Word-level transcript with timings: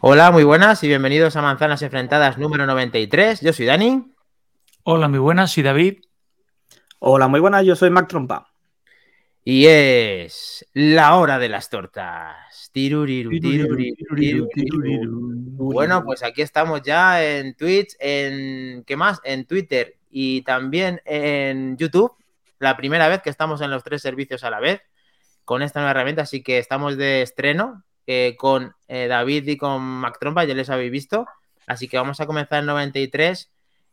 Hola, 0.00 0.30
muy 0.30 0.44
buenas 0.44 0.84
y 0.84 0.86
bienvenidos 0.86 1.34
a 1.34 1.42
Manzanas 1.42 1.82
Enfrentadas 1.82 2.38
número 2.38 2.66
93. 2.66 3.40
Yo 3.40 3.52
soy 3.52 3.66
Dani. 3.66 4.14
Hola, 4.84 5.08
muy 5.08 5.18
buenas, 5.18 5.50
soy 5.50 5.64
David. 5.64 6.02
Hola, 7.00 7.26
muy 7.26 7.40
buenas, 7.40 7.66
yo 7.66 7.74
soy 7.74 7.90
Mac 7.90 8.06
Trompa. 8.06 8.48
Y 9.42 9.66
es 9.66 10.64
la 10.72 11.16
hora 11.16 11.40
de 11.40 11.48
las 11.48 11.68
tortas. 11.68 12.70
Tiruriru, 12.70 13.40
tiruriru, 13.40 14.48
tiruriru. 14.54 15.18
Bueno, 15.56 16.04
pues 16.04 16.22
aquí 16.22 16.42
estamos 16.42 16.82
ya 16.82 17.24
en 17.24 17.56
Twitch, 17.56 17.96
en 17.98 18.84
¿qué 18.84 18.94
más? 18.96 19.20
En 19.24 19.46
Twitter 19.46 19.96
y 20.10 20.42
también 20.42 21.02
en 21.06 21.76
YouTube. 21.76 22.12
La 22.60 22.76
primera 22.76 23.08
vez 23.08 23.20
que 23.20 23.30
estamos 23.30 23.60
en 23.62 23.72
los 23.72 23.82
tres 23.82 24.00
servicios 24.00 24.44
a 24.44 24.50
la 24.50 24.60
vez 24.60 24.80
con 25.44 25.60
esta 25.60 25.80
nueva 25.80 25.90
herramienta, 25.90 26.22
así 26.22 26.40
que 26.44 26.58
estamos 26.58 26.96
de 26.96 27.22
estreno 27.22 27.82
eh, 28.10 28.36
con 28.38 28.74
eh, 28.88 29.06
David 29.06 29.46
y 29.48 29.58
con 29.58 29.82
Mac 29.82 30.16
Trompa, 30.18 30.44
ya 30.44 30.54
les 30.54 30.70
habéis 30.70 30.90
visto. 30.90 31.26
Así 31.66 31.88
que 31.88 31.98
vamos 31.98 32.18
a 32.20 32.26
comenzar 32.26 32.60
en 32.60 32.64
93 32.64 33.50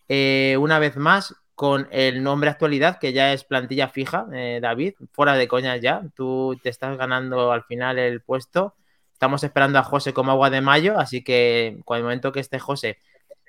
eh, 0.07 0.55
una 0.57 0.79
vez 0.79 0.95
más 0.95 1.35
con 1.53 1.89
el 1.91 2.23
nombre 2.23 2.49
actualidad, 2.49 2.97
que 2.97 3.11
ya 3.11 3.33
es 3.33 3.43
plantilla 3.43 3.89
fija, 3.89 4.25
David, 4.61 4.93
fuera 5.11 5.33
de 5.33 5.49
coña 5.49 5.75
ya, 5.77 6.01
tú 6.15 6.57
te 6.63 6.69
estás 6.69 6.97
ganando 6.97 7.51
al 7.51 7.63
final 7.63 7.99
el 7.99 8.21
puesto. 8.21 8.75
Estamos 9.11 9.43
esperando 9.43 9.79
a 9.79 9.83
José 9.83 10.13
como 10.13 10.31
agua 10.31 10.49
de 10.49 10.61
mayo, 10.61 10.97
así 10.97 11.21
que 11.21 11.77
con 11.83 11.97
el 11.97 12.03
momento 12.03 12.31
que 12.31 12.39
esté 12.39 12.57
José 12.57 12.99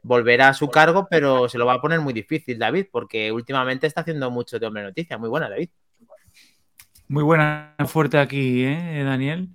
volverá 0.03 0.48
a 0.48 0.55
su 0.55 0.69
cargo, 0.69 1.06
pero 1.09 1.48
se 1.48 1.59
lo 1.59 1.67
va 1.67 1.75
a 1.75 1.81
poner 1.81 2.00
muy 2.00 2.12
difícil, 2.12 2.59
David, 2.59 2.87
porque 2.91 3.31
últimamente 3.31 3.87
está 3.87 4.00
haciendo 4.00 4.33
mucho 4.33 4.59
de 4.59 4.67
hombre 4.67 4.83
noticia. 4.83 5.17
Muy 5.17 5.28
buena, 5.28 5.48
David. 5.48 5.69
Muy 7.09 7.22
buena, 7.22 7.75
fuerte 7.87 8.19
aquí, 8.19 8.64
¿eh, 8.64 9.03
Daniel. 9.05 9.50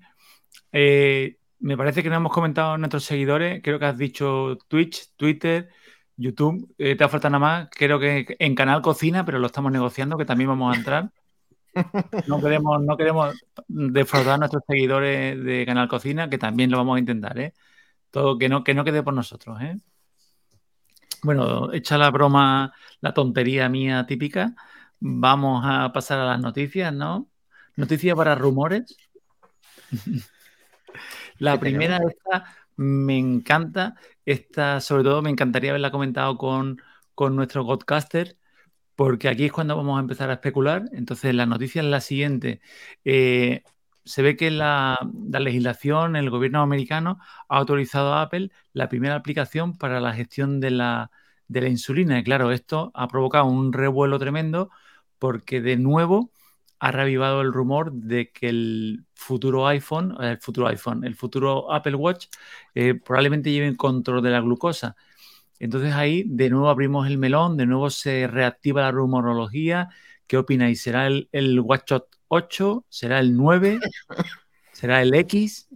Eh, 0.71 1.37
me 1.59 1.77
parece 1.77 2.01
que 2.03 2.09
no 2.09 2.15
hemos 2.15 2.31
comentado 2.31 2.73
a 2.73 2.77
nuestros 2.77 3.03
seguidores, 3.03 3.61
creo 3.63 3.79
que 3.79 3.85
has 3.85 3.97
dicho 3.97 4.57
Twitch, 4.67 5.11
Twitter, 5.15 5.69
YouTube, 6.17 6.73
eh, 6.77 6.95
te 6.95 7.07
falta 7.07 7.29
nada 7.29 7.39
más, 7.39 7.69
creo 7.71 7.99
que 7.99 8.35
en 8.39 8.55
Canal 8.55 8.81
Cocina, 8.81 9.25
pero 9.25 9.39
lo 9.39 9.47
estamos 9.47 9.71
negociando, 9.71 10.17
que 10.17 10.25
también 10.25 10.49
vamos 10.49 10.75
a 10.75 10.79
entrar. 10.79 11.11
No 12.27 12.41
queremos, 12.41 12.83
no 12.83 12.97
queremos 12.97 13.33
defraudar 13.69 14.33
a 14.33 14.37
nuestros 14.39 14.63
seguidores 14.67 15.41
de 15.41 15.65
Canal 15.65 15.87
Cocina, 15.87 16.29
que 16.29 16.37
también 16.37 16.69
lo 16.69 16.77
vamos 16.77 16.97
a 16.97 16.99
intentar, 16.99 17.39
¿eh? 17.39 17.53
Todo 18.09 18.37
que 18.37 18.49
no, 18.49 18.63
que 18.65 18.73
no 18.73 18.83
quede 18.83 19.03
por 19.03 19.13
nosotros, 19.13 19.61
¿eh? 19.61 19.79
Bueno, 21.23 21.71
hecha 21.71 21.97
la 21.97 22.09
broma, 22.11 22.73
la 22.99 23.13
tontería 23.13 23.69
mía 23.69 24.05
típica, 24.05 24.53
vamos 24.99 25.63
a 25.65 25.93
pasar 25.93 26.19
a 26.19 26.25
las 26.25 26.41
noticias, 26.41 26.93
¿no? 26.93 27.29
Noticias 27.77 28.15
para 28.15 28.35
rumores. 28.35 28.97
la 31.37 31.59
primera 31.59 31.97
esta 31.97 32.45
me 32.75 33.17
encanta. 33.17 33.95
Esta, 34.25 34.81
sobre 34.81 35.03
todo, 35.03 35.21
me 35.21 35.29
encantaría 35.29 35.71
haberla 35.71 35.91
comentado 35.91 36.37
con, 36.37 36.81
con 37.15 37.35
nuestro 37.35 37.63
Godcaster, 37.63 38.37
porque 38.95 39.29
aquí 39.29 39.45
es 39.45 39.51
cuando 39.51 39.75
vamos 39.77 39.97
a 39.97 40.01
empezar 40.01 40.29
a 40.29 40.33
especular. 40.33 40.85
Entonces, 40.93 41.33
la 41.35 41.45
noticia 41.45 41.81
es 41.81 41.87
la 41.87 42.01
siguiente. 42.01 42.61
Eh, 43.05 43.63
se 44.03 44.21
ve 44.21 44.35
que 44.35 44.51
la, 44.51 44.97
la, 45.29 45.39
legislación, 45.39 46.15
el 46.15 46.29
gobierno 46.29 46.61
americano 46.61 47.19
ha 47.49 47.57
autorizado 47.57 48.13
a 48.13 48.23
Apple 48.23 48.51
la 48.73 48.89
primera 48.89 49.15
aplicación 49.15 49.77
para 49.77 49.99
la 49.99 50.13
gestión 50.13 50.59
de 50.59 50.71
la, 50.71 51.11
de 51.47 51.61
la 51.61 51.69
insulina. 51.69 52.19
Y 52.19 52.23
claro, 52.23 52.51
esto 52.51 52.91
ha 52.95 53.07
provocado 53.07 53.45
un 53.45 53.73
revuelo 53.73 54.17
tremendo 54.19 54.71
porque 55.19 55.61
de 55.61 55.77
nuevo 55.77 56.30
ha 56.83 56.91
revivado 56.91 57.41
el 57.41 57.53
rumor 57.53 57.91
de 57.91 58.31
que 58.31 58.49
el 58.49 59.05
futuro 59.13 59.67
iPhone, 59.67 60.17
el 60.19 60.39
futuro 60.39 60.67
iPhone, 60.67 61.03
el 61.03 61.15
futuro 61.15 61.71
Apple 61.71 61.93
Watch 61.93 62.25
eh, 62.73 62.95
probablemente 62.95 63.51
lleve 63.51 63.77
control 63.77 64.23
de 64.23 64.31
la 64.31 64.41
glucosa. 64.41 64.95
Entonces 65.59 65.93
ahí 65.93 66.23
de 66.25 66.49
nuevo 66.49 66.69
abrimos 66.69 67.05
el 67.05 67.19
melón, 67.19 67.55
de 67.55 67.67
nuevo 67.67 67.91
se 67.91 68.25
reactiva 68.25 68.81
la 68.81 68.89
rumorología. 68.89 69.89
¿Qué 70.25 70.37
opináis? 70.37 70.81
¿Será 70.81 71.05
el, 71.05 71.29
el 71.31 71.59
WatchOS 71.59 72.05
8? 72.29 72.85
¿Será 72.89 73.19
el 73.19 73.37
9? 73.37 73.79
¿Será 74.71 75.03
el 75.03 75.13
X? 75.13 75.69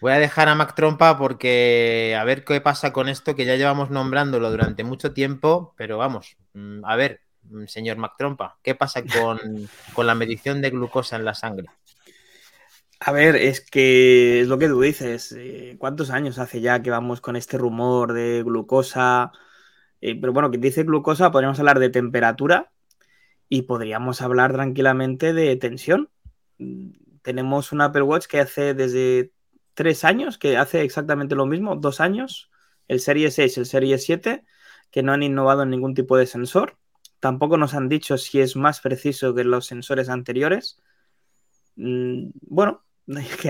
Voy 0.00 0.12
a 0.12 0.18
dejar 0.18 0.48
a 0.48 0.54
Mac 0.54 0.74
Trompa 0.74 1.18
porque 1.18 2.16
a 2.18 2.24
ver 2.24 2.44
qué 2.44 2.62
pasa 2.62 2.94
con 2.94 3.10
esto 3.10 3.36
que 3.36 3.44
ya 3.44 3.56
llevamos 3.56 3.90
nombrándolo 3.90 4.50
durante 4.50 4.84
mucho 4.84 5.12
tiempo, 5.12 5.74
pero 5.76 5.98
vamos, 5.98 6.38
mm, 6.54 6.82
a 6.86 6.96
ver, 6.96 7.27
señor 7.66 7.96
Mac 7.96 8.12
Trompa, 8.18 8.58
¿qué 8.62 8.74
pasa 8.74 9.02
con, 9.02 9.38
con 9.94 10.06
la 10.06 10.14
medición 10.14 10.60
de 10.60 10.70
glucosa 10.70 11.16
en 11.16 11.24
la 11.24 11.34
sangre? 11.34 11.68
A 13.00 13.12
ver, 13.12 13.36
es 13.36 13.60
que 13.60 14.40
es 14.40 14.48
lo 14.48 14.58
que 14.58 14.68
tú 14.68 14.80
dices. 14.80 15.32
Eh, 15.36 15.76
¿Cuántos 15.78 16.10
años 16.10 16.38
hace 16.38 16.60
ya 16.60 16.82
que 16.82 16.90
vamos 16.90 17.20
con 17.20 17.36
este 17.36 17.56
rumor 17.56 18.12
de 18.12 18.42
glucosa? 18.42 19.32
Eh, 20.00 20.20
pero 20.20 20.32
bueno, 20.32 20.50
que 20.50 20.58
dice 20.58 20.82
glucosa, 20.84 21.30
podríamos 21.30 21.58
hablar 21.60 21.78
de 21.78 21.90
temperatura 21.90 22.72
y 23.48 23.62
podríamos 23.62 24.20
hablar 24.22 24.52
tranquilamente 24.52 25.32
de 25.32 25.56
tensión. 25.56 26.10
Mm, 26.58 26.90
tenemos 27.22 27.72
un 27.72 27.80
Apple 27.82 28.02
Watch 28.02 28.26
que 28.26 28.40
hace 28.40 28.74
desde 28.74 29.32
tres 29.74 30.04
años, 30.04 30.38
que 30.38 30.56
hace 30.56 30.82
exactamente 30.82 31.34
lo 31.36 31.46
mismo, 31.46 31.76
dos 31.76 32.00
años, 32.00 32.50
el 32.88 33.00
Serie 33.00 33.30
6, 33.30 33.58
el 33.58 33.66
Serie 33.66 33.98
7, 33.98 34.44
que 34.90 35.02
no 35.02 35.12
han 35.12 35.22
innovado 35.22 35.62
en 35.62 35.70
ningún 35.70 35.94
tipo 35.94 36.16
de 36.16 36.26
sensor. 36.26 36.78
Tampoco 37.20 37.56
nos 37.56 37.74
han 37.74 37.88
dicho 37.88 38.16
si 38.18 38.40
es 38.40 38.56
más 38.56 38.80
preciso 38.80 39.34
que 39.34 39.44
los 39.44 39.66
sensores 39.66 40.08
anteriores. 40.08 40.80
Mm, 41.76 42.30
bueno, 42.42 42.84
que 43.40 43.48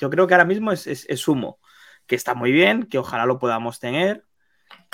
yo, 0.00 0.10
creo 0.10 0.26
que 0.26 0.34
ahora 0.34 0.44
mismo 0.44 0.72
es, 0.72 0.86
es, 0.86 1.06
es, 1.08 1.28
humo, 1.28 1.60
que 2.06 2.16
está 2.16 2.34
muy 2.34 2.52
bien, 2.52 2.84
que 2.84 2.98
ojalá 2.98 3.26
lo 3.26 3.38
podamos 3.38 3.78
tener 3.80 4.24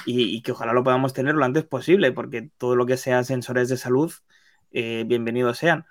y, 0.05 0.43
que 0.43 0.53
ojalá 0.53 0.73
lo 0.73 0.85
podamos 0.85 1.13
tener 1.13 1.35
lo 1.35 1.45
antes 1.45 1.65
posible, 1.65 2.13
porque 2.13 2.51
todo 2.59 2.77
lo 2.77 2.87
que 2.87 2.97
sea 2.97 3.25
sensores 3.25 3.69
de 3.69 3.77
salud, 3.77 4.13
eh, 4.73 5.05
bienvenidos 5.07 5.59
sean. 5.59 5.87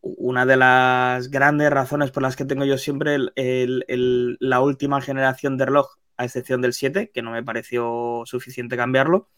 Una 0.00 0.46
de 0.46 0.56
las 0.56 1.30
grandes 1.30 1.70
razones 1.70 2.10
por 2.12 2.22
las 2.22 2.36
que 2.36 2.44
tengo 2.44 2.64
yo 2.64 2.78
siempre 2.78 3.18
la 3.36 4.60
última 4.60 5.00
generación 5.00 5.56
de 5.56 5.66
reloj, 5.66 5.96
a 6.16 6.24
excepción 6.24 6.60
del 6.60 6.72
7, 6.72 7.10
que 7.12 7.22
no 7.22 7.32
me 7.32 7.42
pareció 7.42 8.22
suficiente 8.24 8.76
cambiarlo, 8.76 9.28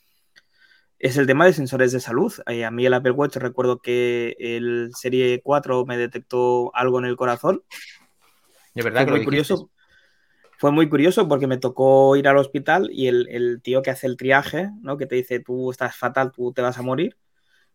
es 1.01 1.17
el 1.17 1.27
tema 1.27 1.47
de 1.47 1.55
sensores 1.55 1.93
de 1.93 2.01
salud. 2.01 2.33
Eh, 2.47 2.65
a 2.65 2.71
mí 2.71 2.85
el 2.85 2.93
Apple 2.93 3.13
Watch 3.13 3.37
recuerdo 3.37 3.81
que 3.81 4.37
el 4.39 4.91
Serie 4.95 5.41
4 5.43 5.87
me 5.87 5.97
detectó 5.97 6.71
algo 6.75 6.99
en 6.99 7.07
el 7.07 7.17
corazón. 7.17 7.65
De 8.75 8.83
verdad 8.83 9.05
fue 9.05 9.17
muy 9.17 9.25
curioso. 9.25 9.71
Fue 10.59 10.71
muy 10.71 10.91
curioso 10.91 11.27
porque 11.27 11.47
me 11.47 11.57
tocó 11.57 12.15
ir 12.17 12.29
al 12.29 12.37
hospital 12.37 12.91
y 12.93 13.09
el, 13.09 13.27
el, 13.31 13.63
tío 13.63 13.81
que 13.81 13.91
hace 13.91 14.07
el 14.07 14.19
triaje, 14.19 14.69
¿no? 14.83 14.99
que 14.99 15.07
te 15.07 15.15
dice 15.15 15.41
tú 15.41 15.71
estás 15.71 15.97
fatal, 15.97 16.33
tú 16.33 16.53
te 16.53 16.61
vas 16.61 16.77
a 16.77 16.83
morir, 16.83 17.17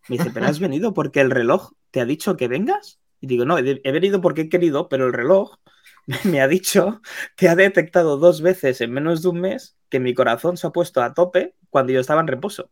me 0.08 0.18
dice, 0.18 0.30
pero 0.32 0.46
has 0.46 0.60
venido 0.60 0.94
porque 0.94 1.20
el 1.20 1.32
reloj 1.32 1.72
te 1.90 2.00
ha 2.00 2.06
dicho 2.06 2.38
que 2.38 2.48
vengas. 2.48 3.00
Y 3.20 3.26
digo, 3.26 3.44
no, 3.44 3.58
he, 3.58 3.82
he 3.84 3.92
venido 3.92 4.22
porque 4.22 4.42
he 4.42 4.50
querido, 4.50 4.88
pero 4.88 5.08
el 5.08 5.14
reloj 5.14 5.58
me 6.26 6.42
ha 6.42 6.48
dicho 6.48 7.02
que 7.36 7.50
ha 7.50 7.56
detectado 7.56 8.18
dos 8.18 8.42
veces 8.42 8.82
en 8.82 8.92
menos 8.92 9.24
de 9.24 9.30
un 9.30 9.42
mes 9.42 9.76
que 9.90 10.00
mi 10.00 10.14
corazón 10.14 10.58
se 10.58 10.68
ha 10.68 10.70
puesto 10.70 11.02
a 11.02 11.16
tope 11.16 11.56
cuando 11.72 11.92
yo 11.92 12.00
estaba 12.00 12.22
en 12.22 12.28
reposo. 12.28 12.70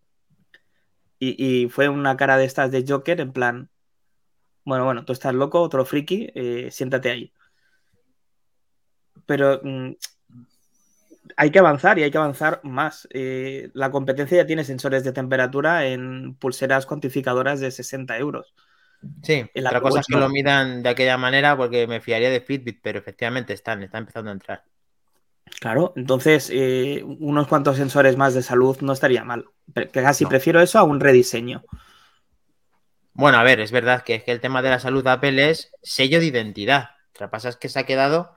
Y, 1.26 1.64
y, 1.64 1.70
fue 1.70 1.88
una 1.88 2.18
cara 2.18 2.38
de 2.38 2.46
estas 2.46 2.70
de 2.72 2.84
Joker 2.86 3.22
en 3.22 3.32
plan, 3.32 3.70
bueno, 4.66 4.84
bueno, 4.86 5.06
tú 5.06 5.14
estás 5.14 5.34
loco, 5.34 5.62
otro 5.62 5.86
friki, 5.86 6.30
eh, 6.36 6.70
siéntate 6.72 7.12
ahí. 7.12 7.34
Pero 9.26 9.62
mmm, 9.64 9.92
hay 11.38 11.52
que 11.52 11.60
avanzar 11.60 11.98
y 11.98 12.04
hay 12.04 12.12
que 12.12 12.18
avanzar 12.18 12.60
más. 12.64 13.08
Eh, 13.12 13.70
la 13.74 13.92
competencia 13.92 14.38
ya 14.38 14.46
tiene 14.46 14.64
sensores 14.64 15.04
de 15.04 15.14
temperatura 15.14 15.86
en 15.86 16.36
pulseras 16.36 16.86
cuantificadoras 16.86 17.60
de 17.60 17.72
60 17.72 18.18
euros. 18.18 18.54
Sí, 19.22 19.46
la 19.54 19.70
otra 19.70 19.82
cosa 19.82 20.00
es 20.00 20.08
que 20.08 20.18
lo 20.18 20.30
midan 20.30 20.84
de 20.84 20.90
aquella 20.90 21.18
manera 21.18 21.58
porque 21.58 21.88
me 21.88 22.02
fiaría 22.02 22.30
de 22.30 22.42
Fitbit, 22.42 22.80
pero 22.82 23.00
efectivamente 23.00 23.54
están, 23.54 23.84
están 23.84 24.02
empezando 24.02 24.30
a 24.30 24.34
entrar. 24.34 24.64
Claro, 25.60 25.94
entonces 25.96 26.50
eh, 26.52 27.04
unos 27.20 27.48
cuantos 27.48 27.78
sensores 27.78 28.18
más 28.18 28.34
de 28.34 28.44
salud 28.44 28.78
no 28.82 28.94
estaría 28.94 29.24
mal. 29.24 29.46
Casi 29.92 30.26
no. 30.26 30.30
prefiero 30.30 30.62
eso 30.62 30.80
a 30.80 30.84
un 30.84 31.00
rediseño. 31.00 31.64
Bueno, 33.14 33.38
a 33.38 33.44
ver, 33.44 33.60
es 33.60 33.72
verdad 33.72 34.04
que 34.04 34.16
es 34.16 34.24
que 34.24 34.32
el 34.32 34.42
tema 34.42 34.62
de 34.62 34.72
la 34.72 34.80
salud 34.80 35.04
de 35.04 35.12
Apple 35.12 35.50
es 35.50 35.72
sello 35.82 36.20
de 36.20 36.26
identidad. 36.26 36.92
Lo 37.20 37.28
que 37.28 37.32
pasa 37.32 37.50
es 37.50 37.58
que 37.58 37.70
se 37.70 37.80
ha 37.80 37.86
quedado 37.86 38.36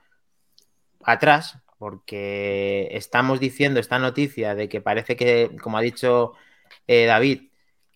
atrás 1.03 1.59
porque 1.79 2.89
estamos 2.93 3.41
diciendo 3.41 3.81
esta 3.81 3.99
noticia 3.99 4.55
de 4.55 4.69
que 4.69 4.81
parece 4.81 5.17
que, 5.17 5.51
como 5.63 5.79
ha 5.79 5.83
dicho 5.83 6.33
eh, 6.87 7.07
David, 7.07 7.49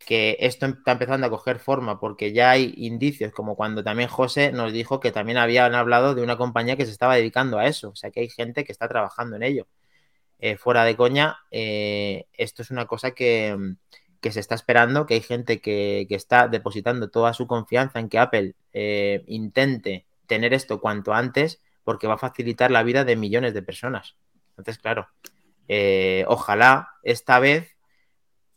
que 0.06 0.37
esto 0.41 0.67
está 0.67 0.93
empezando 0.93 1.26
a 1.26 1.31
coger 1.31 1.58
forma 1.58 2.00
porque 2.00 2.32
ya 2.32 2.50
hay 2.50 2.75
indicios, 2.76 3.32
como 3.32 3.55
cuando 3.55 3.85
también 3.85 4.08
José 4.08 4.50
nos 4.50 4.73
dijo 4.73 4.99
que 4.99 5.12
también 5.12 5.38
habían 5.38 5.75
hablado 5.75 6.14
de 6.14 6.23
una 6.23 6.37
compañía 6.37 6.76
que 6.76 6.87
se 6.87 6.93
estaba 6.93 7.17
dedicando 7.17 7.58
a 7.58 7.67
eso, 7.67 7.91
o 7.91 7.97
sea 7.97 8.11
que 8.11 8.20
hay 8.20 8.29
gente 8.31 8.64
que 8.64 8.73
está 8.73 8.88
trabajando 8.88 9.37
en 9.37 9.43
ello. 9.43 9.67
Eh, 10.38 10.56
fuera 10.56 10.85
de 10.85 10.97
coña, 10.97 11.41
eh, 11.50 12.25
esto 12.32 12.62
es 12.62 12.70
una 12.70 12.87
cosa 12.87 13.11
que, 13.11 13.75
que, 14.23 14.32
se 14.32 14.41
está 14.41 14.55
esperando, 14.55 15.05
que 15.05 15.14
hay 15.14 15.20
gente 15.20 15.61
que, 15.61 16.06
que, 16.08 16.14
está 16.14 16.49
depositando 16.49 17.11
toda 17.11 17.35
su 17.35 17.46
confianza 17.46 18.00
en 18.00 18.08
que 18.08 18.19
Apple 18.19 18.55
eh, 18.73 19.23
intente 19.26 20.06
tener 20.26 20.55
esto 20.55 20.81
cuanto 20.81 21.12
antes, 21.12 21.61
porque 21.85 22.06
va 22.06 22.14
a 22.14 22.19
facilitar 22.19 22.70
la 22.70 22.82
vida 22.82 23.05
de 23.05 23.17
millones 23.17 23.53
de 23.53 23.62
personas. 23.62 24.17
Entonces, 24.56 24.79
claro, 24.79 25.08
ojalá 26.26 26.88
esta 27.03 27.38
vez 27.38 27.76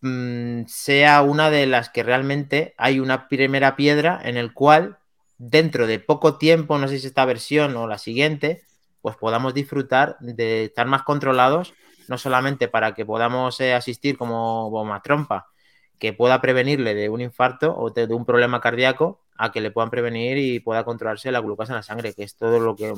mmm, 0.04 0.66
sea 0.68 1.22
una 1.24 1.50
de 1.50 1.66
las 1.66 1.90
que 1.90 2.04
realmente 2.04 2.76
hay 2.78 3.00
una 3.00 3.28
primera 3.30 3.76
piedra 3.76 4.20
en 4.24 4.38
el 4.38 4.54
cual 4.54 4.98
dentro 5.38 5.88
de 5.88 6.00
poco 6.00 6.38
tiempo, 6.38 6.78
no 6.78 6.88
sé 6.88 7.00
si 7.00 7.08
esta 7.08 7.26
versión 7.26 7.76
o 7.78 7.88
la 7.88 7.98
siguiente, 7.98 8.64
pues 9.02 9.16
podamos 9.18 9.54
disfrutar 9.54 10.18
de 10.20 10.66
estar 10.66 10.88
más 10.88 11.04
controlados, 11.04 11.74
no 12.08 12.18
solamente 12.18 12.68
para 12.68 12.94
que 12.94 13.06
podamos 13.06 13.60
eh, 13.62 13.74
asistir 13.74 14.18
como 14.18 14.70
bomba 14.70 15.02
trompa, 15.02 15.48
que 16.00 16.14
pueda 16.14 16.42
prevenirle 16.42 16.94
de 16.96 17.10
un 17.10 17.22
infarto 17.22 17.76
o 17.76 17.90
de, 17.90 18.08
de, 18.08 18.14
un 18.14 18.26
problema 18.26 18.62
cardíaco, 18.62 19.22
a 19.38 19.52
que 19.52 19.62
le 19.62 19.72
puedan 19.72 19.90
prevenir 19.90 20.38
y 20.38 20.60
pueda 20.60 20.84
controlarse 20.84 21.32
la 21.32 21.40
glucosa 21.40 21.74
en 21.74 21.78
la 21.78 21.84
sangre, 21.84 22.14
que 22.14 22.24
es 22.24 22.36
todo 22.36 22.60
lo 22.60 22.76
que 22.76 22.94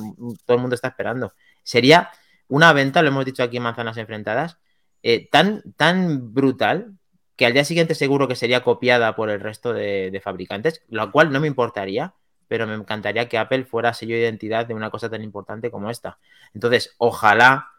todo 0.46 0.56
el 0.56 0.60
mundo 0.60 0.76
está 0.76 0.90
esperando. 0.90 1.34
Sería 1.64 2.10
una 2.48 2.74
venta, 2.74 3.02
lo 3.02 3.10
hemos 3.10 3.26
dicho 3.26 3.44
aquí 3.44 3.58
en 3.58 3.64
Manzanas 3.64 3.98
Enfrentadas, 3.98 4.60
eh, 5.08 5.30
tan, 5.32 5.62
tan 5.78 6.34
brutal 6.34 6.98
que 7.36 7.46
al 7.46 7.54
día 7.54 7.64
siguiente 7.64 7.94
seguro 7.94 8.28
que 8.28 8.36
sería 8.36 8.64
copiada 8.64 9.16
por 9.16 9.30
el 9.30 9.40
resto 9.40 9.72
de, 9.72 10.10
de 10.10 10.20
fabricantes, 10.20 10.82
lo 10.90 11.12
cual 11.12 11.32
no 11.32 11.40
me 11.40 11.48
importaría, 11.48 12.16
pero 12.48 12.66
me 12.66 12.74
encantaría 12.74 13.30
que 13.30 13.38
Apple 13.38 13.66
fuera 13.66 13.94
sello 13.94 14.16
de 14.16 14.22
identidad 14.22 14.66
de 14.66 14.74
una 14.74 14.90
cosa 14.90 15.08
tan 15.10 15.24
importante 15.24 15.70
como 15.70 15.92
esta. 15.92 16.18
Entonces, 16.56 16.96
ojalá 16.98 17.70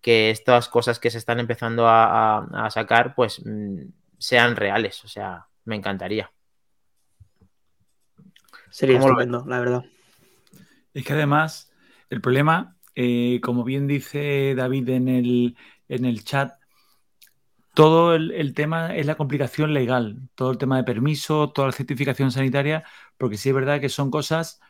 que 0.00 0.30
estas 0.30 0.68
cosas 0.68 1.00
que 1.00 1.10
se 1.10 1.18
están 1.18 1.40
empezando 1.40 1.88
a, 1.88 2.38
a, 2.38 2.66
a 2.66 2.70
sacar, 2.70 3.16
pues 3.16 3.42
mmm, 3.44 3.82
sean 4.18 4.54
reales. 4.54 5.04
O 5.04 5.08
sea, 5.08 5.46
me 5.64 5.74
encantaría. 5.74 6.30
Sería 8.70 8.98
estupendo, 8.98 9.44
la 9.48 9.58
verdad. 9.58 9.84
Es 10.94 11.04
que 11.04 11.14
además, 11.14 11.72
el 12.10 12.20
problema, 12.20 12.76
eh, 12.94 13.40
como 13.42 13.64
bien 13.64 13.86
dice 13.86 14.54
David 14.54 14.88
en 14.90 15.08
el, 15.08 15.56
en 15.88 16.04
el 16.04 16.22
chat, 16.22 16.55
todo 17.76 18.14
el, 18.14 18.54
tema 18.54 18.96
es 18.96 19.06
la 19.06 19.16
complicación 19.16 19.74
legal, 19.74 20.30
todo 20.34 20.50
el 20.50 20.58
tema 20.58 20.78
de 20.78 20.84
permiso, 20.84 21.50
toda 21.50 21.68
la 21.68 21.72
certificación 21.72 22.32
sanitaria, 22.32 22.84
porque 23.18 23.36
sí 23.36 23.50
es 23.50 23.54
verdad 23.54 23.82
que 23.82 23.90
son 23.90 24.10
cosas 24.10 24.60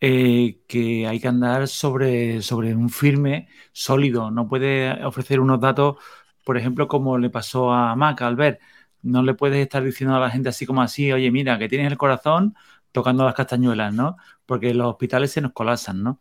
eh, 0.00 0.60
que 0.68 1.08
hay 1.08 1.20
que 1.20 1.28
andar 1.28 1.68
sobre, 1.68 2.42
sobre 2.42 2.74
un 2.74 2.90
firme 2.90 3.48
sólido. 3.72 4.30
No 4.30 4.48
puede 4.48 5.04
ofrecer 5.04 5.40
unos 5.40 5.60
datos, 5.60 5.96
por 6.44 6.56
ejemplo, 6.56 6.86
como 6.88 7.18
le 7.18 7.30
pasó 7.30 7.72
a 7.72 7.96
Mac, 7.96 8.22
Albert. 8.22 8.60
No 9.02 9.22
le 9.24 9.34
puedes 9.34 9.58
estar 9.60 9.82
diciendo 9.82 10.16
a 10.16 10.20
la 10.20 10.30
gente 10.30 10.48
así 10.48 10.66
como 10.66 10.82
así, 10.82 11.12
oye, 11.12 11.30
mira, 11.32 11.58
que 11.58 11.68
tienes 11.68 11.90
el 11.90 11.98
corazón 11.98 12.54
tocando 12.92 13.24
las 13.24 13.34
castañuelas, 13.34 13.92
¿no? 13.94 14.16
Porque 14.46 14.72
los 14.74 14.86
hospitales 14.88 15.32
se 15.32 15.40
nos 15.40 15.52
colapsan, 15.52 16.02
¿no? 16.02 16.20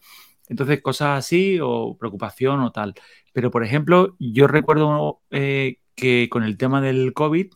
Entonces, 0.50 0.82
cosas 0.82 1.20
así 1.20 1.60
o 1.62 1.98
preocupación 1.98 2.62
o 2.62 2.72
tal. 2.72 2.96
Pero, 3.34 3.52
por 3.52 3.64
ejemplo, 3.64 4.16
yo 4.20 4.48
recuerdo 4.48 5.22
eh, 5.32 5.80
que 5.96 6.30
con 6.30 6.44
el 6.44 6.58
tema 6.58 6.82
del 6.82 7.14
COVID 7.14 7.54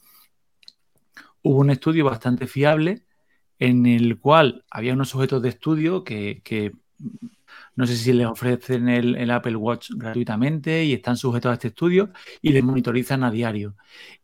hubo 1.44 1.60
un 1.60 1.70
estudio 1.70 2.06
bastante 2.06 2.48
fiable 2.48 3.04
en 3.60 3.86
el 3.86 4.20
cual 4.20 4.66
había 4.72 4.94
unos 4.94 5.10
sujetos 5.10 5.42
de 5.42 5.50
estudio 5.50 6.04
que, 6.04 6.42
que 6.44 6.72
no 7.76 7.88
sé 7.88 7.96
si 7.96 8.14
les 8.14 8.28
ofrecen 8.28 8.90
el, 8.90 9.32
Apple 9.32 9.56
Watch 9.56 9.92
gratuitamente 9.92 10.84
y 10.84 10.94
están 10.94 11.18
sujetos 11.18 11.52
a 11.52 11.54
este 11.54 11.70
estudio 11.70 12.12
y 12.42 12.52
les 12.52 12.64
monitorizan 12.64 13.24
a 13.24 13.32
diario. 13.32 13.76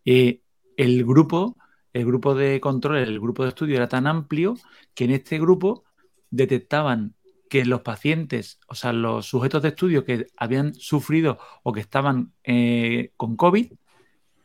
Eh, 0.04 0.42
el 0.78 1.06
grupo, 1.06 1.58
el 1.94 2.06
grupo 2.06 2.36
de 2.36 2.60
control, 2.60 2.98
el 2.98 3.20
grupo 3.20 3.44
de 3.44 3.50
estudio 3.50 3.78
era 3.78 3.88
tan 3.88 4.08
amplio 4.08 4.56
que 4.94 5.06
en 5.06 5.12
este 5.12 5.40
grupo 5.40 5.86
detectaban 6.30 7.16
que 7.50 7.64
los 7.64 7.82
pacientes, 7.82 8.60
o 8.68 8.76
sea, 8.76 8.92
los 8.92 9.28
sujetos 9.28 9.62
de 9.62 9.70
estudio 9.70 10.04
que 10.04 10.28
habían 10.36 10.74
sufrido 10.74 11.38
o 11.64 11.72
que 11.72 11.80
estaban 11.80 12.34
eh, 12.44 13.12
con 13.16 13.38
COVID, 13.38 13.72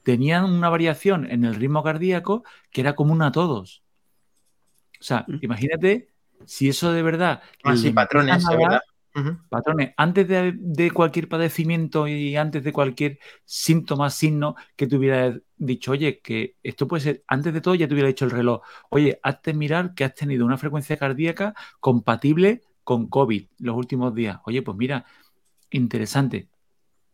tenían 0.02 0.44
una 0.44 0.68
variación 0.68 1.30
en 1.30 1.44
el 1.44 1.54
ritmo 1.54 1.82
cardíaco 1.82 2.44
que 2.70 2.80
era 2.80 2.94
común 2.94 3.22
a 3.22 3.32
todos. 3.32 3.82
O 5.00 5.04
sea, 5.04 5.24
imagínate 5.40 6.10
si 6.44 6.68
eso 6.68 6.92
de 6.92 7.02
verdad. 7.02 7.42
Ah, 7.64 7.76
sí, 7.76 7.90
patrones, 7.90 8.42
nada, 8.42 8.56
¿verdad? 8.56 8.80
Uh 9.14 9.20
-huh. 9.20 9.48
Patrones, 9.48 9.92
antes 9.96 10.28
de, 10.28 10.54
de, 10.56 10.90
cualquier 10.92 11.28
padecimiento 11.28 12.06
y 12.06 12.36
antes 12.36 12.62
de 12.62 12.72
cualquier 12.72 13.18
síntoma, 13.44 14.08
signo 14.08 14.54
que 14.76 14.86
te 14.86 14.96
hubiera 14.96 15.36
dicho, 15.56 15.92
oye, 15.92 16.20
que 16.20 16.56
esto 16.62 16.86
puede 16.86 17.02
ser, 17.02 17.24
antes 17.26 17.52
de 17.52 17.60
todo 17.60 17.74
ya 17.74 17.88
te 17.88 17.94
hubiera 17.94 18.08
dicho 18.08 18.24
el 18.24 18.30
reloj, 18.30 18.60
oye, 18.88 19.18
hazte 19.22 19.52
mirar 19.52 19.94
que 19.94 20.04
has 20.04 20.14
tenido 20.14 20.46
una 20.46 20.58
frecuencia 20.58 20.96
cardíaca 20.96 21.54
compatible 21.80 22.62
con 22.84 23.08
COVID 23.08 23.48
los 23.58 23.76
últimos 23.76 24.14
días. 24.14 24.38
Oye, 24.44 24.62
pues 24.62 24.76
mira, 24.76 25.04
interesante. 25.70 26.48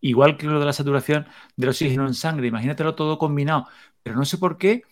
Igual 0.00 0.36
que 0.36 0.46
lo 0.46 0.60
de 0.60 0.66
la 0.66 0.72
saturación 0.72 1.26
del 1.56 1.70
oxígeno 1.70 2.06
en 2.06 2.14
sangre, 2.14 2.46
imagínatelo 2.48 2.94
todo 2.94 3.18
combinado, 3.18 3.66
pero 4.02 4.16
no 4.16 4.24
sé 4.24 4.38
por 4.38 4.58
qué 4.58 4.82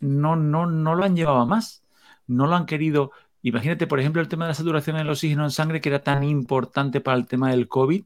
no, 0.00 0.36
no, 0.36 0.66
no 0.66 0.94
lo 0.94 1.04
han 1.04 1.16
llevado 1.16 1.38
a 1.40 1.46
más 1.46 1.84
no 2.26 2.46
lo 2.46 2.54
han 2.56 2.66
querido. 2.66 3.12
Imagínate, 3.42 3.86
por 3.86 4.00
ejemplo, 4.00 4.22
el 4.22 4.28
tema 4.28 4.44
de 4.44 4.50
la 4.50 4.54
saturación 4.54 4.96
del 4.96 5.10
oxígeno 5.10 5.44
en 5.44 5.50
sangre, 5.50 5.80
que 5.80 5.88
era 5.88 6.02
tan 6.02 6.24
importante 6.24 7.00
para 7.00 7.16
el 7.16 7.26
tema 7.26 7.50
del 7.50 7.68
COVID, 7.68 8.04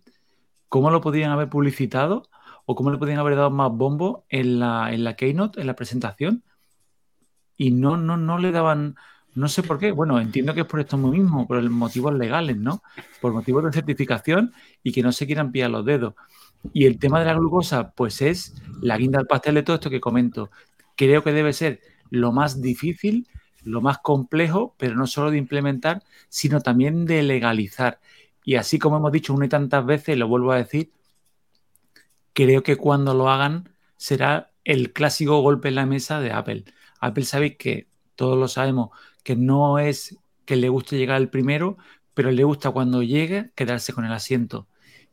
¿cómo 0.68 0.90
lo 0.90 1.00
podrían 1.00 1.30
haber 1.30 1.48
publicitado? 1.48 2.28
¿O 2.66 2.74
cómo 2.74 2.90
le 2.90 2.98
podrían 2.98 3.20
haber 3.20 3.36
dado 3.36 3.50
más 3.50 3.70
bombo 3.72 4.24
en 4.28 4.58
la, 4.60 4.92
en 4.92 5.04
la 5.04 5.16
Keynote, 5.16 5.60
en 5.60 5.66
la 5.66 5.76
presentación? 5.76 6.44
Y 7.56 7.72
no, 7.72 7.96
no, 7.96 8.16
no 8.16 8.38
le 8.38 8.52
daban, 8.52 8.96
no 9.34 9.48
sé 9.48 9.62
por 9.62 9.78
qué. 9.78 9.92
Bueno, 9.92 10.20
entiendo 10.20 10.54
que 10.54 10.60
es 10.60 10.66
por 10.66 10.80
esto 10.80 10.96
mismo, 10.96 11.46
por 11.46 11.62
motivos 11.70 12.14
legales, 12.14 12.56
¿no? 12.56 12.82
Por 13.20 13.32
motivos 13.32 13.64
de 13.64 13.72
certificación 13.72 14.52
y 14.82 14.92
que 14.92 15.02
no 15.02 15.12
se 15.12 15.26
quieran 15.26 15.52
pillar 15.52 15.70
los 15.70 15.84
dedos. 15.84 16.14
Y 16.72 16.86
el 16.86 16.98
tema 16.98 17.20
de 17.20 17.26
la 17.26 17.34
glucosa, 17.34 17.92
pues 17.92 18.20
es 18.22 18.54
la 18.80 18.96
guinda 18.96 19.18
del 19.18 19.26
pastel 19.26 19.54
de 19.54 19.62
todo 19.62 19.76
esto 19.76 19.90
que 19.90 20.00
comento. 20.00 20.50
Creo 20.96 21.22
que 21.22 21.32
debe 21.32 21.52
ser 21.52 21.80
lo 22.10 22.32
más 22.32 22.60
difícil 22.60 23.28
lo 23.68 23.80
más 23.80 23.98
complejo, 23.98 24.74
pero 24.78 24.94
no 24.94 25.06
solo 25.06 25.30
de 25.30 25.38
implementar, 25.38 26.02
sino 26.28 26.60
también 26.60 27.04
de 27.06 27.22
legalizar. 27.22 28.00
Y 28.44 28.56
así 28.56 28.78
como 28.78 28.96
hemos 28.96 29.12
dicho 29.12 29.34
una 29.34 29.46
y 29.46 29.48
tantas 29.48 29.84
veces, 29.84 30.16
lo 30.16 30.28
vuelvo 30.28 30.52
a 30.52 30.56
decir, 30.56 30.92
creo 32.32 32.62
que 32.62 32.76
cuando 32.76 33.14
lo 33.14 33.28
hagan 33.30 33.68
será 33.96 34.52
el 34.64 34.92
clásico 34.92 35.40
golpe 35.40 35.68
en 35.68 35.74
la 35.74 35.86
mesa 35.86 36.20
de 36.20 36.32
Apple. 36.32 36.64
Apple 37.00 37.24
sabe 37.24 37.56
que 37.56 37.88
todos 38.14 38.38
lo 38.38 38.48
sabemos, 38.48 38.90
que 39.28 39.36
no 39.36 39.78
es 39.78 40.16
que 40.46 40.56
le 40.56 40.70
guste 40.70 40.96
llegar 40.96 41.20
el 41.20 41.28
primero, 41.28 41.76
pero 42.14 42.30
le 42.30 42.44
gusta 42.44 42.70
cuando 42.70 43.02
llegue 43.02 43.50
quedarse 43.54 43.92
con 43.92 44.06
el 44.06 44.12
asiento. 44.14 44.68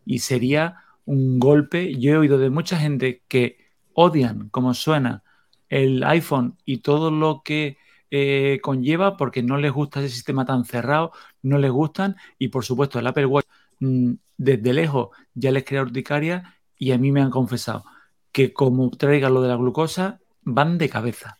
Y 0.06 0.20
sería 0.20 0.78
un 1.04 1.38
golpe. 1.38 1.94
Yo 2.00 2.14
he 2.14 2.18
oído 2.20 2.38
de 2.38 2.50
mucha 2.50 2.78
gente 2.78 3.24
que 3.28 3.58
odian 3.92 4.48
como 4.52 4.74
suena 4.74 5.22
el 5.68 6.02
iPhone 6.06 6.56
y 6.64 6.78
todo 6.78 7.12
lo 7.12 7.42
que 7.44 7.78
eh, 8.10 8.60
conlleva 8.62 9.18
porque 9.18 9.44
no 9.44 9.58
les 9.58 9.74
gusta 9.74 10.00
ese 10.00 10.16
sistema 10.16 10.46
tan 10.46 10.64
cerrado, 10.64 11.12
no 11.42 11.58
les 11.58 11.72
gustan 11.72 12.16
y 12.40 12.48
por 12.48 12.64
supuesto 12.64 13.00
el 13.00 13.08
Apple 13.08 13.26
Watch 13.26 13.48
mmm, 13.82 14.14
desde 14.38 14.72
lejos 14.72 15.10
ya 15.34 15.52
les 15.52 15.66
crea 15.66 15.82
urticaria 15.82 16.56
y 16.78 16.94
a 16.94 16.98
mí 16.98 17.12
me 17.12 17.22
han 17.22 17.32
confesado 17.32 17.84
que 18.32 18.54
como 18.54 18.90
traiga 18.92 19.30
lo 19.30 19.42
de 19.42 19.50
la 19.50 19.58
glucosa 19.58 20.22
van 20.44 20.78
de 20.78 20.88
cabeza. 20.88 21.38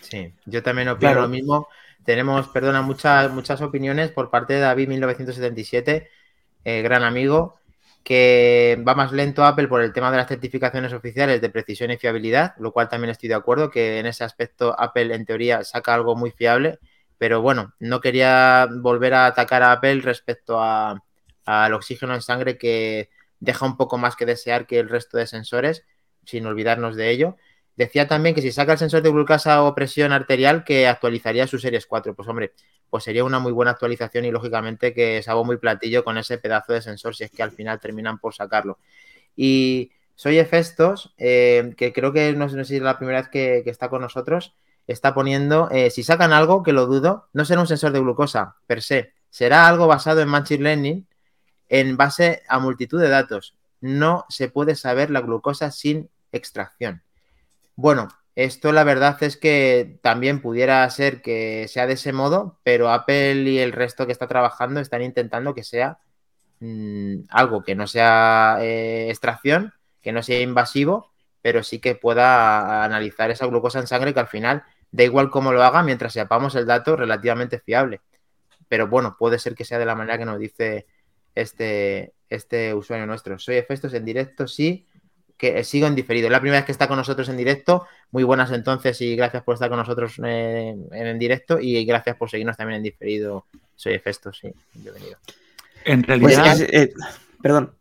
Sí, 0.00 0.34
yo 0.44 0.60
también 0.60 0.88
opino 0.88 1.12
claro. 1.12 1.22
lo 1.22 1.28
mismo. 1.28 1.68
Tenemos, 2.04 2.48
perdona, 2.48 2.82
muchas, 2.82 3.30
muchas 3.32 3.60
opiniones 3.60 4.10
por 4.10 4.30
parte 4.30 4.54
de 4.54 4.60
David 4.60 4.88
1977, 4.88 6.08
eh, 6.64 6.82
gran 6.82 7.04
amigo, 7.04 7.60
que 8.02 8.82
va 8.86 8.94
más 8.94 9.12
lento 9.12 9.44
Apple 9.44 9.68
por 9.68 9.82
el 9.82 9.92
tema 9.92 10.10
de 10.10 10.16
las 10.16 10.28
certificaciones 10.28 10.92
oficiales 10.92 11.40
de 11.40 11.50
precisión 11.50 11.90
y 11.90 11.98
fiabilidad, 11.98 12.54
lo 12.58 12.72
cual 12.72 12.88
también 12.88 13.10
estoy 13.10 13.28
de 13.28 13.34
acuerdo, 13.34 13.70
que 13.70 13.98
en 13.98 14.06
ese 14.06 14.24
aspecto 14.24 14.74
Apple 14.78 15.14
en 15.14 15.26
teoría 15.26 15.64
saca 15.64 15.94
algo 15.94 16.16
muy 16.16 16.30
fiable, 16.30 16.78
pero 17.18 17.42
bueno, 17.42 17.74
no 17.78 18.00
quería 18.00 18.66
volver 18.70 19.14
a 19.14 19.26
atacar 19.26 19.62
a 19.62 19.72
Apple 19.72 20.00
respecto 20.00 20.60
al 20.62 21.74
oxígeno 21.74 22.14
en 22.14 22.22
sangre 22.22 22.56
que 22.56 23.10
deja 23.40 23.66
un 23.66 23.76
poco 23.76 23.98
más 23.98 24.16
que 24.16 24.26
desear 24.26 24.66
que 24.66 24.78
el 24.78 24.88
resto 24.88 25.18
de 25.18 25.26
sensores, 25.26 25.84
sin 26.24 26.46
olvidarnos 26.46 26.96
de 26.96 27.10
ello. 27.10 27.36
Decía 27.76 28.06
también 28.06 28.34
que 28.34 28.42
si 28.42 28.52
saca 28.52 28.72
el 28.72 28.78
sensor 28.78 29.02
de 29.02 29.10
glucosa 29.10 29.62
o 29.62 29.74
presión 29.74 30.12
arterial, 30.12 30.64
que 30.64 30.86
actualizaría 30.86 31.46
su 31.46 31.58
Series 31.58 31.86
4. 31.86 32.14
Pues 32.14 32.28
hombre, 32.28 32.52
pues 32.90 33.04
sería 33.04 33.24
una 33.24 33.38
muy 33.38 33.52
buena 33.52 33.70
actualización 33.70 34.24
y 34.24 34.30
lógicamente 34.30 34.92
que 34.92 35.22
se 35.22 35.30
hago 35.30 35.44
muy 35.44 35.56
platillo 35.56 36.04
con 36.04 36.18
ese 36.18 36.38
pedazo 36.38 36.72
de 36.72 36.82
sensor 36.82 37.14
si 37.14 37.24
es 37.24 37.30
que 37.30 37.42
al 37.42 37.52
final 37.52 37.80
terminan 37.80 38.18
por 38.18 38.34
sacarlo. 38.34 38.78
Y 39.36 39.92
soy 40.14 40.38
Efestos, 40.38 41.14
eh, 41.16 41.72
que 41.76 41.92
creo 41.92 42.12
que 42.12 42.32
no, 42.34 42.48
sé 42.48 42.64
si 42.64 42.76
es 42.76 42.82
la 42.82 42.98
primera 42.98 43.20
vez 43.22 43.30
que, 43.30 43.62
que 43.64 43.70
está 43.70 43.88
con 43.88 44.02
nosotros, 44.02 44.54
está 44.86 45.14
poniendo, 45.14 45.70
eh, 45.70 45.90
si 45.90 46.02
sacan 46.02 46.32
algo, 46.32 46.62
que 46.62 46.72
lo 46.72 46.86
dudo, 46.86 47.28
no 47.32 47.44
será 47.44 47.60
un 47.60 47.66
sensor 47.66 47.92
de 47.92 48.00
glucosa 48.00 48.56
per 48.66 48.82
se, 48.82 49.14
será 49.30 49.68
algo 49.68 49.86
basado 49.86 50.20
en 50.20 50.28
Machine 50.28 50.64
Learning 50.64 51.06
en 51.68 51.96
base 51.96 52.42
a 52.48 52.58
multitud 52.58 53.00
de 53.00 53.08
datos. 53.08 53.54
No 53.80 54.26
se 54.28 54.48
puede 54.48 54.74
saber 54.74 55.10
la 55.10 55.20
glucosa 55.20 55.70
sin 55.70 56.10
extracción. 56.32 57.02
Bueno, 57.82 58.08
esto 58.34 58.72
la 58.72 58.84
verdad 58.84 59.16
es 59.22 59.38
que 59.38 59.98
también 60.02 60.42
pudiera 60.42 60.88
ser 60.90 61.22
que 61.22 61.66
sea 61.66 61.86
de 61.86 61.94
ese 61.94 62.12
modo, 62.12 62.60
pero 62.62 62.90
Apple 62.90 63.36
y 63.50 63.58
el 63.58 63.72
resto 63.72 64.04
que 64.04 64.12
está 64.12 64.28
trabajando 64.28 64.80
están 64.80 65.00
intentando 65.00 65.54
que 65.54 65.64
sea 65.64 65.98
mm, 66.60 67.20
algo 67.30 67.62
que 67.64 67.74
no 67.74 67.86
sea 67.86 68.58
eh, 68.60 69.06
extracción, 69.08 69.72
que 70.02 70.12
no 70.12 70.22
sea 70.22 70.42
invasivo, 70.42 71.10
pero 71.40 71.62
sí 71.62 71.78
que 71.78 71.94
pueda 71.94 72.84
analizar 72.84 73.30
esa 73.30 73.46
glucosa 73.46 73.78
en 73.78 73.86
sangre 73.86 74.12
que 74.12 74.20
al 74.20 74.28
final 74.28 74.62
da 74.90 75.04
igual 75.04 75.30
cómo 75.30 75.50
lo 75.50 75.62
haga 75.62 75.82
mientras 75.82 76.12
sepamos 76.12 76.54
el 76.56 76.66
dato 76.66 76.96
relativamente 76.96 77.60
fiable. 77.60 78.02
Pero 78.68 78.88
bueno, 78.88 79.16
puede 79.18 79.38
ser 79.38 79.54
que 79.54 79.64
sea 79.64 79.78
de 79.78 79.86
la 79.86 79.94
manera 79.94 80.18
que 80.18 80.26
nos 80.26 80.38
dice 80.38 80.86
este, 81.34 82.12
este 82.28 82.74
usuario 82.74 83.06
nuestro. 83.06 83.38
Soy 83.38 83.56
Efestos 83.56 83.94
en 83.94 84.04
directo, 84.04 84.46
sí, 84.46 84.86
que 85.40 85.64
sigo 85.64 85.86
en 85.86 85.94
diferido. 85.94 86.26
Es 86.26 86.32
la 86.32 86.40
primera 86.40 86.58
vez 86.60 86.66
que 86.66 86.72
está 86.72 86.86
con 86.86 86.98
nosotros 86.98 87.28
en 87.30 87.38
directo. 87.38 87.86
Muy 88.10 88.24
buenas 88.24 88.52
entonces 88.52 89.00
y 89.00 89.16
gracias 89.16 89.42
por 89.42 89.54
estar 89.54 89.70
con 89.70 89.78
nosotros 89.78 90.20
eh, 90.22 90.76
en, 90.92 91.18
directo 91.18 91.58
y 91.58 91.82
gracias 91.86 92.16
por 92.16 92.28
seguirnos 92.28 92.58
también 92.58 92.76
en 92.76 92.82
diferido. 92.82 93.46
Soy 93.74 93.94
Efestos, 93.94 94.38
sí, 94.38 94.52
bienvenido. 94.74 95.16
En 95.86 96.02
Pues 96.02 96.36
realidad, 96.36 96.60
eh, 96.70 96.92
perdón. 97.42 97.72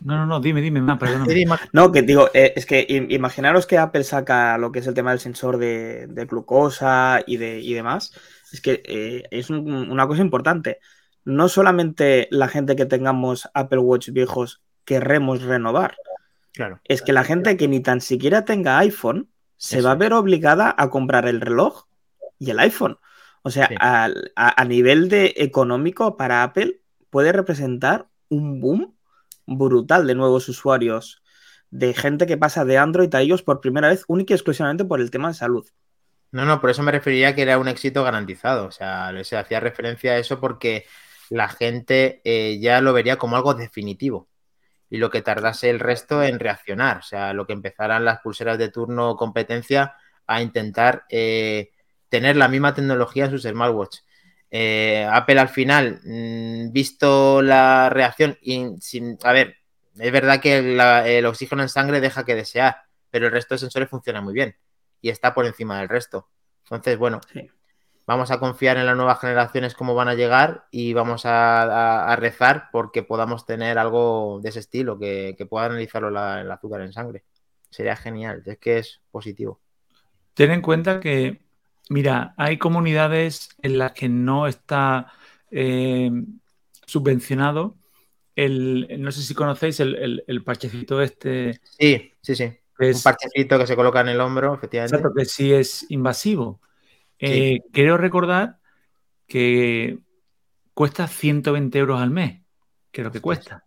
no, 0.00 0.16
no, 0.16 0.24
no, 0.24 0.40
dime, 0.40 0.62
dime, 0.62 0.80
perdón. 0.96 1.26
No, 1.72 1.92
que 1.92 2.00
digo, 2.00 2.30
eh, 2.32 2.54
es 2.56 2.64
que 2.64 2.86
im- 2.88 3.12
imaginaros 3.12 3.66
que 3.66 3.76
Apple 3.76 4.04
saca 4.04 4.56
lo 4.56 4.72
que 4.72 4.78
es 4.78 4.86
el 4.86 4.94
tema 4.94 5.10
del 5.10 5.20
sensor 5.20 5.58
de, 5.58 6.06
de 6.06 6.24
glucosa 6.24 7.20
y, 7.26 7.36
de, 7.36 7.60
y 7.60 7.74
demás. 7.74 8.12
Es 8.50 8.62
que 8.62 8.82
eh, 8.86 9.24
es 9.30 9.50
un- 9.50 9.90
una 9.90 10.06
cosa 10.06 10.22
importante. 10.22 10.78
No 11.26 11.48
solamente 11.48 12.28
la 12.30 12.48
gente 12.48 12.76
que 12.76 12.86
tengamos 12.86 13.48
Apple 13.52 13.78
Watch 13.80 14.08
viejos 14.10 14.62
querremos 14.84 15.42
renovar, 15.42 15.96
Claro. 16.54 16.80
es 16.84 17.02
que 17.02 17.12
la 17.12 17.24
gente 17.24 17.56
que 17.56 17.68
ni 17.68 17.80
tan 17.80 18.00
siquiera 18.00 18.44
tenga 18.44 18.78
iPhone 18.78 19.28
se 19.56 19.78
Eso. 19.78 19.86
va 19.88 19.92
a 19.92 19.96
ver 19.96 20.12
obligada 20.12 20.74
a 20.78 20.88
comprar 20.90 21.26
el 21.26 21.40
reloj 21.40 21.86
y 22.38 22.50
el 22.50 22.58
iPhone. 22.60 22.98
O 23.42 23.50
sea, 23.50 23.66
Sí. 23.68 23.74
al- 23.80 24.32
a, 24.36 24.60
a 24.60 24.64
nivel 24.64 25.08
de 25.08 25.34
económico 25.36 26.16
para 26.16 26.42
Apple 26.44 26.80
puede 27.10 27.32
representar 27.32 28.06
un 28.28 28.60
boom 28.60 28.94
brutal 29.46 30.06
de 30.06 30.14
nuevos 30.14 30.48
usuarios, 30.48 31.22
de 31.70 31.92
gente 31.92 32.26
que 32.26 32.36
pasa 32.38 32.64
de 32.64 32.78
Android 32.78 33.12
a 33.14 33.20
ellos 33.20 33.42
por 33.42 33.60
primera 33.60 33.88
vez, 33.88 34.04
única 34.06 34.32
y 34.32 34.36
exclusivamente 34.36 34.84
por 34.84 35.00
el 35.00 35.10
tema 35.10 35.28
de 35.28 35.34
salud. 35.34 35.66
No, 36.32 36.44
no, 36.44 36.60
por 36.60 36.70
eso 36.70 36.82
me 36.82 36.92
referiría 36.92 37.28
a 37.28 37.34
que 37.34 37.42
era 37.42 37.58
un 37.58 37.68
éxito 37.68 38.02
garantizado. 38.02 38.66
O 38.66 38.70
sea, 38.70 39.12
se 39.24 39.36
hacía 39.36 39.60
referencia 39.60 40.12
a 40.12 40.18
eso 40.18 40.40
porque 40.40 40.86
la 41.30 41.48
gente 41.48 42.20
eh, 42.24 42.58
ya 42.60 42.80
lo 42.80 42.92
vería 42.92 43.16
como 43.18 43.36
algo 43.36 43.54
definitivo. 43.54 44.28
Y 44.94 44.98
lo 44.98 45.10
que 45.10 45.22
tardase 45.22 45.70
el 45.70 45.80
resto 45.80 46.22
en 46.22 46.38
reaccionar. 46.38 46.98
O 46.98 47.02
sea, 47.02 47.32
lo 47.32 47.48
que 47.48 47.52
empezaran 47.52 48.04
las 48.04 48.20
pulseras 48.20 48.58
de 48.58 48.68
turno 48.68 49.16
competencia 49.16 49.96
a 50.24 50.40
intentar 50.40 51.04
eh, 51.10 51.72
tener 52.08 52.36
la 52.36 52.46
misma 52.46 52.74
tecnología 52.74 53.24
en 53.24 53.32
sus 53.32 53.42
smartwatch. 53.42 53.98
Eh, 54.52 55.04
Apple 55.10 55.40
al 55.40 55.48
final, 55.48 56.00
mm, 56.04 56.70
visto 56.70 57.42
la 57.42 57.90
reacción, 57.90 58.38
a 59.24 59.32
ver, 59.32 59.56
es 59.98 60.12
verdad 60.12 60.40
que 60.40 60.58
el 61.18 61.26
oxígeno 61.26 61.62
en 61.62 61.68
sangre 61.68 62.00
deja 62.00 62.24
que 62.24 62.36
desear, 62.36 62.76
pero 63.10 63.26
el 63.26 63.32
resto 63.32 63.56
de 63.56 63.58
sensores 63.58 63.88
funciona 63.88 64.20
muy 64.20 64.32
bien 64.32 64.56
y 65.00 65.08
está 65.08 65.34
por 65.34 65.44
encima 65.44 65.80
del 65.80 65.88
resto. 65.88 66.28
Entonces, 66.62 66.96
bueno, 66.98 67.20
Sí. 67.32 67.50
Vamos 68.06 68.30
a 68.30 68.38
confiar 68.40 68.76
en 68.76 68.86
las 68.86 68.96
nuevas 68.96 69.20
generaciones 69.20 69.74
cómo 69.74 69.94
van 69.94 70.08
a 70.08 70.14
llegar 70.14 70.66
y 70.70 70.92
vamos 70.92 71.26
a, 71.26 71.62
a- 71.62 72.12
a 72.12 72.16
rezar 72.16 72.68
porque 72.72 73.02
podamos 73.02 73.46
tener 73.46 73.78
algo 73.78 74.40
de 74.42 74.48
ese 74.50 74.60
estilo, 74.60 74.98
que, 74.98 75.34
que 75.38 75.46
pueda 75.46 75.66
analizarlo 75.66 76.10
la- 76.10 76.40
el 76.40 76.50
azúcar 76.50 76.82
en 76.82 76.92
sangre. 76.92 77.24
Sería 77.70 77.96
genial, 77.96 78.42
es 78.46 78.58
que 78.58 78.78
es 78.78 79.00
positivo. 79.10 79.60
Ten 80.34 80.50
en 80.50 80.62
cuenta 80.62 81.00
que, 81.00 81.40
mira, 81.88 82.34
hay 82.36 82.58
comunidades 82.58 83.48
en 83.62 83.78
las 83.78 83.92
que 83.92 84.08
no 84.08 84.46
está 84.46 85.12
eh, 85.50 86.10
subvencionado 86.86 87.76
el, 88.36 88.88
no 89.00 89.12
sé 89.12 89.22
si 89.22 89.34
conocéis 89.34 89.80
el, 89.80 89.94
el- 89.96 90.24
el 90.26 90.42
parchecito 90.44 91.00
este, 91.00 91.60
Sí, 91.78 92.12
sí, 92.20 92.34
sí. 92.34 92.44
Un 92.78 93.00
parchecito 93.02 93.58
que 93.58 93.66
se 93.66 93.76
coloca 93.76 94.00
en 94.00 94.08
el 94.08 94.20
hombro, 94.20 94.54
efectivamente. 94.54 94.96
exacto, 94.96 95.14
que 95.14 95.24
sí 95.24 95.52
es 95.52 95.86
invasivo. 95.90 96.60
Eh, 97.26 97.60
Quiero 97.72 97.96
recordar 97.96 98.58
que 99.26 99.98
cuesta 100.74 101.06
120 101.08 101.78
euros 101.78 102.00
al 102.00 102.10
mes, 102.10 102.42
que 102.90 103.00
es 103.00 103.04
lo 103.04 103.12
que 103.12 103.20
cuesta. 103.20 103.64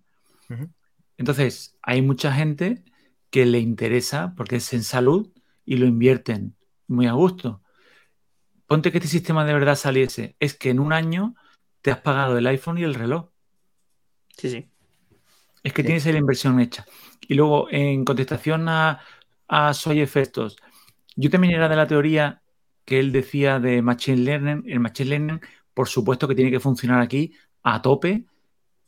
Entonces, 1.17 1.77
hay 1.81 2.01
mucha 2.01 2.31
gente 2.33 2.83
que 3.29 3.45
le 3.45 3.59
interesa 3.59 4.33
porque 4.37 4.57
es 4.57 4.73
en 4.73 4.83
salud 4.83 5.29
y 5.65 5.77
lo 5.77 5.85
invierten 5.85 6.55
muy 6.87 7.07
a 7.07 7.13
gusto. 7.13 7.61
Ponte 8.67 8.91
que 8.91 8.97
este 8.99 9.09
sistema 9.09 9.45
de 9.45 9.53
verdad 9.53 9.75
saliese. 9.75 10.35
Es 10.39 10.53
que 10.53 10.69
en 10.69 10.79
un 10.79 10.93
año 10.93 11.35
te 11.81 11.91
has 11.91 11.99
pagado 11.99 12.37
el 12.37 12.47
iPhone 12.47 12.77
y 12.77 12.83
el 12.83 12.93
reloj. 12.93 13.29
Sí, 14.37 14.49
sí. 14.49 14.69
Es 15.63 15.73
que 15.73 15.81
Sí. 15.81 15.87
tienes 15.87 16.05
la 16.05 16.17
inversión 16.17 16.59
hecha. 16.59 16.85
Y 17.21 17.33
luego, 17.33 17.67
en 17.71 18.05
contestación 18.05 18.69
a, 18.69 18.99
a 19.47 19.73
Soy 19.73 20.01
Efectos, 20.01 20.57
yo 21.15 21.29
también 21.29 21.55
era 21.55 21.67
de 21.67 21.75
la 21.75 21.87
teoría 21.87 22.41
que 22.87 22.99
él 22.99 23.11
decía 23.11 23.59
de 23.59 23.81
Machine 23.81 24.19
Learning. 24.19 24.63
El 24.65 24.79
Machine 24.79 25.09
Learning, 25.09 25.41
por 25.73 25.89
supuesto 25.89 26.27
que 26.27 26.35
tiene 26.35 26.51
que 26.51 26.61
funcionar 26.61 27.01
aquí 27.01 27.33
a 27.61 27.81
tope 27.81 28.25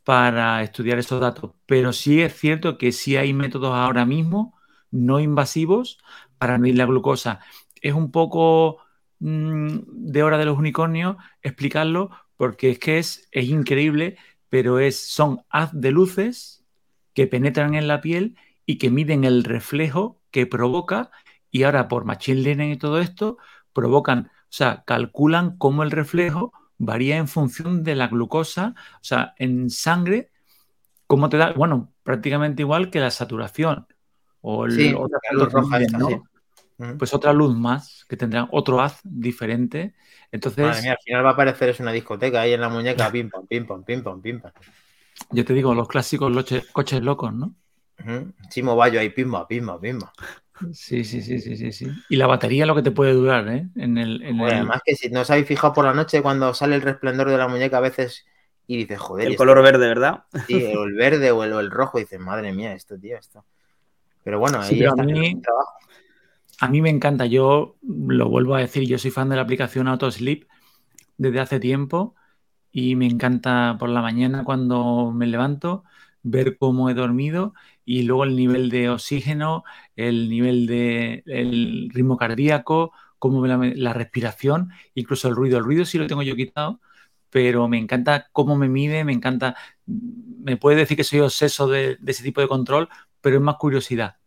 para 0.06 0.64
estudiar 0.64 1.00
esos 1.00 1.20
datos. 1.20 1.52
Pero 1.66 1.92
sí 1.94 2.22
es 2.22 2.34
cierto 2.34 2.78
que 2.78 2.94
sí 2.94 3.18
hay 3.18 3.34
métodos 3.34 3.76
ahora 3.76 4.06
mismo 4.06 4.56
no 4.90 5.20
invasivos 5.20 6.00
para 6.38 6.58
medir 6.58 6.78
la 6.78 6.86
glucosa. 6.86 7.42
Es 7.82 7.94
un 7.94 8.12
poco 8.12 8.78
mm, 9.20 9.80
de 9.86 10.24
hora 10.24 10.38
de 10.38 10.46
los 10.46 10.58
unicornios 10.58 11.18
explicarlo 11.42 12.10
porque 12.38 12.72
es 12.72 12.80
que 12.80 13.00
es, 13.00 13.28
es 13.32 13.50
increíble, 13.50 14.18
pero 14.48 14.80
es, 14.80 14.98
son 14.98 15.44
haz 15.50 15.72
de 15.74 15.92
luces 15.92 16.64
que 17.14 17.28
penetran 17.28 17.76
en 17.76 17.90
la 17.90 18.00
piel 18.00 18.38
y 18.66 18.78
que 18.78 18.92
miden 18.92 19.26
el 19.26 19.44
reflejo 19.44 20.22
que 20.32 20.48
provoca 20.48 21.12
y 21.52 21.64
ahora 21.64 21.90
por 21.90 22.06
Machine 22.06 22.42
Learning 22.42 22.72
y 22.72 22.78
todo 22.78 23.02
esto 23.02 23.38
provocan, 23.80 24.30
o 24.30 24.52
sea, 24.52 24.84
calculan 24.86 25.58
cómo 25.58 25.84
el 25.84 25.92
reflejo 25.92 26.52
varía 26.78 27.18
en 27.18 27.28
función 27.28 27.84
de 27.84 27.96
la 27.96 28.08
glucosa, 28.08 28.76
o 28.96 29.04
sea, 29.04 29.34
en 29.38 29.70
sangre, 29.70 30.32
cómo 31.08 31.30
te 31.30 31.38
da, 31.38 31.54
bueno, 31.54 31.94
prácticamente 32.04 32.62
igual 32.62 32.90
que 32.90 33.00
la 33.00 33.12
saturación 33.12 33.88
o 34.42 34.66
el, 34.66 34.76
Sí, 34.76 34.94
otras 34.94 35.22
la 35.32 35.44
luz 35.44 35.54
roja 35.54 35.80
esta, 35.80 35.98
¿no? 35.98 36.08
sí. 36.10 36.22
Pues 36.98 37.14
otra 37.14 37.34
luz 37.34 37.56
más, 37.56 38.06
que 38.08 38.16
tendrán 38.16 38.48
otro 38.52 38.82
haz 38.82 39.00
diferente. 39.04 39.94
Entonces, 40.32 40.66
Madre 40.66 40.82
mía, 40.82 40.92
al 40.92 41.04
final 41.04 41.26
va 41.26 41.32
a 41.32 41.36
parecer 41.36 41.70
es 41.70 41.80
una 41.80 41.92
discoteca 41.92 42.42
ahí 42.42 42.54
en 42.54 42.62
la 42.62 42.70
muñeca, 42.70 43.12
pim 43.12 43.30
pam, 43.30 43.46
pim 43.48 43.66
pam, 43.66 43.84
pim 43.84 44.04
pam, 44.04 44.22
pim 44.22 44.40
pam. 44.40 44.52
yo 45.32 45.44
te 45.46 45.54
digo, 45.54 45.74
los 45.74 45.88
clásicos 45.88 46.32
coches 46.74 47.02
locos, 47.02 47.34
¿no? 47.34 47.54
Ujú. 48.00 48.32
Chimo 48.50 48.76
Bayo 48.76 49.00
ahí, 49.00 49.10
pimba, 49.10 49.48
pimba, 49.48 49.80
pimba. 49.80 50.12
Sí, 50.74 51.04
sí, 51.06 51.22
sí, 51.22 51.40
sí, 51.40 51.56
sí, 51.56 51.72
sí. 51.72 52.04
Y 52.10 52.16
la 52.18 52.28
batería 52.28 52.66
lo 52.66 52.76
que 52.76 52.82
te 52.82 52.92
puede 52.92 53.14
durar, 53.14 53.48
¿eh? 53.50 53.70
En 53.76 53.98
el, 53.98 54.22
en 54.24 54.40
Joder, 54.40 54.56
el- 54.58 54.66
además 54.66 54.82
que 54.86 54.96
si 54.96 55.10
no 55.10 55.22
os 55.22 55.30
habéis 55.32 55.48
fijado 55.48 55.74
por 55.74 55.86
la 55.86 55.94
noche 55.94 56.22
cuando 56.22 56.54
sale 56.54 56.76
el 56.76 56.82
resplendor 56.82 57.30
de 57.30 57.38
la 57.38 57.48
muñeca 57.48 57.78
a 57.78 57.82
veces 57.82 58.26
y 58.68 58.78
dices, 58.78 59.00
joder, 59.00 59.30
El 59.30 59.36
color 59.36 59.62
verde, 59.64 59.88
¿verdad? 59.88 60.24
sí, 60.48 60.76
o 60.76 60.84
el 60.84 60.96
verde 60.96 61.32
o 61.32 61.44
el, 61.44 61.54
o 61.54 61.60
el 61.60 61.72
rojo, 61.72 62.00
y 62.00 62.04
dices, 62.04 62.20
madre 62.20 62.54
mía, 62.54 62.74
esto, 62.74 62.98
tío, 63.00 63.18
esto. 63.18 63.46
Pero 64.24 64.40
bueno, 64.40 64.62
Sí, 64.62 64.76
ahí 64.76 64.78
pero 64.78 64.92
a 64.92 64.96
está 64.96 65.04
mí- 65.04 65.36
el 65.36 65.42
trabajo. 65.44 65.74
A 66.62 66.68
mí 66.68 66.82
me 66.82 66.90
encanta, 66.90 67.26
yo 67.26 67.78
lo 67.82 68.30
vuelvo 68.30 68.56
a 68.56 68.60
decir, 68.60 68.84
yo 68.88 68.98
soy 69.00 69.12
fan 69.12 69.30
de 69.30 69.36
la 69.38 69.44
aplicación 69.44 69.88
AutoSleep 69.88 70.48
desde 71.18 71.40
hace 71.42 71.60
tiempo 71.60 72.16
y 72.72 72.96
me 72.96 73.08
encanta 73.08 73.78
por 73.80 73.90
la 73.90 74.02
mañana 74.02 74.44
cuando 74.46 75.12
me 75.14 75.28
levanto 75.28 75.84
ver 76.24 76.58
cómo 76.58 76.90
he 76.90 76.96
dormido 76.96 77.54
y 77.90 78.04
luego 78.04 78.24
el 78.26 78.36
nivel 78.36 78.70
de 78.70 78.90
oxígeno, 78.90 79.64
el 79.96 80.30
nivel 80.30 80.68
de 80.68 81.24
el 81.26 81.90
ritmo 81.94 82.18
cardíaco, 82.18 82.92
cómo 83.20 83.46
la, 83.48 83.58
la 83.76 83.94
respiración, 83.94 84.70
incluso 84.96 85.28
el 85.30 85.36
ruido. 85.36 85.58
El 85.58 85.64
ruido 85.66 85.86
sí 85.86 85.98
lo 85.98 86.08
tengo 86.08 86.22
yo 86.24 86.36
quitado, 86.36 86.82
pero 87.30 87.68
me 87.68 87.78
encanta 87.80 88.30
cómo 88.32 88.56
me 88.56 88.70
mide, 88.70 89.04
me 89.06 89.14
encanta, 89.14 89.56
me 89.88 90.58
puede 90.58 90.78
decir 90.78 90.98
que 90.98 91.04
soy 91.04 91.20
obseso 91.22 91.68
de, 91.68 91.98
de 92.00 92.12
ese 92.12 92.24
tipo 92.24 92.42
de 92.42 92.48
control, 92.48 92.90
pero 93.22 93.38
es 93.38 93.42
más 93.42 93.56
curiosidad. 93.58 94.18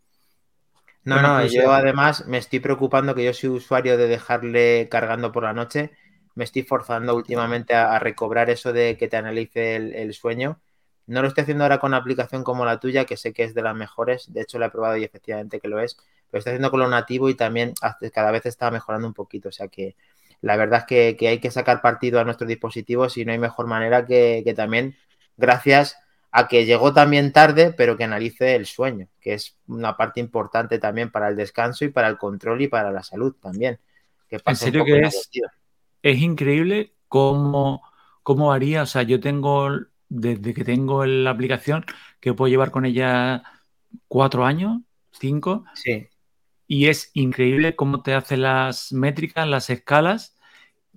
No, 1.05 1.21
no, 1.23 1.45
curiosidad. 1.45 1.47
yo 1.47 1.73
además 1.73 2.27
me 2.29 2.39
estoy 2.39 2.61
preocupando 2.61 3.15
que 3.15 3.25
yo 3.25 3.35
soy 3.35 3.51
usuario 3.51 3.97
de 3.97 4.07
dejarle 4.07 4.89
cargando 4.89 5.33
por 5.33 5.43
la 5.45 5.53
noche. 5.53 5.91
Me 6.37 6.45
estoy 6.45 6.63
forzando 6.63 7.15
últimamente 7.17 7.75
a, 7.75 7.95
a 7.97 7.99
recobrar 7.99 8.51
eso 8.51 8.73
de 8.73 8.97
que 8.97 9.09
te 9.09 9.17
analice 9.17 9.75
el, 9.77 9.95
el 9.95 10.15
sueño. 10.15 10.61
No 11.07 11.23
lo 11.23 11.29
estoy 11.29 11.43
haciendo 11.43 11.65
ahora 11.65 11.79
con 11.79 11.89
una 11.89 11.99
aplicación 11.99 12.45
como 12.45 12.65
la 12.65 12.79
tuya, 12.79 13.05
que 13.05 13.17
sé 13.17 13.33
que 13.33 13.45
es 13.45 13.55
de 13.55 13.63
las 13.63 13.75
mejores. 13.75 14.33
De 14.33 14.41
hecho, 14.43 14.59
la 14.59 14.67
he 14.67 14.71
probado 14.71 14.97
y 14.97 15.05
efectivamente 15.05 15.61
que 15.61 15.69
lo 15.69 15.81
es. 15.81 15.97
Lo 16.31 16.39
estoy 16.39 16.53
haciendo 16.53 16.71
con 16.71 16.81
lo 16.81 16.89
nativo 16.89 17.29
y 17.29 17.35
también 17.35 17.75
cada 18.13 18.31
vez 18.31 18.47
está 18.47 18.71
mejorando 18.71 19.07
un 19.07 19.15
poquito. 19.15 19.49
O 19.49 19.53
sea 19.53 19.69
que 19.69 19.97
la 20.41 20.57
verdad 20.57 20.81
es 20.81 20.87
que, 20.87 21.17
que 21.17 21.29
hay 21.29 21.39
que 21.39 21.51
sacar 21.51 21.81
partido 21.83 22.21
a 22.21 22.25
nuestros 22.25 22.49
dispositivos 22.49 23.17
y 23.17 23.25
no 23.25 23.33
hay 23.33 23.39
mejor 23.39 23.67
manera 23.67 24.07
que, 24.07 24.43
que 24.45 24.55
también, 24.55 24.97
gracias 25.37 25.97
a 26.33 26.49
que 26.49 26.65
llegó 26.65 26.93
también 26.95 27.33
tarde, 27.33 27.73
pero 27.77 27.97
que 27.97 28.05
analice 28.05 28.57
el 28.57 28.67
sueño, 28.67 29.07
que 29.21 29.35
es 29.35 29.57
una 29.67 29.97
parte 29.97 30.19
importante 30.19 30.79
también 30.79 31.11
para 31.11 31.29
el 31.29 31.37
descanso 31.37 31.85
y 31.85 31.91
para 31.91 32.09
el 32.09 32.17
control 32.17 32.63
y 32.63 32.69
para 32.69 32.91
la 32.91 33.03
salud 33.03 33.35
también. 33.41 33.79
Que 34.29 34.41
un 34.45 34.57
serio 34.57 34.85
que 34.85 34.99
es? 35.01 35.31
es 36.03 36.19
increíble 36.19 36.95
cómo, 37.07 37.83
cómo 38.23 38.49
varía. 38.49 38.83
O 38.83 38.87
sea, 38.87 39.03
yo 39.03 39.21
tengo 39.21 39.69
desde 40.13 40.53
que 40.53 40.63
tengo 40.63 41.07
la 41.07 41.31
aplicación, 41.31 41.87
que 42.21 42.35
puedo 42.35 42.51
llevar 42.51 42.71
con 42.71 42.85
ella 42.85 43.43
cuatro 44.09 44.45
años, 44.45 44.83
cinco. 45.11 45.65
Sí. 45.75 46.09
Y 46.67 46.87
es 46.89 47.11
increíble 47.15 47.75
cómo 47.77 48.03
te 48.03 48.15
hace 48.15 48.37
las 48.37 48.93
métricas, 48.93 49.49
las 49.49 49.71
escalas 49.71 50.37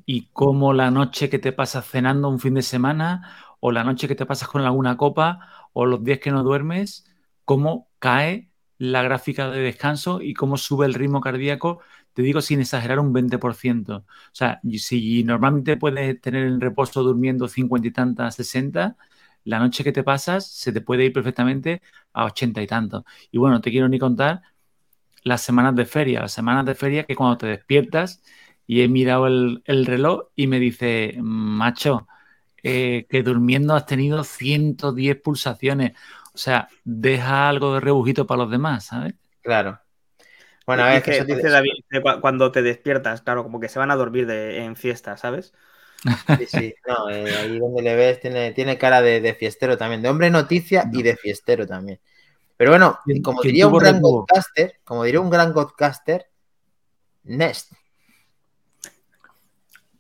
y 0.06 0.28
cómo 0.34 0.74
la 0.74 0.92
noche 0.92 1.30
que 1.30 1.40
te 1.40 1.54
pasas 1.54 1.90
cenando 1.90 2.28
un 2.28 2.40
fin 2.40 2.56
de 2.56 2.62
semana 2.62 3.34
o 3.62 3.72
la 3.72 3.86
noche 3.86 4.08
que 4.08 4.16
te 4.16 4.26
pasas 4.26 4.50
con 4.50 4.62
alguna 4.62 4.98
copa 4.98 5.70
o 5.72 5.86
los 5.86 6.04
días 6.04 6.20
que 6.20 6.32
no 6.32 6.44
duermes, 6.44 7.06
cómo 7.46 7.90
cae 8.00 8.50
la 8.78 9.02
gráfica 9.02 9.50
de 9.50 9.62
descanso 9.62 10.22
y 10.22 10.34
cómo 10.34 10.58
sube 10.58 10.86
el 10.86 10.94
ritmo 10.94 11.22
cardíaco, 11.22 11.80
te 12.16 12.22
digo 12.22 12.42
sin 12.42 12.62
exagerar 12.62 13.00
un 13.00 13.14
20%. 13.14 13.98
O 13.98 14.06
sea, 14.32 14.62
si 14.78 15.24
normalmente 15.26 15.76
puedes 15.78 16.22
tener 16.22 16.48
en 16.48 16.62
reposo 16.62 17.04
durmiendo 17.04 17.48
50 17.50 17.88
y 17.90 17.92
tantas, 17.92 18.36
60, 18.36 18.96
la 19.44 19.60
noche 19.60 19.84
que 19.84 19.92
te 19.92 20.02
pasas 20.04 20.48
se 20.48 20.72
te 20.72 20.82
puede 20.82 21.06
ir 21.06 21.14
perfectamente 21.14 21.82
a 22.14 22.26
80 22.26 22.62
y 22.62 22.68
tantos. 22.68 23.04
Y 23.32 23.38
bueno, 23.38 23.60
te 23.62 23.70
quiero 23.70 23.90
ni 23.90 24.00
contar 24.00 24.42
las 25.24 25.42
semanas 25.42 25.76
de 25.76 25.86
feria, 25.86 26.22
las 26.22 26.32
semanas 26.32 26.66
de 26.66 26.76
feria 26.76 27.04
que 27.04 27.16
cuando 27.16 27.38
te 27.38 27.48
despiertas 27.48 28.24
y 28.66 28.82
he 28.82 28.88
mirado 28.88 29.28
el, 29.28 29.62
reloj 29.86 30.30
y 30.38 30.48
me 30.48 30.60
dice, 30.60 31.18
macho, 31.22 32.08
eh, 32.64 33.08
que 33.10 33.24
durmiendo 33.24 33.76
has 33.76 33.86
tenido 33.86 34.24
110 34.24 35.22
pulsaciones. 35.22 35.94
O 36.34 36.38
sea, 36.38 36.70
deja 36.86 37.50
algo 37.50 37.74
de 37.74 37.82
rebujito 37.82 38.26
para 38.26 38.44
los 38.44 38.52
demás, 38.52 38.86
¿sabes? 38.86 39.16
Claro. 39.42 39.80
Bueno, 40.66 40.84
a 40.84 40.90
ver, 40.90 41.04
que 41.04 41.24
dice 41.24 41.50
David, 41.50 41.72
cuando 42.22 42.52
te 42.52 42.62
despiertas, 42.62 43.22
claro, 43.22 43.44
como 43.44 43.60
que 43.60 43.70
se 43.70 43.78
van 43.78 43.92
a 43.92 43.96
dormir 43.96 44.30
en 44.30 44.76
fiesta, 44.76 45.18
¿sabes? 45.18 45.54
Sí, 46.40 46.46
sí, 46.46 46.76
no, 46.88 47.10
eh, 47.10 47.36
ahí 47.36 47.58
donde 47.58 47.82
le 47.82 47.96
ves 47.96 48.20
tiene, 48.20 48.52
tiene 48.52 48.78
cara 48.78 49.02
de, 49.02 49.34
fiestero 49.34 49.78
también, 49.78 50.02
de 50.04 50.10
hombre 50.10 50.30
noticia 50.30 50.88
y 50.92 51.02
de 51.02 51.16
fiestero 51.16 51.66
también. 51.66 52.00
Pero 52.58 52.72
bueno, 52.72 53.00
como 53.24 53.42
diría 53.42 53.68
un 53.68 53.78
gran 53.78 54.00
podcaster, 54.00 54.80
como 54.84 55.04
diría 55.04 55.20
un 55.20 55.30
gran 55.30 55.54
podcaster, 55.54 56.28
Nest. 57.24 57.74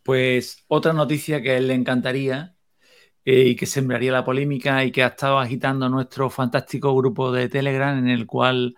Pues 0.03 0.63
otra 0.67 0.93
noticia 0.93 1.41
que 1.41 1.51
a 1.51 1.57
él 1.57 1.67
le 1.67 1.73
encantaría 1.73 2.55
eh, 3.25 3.39
y 3.47 3.55
que 3.55 3.65
sembraría 3.65 4.11
la 4.11 4.23
polémica 4.23 4.83
y 4.83 4.91
que 4.91 5.03
ha 5.03 5.07
estado 5.07 5.39
agitando 5.39 5.89
nuestro 5.89 6.29
fantástico 6.29 6.95
grupo 6.95 7.31
de 7.31 7.49
Telegram 7.49 7.97
en 7.97 8.09
el 8.09 8.27
cual 8.27 8.75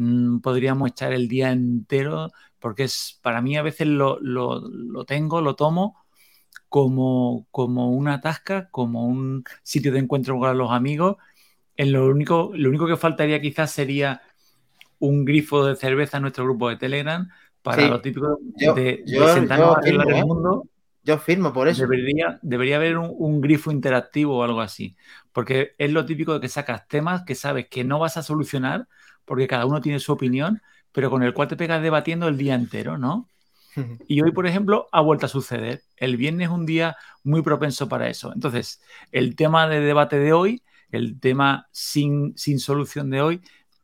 mm, 0.00 0.40
podríamos 0.40 0.90
echar 0.90 1.12
el 1.12 1.28
día 1.28 1.52
entero 1.52 2.30
porque 2.58 2.84
es 2.84 3.18
para 3.22 3.40
mí 3.40 3.56
a 3.56 3.62
veces 3.62 3.86
lo, 3.86 4.18
tengo, 5.06 5.40
lo 5.40 5.56
tomo 5.56 5.96
como, 6.68 7.46
como 7.50 7.90
una 7.90 8.20
tasca, 8.20 8.68
como 8.70 9.06
un 9.06 9.44
sitio 9.62 9.92
de 9.92 9.98
encuentro 10.00 10.38
con 10.38 10.56
los 10.56 10.70
amigos. 10.70 11.16
En 11.76 11.92
lo 11.92 12.06
único, 12.06 12.52
lo 12.54 12.68
único 12.68 12.86
que 12.86 12.96
faltaría 12.96 13.40
quizás 13.40 13.70
sería 13.72 14.22
un 14.98 15.24
grifo 15.24 15.64
de 15.64 15.76
cerveza 15.76 16.18
en 16.18 16.22
nuestro 16.22 16.44
grupo 16.44 16.68
de 16.68 16.76
Telegram 16.76 17.28
para 17.62 17.88
lo 17.88 18.00
típico 18.00 18.38
de, 18.56 19.02
sentarnos 19.34 19.76
a 19.76 19.78
hablar 19.78 20.08
el 20.10 20.16
¿eh? 20.16 20.24
mundo 20.24 20.64
yo 21.02 21.18
firmo 21.18 21.52
por 21.52 21.68
eso. 21.68 21.82
Debería, 21.82 22.38
debería 22.42 22.76
haber 22.76 22.98
un, 22.98 23.40
grifo 23.40 23.70
interactivo 23.70 24.38
o 24.38 24.42
algo 24.42 24.60
así. 24.60 24.96
Porque 25.32 25.74
es 25.78 25.90
lo 25.92 26.04
típico 26.04 26.34
de 26.34 26.40
que 26.40 26.48
sacas 26.48 26.86
temas 26.88 27.22
que 27.22 27.34
sabes 27.34 27.68
que 27.68 27.84
no 27.84 27.98
vas 27.98 28.16
a 28.16 28.22
solucionar, 28.22 28.86
porque 29.30 29.46
cada 29.46 29.64
uno 29.64 29.80
tiene 29.80 30.00
su 30.00 30.10
opinión, 30.10 30.60
pero 30.90 31.08
con 31.08 31.22
el 31.22 31.32
cual 31.32 31.46
te 31.46 31.56
pegas 31.56 31.80
debatiendo 31.80 32.26
el 32.26 32.36
día 32.36 32.56
entero, 32.56 32.98
¿no? 32.98 33.28
Y 34.08 34.22
hoy, 34.22 34.32
por 34.32 34.44
ejemplo, 34.48 34.88
ha 34.90 35.00
vuelto 35.02 35.26
a 35.26 35.28
suceder. 35.28 35.84
El 35.96 36.16
viernes 36.16 36.48
es 36.48 36.52
un 36.52 36.66
día 36.66 36.96
muy 37.22 37.40
propenso 37.40 37.88
para 37.88 38.08
eso. 38.08 38.32
Entonces, 38.34 38.82
el 39.12 39.36
tema 39.36 39.68
de 39.68 39.78
debate 39.78 40.18
de 40.18 40.32
hoy, 40.32 40.64
el 40.90 41.20
tema 41.20 41.68
sin, 41.70 42.36
sin 42.36 42.58
solución 42.58 43.08
de 43.08 43.22
hoy, 43.22 43.40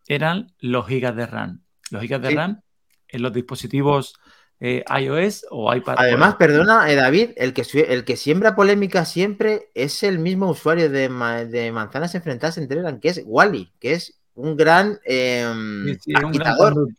eran 0.08 0.52
los 0.58 0.84
gigas 0.88 1.14
de 1.14 1.26
RAM. 1.26 1.62
Los 1.92 2.02
gigas 2.02 2.22
de 2.22 2.30
RAM 2.30 2.62
en 3.06 3.22
los 3.22 3.32
dispositivos 3.32 4.18
eh, 4.58 4.82
iOS 5.00 5.46
o 5.48 5.72
iPad. 5.72 5.94
Además, 5.96 6.34
perdona, 6.34 6.90
eh, 6.90 6.96
David, 6.96 7.30
el 7.36 7.52
que, 7.52 7.62
el 7.88 8.04
que 8.04 8.16
siembra 8.16 8.56
polémica 8.56 9.04
siempre 9.04 9.70
es 9.74 10.02
el 10.02 10.18
mismo 10.18 10.50
usuario 10.50 10.90
de, 10.90 11.08
manzanas 11.08 12.16
enfrentadas 12.16 12.58
en 12.58 12.66
Telegram, 12.66 12.98
que 12.98 13.10
es 13.10 13.22
Wally, 13.24 13.72
que 13.78 13.92
es 13.92 14.18
un 14.36 14.56
gran 14.56 14.98
em, 15.04 15.96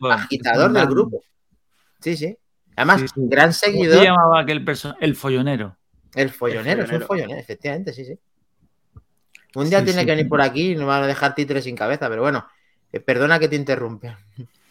agitador, 0.09 0.71
del 0.73 0.87
grupo. 0.87 1.23
Sí, 1.99 2.17
sí. 2.17 2.37
Además, 2.75 3.05
un 3.15 3.29
gran 3.29 3.53
seguidor. 3.53 3.95
¿Cómo 3.95 4.01
se 4.01 4.07
llamaba 4.07 4.39
aquel 4.41 4.65
El 4.99 5.15
follonero. 5.15 5.77
El 6.13 6.29
follonero, 6.29 6.83
es 6.83 6.91
un 6.91 7.01
follonero, 7.01 7.39
efectivamente, 7.39 7.93
sí, 7.93 8.05
sí. 8.05 8.17
Un 9.55 9.69
día 9.69 9.83
tiene 9.83 10.05
que 10.05 10.11
venir 10.11 10.27
por 10.27 10.41
aquí 10.41 10.71
y 10.71 10.75
nos 10.75 10.85
van 10.85 11.03
a 11.03 11.07
dejar 11.07 11.33
títeres 11.33 11.63
sin 11.63 11.75
cabeza, 11.75 12.09
pero 12.09 12.21
bueno, 12.21 12.45
eh, 12.91 12.99
perdona 12.99 13.39
que 13.39 13.47
te 13.47 13.55
interrumpa. 13.55 14.19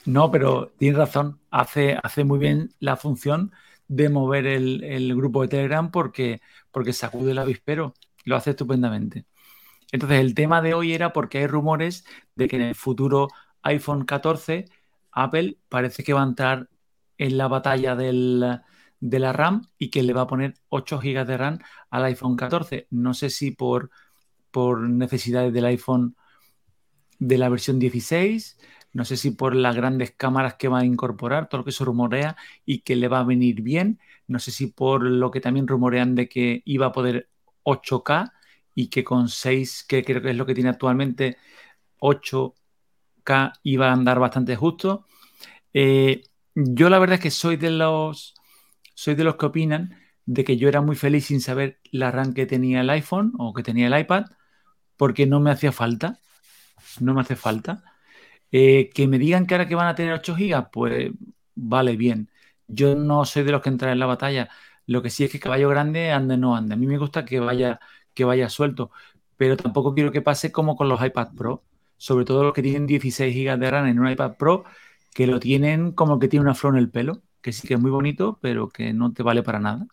No, 0.04 0.30
pero 0.30 0.72
tienes 0.78 0.98
razón. 0.98 1.40
Hace, 1.50 1.98
hace 2.02 2.24
muy 2.24 2.38
bien 2.38 2.70
la 2.78 2.96
función 2.96 3.52
de 3.88 4.08
mover 4.08 4.46
el, 4.46 5.14
grupo 5.16 5.42
de 5.42 5.48
Telegram 5.48 5.90
porque, 5.90 6.40
porque 6.70 6.92
sacude 6.92 7.32
el 7.32 7.38
avispero. 7.38 7.94
Lo 8.24 8.36
hace 8.36 8.50
estupendamente. 8.50 9.24
Entonces, 9.92 10.20
el 10.20 10.34
tema 10.34 10.62
de 10.62 10.74
hoy 10.74 10.92
era 10.92 11.12
porque 11.12 11.38
hay 11.38 11.46
rumores 11.46 12.04
de 12.34 12.48
que 12.48 12.56
en 12.56 12.62
el 12.62 12.74
futuro 12.74 13.28
iPhone 13.62 14.04
14 14.04 14.66
Apple 15.12 15.58
parece 15.68 16.04
que 16.04 16.12
va 16.12 16.22
a 16.22 16.26
entrar 16.26 16.68
en 17.18 17.38
la 17.38 17.48
batalla 17.48 17.96
de 17.96 18.12
la 19.00 19.32
RAM 19.32 19.62
y 19.78 19.90
que 19.90 20.02
le 20.02 20.12
va 20.12 20.22
a 20.22 20.26
poner 20.26 20.54
8 20.68 20.98
GB 20.98 21.24
de 21.26 21.36
RAM 21.36 21.58
al 21.90 22.04
iPhone 22.04 22.36
14. 22.36 22.86
No 22.90 23.14
sé 23.14 23.30
si 23.30 23.50
por, 23.50 23.90
por 24.50 24.80
necesidades 24.80 25.52
del 25.52 25.64
iPhone 25.66 26.16
de 27.18 27.38
la 27.38 27.48
versión 27.48 27.78
16, 27.78 28.58
no 28.92 29.04
sé 29.04 29.16
si 29.16 29.30
por 29.30 29.54
las 29.54 29.74
grandes 29.74 30.12
cámaras 30.12 30.54
que 30.54 30.68
va 30.68 30.80
a 30.80 30.84
incorporar, 30.84 31.48
todo 31.48 31.60
lo 31.60 31.64
que 31.64 31.72
se 31.72 31.84
rumorea 31.84 32.36
y 32.64 32.80
que 32.80 32.96
le 32.96 33.08
va 33.08 33.20
a 33.20 33.24
venir 33.24 33.62
bien. 33.62 34.00
No 34.26 34.38
sé 34.38 34.50
si 34.50 34.66
por 34.68 35.02
lo 35.02 35.30
que 35.30 35.40
también 35.40 35.66
rumorean 35.66 36.14
de 36.14 36.28
que 36.28 36.62
iba 36.66 36.86
a 36.86 36.92
poder 36.92 37.30
8K 37.62 38.32
y 38.76 38.88
que 38.90 39.04
con 39.04 39.30
6, 39.30 39.84
que 39.88 40.04
creo 40.04 40.22
que 40.22 40.30
es 40.32 40.36
lo 40.36 40.46
que 40.46 40.54
tiene 40.54 40.70
actualmente, 40.70 41.38
8K 42.00 43.54
iba 43.64 43.88
a 43.90 43.94
andar 43.94 44.20
bastante 44.20 44.56
justo. 44.56 45.06
Eh, 45.74 46.22
yo 46.54 46.90
la 46.90 46.98
verdad 46.98 47.16
es 47.16 47.20
que 47.22 47.30
soy 47.30 47.56
de 47.56 47.70
los 47.70 48.34
soy 48.94 49.14
de 49.14 49.24
los 49.24 49.36
que 49.36 49.46
opinan 49.46 49.96
de 50.26 50.44
que 50.44 50.56
yo 50.56 50.68
era 50.68 50.80
muy 50.82 50.96
feliz 50.96 51.26
sin 51.26 51.40
saber 51.40 51.80
la 51.92 52.10
RAM 52.12 52.34
que 52.34 52.46
tenía 52.46 52.80
el 52.82 52.90
iPhone 52.90 53.32
o 53.38 53.54
que 53.54 53.62
tenía 53.62 53.88
el 53.88 53.98
iPad 54.00 54.26
porque 54.96 55.26
no 55.26 55.40
me 55.40 55.50
hacía 55.50 55.72
falta. 55.72 56.20
No 57.00 57.14
me 57.14 57.20
hace 57.22 57.36
falta. 57.36 57.82
Eh, 58.52 58.90
que 58.94 59.08
me 59.08 59.18
digan 59.18 59.46
que 59.46 59.54
ahora 59.54 59.68
que 59.68 59.74
van 59.74 59.88
a 59.88 59.94
tener 59.94 60.12
8 60.14 60.36
gigas, 60.36 60.68
pues 60.72 61.12
vale, 61.54 61.96
bien. 61.96 62.30
Yo 62.68 62.94
no 62.94 63.24
soy 63.24 63.44
de 63.44 63.52
los 63.52 63.62
que 63.62 63.70
entran 63.70 63.92
en 63.92 63.98
la 64.00 64.06
batalla. 64.06 64.48
Lo 64.86 65.02
que 65.02 65.10
sí 65.10 65.24
es 65.24 65.32
que 65.32 65.40
caballo 65.40 65.68
grande 65.68 66.12
ande 66.12 66.36
no 66.36 66.56
ande. 66.56 66.74
A 66.74 66.76
mí 66.76 66.86
me 66.86 66.98
gusta 66.98 67.24
que 67.24 67.40
vaya, 67.40 67.80
que 68.16 68.24
vaya 68.24 68.48
suelto, 68.48 68.90
pero 69.36 69.56
tampoco 69.56 69.94
quiero 69.94 70.10
que 70.10 70.22
pase 70.22 70.50
como 70.50 70.76
con 70.76 70.88
los 70.88 71.04
iPad 71.04 71.28
Pro, 71.36 71.62
sobre 71.98 72.24
todo 72.24 72.42
los 72.42 72.52
que 72.52 72.62
tienen 72.62 72.88
16 72.88 73.32
gigas 73.32 73.60
de 73.60 73.70
RAM 73.70 73.86
en 73.86 74.00
un 74.00 74.10
iPad 74.10 74.36
Pro, 74.36 74.64
que 75.14 75.28
lo 75.28 75.38
tienen 75.38 75.92
como 75.92 76.18
que 76.18 76.28
tiene 76.28 76.44
una 76.44 76.54
flor 76.54 76.74
en 76.74 76.80
el 76.80 76.90
pelo, 76.90 77.22
que 77.40 77.52
sí 77.52 77.68
que 77.68 77.74
es 77.74 77.80
muy 77.80 77.90
bonito, 77.90 78.38
pero 78.42 78.68
que 78.68 78.92
no 78.92 79.12
te 79.12 79.22
vale 79.22 79.42
para 79.42 79.60
nada. 79.60 79.86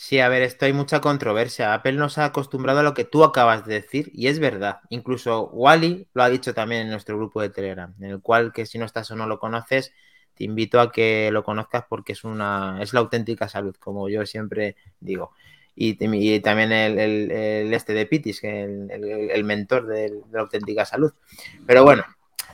Sí, 0.00 0.20
a 0.20 0.28
ver, 0.28 0.42
esto 0.42 0.64
hay 0.64 0.72
mucha 0.72 1.00
controversia. 1.00 1.74
Apple 1.74 1.94
nos 1.94 2.18
ha 2.18 2.26
acostumbrado 2.26 2.78
a 2.80 2.82
lo 2.84 2.94
que 2.94 3.04
tú 3.04 3.24
acabas 3.24 3.66
de 3.66 3.74
decir 3.74 4.10
y 4.14 4.28
es 4.28 4.38
verdad. 4.38 4.78
Incluso 4.90 5.48
Wally 5.48 6.08
lo 6.14 6.22
ha 6.22 6.30
dicho 6.30 6.54
también 6.54 6.82
en 6.82 6.90
nuestro 6.90 7.16
grupo 7.16 7.42
de 7.42 7.50
Telegram, 7.50 7.92
en 7.98 8.10
el 8.10 8.20
cual 8.22 8.52
que 8.52 8.64
si 8.64 8.78
no 8.78 8.84
estás 8.84 9.10
o 9.10 9.16
no 9.16 9.26
lo 9.26 9.40
conoces, 9.40 9.92
te 10.34 10.44
invito 10.44 10.80
a 10.80 10.92
que 10.92 11.30
lo 11.32 11.42
conozcas 11.42 11.84
porque 11.88 12.12
es 12.12 12.22
una 12.22 12.78
es 12.80 12.92
la 12.92 13.00
auténtica 13.00 13.48
salud, 13.48 13.74
como 13.76 14.08
yo 14.08 14.24
siempre 14.24 14.76
digo. 15.00 15.32
Y, 15.80 16.40
también 16.40 16.72
el, 16.72 17.72
este 17.72 17.92
de 17.92 18.06
Pitis, 18.06 18.40
que 18.40 18.64
el, 18.64 18.90
el 19.30 19.44
mentor 19.44 19.86
de, 19.86 20.12
la 20.32 20.40
auténtica 20.40 20.84
salud. 20.84 21.12
Pero 21.66 21.84
bueno, 21.84 22.04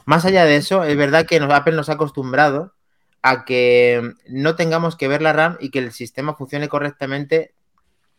más 0.05 0.25
allá 0.27 0.45
de 0.45 0.57
eso, 0.57 0.85
es 0.85 0.97
verdad 0.97 1.27
que 1.27 1.37
Apple 1.37 1.75
nos 1.75 1.89
ha 1.89 1.95
acostumbrado 1.95 2.75
a 3.23 3.47
que 3.47 4.13
no 4.29 4.55
tengamos 4.57 4.97
que 4.97 5.09
ver 5.09 5.23
la 5.23 5.33
RAM 5.33 5.57
y 5.59 5.71
que 5.71 5.79
el 5.79 5.93
sistema 5.93 6.35
funcione 6.35 6.69
correctamente 6.69 7.55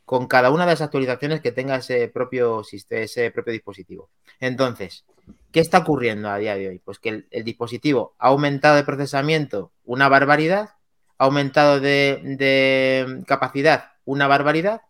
con 0.06 0.28
cada 0.28 0.52
una 0.52 0.66
de 0.66 0.72
las 0.72 0.82
actualizaciones 0.82 1.42
que 1.42 1.52
tenga 1.52 1.76
ese 1.76 2.08
propio, 2.08 2.64
ese 2.90 3.32
propio 3.32 3.54
dispositivo. 3.54 4.10
Entonces, 4.40 5.06
¿qué 5.52 5.60
está 5.60 5.80
ocurriendo 5.80 6.30
a 6.30 6.38
día 6.38 6.56
de 6.56 6.70
hoy? 6.70 6.80
Pues 6.80 7.00
que 7.00 7.26
el, 7.30 7.44
dispositivo 7.44 8.16
ha 8.20 8.28
aumentado 8.28 8.76
de 8.76 8.84
procesamiento 8.84 9.72
una 9.84 10.10
barbaridad, 10.10 10.70
ha 11.18 11.26
aumentado 11.26 11.80
de, 11.80 13.24
capacidad 13.28 13.92
una 14.06 14.28
barbaridad 14.28 14.82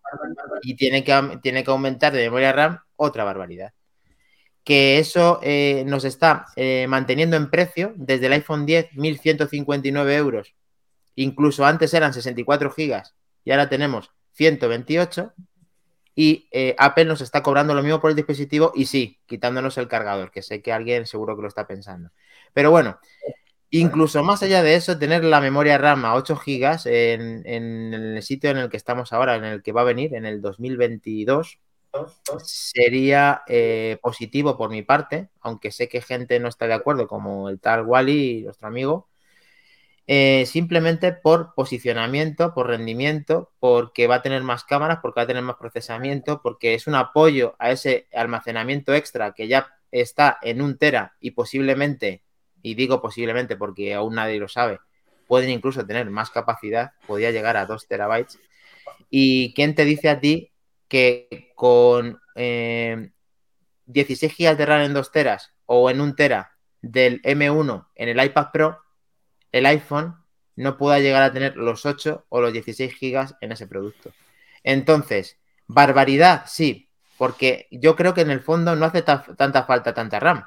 y 0.61 0.75
tiene 0.75 1.03
que, 1.03 1.39
tiene 1.41 1.63
que 1.63 1.71
aumentar 1.71 2.13
de 2.13 2.23
memoria 2.23 2.51
RAM 2.51 2.79
otra 2.95 3.23
barbaridad 3.23 3.73
que 4.65 4.97
eso 4.97 5.39
eh, 5.43 5.83
nos 5.85 6.03
está 6.03 6.47
eh, 6.55 6.87
manteniendo 6.89 7.37
en 7.37 7.51
precio 7.51 7.93
desde 7.95 8.25
el 8.25 8.33
iPhone 8.33 8.65
10, 8.65 8.93
1.159 8.93 10.11
euros. 10.13 10.55
Incluso 11.13 11.65
antes 11.65 11.93
eran 11.93 12.13
64 12.13 12.71
gigas 12.71 13.15
y 13.45 13.51
ahora 13.51 13.69
tenemos 13.69 14.11
128. 14.33 15.33
y 16.15 16.47
eh, 16.51 16.75
Apple 16.79 17.05
nos 17.05 17.21
está 17.21 17.43
cobrando 17.43 17.75
lo 17.75 17.83
mismo 17.83 18.01
por 18.01 18.09
el 18.09 18.15
dispositivo 18.15 18.71
y 18.73 18.85
sí, 18.85 19.19
quitándonos 19.27 19.77
el 19.77 19.87
cargador, 19.87 20.31
que 20.31 20.41
sé 20.41 20.61
que 20.61 20.73
alguien 20.73 21.05
seguro 21.05 21.35
que 21.35 21.43
lo 21.43 21.47
está 21.47 21.67
pensando. 21.67 22.09
Pero 22.51 22.71
bueno, 22.71 22.99
incluso 23.69 24.23
más 24.23 24.43
allá 24.43 24.63
de 24.63 24.75
eso, 24.75 24.97
tener 24.97 25.23
la 25.23 25.41
memoria 25.41 25.77
RAM 25.77 26.05
a 26.05 26.15
8 26.15 26.35
GB 26.35 26.79
en, 26.85 27.93
el 27.93 28.23
sitio 28.23 28.49
en 28.51 28.57
el 28.57 28.69
que 28.69 28.77
estamos 28.77 29.13
ahora, 29.13 29.35
en 29.35 29.45
el 29.45 29.63
que 29.63 29.71
va 29.71 29.81
a 29.81 29.85
venir, 29.85 30.15
en 30.15 30.25
el 30.25 30.41
2022, 30.41 31.59
sería 32.43 33.43
eh, 33.47 33.97
positivo 34.01 34.57
por 34.57 34.69
mi 34.69 34.81
parte, 34.81 35.29
aunque 35.41 35.71
sé 35.71 35.87
que 35.87 36.01
gente 36.01 36.39
no 36.39 36.49
está 36.49 36.67
de 36.67 36.73
acuerdo, 36.73 37.07
como 37.07 37.49
el 37.49 37.59
tal 37.59 37.85
Wally, 37.85 38.43
nuestro 38.43 38.67
amigo, 38.67 39.07
eh, 40.07 40.45
simplemente 40.45 41.13
por 41.13 41.55
posicionamiento, 41.55 42.53
por 42.53 42.67
rendimiento, 42.67 43.51
porque 43.59 44.05
va 44.07 44.15
a 44.15 44.21
tener 44.21 44.43
más 44.43 44.63
cámaras, 44.63 44.99
porque 45.01 45.19
va 45.19 45.23
a 45.23 45.27
tener 45.27 45.41
más 45.41 45.55
procesamiento, 45.55 46.41
porque 46.43 46.75
es 46.75 46.85
un 46.85 46.95
apoyo 46.95 47.55
a 47.57 47.71
ese 47.71 48.07
almacenamiento 48.13 48.93
extra 48.93 49.33
que 49.33 49.47
ya 49.47 49.67
está 49.91 50.37
en 50.43 50.61
un 50.61 50.77
tera 50.77 51.15
y 51.19 51.31
posiblemente, 51.31 52.23
y 52.65 52.73
digo 52.73 52.99
posiblemente 52.99 53.55
porque 53.57 53.93
aún 53.93 54.15
nadie 54.15 54.39
lo 54.39 54.47
sabe, 54.47 54.79
pueden 55.27 55.51
incluso 55.51 55.85
tener 55.85 56.09
más 56.09 56.31
capacidad, 56.31 56.93
podría 57.05 57.29
llegar 57.29 57.57
a 57.57 57.67
2 57.67 57.87
terabytes. 57.87 58.39
¿Y 59.11 59.53
quién 59.53 59.75
te 59.75 59.85
dice 59.85 60.09
a 60.09 60.19
ti 60.19 60.51
que 60.87 61.51
con 61.53 62.19
16 62.33 62.33
eh, 62.35 63.11
GB 64.35 64.57
de 64.57 64.65
RAM 64.65 64.81
en 64.81 64.95
2 64.95 65.11
teras 65.11 65.53
o 65.67 65.91
en 65.91 66.01
un 66.01 66.15
tera 66.15 66.53
del 66.81 67.21
M1 67.21 67.85
en 67.93 68.09
el 68.09 68.23
iPad 68.23 68.47
Pro, 68.51 68.81
el 69.51 69.67
iPhone 69.67 70.15
no 70.55 70.75
pueda 70.75 70.97
llegar 70.97 71.21
a 71.21 71.31
tener 71.31 71.57
los 71.57 71.85
8 71.85 72.25
o 72.29 72.41
los 72.41 72.51
16 72.51 72.95
gigas 72.95 73.35
en 73.41 73.51
ese 73.51 73.67
producto. 73.67 74.11
Entonces, 74.63 75.37
barbaridad, 75.67 76.45
sí, 76.47 76.89
porque 77.19 77.67
yo 77.69 77.95
creo 77.95 78.15
que 78.15 78.21
en 78.21 78.31
el 78.31 78.41
fondo 78.41 78.75
no 78.75 78.85
hace 78.85 79.03
tanta 79.03 79.65
falta 79.65 79.93
tanta 79.93 80.19
RAM, 80.19 80.45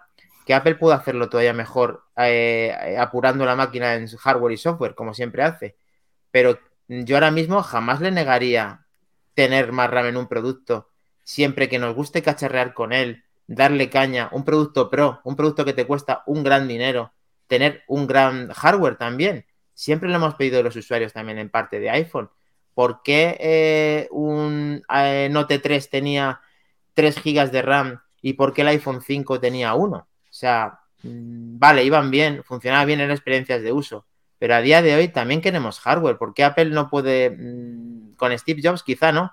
que 0.48 0.54
Apple 0.54 0.76
puede 0.76 0.96
hacerlo 0.96 1.28
todavía 1.28 1.52
mejor 1.52 2.04
eh, 2.16 2.96
apurando 2.98 3.44
la 3.44 3.54
máquina 3.54 3.96
en 3.96 4.08
hardware 4.08 4.54
y 4.54 4.56
software, 4.56 4.94
como 4.94 5.12
siempre 5.12 5.42
hace. 5.42 5.76
Pero 6.30 6.58
yo 6.88 7.16
ahora 7.16 7.30
mismo 7.30 7.62
jamás 7.62 8.00
le 8.00 8.10
negaría 8.10 8.86
tener 9.34 9.72
más 9.72 9.90
RAM 9.90 10.06
en 10.06 10.16
un 10.16 10.26
producto, 10.26 10.88
siempre 11.22 11.68
que 11.68 11.78
nos 11.78 11.94
guste 11.94 12.22
cacharrear 12.22 12.72
con 12.72 12.94
él, 12.94 13.24
darle 13.46 13.90
caña, 13.90 14.30
un 14.32 14.42
producto 14.42 14.88
pro, 14.88 15.20
un 15.22 15.36
producto 15.36 15.66
que 15.66 15.74
te 15.74 15.86
cuesta 15.86 16.22
un 16.24 16.42
gran 16.42 16.66
dinero, 16.66 17.12
tener 17.46 17.82
un 17.86 18.06
gran 18.06 18.48
hardware 18.48 18.96
también. 18.96 19.44
Siempre 19.74 20.08
lo 20.08 20.16
hemos 20.16 20.34
pedido 20.36 20.62
los 20.62 20.76
usuarios 20.76 21.12
también 21.12 21.36
en 21.36 21.50
parte 21.50 21.78
de 21.78 21.90
iPhone. 21.90 22.30
¿Por 22.72 23.02
qué 23.02 23.36
eh, 23.38 24.08
un 24.12 24.82
eh, 24.94 25.28
Note 25.30 25.58
3 25.58 25.90
tenía 25.90 26.40
3 26.94 27.22
GB 27.22 27.50
de 27.50 27.60
RAM 27.60 28.00
y 28.22 28.32
por 28.32 28.54
qué 28.54 28.62
el 28.62 28.68
iPhone 28.68 29.02
5 29.02 29.40
tenía 29.40 29.74
1? 29.74 30.08
Sea, 30.38 30.78
mm, 31.02 31.58
vale, 31.58 31.82
iban 31.82 32.12
bien, 32.12 32.44
funcionaba 32.44 32.84
bien 32.84 33.00
en 33.00 33.10
experiencias 33.10 33.60
de 33.60 33.72
uso, 33.72 34.06
pero 34.38 34.54
a 34.54 34.60
día 34.60 34.82
de 34.82 34.94
hoy 34.94 35.08
también 35.08 35.40
queremos 35.40 35.80
hardware. 35.80 36.16
¿Por 36.16 36.32
qué 36.32 36.44
Apple 36.44 36.66
no 36.66 36.88
puede 36.88 37.30
mm, 37.30 38.14
con 38.14 38.36
Steve 38.38 38.60
Jobs 38.62 38.84
quizá 38.84 39.10
no, 39.10 39.32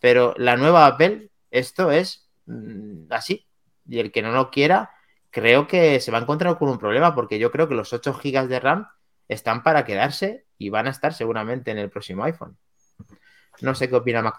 pero 0.00 0.34
la 0.38 0.56
nueva 0.56 0.86
Apple, 0.86 1.30
esto 1.52 1.92
es 1.92 2.28
mm, 2.46 3.12
así. 3.12 3.46
Y 3.88 4.00
el 4.00 4.10
que 4.10 4.22
no 4.22 4.32
lo 4.32 4.50
quiera, 4.50 4.90
creo 5.30 5.68
que 5.68 6.00
se 6.00 6.10
va 6.10 6.18
a 6.18 6.22
encontrar 6.22 6.58
con 6.58 6.68
un 6.68 6.78
problema, 6.78 7.14
porque 7.14 7.38
yo 7.38 7.52
creo 7.52 7.68
que 7.68 7.76
los 7.76 7.92
8 7.92 8.12
GB 8.12 8.48
de 8.48 8.58
RAM 8.58 8.88
están 9.28 9.62
para 9.62 9.84
quedarse 9.84 10.46
y 10.58 10.70
van 10.70 10.88
a 10.88 10.90
estar 10.90 11.14
seguramente 11.14 11.70
en 11.70 11.78
el 11.78 11.90
próximo 11.90 12.24
iPhone. 12.24 12.58
No 13.60 13.76
sé 13.76 13.88
qué 13.88 13.94
opina 13.94 14.20
Mac. 14.20 14.36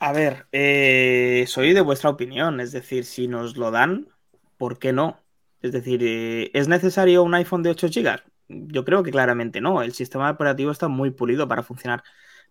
A 0.00 0.12
ver, 0.12 0.46
eh, 0.50 1.44
soy 1.46 1.74
de 1.74 1.80
vuestra 1.80 2.10
opinión, 2.10 2.58
es 2.60 2.72
decir, 2.72 3.04
si 3.04 3.28
nos 3.28 3.56
lo 3.56 3.70
dan, 3.70 4.08
¿por 4.56 4.78
qué 4.78 4.92
no? 4.92 5.20
Es 5.60 5.72
decir, 5.72 6.00
eh, 6.04 6.50
¿es 6.54 6.68
necesario 6.68 7.22
un 7.22 7.34
iPhone 7.34 7.62
de 7.62 7.70
8 7.70 7.88
GB? 7.88 8.20
Yo 8.48 8.84
creo 8.84 9.02
que 9.02 9.10
claramente 9.10 9.60
no. 9.60 9.82
El 9.82 9.92
sistema 9.94 10.30
operativo 10.30 10.70
está 10.70 10.88
muy 10.88 11.10
pulido 11.10 11.48
para 11.48 11.62
funcionar 11.62 12.02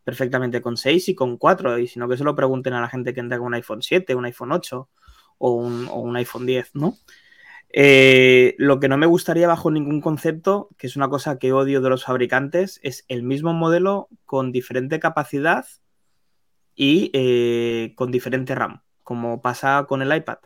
perfectamente 0.04 0.62
con 0.62 0.78
6 0.78 1.10
y 1.10 1.16
con 1.16 1.38
4, 1.38 1.80
y 1.80 1.88
si 1.88 2.00
no 2.00 2.10
que 2.10 2.18
se 2.18 2.24
lo 2.24 2.36
pregunten 2.36 2.74
a 2.74 2.82
la 2.82 2.89
gente 2.89 3.13
que 3.13 3.22
tenga 3.22 3.39
un 3.39 3.54
iPhone 3.54 3.82
7, 3.82 4.16
un 4.16 4.26
iPhone 4.26 4.52
8 4.52 4.89
o 5.38 5.52
un, 5.52 6.16
iPhone 6.18 6.46
10, 6.46 6.76
¿no? 6.76 6.98
Eh, 7.70 8.56
lo 8.58 8.80
que 8.80 8.88
no 8.88 8.98
me 8.98 9.08
gustaría 9.08 9.48
bajo 9.48 9.72
ningún 9.72 10.02
concepto, 10.02 10.70
que 10.78 10.88
es 10.88 10.96
una 10.96 11.10
cosa 11.10 11.39
que 11.39 11.54
odio 11.54 11.82
de 11.82 11.89
los 11.89 12.06
fabricantes, 12.06 12.80
es 12.84 13.06
el 13.08 13.24
mismo 13.24 13.54
modelo 13.54 14.10
con 14.26 14.52
diferente 14.52 15.00
capacidad 15.00 15.66
y 16.76 17.12
eh, 17.13 17.94
con 17.96 18.12
diferente 18.12 18.56
RAM, 18.56 18.84
como 19.04 19.42
pasa 19.42 19.86
con 19.88 20.02
el 20.02 20.16
iPad. 20.16 20.38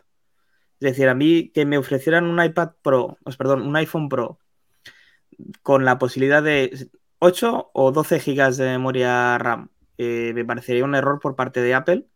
Es 0.80 0.92
decir, 0.92 1.08
a 1.08 1.14
mí 1.14 1.50
que 1.50 1.66
me 1.66 1.78
ofrecieran 1.78 2.24
un 2.24 2.42
iPad 2.42 2.72
Pro, 2.82 3.18
pues, 3.24 3.36
perdón, 3.36 3.62
un 3.62 3.76
iPhone 3.76 4.08
Pro 4.08 4.38
con 5.62 5.84
la 5.84 5.98
posibilidad 5.98 6.42
de 6.42 6.88
8 7.18 7.70
o 7.72 7.92
12 7.92 8.18
GB 8.20 8.56
de 8.56 8.66
memoria 8.66 9.38
RAM. 9.38 9.70
Eh, 9.98 10.32
me 10.34 10.44
parecería 10.44 10.84
un 10.84 10.94
error 10.94 11.20
por 11.20 11.36
parte 11.36 11.60
de 11.60 11.74
Apple. 11.74 12.06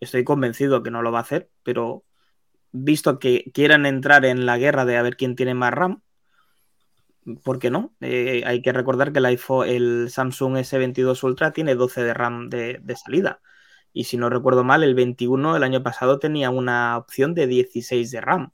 Estoy 0.00 0.24
convencido 0.24 0.82
que 0.82 0.90
no 0.90 1.02
lo 1.02 1.12
va 1.12 1.18
a 1.18 1.22
hacer, 1.22 1.50
pero 1.62 2.04
visto 2.72 3.18
que 3.18 3.50
quieran 3.54 3.86
entrar 3.86 4.24
en 4.24 4.46
la 4.46 4.58
guerra 4.58 4.84
de 4.84 4.96
a 4.96 5.02
ver 5.02 5.16
quién 5.16 5.36
tiene 5.36 5.54
más 5.54 5.72
RAM, 5.72 6.02
¿por 7.42 7.58
qué 7.58 7.70
no? 7.70 7.94
Eh, 8.00 8.42
hay 8.46 8.62
que 8.62 8.72
recordar 8.72 9.12
que 9.12 9.18
el 9.18 9.26
iPhone, 9.26 9.68
el 9.68 10.10
Samsung 10.10 10.56
S22 10.56 11.22
Ultra 11.24 11.52
tiene 11.52 11.74
12 11.74 12.02
de 12.02 12.14
RAM 12.14 12.48
de, 12.48 12.96
salida. 12.96 13.40
Y 13.92 14.04
si 14.04 14.16
no 14.16 14.30
recuerdo 14.30 14.64
mal, 14.64 14.82
el 14.82 14.94
21 14.94 15.56
el 15.56 15.62
año 15.62 15.82
pasado 15.82 16.18
tenía 16.18 16.50
una 16.50 16.96
opción 16.98 17.34
de 17.34 17.46
16 17.46 18.10
de 18.10 18.20
RAM. 18.20 18.52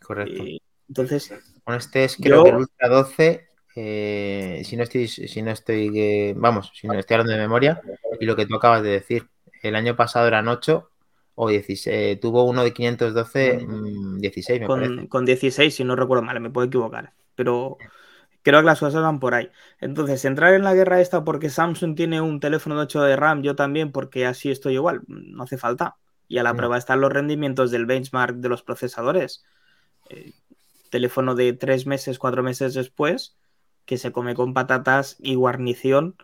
Correcto. 0.00 0.42
Eh, 0.42 0.60
entonces. 0.88 1.32
Con 1.64 1.74
este 1.74 2.04
es 2.04 2.16
creo 2.16 2.44
que 2.44 2.50
el 2.50 2.56
Ultra 2.56 2.88
12 2.88 3.48
eh, 3.80 4.62
si 4.64 4.76
no 4.76 4.82
estoy, 4.82 5.06
si 5.06 5.40
no 5.40 5.52
estoy, 5.52 6.32
vamos, 6.34 6.72
si 6.74 6.88
no 6.88 6.94
estoy 6.94 7.14
hablando 7.14 7.32
de 7.32 7.38
memoria, 7.38 7.80
y 8.18 8.24
lo 8.24 8.34
que 8.34 8.44
tú 8.44 8.56
acabas 8.56 8.82
de 8.82 8.90
decir, 8.90 9.28
el 9.62 9.76
año 9.76 9.94
pasado 9.94 10.26
eran 10.26 10.48
8 10.48 10.90
o 11.36 11.48
16, 11.48 11.86
eh, 11.86 12.18
tuvo 12.20 12.42
uno 12.42 12.64
de 12.64 12.72
512, 12.72 13.66
16, 14.18 14.58
mm, 14.58 14.62
me 14.62 14.66
con, 14.66 14.80
parece. 14.80 15.08
Con 15.08 15.24
16, 15.24 15.72
si 15.72 15.84
no 15.84 15.94
recuerdo 15.94 16.24
mal, 16.24 16.40
me 16.40 16.50
puedo 16.50 16.66
equivocar, 16.66 17.12
pero 17.36 17.78
creo 18.42 18.60
que 18.60 18.66
las 18.66 18.80
cosas 18.80 19.02
van 19.02 19.20
por 19.20 19.34
ahí. 19.34 19.50
Entonces, 19.80 20.24
entrar 20.24 20.54
en 20.54 20.64
la 20.64 20.74
guerra 20.74 21.00
esta 21.00 21.24
porque 21.24 21.50
Samsung 21.50 21.94
tiene 21.96 22.20
un 22.20 22.40
teléfono 22.40 22.76
de 22.76 22.82
8 22.82 23.02
de 23.02 23.16
RAM, 23.16 23.42
yo 23.42 23.56
también, 23.56 23.92
porque 23.92 24.26
así 24.26 24.50
estoy 24.50 24.74
igual, 24.74 25.02
no 25.06 25.42
hace 25.44 25.58
falta. 25.58 25.96
Y 26.28 26.38
a 26.38 26.42
la 26.42 26.54
prueba 26.54 26.76
están 26.76 27.00
los 27.00 27.12
rendimientos 27.12 27.70
del 27.70 27.86
benchmark 27.86 28.36
de 28.36 28.48
los 28.50 28.62
procesadores. 28.62 29.44
Eh, 30.10 30.32
teléfono 30.90 31.34
de 31.34 31.52
3 31.54 31.86
meses, 31.86 32.18
4 32.18 32.42
meses 32.42 32.74
después, 32.74 33.36
que 33.86 33.98
se 33.98 34.12
come 34.12 34.34
con 34.34 34.52
patatas 34.54 35.16
y 35.20 35.34
guarnición 35.34 36.16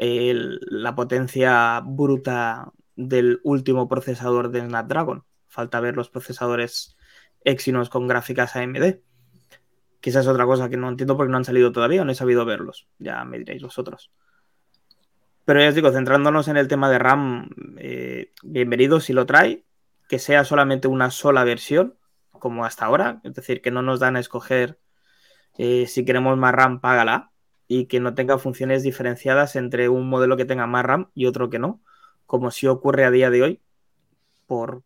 la 0.00 0.94
potencia 0.94 1.80
bruta 1.84 2.72
del 2.94 3.40
último 3.42 3.88
procesador 3.88 4.50
de 4.50 4.60
Snapdragon. 4.60 5.24
Falta 5.48 5.80
ver 5.80 5.96
los 5.96 6.10
procesadores 6.10 6.96
Exynos 7.44 7.88
con 7.88 8.06
gráficas 8.08 8.56
AMD. 8.56 9.00
Que 10.00 10.10
esa 10.10 10.20
es 10.20 10.26
otra 10.26 10.46
cosa 10.46 10.68
que 10.68 10.76
no 10.76 10.88
entiendo 10.88 11.16
porque 11.16 11.30
no 11.30 11.38
han 11.38 11.44
salido 11.44 11.72
todavía 11.72 12.02
o 12.02 12.04
no 12.04 12.12
he 12.12 12.14
sabido 12.14 12.44
verlos. 12.44 12.88
Ya 12.98 13.24
me 13.24 13.38
diréis 13.38 13.62
vosotros. 13.62 14.10
Pero 15.44 15.60
ya 15.60 15.70
os 15.70 15.74
digo, 15.74 15.90
centrándonos 15.90 16.48
en 16.48 16.56
el 16.58 16.68
tema 16.68 16.90
de 16.90 16.98
RAM, 16.98 17.48
eh, 17.78 18.32
bienvenido 18.42 19.00
si 19.00 19.14
lo 19.14 19.24
trae, 19.24 19.64
que 20.08 20.18
sea 20.18 20.44
solamente 20.44 20.88
una 20.88 21.10
sola 21.10 21.42
versión, 21.42 21.96
como 22.32 22.64
hasta 22.64 22.84
ahora, 22.84 23.20
es 23.24 23.34
decir, 23.34 23.62
que 23.62 23.70
no 23.70 23.82
nos 23.82 23.98
dan 23.98 24.16
a 24.16 24.20
escoger 24.20 24.78
eh, 25.56 25.86
si 25.86 26.04
queremos 26.04 26.36
más 26.36 26.54
RAM, 26.54 26.80
págala 26.80 27.32
y 27.66 27.86
que 27.86 27.98
no 27.98 28.14
tenga 28.14 28.38
funciones 28.38 28.82
diferenciadas 28.82 29.56
entre 29.56 29.88
un 29.88 30.08
modelo 30.08 30.36
que 30.36 30.44
tenga 30.44 30.66
más 30.66 30.84
RAM 30.84 31.10
y 31.14 31.26
otro 31.26 31.50
que 31.50 31.58
no, 31.58 31.82
como 32.26 32.50
si 32.50 32.66
ocurre 32.66 33.04
a 33.04 33.10
día 33.10 33.30
de 33.30 33.42
hoy, 33.42 33.62
por, 34.46 34.82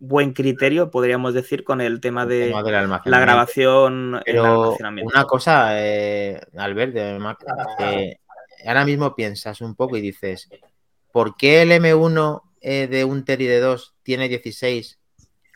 buen 0.00 0.32
criterio, 0.32 0.90
podríamos 0.90 1.34
decir, 1.34 1.62
con 1.62 1.80
el 1.80 2.00
tema 2.00 2.26
de 2.26 2.50
la 2.50 3.20
grabación. 3.20 4.20
Pero 4.24 4.76
una 5.04 5.24
cosa, 5.24 5.78
eh, 5.78 6.40
Albert, 6.56 6.96
ahora 8.66 8.84
mismo 8.84 9.14
piensas 9.14 9.60
un 9.60 9.76
poco 9.76 9.96
y 9.96 10.00
dices, 10.00 10.48
¿por 11.12 11.36
qué 11.36 11.62
el 11.62 11.70
M1 11.70 12.42
eh, 12.62 12.88
de 12.88 13.04
un 13.04 13.24
Tera 13.24 13.42
y 13.42 13.46
de 13.46 13.60
2 13.60 13.94
tiene 14.02 14.28
16 14.28 14.98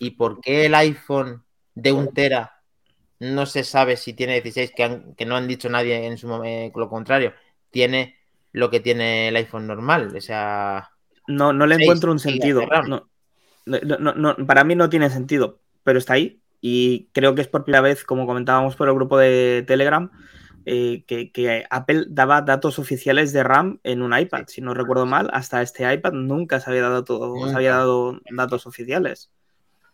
y 0.01 0.11
por 0.13 0.41
qué 0.41 0.67
el 0.67 0.75
iPhone 0.75 1.43
de 1.75 1.93
un 1.93 2.13
Tera 2.13 2.63
no 3.21 3.47
se 3.47 3.65
sabe 3.65 3.97
si 3.97 4.13
tiene 4.13 4.41
16, 4.43 4.73
que, 5.17 5.25
no 5.25 5.37
han 5.37 5.49
dicho 5.49 5.71
nadie 5.71 6.07
en 6.07 6.19
su 6.19 6.29
momento 6.29 6.79
lo 6.79 6.91
contrario, 6.91 7.33
tiene 7.71 8.17
lo 8.53 8.71
que 8.71 8.81
tiene 8.81 9.29
el 9.29 9.37
iPhone 9.37 9.67
normal. 9.67 10.15
O 10.15 10.21
sea. 10.21 10.91
No, 11.27 11.53
no 11.53 11.67
le 11.67 11.77
encuentro 11.77 12.13
un 12.13 12.19
sentido. 12.19 12.63
Para 14.47 14.65
mí 14.65 14.75
no 14.75 14.89
tiene 14.89 15.11
sentido, 15.11 15.61
pero 15.83 15.99
está 15.99 16.15
ahí. 16.15 16.41
Y 16.61 17.09
creo 17.13 17.35
que 17.35 17.43
es 17.43 17.49
por 17.49 17.65
primera 17.65 17.83
vez, 17.83 18.05
como 18.05 18.27
comentábamos 18.27 18.75
por 18.77 18.89
el 18.89 18.95
grupo 18.95 19.19
de 19.19 19.65
Telegram, 19.67 20.11
eh, 20.67 21.05
que, 21.07 21.67
Apple 21.69 22.07
daba 22.09 22.41
datos 22.41 22.79
oficiales 22.79 23.33
de 23.35 23.43
RAM 23.43 23.81
en 23.83 24.01
un 24.01 24.17
iPad. 24.17 24.45
Si 24.47 24.63
no 24.63 24.73
recuerdo 24.73 25.05
mal, 25.05 25.29
hasta 25.33 25.61
este 25.61 25.93
iPad 25.93 26.13
nunca 26.13 26.61
se 26.61 26.71
había 26.71 26.83
dado, 26.83 27.05
todo, 27.05 27.49
se 27.49 27.55
había 27.55 27.73
dado 27.73 28.19
datos 28.31 28.67
oficiales. 28.67 29.31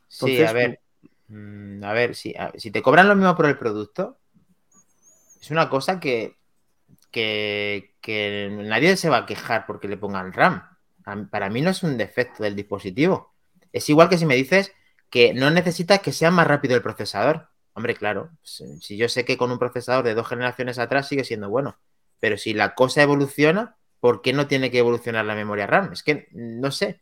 sí, 0.06 0.42
a 0.42 0.52
ver. 0.52 0.80
Mm, 1.26 1.84
a 1.84 1.92
ver, 1.92 2.14
si, 2.14 2.34
si 2.56 2.70
te 2.70 2.82
cobran 2.82 3.08
lo 3.08 3.16
mismo 3.16 3.36
por 3.36 3.46
el 3.46 3.58
producto, 3.58 4.18
es 5.40 5.50
una 5.50 5.68
cosa 5.68 5.98
que, 5.98 6.36
que, 7.10 7.94
que 8.00 8.48
nadie 8.64 8.96
se 8.96 9.08
va 9.08 9.18
a 9.18 9.26
quejar 9.26 9.66
porque 9.66 9.88
le 9.88 9.96
pongan 9.96 10.32
RAM. 10.32 10.62
Para 11.30 11.50
mí 11.50 11.60
no 11.62 11.70
es 11.70 11.82
un 11.82 11.96
defecto 11.96 12.44
del 12.44 12.54
dispositivo. 12.54 13.32
Es 13.72 13.88
igual 13.88 14.08
que 14.08 14.18
si 14.18 14.26
me 14.26 14.36
dices 14.36 14.72
que 15.10 15.34
no 15.34 15.50
necesitas 15.50 16.00
que 16.00 16.12
sea 16.12 16.30
más 16.30 16.46
rápido 16.46 16.76
el 16.76 16.82
procesador. 16.82 17.48
Hombre, 17.72 17.94
claro, 17.94 18.30
si 18.42 18.96
yo 18.96 19.08
sé 19.08 19.24
que 19.24 19.36
con 19.36 19.50
un 19.50 19.58
procesador 19.58 20.04
de 20.04 20.14
dos 20.14 20.28
generaciones 20.28 20.78
atrás 20.78 21.08
sigue 21.08 21.24
siendo 21.24 21.48
bueno, 21.48 21.78
pero 22.18 22.36
si 22.36 22.52
la 22.52 22.74
cosa 22.74 23.02
evoluciona, 23.02 23.76
¿por 24.00 24.22
qué 24.22 24.32
no 24.32 24.46
tiene 24.46 24.70
que 24.70 24.78
evolucionar 24.78 25.24
la 25.24 25.34
memoria 25.34 25.66
RAM? 25.66 25.92
Es 25.92 26.02
que 26.02 26.28
no 26.32 26.70
sé. 26.70 27.00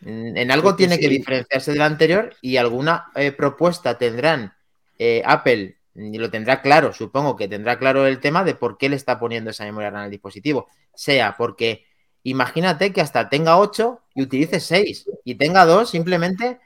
En 0.00 0.50
algo 0.50 0.74
tiene 0.74 0.98
que 0.98 1.08
diferenciarse 1.08 1.72
de 1.72 1.78
la 1.78 1.86
anterior 1.86 2.34
y 2.40 2.56
alguna 2.56 3.10
eh, 3.14 3.30
propuesta 3.30 3.98
tendrán 3.98 4.54
eh, 4.98 5.22
Apple 5.24 5.76
y 5.94 6.18
lo 6.18 6.30
tendrá 6.30 6.62
claro, 6.62 6.92
supongo 6.92 7.36
que 7.36 7.48
tendrá 7.48 7.78
claro 7.78 8.06
el 8.06 8.18
tema 8.18 8.44
de 8.44 8.54
por 8.54 8.78
qué 8.78 8.88
le 8.88 8.96
está 8.96 9.18
poniendo 9.18 9.50
esa 9.50 9.64
memoria 9.64 9.90
RAM 9.90 10.04
al 10.04 10.10
dispositivo. 10.10 10.68
Sea 10.94 11.36
porque 11.36 11.86
imagínate 12.22 12.92
que 12.92 13.00
hasta 13.00 13.28
tenga 13.28 13.58
8 13.58 14.00
y 14.14 14.22
utilice 14.22 14.60
6 14.60 15.10
y 15.24 15.34
tenga 15.34 15.64
2 15.64 15.88
simplemente 15.88 16.60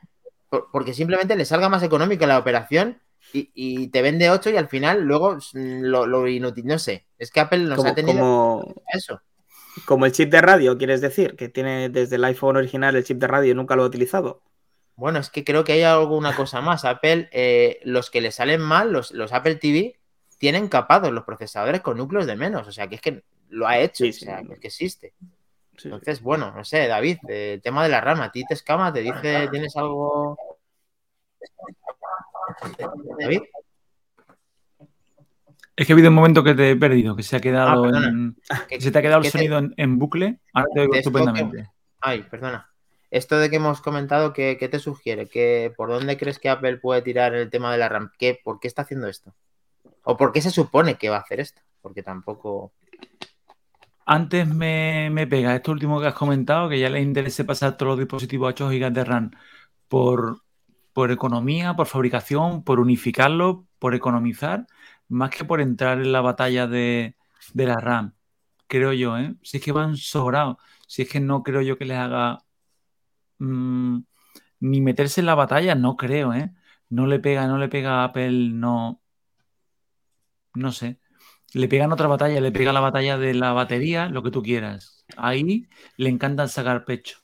porque 0.73 0.95
simplemente 0.95 1.37
le 1.37 1.45
salga 1.45 1.69
más 1.69 1.83
económica 1.83 2.27
la 2.27 2.39
operación 2.39 3.01
y, 3.33 3.89
te 3.89 4.03
vende 4.03 4.31
8 4.31 4.51
y 4.51 4.57
al 4.57 4.69
final 4.69 5.03
luego 5.03 5.37
lo, 5.53 6.29
inútil, 6.29 6.65
no 6.67 6.79
sé, 6.79 7.07
es 7.19 7.31
que 7.31 7.41
Apple 7.41 7.59
nos 7.65 7.85
ha 7.85 7.95
tenido 7.95 8.19
como, 8.19 8.75
eso. 8.93 9.21
Como 9.85 10.07
el 10.07 10.13
chip 10.13 10.31
de 10.31 10.41
radio, 10.41 10.79
quieres 10.79 11.01
decir, 11.01 11.37
que 11.37 11.49
tiene 11.49 11.89
desde 11.89 12.17
el 12.17 12.25
iPhone 12.25 12.57
original 12.57 12.95
el 12.95 13.05
chip 13.05 13.19
de 13.19 13.27
radio 13.27 13.53
y 13.53 13.55
nunca 13.55 13.77
lo 13.77 13.83
ha 13.83 13.87
utilizado. 13.87 14.43
Bueno, 14.95 15.19
es 15.19 15.29
que 15.29 15.45
creo 15.45 15.65
que 15.65 15.73
hay 15.73 15.83
alguna 15.83 16.35
cosa 16.35 16.63
más. 16.63 16.87
Apple, 16.87 17.29
eh, 17.33 17.81
los 17.85 18.11
que 18.11 18.23
le 18.23 18.33
salen 18.33 18.63
mal, 18.63 18.93
los, 18.93 19.13
Apple 19.33 19.57
TV, 19.57 19.99
tienen 20.39 20.69
capados 20.69 21.13
los 21.13 21.25
procesadores 21.25 21.83
con 21.83 21.99
núcleos 21.99 22.27
de 22.27 22.37
menos. 22.37 22.67
O 22.67 22.73
sea, 22.73 22.89
que 22.89 22.95
es 22.95 23.01
que 23.03 23.23
lo 23.51 23.69
ha 23.69 23.79
hecho, 23.79 24.07
o 24.09 24.13
sea, 24.13 24.43
que 24.43 24.69
existe. 24.69 25.13
Entonces, 25.85 26.23
bueno, 26.23 26.53
no 26.53 26.65
sé, 26.65 26.87
David, 26.87 27.19
el 27.29 27.61
tema 27.63 27.83
de 27.83 27.89
la 27.89 28.01
rama, 28.01 28.25
¿a 28.25 28.33
ti 28.33 28.45
te 28.45 28.55
escama? 28.55 28.93
¿Te 28.93 29.01
dice, 29.01 29.49
tienes 29.51 29.77
algo? 29.77 30.37
David. 33.19 33.43
Es 35.77 35.87
que 35.87 35.93
ha 35.93 35.95
habido 35.95 36.09
un 36.09 36.15
momento 36.15 36.43
que 36.43 36.55
te 36.55 36.71
he 36.71 36.77
perdido, 36.77 37.15
que 37.15 37.23
se 37.23 37.37
ha 37.37 37.41
quedado 37.41 37.85
ah, 37.85 38.07
en, 38.07 38.37
que 38.67 38.81
se 38.81 38.91
te 38.91 38.99
ha 38.99 39.03
quedado 39.03 39.21
el 39.21 39.31
sonido 39.31 39.61
en, 39.77 39.99
bucle. 39.99 40.41
Ahora 40.55 40.69
te 40.73 40.81
oigo 40.81 40.95
estupendamente. 40.95 41.71
Ay, 42.01 42.23
perdona. 42.23 42.71
Esto 43.11 43.39
de 43.39 43.51
que 43.51 43.57
hemos 43.57 43.83
comentado, 43.83 44.33
¿qué, 44.33 44.57
te 44.71 44.79
sugiere? 44.79 45.27
¿Qué, 45.27 45.73
¿Por 45.77 45.91
dónde 45.91 46.17
crees 46.17 46.39
que 46.39 46.49
Apple 46.49 46.79
puede 46.79 47.03
tirar 47.03 47.35
el 47.35 47.51
tema 47.51 47.71
de 47.73 47.79
la 47.79 47.89
RAM? 47.89 48.11
¿Qué, 48.19 48.41
¿Por 48.43 48.59
qué 48.59 48.69
está 48.69 48.83
haciendo 48.83 49.07
esto? 49.07 49.35
¿O 50.03 50.17
por 50.17 50.33
qué 50.33 50.41
se 50.41 50.51
supone 50.51 50.97
que 50.97 51.11
va 51.11 51.17
a 51.17 51.21
hacer 51.21 51.41
esto? 51.41 51.61
Porque 51.83 52.03
tampoco. 52.03 52.73
Antes 54.09 54.47
me, 54.49 55.27
pega 55.29 55.57
esto 55.57 55.73
último 55.73 56.01
que 56.01 56.07
has 56.07 56.15
comentado, 56.15 56.69
que 56.69 56.79
ya 56.79 56.89
le 56.89 57.01
interese 57.01 57.45
pasar 57.45 57.77
todos 57.77 57.91
los 57.91 57.99
dispositivos 57.99 58.47
a 58.47 58.51
8 58.51 58.69
GB 58.69 58.93
de 58.93 59.05
RAM 59.05 59.31
por, 59.89 60.43
por 60.93 61.11
economía, 61.13 61.75
por 61.77 61.87
fabricación, 61.89 62.63
por 62.65 62.81
unificarlo, 62.81 63.67
por 63.81 63.95
economizar, 63.97 64.67
más 65.09 65.31
que 65.31 65.45
por 65.45 65.61
entrar 65.61 65.99
en 66.01 66.13
la 66.13 66.21
batalla 66.21 66.67
de, 66.69 67.17
la 67.55 67.77
RAM. 67.77 68.15
Creo 68.69 68.93
yo, 68.93 69.19
¿eh? 69.19 69.35
Si 69.43 69.59
es 69.59 69.65
que 69.65 69.73
van 69.73 69.97
sobrados, 69.97 70.59
si 70.87 71.03
es 71.03 71.09
que 71.11 71.21
no 71.21 71.43
creo 71.43 71.63
yo 71.63 71.79
que 71.79 71.85
les 71.87 71.99
haga 71.99 72.45
mm, 73.39 73.99
ni 74.61 74.81
meterse 74.81 75.21
en 75.21 75.27
la 75.27 75.35
batalla, 75.35 75.75
no 75.75 75.97
creo, 75.97 76.35
¿eh? 76.35 76.53
No 76.91 77.07
le 77.07 77.19
pega, 77.21 77.47
no 77.49 77.59
le 77.59 77.69
pega 77.69 78.03
a 78.03 78.05
Apple, 78.05 78.51
no. 78.53 79.01
No 80.55 80.73
sé 80.73 80.99
le 81.55 81.69
pegan 81.69 81.93
otra 81.93 82.09
batalla, 82.09 82.41
le 82.41 82.53
pega 82.53 82.73
la 82.73 82.81
batalla 82.81 83.19
de 83.19 83.35
la 83.35 83.53
batería, 83.53 84.09
lo 84.09 84.23
que 84.23 84.31
tú 84.31 84.43
quieras. 84.43 85.05
Ahí 85.17 85.69
le 85.97 86.09
encanta 86.11 86.49
sacar 86.49 86.85
pecho. 86.85 87.19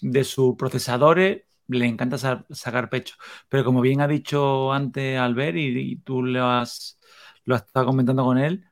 De 0.00 0.24
sus 0.24 0.56
procesadores 0.56 1.42
le 1.68 1.86
encanta 1.86 2.18
sacar 2.50 2.90
pecho. 2.90 3.16
Pero 3.48 3.64
como 3.64 3.80
bien 3.80 4.00
ha 4.00 4.08
dicho 4.08 4.72
antes 4.72 5.18
Albert 5.18 5.56
y, 5.56 5.96
tú 5.96 6.22
lo 6.22 6.46
has, 6.46 6.98
lo 7.44 7.54
has 7.54 7.62
estado 7.62 7.86
comentando 7.86 8.24
con 8.24 8.38
él, 8.38 8.66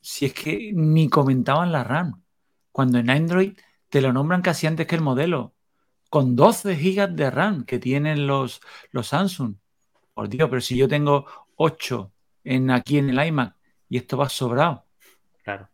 si 0.00 0.26
es 0.26 0.34
que 0.34 0.72
ni 0.74 1.08
comentaban 1.08 1.72
la 1.72 1.84
RAM. 1.84 2.22
Cuando 2.72 2.98
en 2.98 3.10
Android 3.10 3.54
te 3.88 4.00
lo 4.00 4.12
nombran 4.12 4.42
casi 4.42 4.66
antes 4.66 4.86
que 4.86 4.96
el 4.96 5.02
modelo. 5.02 5.54
Con 6.10 6.36
12 6.36 6.74
GB 6.76 7.10
de 7.16 7.30
RAM 7.30 7.64
que 7.64 7.78
tienen 7.78 8.26
los, 8.26 8.60
los 8.92 9.08
Samsung. 9.08 9.56
Por 10.14 10.28
Dios, 10.28 10.48
pero 10.48 10.60
si 10.60 10.76
yo 10.76 10.88
tengo 10.88 11.26
8 11.56 12.12
en, 12.44 12.70
aquí 12.70 12.98
en 12.98 13.10
el 13.10 13.26
iMac 13.26 13.57
y 13.88 13.98
esto 13.98 14.16
va 14.16 14.28
sobrado. 14.28 14.84
Claro. 15.42 15.68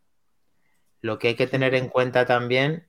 Lo 1.01 1.19
que 1.19 1.29
hay 1.29 1.35
que 1.35 1.47
tener 1.47 1.75
en 1.75 1.89
cuenta 1.89 2.27
también 2.27 2.87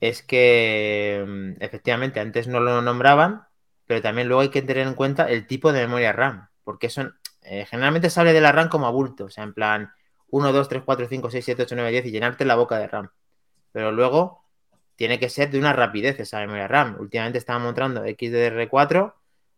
es 0.00 0.22
que 0.22 1.24
mm, 1.26 1.62
efectivamente 1.62 2.20
antes 2.20 2.48
no 2.48 2.60
lo 2.60 2.82
nombraban, 2.82 3.46
pero 3.86 4.02
también 4.02 4.28
luego 4.28 4.42
hay 4.42 4.50
que 4.50 4.62
tener 4.62 4.86
en 4.86 4.94
cuenta 4.94 5.30
el 5.30 5.46
tipo 5.46 5.72
de 5.72 5.80
memoria 5.80 6.12
RAM, 6.12 6.48
porque 6.64 6.90
son 6.90 7.14
eh, 7.42 7.64
generalmente 7.66 8.10
se 8.10 8.18
habla 8.18 8.32
de 8.32 8.40
la 8.40 8.50
RAM 8.52 8.68
como 8.68 8.86
abulto, 8.86 9.26
o 9.26 9.30
sea, 9.30 9.44
en 9.44 9.54
plan 9.54 9.92
1, 10.30 10.52
2, 10.52 10.68
3, 10.68 10.82
4, 10.84 11.06
5, 11.08 11.30
6, 11.30 11.44
7, 11.44 11.62
8, 11.62 11.74
9, 11.76 11.90
10 11.92 12.06
y 12.06 12.10
llenarte 12.10 12.44
la 12.44 12.56
boca 12.56 12.78
de 12.78 12.88
RAM. 12.88 13.10
Pero 13.70 13.92
luego 13.92 14.44
tiene 14.96 15.20
que 15.20 15.28
ser 15.28 15.50
de 15.50 15.58
una 15.58 15.72
rapidez 15.72 16.18
esa 16.18 16.40
memoria 16.40 16.66
RAM. 16.66 16.96
Últimamente 16.98 17.38
estamos 17.38 17.62
mostrando 17.62 18.04
XDR4, 18.04 19.14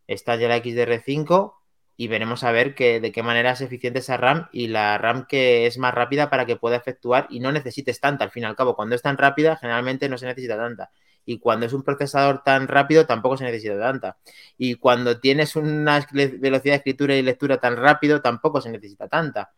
está 0.07 0.37
ya 0.37 0.49
la 0.49 0.59
XDR5 0.59 1.55
y 2.01 2.07
veremos 2.07 2.45
a 2.45 2.53
ver 2.53 2.77
de 2.77 3.13
qué 3.13 3.23
manera 3.25 3.51
es 3.51 3.61
eficiente 3.61 3.99
esa 3.99 4.17
RAM 4.17 4.49
y 4.53 4.69
la 4.69 4.99
RAM 4.99 5.27
que 5.27 5.67
es 5.67 5.79
más 5.79 5.93
rápida 5.93 6.31
para 6.31 6.47
que 6.47 6.55
pueda 6.55 6.77
efectuar 6.77 7.27
y 7.29 7.41
no 7.41 7.51
necesites 7.51 7.99
tanta. 7.99 8.23
Al 8.23 8.31
fin 8.31 8.45
y 8.45 8.47
al 8.47 8.55
cabo, 8.55 8.77
cuando 8.77 8.95
es 8.95 9.03
tan 9.03 9.19
rápida, 9.19 9.57
generalmente 9.57 10.09
no 10.09 10.17
se 10.17 10.27
necesita 10.27 10.57
tanta. 10.57 10.93
Y 11.25 11.41
cuando 11.41 11.67
es 11.67 11.73
un 11.73 11.83
procesador 11.83 12.45
tan 12.45 12.69
rápido, 12.69 13.05
tampoco 13.05 13.37
se 13.37 13.43
necesita 13.43 13.81
tanta. 13.81 14.17
Y 14.57 14.77
cuando 14.77 15.19
tienes 15.19 15.57
una 15.57 16.07
velocidad 16.13 16.75
de 16.75 16.77
escritura 16.77 17.17
y 17.17 17.23
lectura 17.23 17.59
tan 17.59 17.77
rápido, 17.77 18.23
tampoco 18.23 18.61
se 18.61 18.71
necesita 18.71 19.09
tanta. 19.09 19.51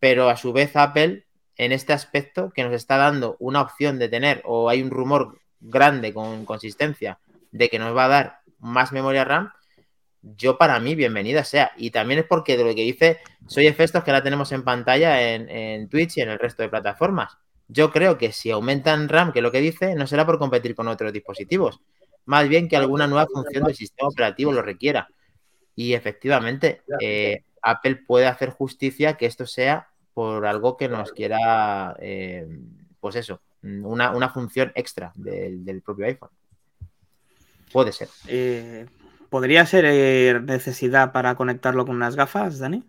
Pero 0.00 0.28
a 0.28 0.36
su 0.36 0.52
vez, 0.52 0.74
Apple, 0.74 1.24
en 1.56 1.70
este 1.70 1.92
aspecto, 1.92 2.50
que 2.50 2.64
nos 2.64 2.72
está 2.72 2.96
dando 2.96 3.36
una 3.38 3.60
opción 3.60 4.00
de 4.00 4.08
tener, 4.08 4.42
o 4.44 4.68
hay 4.68 4.82
un 4.82 4.90
rumor 4.90 5.38
grande 5.60 6.12
con 6.12 6.46
consistencia, 6.46 7.20
de 7.52 7.68
que 7.68 7.78
nos 7.78 7.96
va 7.96 8.06
a 8.06 8.08
dar 8.08 8.40
más 8.58 8.90
memoria 8.90 9.24
RAM, 9.24 9.52
yo 10.22 10.58
para 10.58 10.78
mí, 10.80 10.94
bienvenida 10.94 11.44
sea. 11.44 11.72
Y 11.76 11.90
también 11.90 12.20
es 12.20 12.26
porque 12.26 12.56
de 12.56 12.64
lo 12.64 12.74
que 12.74 12.82
dice 12.82 13.18
Soy 13.46 13.66
Efestos, 13.66 14.04
que 14.04 14.12
la 14.12 14.22
tenemos 14.22 14.50
en 14.52 14.64
pantalla 14.64 15.34
en, 15.34 15.88
Twitch 15.88 16.18
y 16.18 16.20
en 16.22 16.30
el 16.30 16.38
resto 16.38 16.62
de 16.62 16.68
plataformas. 16.68 17.36
Yo 17.68 17.90
creo 17.90 18.18
que 18.18 18.32
si 18.32 18.50
aumentan 18.50 19.08
RAM, 19.08 19.32
que 19.32 19.40
lo 19.40 19.52
que 19.52 19.60
dice, 19.60 19.94
no 19.94 20.06
será 20.06 20.24
por 20.24 20.38
competir 20.38 20.74
con 20.74 20.88
otros 20.88 21.12
dispositivos, 21.12 21.80
más 22.24 22.48
bien 22.48 22.68
que 22.68 22.76
alguna 22.76 23.06
nueva 23.06 23.26
función 23.26 23.64
del 23.64 23.74
sistema 23.74 24.08
operativo 24.08 24.52
lo 24.52 24.62
requiera. 24.62 25.08
Y 25.74 25.94
efectivamente, 25.94 26.82
eh, 27.00 27.44
Apple 27.62 27.96
puede 28.06 28.26
hacer 28.26 28.50
justicia 28.50 29.16
que 29.16 29.26
esto 29.26 29.46
sea 29.46 29.88
por 30.14 30.46
algo 30.46 30.76
que 30.76 30.88
nos 30.88 31.12
quiera, 31.12 31.96
eh, 32.00 32.46
pues 33.00 33.16
eso, 33.16 33.42
una, 33.62 34.30
función 34.30 34.72
extra 34.74 35.12
del, 35.14 35.82
propio 35.82 36.06
iPhone. 36.06 36.30
Puede 37.72 37.92
ser. 37.92 38.08
Eh, 38.28 38.86
¿Podría 39.28 39.66
ser 39.66 39.84
eh, 39.86 40.40
necesidad 40.42 41.12
para 41.12 41.34
conectarlo 41.34 41.86
con 41.86 41.96
unas 41.96 42.16
gafas, 42.16 42.58
Dani? 42.58 42.84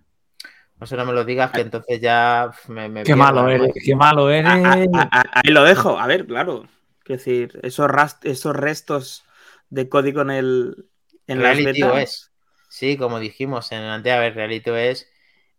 No 0.79 0.85
sé, 0.85 0.95
no 0.95 1.05
me 1.05 1.13
lo 1.13 1.25
digas, 1.25 1.51
que 1.51 1.61
entonces 1.61 1.99
ya 1.99 2.51
me. 2.67 3.03
qué 3.03 3.15
malo 3.15 3.49
eres, 3.49 3.71
qué 3.83 3.95
malo 3.95 4.29
eres. 4.29 4.51
ahí 4.51 5.51
lo 5.51 5.63
dejo, 5.63 5.97
a 5.99 6.05
ver, 6.05 6.27
claro. 6.27 6.67
Es 7.05 7.23
decir, 7.23 7.59
esos, 7.63 7.89
esos 8.23 8.55
restos 8.55 9.25
de 9.69 9.89
código 9.89 10.21
en 10.21 10.31
el. 10.31 10.85
En 11.25 11.39
Reality 11.39 11.83
OS. 11.83 12.31
Sí, 12.69 12.97
como 12.97 13.19
dijimos 13.19 13.71
en 13.71 13.79
antes, 13.79 14.13
a 14.13 14.19
ver, 14.19 14.35
Reality 14.35 14.69
OS, 14.69 15.07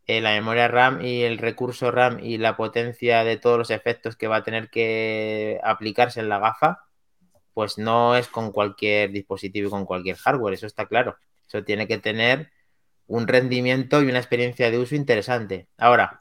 eh, 0.06 0.20
la 0.20 0.30
memoria 0.30 0.68
RAM 0.68 1.04
y 1.04 1.22
el 1.22 1.38
recurso 1.38 1.90
RAM 1.90 2.20
y 2.22 2.38
la 2.38 2.56
potencia 2.56 3.24
de 3.24 3.38
todos 3.38 3.58
los 3.58 3.70
efectos 3.70 4.16
que 4.16 4.28
va 4.28 4.36
a 4.36 4.44
tener 4.44 4.70
que 4.70 5.58
aplicarse 5.64 6.20
en 6.20 6.28
la 6.28 6.38
gafa 6.38 6.87
pues 7.58 7.76
no 7.76 8.14
es 8.14 8.28
con 8.28 8.52
cualquier 8.52 9.10
dispositivo 9.10 9.66
y 9.66 9.70
con 9.72 9.84
cualquier 9.84 10.14
hardware, 10.14 10.54
eso 10.54 10.68
está 10.68 10.86
claro. 10.86 11.16
Eso 11.44 11.64
tiene 11.64 11.88
que 11.88 11.98
tener 11.98 12.52
un 13.08 13.26
rendimiento 13.26 14.00
y 14.00 14.08
una 14.08 14.20
experiencia 14.20 14.70
de 14.70 14.78
uso 14.78 14.94
interesante. 14.94 15.66
Ahora, 15.76 16.20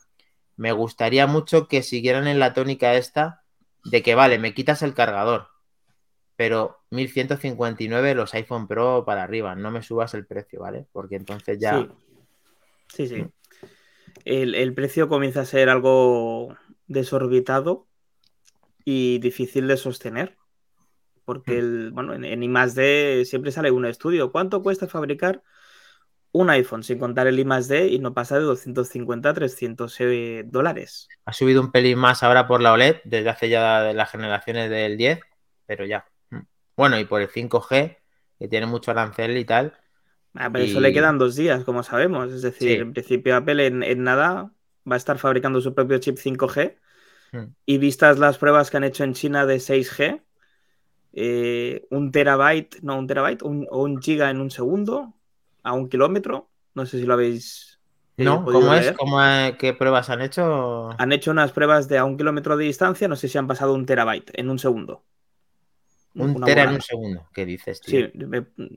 me 0.55 0.71
gustaría 0.71 1.27
mucho 1.27 1.67
que 1.67 1.83
siguieran 1.83 2.25
en 2.25 2.39
la 2.39 2.55
tónica 2.55 2.95
esta 2.95 3.43
de 3.83 4.01
que, 4.01 4.15
vale, 4.15 4.39
me 4.39 4.55
quitas 4.55 4.81
el 4.81 4.95
cargador, 4.95 5.49
pero 6.35 6.79
1159 6.89 8.15
los 8.15 8.33
iPhone 8.33 8.67
Pro 8.67 9.03
para 9.05 9.21
arriba, 9.21 9.53
no 9.53 9.69
me 9.69 9.83
subas 9.83 10.15
el 10.15 10.25
precio, 10.25 10.61
¿vale? 10.61 10.87
Porque 10.91 11.17
entonces 11.17 11.59
ya... 11.59 11.87
Sí, 12.87 13.07
sí. 13.07 13.15
sí. 13.15 13.25
el, 14.25 14.73
precio 14.73 15.07
comienza 15.07 15.41
a 15.41 15.45
ser 15.45 15.69
algo 15.69 16.57
desorbitado 16.87 17.85
y 18.83 19.19
difícil 19.19 19.67
de 19.67 19.77
sostener. 19.77 20.36
Porque 21.27 21.59
el, 21.59 21.91
bueno, 21.91 22.13
en, 22.13 22.23
en 22.23 22.41
I 22.41 23.25
siempre 23.25 23.51
sale 23.51 23.69
un 23.69 23.85
estudio. 23.85 24.31
¿Cuánto 24.31 24.63
cuesta 24.63 24.87
fabricar 24.87 25.43
un 26.31 26.49
iPhone 26.49 26.83
sin 26.83 26.99
contar 26.99 27.27
el 27.27 27.37
I 27.37 27.43
D 27.67 27.87
y 27.89 27.99
no 27.99 28.13
pasa 28.13 28.39
de 28.39 28.45
250 28.45 29.29
a 29.29 29.33
300 29.33 29.95
eh, 29.99 30.43
dólares? 30.45 31.09
Ha 31.25 31.33
subido 31.33 31.59
un 31.59 31.73
pelín 31.73 31.97
más 31.97 32.23
ahora 32.23 32.47
por 32.47 32.61
la 32.61 32.71
OLED 32.71 33.01
desde 33.03 33.29
hace 33.29 33.49
ya 33.49 33.81
de 33.81 33.93
las 33.93 34.09
generaciones 34.09 34.69
del 34.69 34.95
10, 34.95 35.19
pero 35.65 35.85
ya. 35.85 36.05
Hmm. 36.29 36.43
Bueno, 36.77 36.97
y 36.97 37.03
por 37.03 37.21
el 37.21 37.27
5G, 37.27 37.97
que 38.39 38.47
tiene 38.47 38.65
mucho 38.65 38.91
arancel 38.91 39.37
y 39.37 39.43
tal, 39.43 39.77
Ah, 40.39 40.51
pero 40.51 40.65
eso 40.65 40.79
le 40.79 40.93
quedan 40.93 41.17
dos 41.17 41.35
días, 41.35 41.63
como 41.63 41.83
sabemos. 41.83 42.31
Es 42.31 42.43
decir, 42.43 42.79
en 42.79 42.93
principio 42.93 43.35
Apple 43.35 43.65
en, 43.65 44.03
nada 44.03 44.53
va 44.89 44.95
a 44.95 44.97
estar 44.97 45.17
fabricando 45.17 45.59
su 45.61 45.73
propio 45.73 45.97
chip 45.97 46.17
5G. 46.17 46.77
Hmm. 47.31 47.45
Y 47.65 47.77
vistas 47.79 48.19
las 48.19 48.37
pruebas 48.37 48.69
que 48.69 48.77
han 48.77 48.83
hecho 48.83 49.03
en 49.03 49.13
China 49.13 49.45
de 49.45 49.57
6G, 49.57 50.21
eh, 51.19 51.87
un 51.89 52.11
terabyte, 52.11 52.77
no 52.83 52.95
un 52.99 53.07
terabyte, 53.07 53.41
o 53.41 53.47
un 53.49 53.99
giga 53.99 54.29
en 54.29 54.39
un 54.39 54.51
segundo, 54.51 55.15
a 55.63 55.73
un 55.73 55.89
kilómetro. 55.89 56.47
No 56.75 56.85
sé 56.85 56.99
si 56.99 57.05
lo 57.07 57.15
habéis. 57.15 57.79
Eh, 58.17 58.23
no, 58.23 58.45
¿cómo 58.45 58.71
es? 58.75 58.91
¿Cómo, 58.91 59.19
¿Qué 59.57 59.73
pruebas 59.73 60.11
han 60.11 60.21
hecho? 60.21 60.89
Han 60.99 61.11
hecho 61.11 61.31
unas 61.31 61.51
pruebas 61.53 61.87
de 61.87 61.97
a 61.97 62.05
un 62.05 62.17
kilómetro 62.17 62.55
de 62.55 62.65
distancia, 62.65 63.07
no 63.07 63.15
sé 63.15 63.29
si 63.29 63.37
han 63.39 63.47
pasado 63.47 63.73
un 63.73 63.87
terabyte 63.87 64.29
en 64.35 64.51
un 64.51 64.59
segundo. 64.59 65.05
Un 66.13 66.39
tera 66.41 66.63
en 66.63 66.75
un 66.75 66.81
segundo, 66.81 67.27
¿qué 67.33 67.47
dices? 67.47 67.81
Sí, 67.83 68.11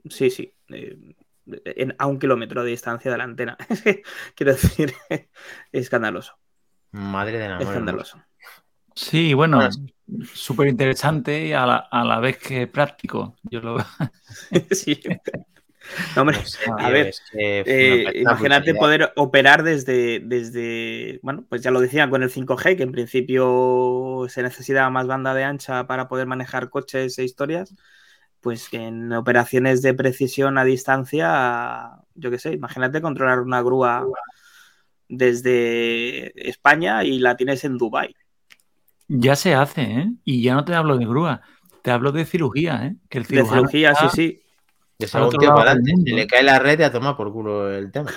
sí, 0.08 0.30
sí. 0.30 0.54
Eh, 0.68 1.94
a 1.98 2.06
un 2.06 2.18
kilómetro 2.18 2.64
de 2.64 2.70
distancia 2.70 3.10
de 3.10 3.18
la 3.18 3.24
antena. 3.24 3.58
Quiero 4.34 4.52
decir, 4.52 4.94
escandaloso. 5.72 6.38
Madre 6.92 7.38
de 7.38 7.48
la 7.50 7.58
Escandaloso. 7.58 8.18
Sí, 8.94 9.34
bueno, 9.34 9.68
súper 10.32 10.68
interesante 10.68 11.54
a 11.54 11.66
la, 11.66 11.76
a 11.76 12.04
la, 12.04 12.20
vez 12.20 12.38
que 12.38 12.66
práctico. 12.66 13.36
Yo 13.42 13.60
lo 13.60 13.76
sí. 14.70 15.00
hombre, 16.16 16.38
a 16.78 16.90
ver, 16.90 17.12
eh, 17.32 18.12
imagínate 18.16 18.74
poder 18.74 19.12
operar 19.16 19.62
desde, 19.62 20.20
desde, 20.20 21.20
bueno, 21.22 21.44
pues 21.48 21.62
ya 21.62 21.70
lo 21.70 21.80
decía 21.80 22.08
con 22.10 22.22
el 22.22 22.30
5G, 22.30 22.76
que 22.76 22.82
en 22.82 22.92
principio 22.92 24.26
se 24.28 24.42
necesita 24.42 24.88
más 24.90 25.06
banda 25.06 25.34
de 25.34 25.44
ancha 25.44 25.86
para 25.86 26.08
poder 26.08 26.26
manejar 26.26 26.70
coches 26.70 27.18
e 27.18 27.24
historias 27.24 27.74
pues 28.40 28.68
en 28.72 29.12
operaciones 29.12 29.82
de 29.82 29.94
precisión 29.94 30.58
a 30.58 30.64
distancia, 30.64 31.90
yo 32.14 32.30
qué 32.30 32.38
sé, 32.38 32.52
imagínate 32.52 33.02
controlar 33.02 33.40
una 33.40 33.62
grúa 33.62 34.06
desde 35.08 36.48
España 36.48 37.04
y 37.04 37.18
la 37.18 37.36
tienes 37.36 37.64
en 37.64 37.76
Dubai. 37.76 38.14
Ya 39.12 39.36
se 39.36 39.54
hace, 39.54 39.82
¿eh? 39.82 40.12
Y 40.24 40.42
ya 40.42 40.54
no 40.54 40.64
te 40.64 40.74
hablo 40.74 40.96
de 40.96 41.04
grúa, 41.04 41.42
te 41.82 41.90
hablo 41.90 42.12
de 42.12 42.24
cirugía, 42.24 42.86
¿eh? 42.86 42.96
Que 43.08 43.18
el 43.18 43.24
de 43.24 43.44
cirugía, 43.44 43.94
sí, 43.94 44.06
sí. 44.12 44.42
De 44.98 45.06
para 45.08 45.72
adelante. 45.72 46.12
le 46.12 46.26
cae 46.26 46.42
la 46.42 46.58
red 46.58 46.78
y 46.78 46.82
a 46.82 46.92
tomar 46.92 47.16
por 47.16 47.32
culo 47.32 47.72
el 47.72 47.90
tema. 47.90 48.10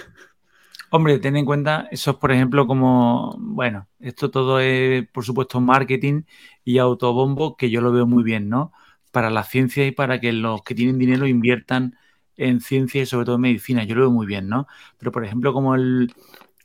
Hombre, 0.91 1.17
ten 1.17 1.35
en 1.35 1.45
cuenta, 1.45 1.87
eso 1.89 2.11
es, 2.11 2.17
por 2.17 2.31
ejemplo, 2.31 2.67
como, 2.67 3.35
bueno, 3.39 3.87
esto 3.99 4.29
todo 4.29 4.59
es, 4.59 5.07
por 5.07 5.25
supuesto, 5.25 5.59
marketing 5.59 6.23
y 6.63 6.77
autobombo, 6.77 7.57
que 7.57 7.71
yo 7.71 7.81
lo 7.81 7.91
veo 7.91 8.05
muy 8.05 8.23
bien, 8.23 8.47
¿no? 8.47 8.73
para 9.13 9.29
la 9.29 9.43
ciencia 9.43 9.85
y 9.85 9.91
para 9.91 10.19
que 10.19 10.33
los 10.33 10.63
que 10.63 10.73
tienen 10.73 10.97
dinero 10.97 11.27
inviertan 11.27 11.95
en 12.35 12.61
ciencia 12.61 13.03
y 13.03 13.05
sobre 13.05 13.25
todo 13.25 13.35
en 13.35 13.41
medicina. 13.41 13.83
Yo 13.83 13.93
lo 13.93 14.01
veo 14.01 14.11
muy 14.11 14.25
bien, 14.25 14.49
¿no? 14.49 14.65
Pero, 14.97 15.11
por 15.11 15.23
ejemplo, 15.23 15.53
como 15.53 15.75
el, 15.75 16.11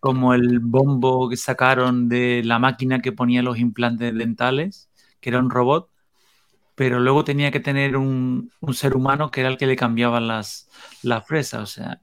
como 0.00 0.34
el 0.34 0.60
bombo 0.60 1.28
que 1.28 1.36
sacaron 1.36 2.08
de 2.08 2.42
la 2.44 2.58
máquina 2.58 3.00
que 3.00 3.12
ponía 3.12 3.42
los 3.42 3.58
implantes 3.58 4.14
dentales, 4.14 4.90
que 5.20 5.30
era 5.30 5.38
un 5.38 5.50
robot, 5.50 5.90
pero 6.74 7.00
luego 7.00 7.24
tenía 7.24 7.50
que 7.50 7.60
tener 7.60 7.96
un, 7.96 8.52
ser 8.72 8.94
humano 8.96 9.30
que 9.30 9.40
era 9.40 9.48
el 9.48 9.58
que 9.58 9.66
le 9.66 9.76
cambiaba 9.76 10.20
las, 10.20 10.68
las 11.02 11.26
fresas, 11.26 11.60
o 11.60 11.66
sea... 11.66 12.00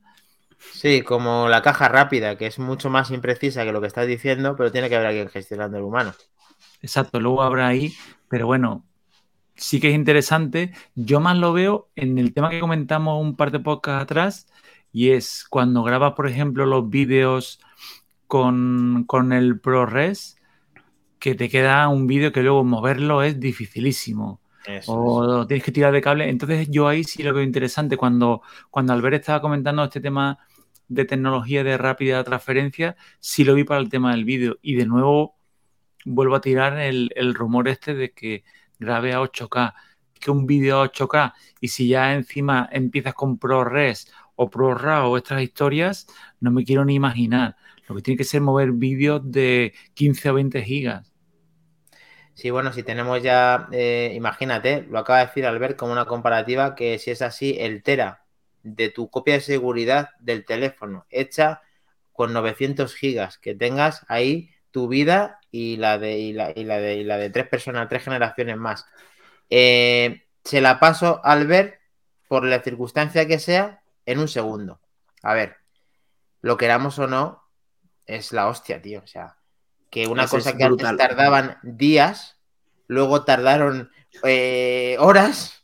Sí, 0.73 1.03
como 1.03 1.47
la 1.47 1.62
caja 1.62 1.88
rápida, 1.88 2.38
que 2.38 2.47
es 2.47 2.60
mucho 2.60 2.89
más 2.89 3.12
imprecisa 3.12 3.63
que 3.63 3.71
lo 3.71 3.79
que 3.79 3.88
estás 3.88 4.08
diciendo, 4.08 4.55
pero 4.58 4.71
tiene 4.71 4.89
que 4.89 4.95
haber 4.95 5.08
alguien 5.08 5.29
gestionando 5.29 5.77
el 5.77 5.84
humano. 5.84 6.13
Exacto, 6.81 7.19
luego 7.19 7.43
habrá 7.43 7.67
ahí, 7.67 7.93
pero 8.27 8.47
bueno, 8.47 8.84
sí 9.55 9.79
que 9.79 9.89
es 9.89 9.95
interesante. 9.95 10.73
Yo 10.95 11.19
más 11.19 11.38
lo 11.38 11.53
veo 11.53 11.89
en 11.95 12.17
el 12.17 12.34
tema 12.34 12.49
que 12.49 12.60
comentamos 12.60 13.21
un 13.21 13.36
par 13.36 13.51
de 13.51 13.60
podcasts 13.60 14.03
atrás, 14.03 14.47
y 14.91 15.12
es 15.12 15.45
cuando 15.49 15.84
grabas, 15.84 16.13
por 16.13 16.27
ejemplo, 16.27 16.65
los 16.65 16.89
vídeos 16.89 17.60
con, 18.27 19.05
el 19.31 19.59
ProRes, 19.59 20.38
que 21.19 21.35
te 21.35 21.49
queda 21.49 21.88
un 21.88 22.07
vídeo 22.07 22.31
que 22.31 22.43
luego 22.43 22.63
moverlo 22.63 23.23
es 23.23 23.39
dificilísimo. 23.39 24.41
o 24.88 25.45
tienes 25.47 25.63
que 25.63 25.71
tirar 25.71 25.93
de 25.93 26.01
cable. 26.01 26.29
Entonces 26.29 26.67
yo 26.69 26.88
ahí 26.88 27.03
sí 27.03 27.23
lo 27.23 27.33
veo 27.33 27.43
interesante. 27.43 27.97
Cuando, 27.97 28.41
cuando 28.69 28.93
Albert 28.93 29.15
estaba 29.17 29.41
comentando 29.41 29.83
este 29.83 30.01
tema 30.01 30.39
de 30.88 31.05
tecnología 31.05 31.63
de 31.63 31.77
rápida 31.77 32.23
transferencia, 32.23 32.95
sí 33.19 33.43
lo 33.43 33.55
vi 33.55 33.63
para 33.63 33.81
el 33.81 33.89
tema 33.89 34.11
del 34.11 34.25
vídeo. 34.25 34.57
Y 34.61 34.75
de 34.75 34.85
nuevo 34.85 35.35
vuelvo 36.05 36.35
a 36.35 36.41
tirar 36.41 36.79
el, 36.79 37.11
el 37.15 37.33
rumor 37.33 37.67
este 37.67 37.93
de 37.95 38.11
que 38.11 38.43
grabe 38.79 39.13
a 39.13 39.21
8K, 39.21 39.73
que 40.19 40.31
un 40.31 40.45
vídeo 40.45 40.81
a 40.81 40.91
8K 40.91 41.33
y 41.61 41.69
si 41.69 41.88
ya 41.88 42.13
encima 42.13 42.69
empiezas 42.71 43.13
con 43.13 43.38
ProRes 43.38 44.11
o 44.35 44.49
ProRAW 44.49 45.11
o 45.11 45.17
estas 45.17 45.41
historias, 45.41 46.07
no 46.39 46.51
me 46.51 46.63
quiero 46.63 46.85
ni 46.85 46.95
imaginar. 46.95 47.55
Lo 47.88 47.95
que 47.95 48.02
tiene 48.02 48.17
que 48.17 48.24
ser 48.24 48.41
mover 48.41 48.71
vídeos 48.71 49.21
de 49.24 49.74
15 49.93 50.30
o 50.30 50.34
20 50.36 50.63
gigas. 50.63 51.12
Sí, 52.34 52.50
bueno, 52.50 52.74
si 52.74 52.84
tenemos 52.84 53.24
ya, 53.24 53.69
eh, 53.71 54.12
imagínate, 54.13 54.86
lo 54.89 55.00
acaba 55.00 55.19
de 55.19 55.28
decir 55.28 55.45
Albert 55.45 55.78
como 55.78 55.93
una 55.93 56.06
comparativa 56.06 56.76
que 56.76 57.00
si 57.00 57.12
es 57.12 57.21
así, 57.21 57.56
el 57.60 57.82
Tera 57.82 58.26
de 58.62 58.89
tu 58.89 59.10
copia 59.10 59.36
de 59.36 59.41
seguridad 59.41 60.10
del 60.19 60.43
teléfono 60.43 61.06
hecha 61.10 61.62
con 62.12 62.34
900 62.34 62.95
gigas, 62.95 63.38
que 63.38 63.56
tengas 63.56 64.06
ahí 64.10 64.50
tu 64.71 64.88
vida 64.89 65.39
y 65.52 65.78
la 65.78 65.98
de, 65.98 66.17
y 66.17 66.34
la, 66.34 66.52
y 66.54 66.65
la 66.65 66.80
de, 66.80 66.95
y 66.95 67.04
la 67.06 67.17
de 67.17 67.30
tres 67.30 67.48
personas, 67.48 67.88
tres 67.88 68.04
generaciones 68.04 68.58
más. 68.58 68.86
Eh, 69.50 70.26
se 70.43 70.60
la 70.60 70.80
paso 70.80 71.21
al 71.24 71.48
ver, 71.48 71.80
por 72.28 72.43
la 72.43 72.62
circunstancia 72.62 73.28
que 73.28 73.39
sea, 73.39 73.82
en 74.06 74.19
un 74.19 74.28
segundo. 74.28 74.82
A 75.24 75.34
ver, 75.34 75.58
lo 76.41 76.58
queramos 76.58 77.00
o 77.00 77.08
no, 77.08 77.44
es 78.05 78.31
la 78.31 78.47
hostia, 78.47 78.81
tío. 78.81 79.01
O 79.03 79.07
sea, 79.07 79.35
que 79.89 80.07
una 80.07 80.27
cosa 80.27 80.55
que 80.55 80.63
antes 80.63 80.97
tardaban 80.97 81.57
días, 81.63 82.37
luego 82.87 83.23
tardaron 83.23 83.91
eh, 84.23 84.97
horas 84.99 85.63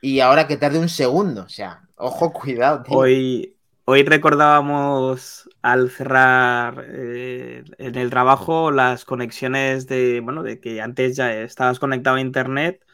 y 0.00 0.20
ahora 0.20 0.46
que 0.46 0.56
tarde 0.56 0.78
un 0.78 0.88
segundo. 0.88 1.42
O 1.42 1.48
sea, 1.48 1.82
ojo, 1.96 2.32
cuidado, 2.32 2.82
tío. 2.82 2.96
Hoy, 2.96 3.58
Hoy 3.90 4.02
recordábamos 4.02 5.48
al 5.62 5.88
cerrar 5.88 6.84
eh, 6.90 7.64
en 7.78 7.94
el 7.94 8.10
trabajo 8.10 8.70
las 8.70 9.06
conexiones 9.06 9.86
de, 9.86 10.20
bueno, 10.20 10.42
de 10.42 10.60
que 10.60 10.82
antes 10.82 11.16
ya 11.16 11.32
estabas 11.32 11.78
conectado 11.78 12.16
a 12.16 12.20
internet, 12.20 12.84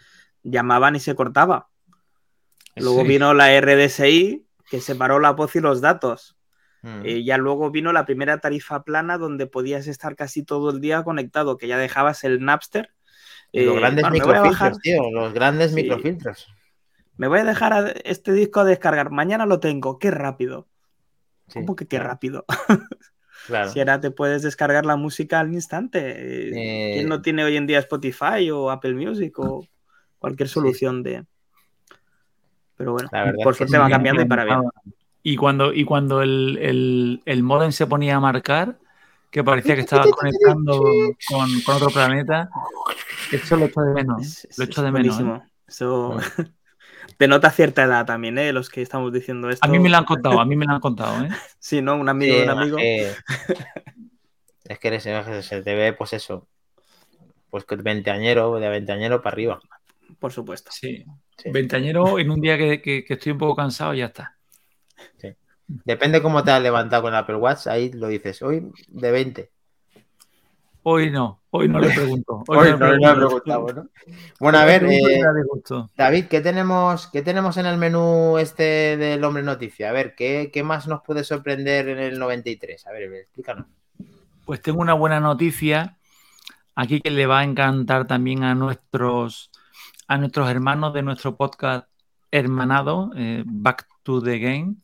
llamaban 0.44 0.94
y 0.94 1.00
se 1.00 1.16
cortaba. 1.16 1.68
Luego 2.76 3.02
vino 3.02 3.34
la 3.34 3.60
RDSI 3.60 4.46
que 4.70 4.80
separó 4.80 5.18
la 5.18 5.32
voz 5.32 5.56
y 5.56 5.60
los 5.60 5.80
datos. 5.80 6.36
Mm. 6.84 7.00
Eh, 7.06 7.24
ya 7.24 7.38
luego 7.38 7.70
vino 7.70 7.94
la 7.94 8.04
primera 8.04 8.38
tarifa 8.38 8.84
plana 8.84 9.16
donde 9.16 9.46
podías 9.46 9.86
estar 9.86 10.16
casi 10.16 10.44
todo 10.44 10.68
el 10.68 10.82
día 10.82 11.02
conectado, 11.02 11.56
que 11.56 11.66
ya 11.66 11.78
dejabas 11.78 12.24
el 12.24 12.44
Napster. 12.44 12.90
los 13.54 13.74
eh, 13.74 13.80
grandes 13.80 14.10
microfiltros, 14.10 14.78
tío, 14.80 15.10
los 15.10 15.32
grandes 15.32 15.72
microfiltros. 15.72 16.46
Me 17.16 17.26
voy 17.26 17.38
a 17.38 17.44
dejar 17.44 18.02
este 18.04 18.34
disco 18.34 18.60
a 18.60 18.64
descargar. 18.64 19.10
Mañana 19.10 19.46
lo 19.46 19.60
tengo. 19.60 19.98
Qué 19.98 20.10
rápido. 20.10 20.68
¿Cómo 21.54 21.74
que 21.74 21.86
qué 21.86 21.98
rápido? 21.98 22.44
Claro. 23.46 23.68
Si 23.68 23.78
ahora 23.78 24.00
te 24.00 24.10
puedes 24.10 24.40
descargar 24.40 24.86
la 24.86 24.96
música 24.96 25.38
al 25.38 25.52
instante. 25.52 26.50
¿Quién 26.94 27.10
no 27.10 27.16
eh, 27.16 27.20
tiene 27.22 27.44
hoy 27.44 27.58
en 27.58 27.66
día 27.66 27.78
Spotify 27.80 28.50
o 28.50 28.70
Apple 28.70 28.94
Music 28.94 29.38
o 29.38 29.68
cualquier 30.18 30.48
solución 30.48 31.02
de. 31.02 31.26
Pero 32.74 32.92
bueno, 32.92 33.10
por 33.42 33.54
suerte 33.54 33.76
va 33.76 33.90
cambiando 33.90 34.22
y 34.22 34.24
para 34.24 34.46
bien. 34.46 34.62
Y 35.26 35.36
cuando, 35.36 35.72
y 35.72 35.84
cuando 35.86 36.20
el, 36.20 37.22
el, 37.24 37.42
modem 37.42 37.72
se 37.72 37.86
ponía 37.86 38.16
a 38.16 38.20
marcar, 38.20 38.78
que 39.30 39.42
parecía 39.42 39.74
que 39.74 39.80
estaba 39.80 40.04
conectando 40.10 40.82
con, 41.26 41.48
otro 41.74 41.88
planeta, 41.88 42.50
eso 43.32 43.56
lo 43.56 43.64
echo 43.64 43.80
de 43.80 43.94
menos. 43.94 44.46
lo 44.58 44.64
echo 44.64 44.82
de 44.82 44.92
menos. 44.92 45.18
¿eh? 45.18 45.40
Eso 45.66 46.18
denota 47.18 47.50
cierta 47.50 47.84
edad 47.84 48.04
también, 48.04 48.36
¿eh? 48.36 48.52
Los 48.52 48.68
que 48.68 48.82
estamos 48.82 49.14
diciendo 49.14 49.48
esto. 49.48 49.66
A 49.66 49.70
mí 49.70 49.78
me 49.78 49.88
lo 49.88 49.96
han 49.96 50.04
contado, 50.04 50.38
a 50.38 50.44
mí 50.44 50.56
me 50.56 50.66
lo 50.66 50.74
han 50.74 50.80
contado, 50.80 51.24
¿eh? 51.24 51.30
sí, 51.58 51.80
¿no? 51.80 51.96
Un 51.96 52.10
amigo 52.10 52.42
un 52.42 52.50
amigo. 52.50 52.76
es 54.64 54.78
que 54.78 55.00
se 55.00 55.62
te 55.62 55.74
ve, 55.74 55.94
pues 55.94 56.12
eso, 56.12 56.46
pues 57.48 57.64
veinteañero, 57.82 58.60
de 58.60 58.68
veinteañero 58.68 59.22
para 59.22 59.32
arriba. 59.32 59.60
Por 60.18 60.32
supuesto. 60.32 60.70
Sí. 60.70 61.02
Veinteañero 61.46 62.18
en 62.18 62.30
un 62.30 62.42
día 62.42 62.58
que, 62.58 63.04
estoy 63.08 63.32
un 63.32 63.38
poco 63.38 63.56
cansado 63.56 63.94
y 63.94 63.98
ya 63.98 64.06
está. 64.06 64.33
Sí. 65.16 65.34
Depende 65.66 66.22
cómo 66.22 66.44
te 66.44 66.50
has 66.50 66.62
levantado 66.62 67.02
con 67.02 67.14
Apple 67.14 67.36
Watch, 67.36 67.66
ahí 67.66 67.90
lo 67.92 68.08
dices. 68.08 68.42
Hoy 68.42 68.70
de 68.88 69.10
20. 69.10 69.50
Hoy 70.86 71.10
no, 71.10 71.40
hoy 71.48 71.66
no 71.66 71.78
le 71.78 71.88
pregunto. 71.88 72.44
Hoy, 72.48 72.76
no, 72.78 72.92
le 72.92 73.16
preguntado, 73.16 73.72
¿no? 73.72 73.88
Bueno, 74.38 74.58
a 74.58 74.66
ver, 74.66 74.84
eh, 74.84 75.22
David, 75.96 76.26
¿qué 76.26 76.42
tenemos, 76.42 77.06
¿qué 77.06 77.22
tenemos 77.22 77.56
en 77.56 77.64
el 77.64 77.78
menú 77.78 78.36
este 78.36 78.98
del 78.98 79.24
hombre 79.24 79.42
noticia? 79.42 79.88
A 79.88 79.92
ver, 79.92 80.14
¿qué, 80.14 80.50
¿qué 80.52 80.62
más 80.62 80.86
nos 80.86 81.00
puede 81.02 81.24
sorprender 81.24 81.88
en 81.88 81.98
el 81.98 82.18
93? 82.18 82.86
A 82.86 82.92
ver, 82.92 83.10
explícanos. 83.14 83.66
Pues 84.44 84.60
tengo 84.60 84.82
una 84.82 84.92
buena 84.92 85.20
noticia 85.20 85.96
aquí 86.74 87.00
que 87.00 87.10
le 87.10 87.26
va 87.26 87.40
a 87.40 87.44
encantar 87.44 88.06
también 88.06 88.44
a 88.44 88.54
nuestros, 88.54 89.50
a 90.06 90.18
nuestros 90.18 90.50
hermanos 90.50 90.92
de 90.92 91.02
nuestro 91.02 91.34
podcast 91.36 91.88
hermanado, 92.30 93.10
eh, 93.16 93.42
Back 93.46 93.86
to 94.02 94.20
the 94.20 94.38
Game, 94.38 94.74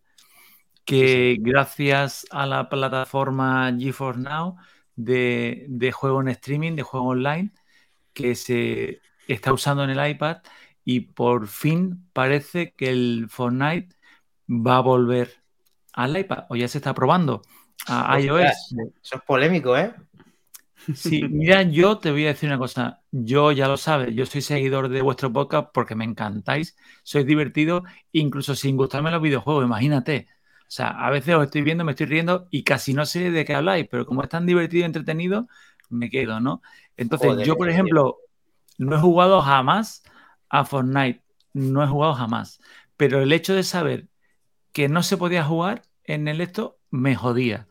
que 0.90 1.36
gracias 1.38 2.26
a 2.32 2.46
la 2.46 2.68
plataforma 2.68 3.72
GeForce 3.78 4.18
Now 4.22 4.56
de, 4.96 5.92
juego 5.94 6.20
en 6.20 6.26
streaming, 6.26 6.74
de 6.74 6.82
juego 6.82 7.06
online, 7.06 7.52
que 8.12 8.34
se 8.34 9.00
está 9.28 9.52
usando 9.52 9.84
en 9.84 9.90
el 9.90 10.10
iPad 10.10 10.38
y 10.84 11.02
por 11.02 11.46
fin 11.46 12.08
parece 12.12 12.74
que 12.74 12.90
el 12.90 13.26
Fortnite 13.30 13.94
va 14.48 14.78
a 14.78 14.80
volver 14.80 15.44
al 15.92 16.18
iPad 16.18 16.46
o 16.48 16.56
ya 16.56 16.66
se 16.66 16.78
está 16.78 16.92
probando 16.92 17.42
a 17.86 18.18
iOS. 18.18 18.74
Eso 19.00 19.14
es 19.14 19.22
polémico, 19.24 19.76
¿eh? 19.76 19.94
Sí, 20.92 21.22
mira, 21.30 21.62
yo 21.62 21.98
te 21.98 22.10
voy 22.10 22.24
a 22.24 22.28
decir 22.30 22.48
una 22.48 22.58
cosa. 22.58 23.00
Yo 23.12 23.52
ya 23.52 23.68
lo 23.68 23.76
sabes, 23.76 24.12
yo 24.12 24.26
soy 24.26 24.42
seguidor 24.42 24.88
de 24.88 25.02
vuestro 25.02 25.32
podcast 25.32 25.68
porque 25.72 25.94
me 25.94 26.04
encantáis, 26.04 26.76
sois 27.04 27.24
divertido, 27.24 27.84
incluso 28.10 28.56
sin 28.56 28.76
gustarme 28.76 29.12
los 29.12 29.22
videojuegos, 29.22 29.64
imagínate. 29.64 30.26
O 30.70 30.72
sea, 30.72 30.90
a 30.90 31.10
veces 31.10 31.34
os 31.34 31.42
estoy 31.42 31.62
viendo, 31.62 31.84
me 31.84 31.90
estoy 31.90 32.06
riendo 32.06 32.46
y 32.48 32.62
casi 32.62 32.94
no 32.94 33.04
sé 33.04 33.32
de 33.32 33.44
qué 33.44 33.56
habláis, 33.56 33.88
pero 33.90 34.06
como 34.06 34.22
es 34.22 34.28
tan 34.28 34.46
divertido 34.46 34.82
y 34.82 34.84
entretenido, 34.84 35.48
me 35.88 36.08
quedo, 36.08 36.38
¿no? 36.38 36.62
Entonces, 36.96 37.44
yo, 37.44 37.56
por 37.56 37.68
ejemplo, 37.68 38.18
no 38.78 38.94
he 38.94 39.00
jugado 39.00 39.42
jamás 39.42 40.04
a 40.48 40.64
Fortnite, 40.64 41.24
no 41.54 41.82
he 41.82 41.88
jugado 41.88 42.14
jamás, 42.14 42.60
pero 42.96 43.20
el 43.20 43.32
hecho 43.32 43.52
de 43.52 43.64
saber 43.64 44.06
que 44.70 44.88
no 44.88 45.02
se 45.02 45.16
podía 45.16 45.42
jugar 45.42 45.82
en 46.04 46.28
el 46.28 46.40
esto 46.40 46.78
me 46.88 47.16
jodía. 47.16 47.66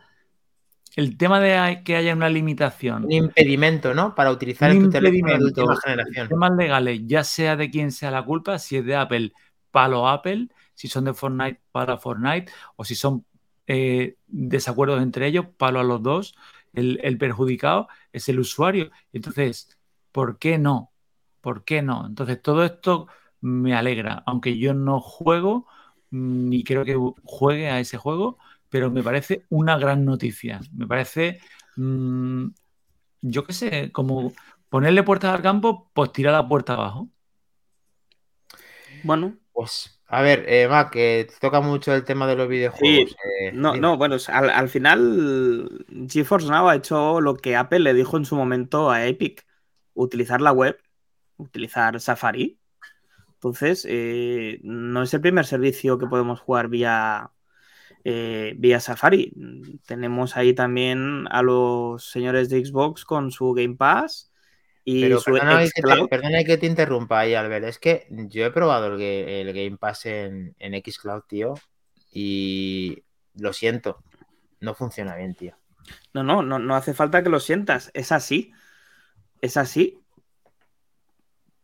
El 0.97 1.16
tema 1.16 1.39
de 1.39 1.84
que 1.86 1.95
haya 1.95 2.14
una 2.14 2.28
limitación. 2.28 3.06
Un 3.06 3.14
impedimento, 3.14 3.93
¿no? 3.93 4.14
Para 4.14 4.30
utilizar 4.30 4.72
el 4.72 4.89
teléfono 4.89 5.38
de 5.38 5.45
última 5.45 5.78
generación. 5.78 6.28
Temas 6.28 6.52
legales, 6.52 7.00
ya 7.06 7.24
sea 7.24 7.56
de 7.56 7.70
quien 7.70 7.93
sea 7.93 8.12
la 8.12 8.26
culpa, 8.26 8.60
si 8.60 8.76
es 8.76 8.84
de 8.84 8.97
Apple, 8.97 9.32
palo 9.72 10.10
Apple, 10.10 10.50
si 10.80 10.88
son 10.88 11.03
de 11.03 11.13
Fortnite, 11.13 11.61
para 11.73 11.97
Fortnite, 11.97 12.49
o 12.77 12.86
si 12.86 12.95
son 12.95 13.25
eh, 13.67 14.15
desacuerdos 14.27 15.01
entre 15.03 15.27
ellos, 15.27 15.45
palo 15.57 15.82
a 15.82 15.84
los 15.84 16.01
dos. 16.01 16.36
El, 16.71 17.17
perjudicado 17.17 17.89
es 18.13 18.30
el 18.30 18.39
usuario. 18.39 18.89
Entonces, 19.11 19.77
¿por 20.13 20.39
qué 20.39 20.57
no? 20.57 20.93
¿Por 21.41 21.65
qué 21.65 21.82
no? 21.82 22.05
Entonces, 22.05 22.41
todo 22.41 22.63
esto 22.63 23.07
me 23.41 23.75
alegra, 23.75 24.23
aunque 24.25 24.57
yo 24.57 24.73
no 24.73 25.01
juego 25.01 25.67
ni 26.11 26.63
creo 26.63 26.86
que 26.86 26.95
juegue 27.25 27.69
a 27.69 27.82
ese 27.82 27.97
juego, 27.97 28.38
pero 28.69 28.89
me 28.89 29.03
parece 29.03 29.45
una 29.49 29.77
gran 29.77 30.05
noticia. 30.05 30.61
Me 30.73 30.88
parece, 30.88 31.41
mm, 31.75 32.47
yo 33.21 33.43
qué 33.43 33.53
sé, 33.53 33.91
como 33.91 34.32
ponerle 34.69 35.03
puertas 35.03 35.36
al 35.36 35.41
campo, 35.41 35.91
pues 35.93 36.13
tirar 36.13 36.34
la 36.34 36.47
puerta 36.47 36.73
abajo. 36.73 37.09
Bueno, 39.03 39.38
pues 39.51 39.99
a 40.12 40.24
ver, 40.24 40.43
eh, 40.47 40.68
Mac, 40.68 40.91
que 40.91 41.28
toca 41.39 41.62
mucho 41.62 41.93
el 41.93 42.03
tema 42.03 42.26
de 42.26 42.36
los 42.36 42.49
videojuegos. 42.49 43.16
Eh, 43.41 43.51
no, 43.53 43.76
no, 43.76 43.95
bueno, 43.95 44.18
al, 44.28 44.68
final 44.68 45.86
GeForce 46.10 46.49
Now 46.49 46.68
ha 46.68 46.76
hecho 46.76 47.22
lo 47.22 47.38
que 47.38 47.55
Apple 47.55 47.80
le 47.80 47.93
dijo 47.93 48.18
en 48.18 48.26
su 48.26 48.36
momento 48.36 48.89
a 48.89 49.05
Epic, 49.05 49.45
utilizar 49.93 50.41
la 50.41 50.51
web, 50.51 50.80
utilizar 51.38 51.99
Safari. 51.99 52.60
Entonces, 53.36 53.86
eh, 53.88 54.60
no 54.64 55.03
es 55.03 55.14
el 55.14 55.22
primer 55.22 55.45
servicio 55.45 55.99
que 55.99 56.07
podemos 56.07 56.39
jugar 56.39 56.70
vía, 56.70 57.32
vía 58.03 58.80
Safari. 58.80 59.32
Tenemos 59.86 60.38
ahí 60.38 60.55
también 60.55 61.28
a 61.30 61.43
los 61.43 62.10
señores 62.10 62.49
de 62.49 62.66
Xbox 62.66 63.05
con 63.05 63.30
su 63.32 63.53
Game 63.53 63.76
Pass 63.76 64.28
pero 65.01 65.21
perdona, 65.21 66.43
que 66.43 66.57
te, 66.57 66.65
interrumpa 66.65 67.19
ahí, 67.19 67.33
Albert. 67.33 67.65
Es 67.65 67.79
que 67.79 68.07
yo 68.09 68.45
he 68.45 68.51
probado 68.51 68.95
el, 68.95 69.53
Game 69.53 69.77
Pass 69.77 70.05
en, 70.05 70.55
en 70.59 70.81
Xcloud, 70.81 71.23
tío, 71.27 71.55
y 72.11 73.03
lo 73.35 73.53
siento, 73.53 74.03
no 74.59 74.73
funciona 74.73 75.15
bien, 75.15 75.35
tío. 75.35 75.55
No, 76.13 76.23
no, 76.23 76.41
no, 76.41 76.59
no 76.59 76.75
hace 76.75 76.93
falta 76.93 77.23
que 77.23 77.29
lo 77.29 77.39
sientas. 77.39 77.91
Es 77.93 78.11
así. 78.11 78.51
Es 79.41 79.57
así. 79.57 79.99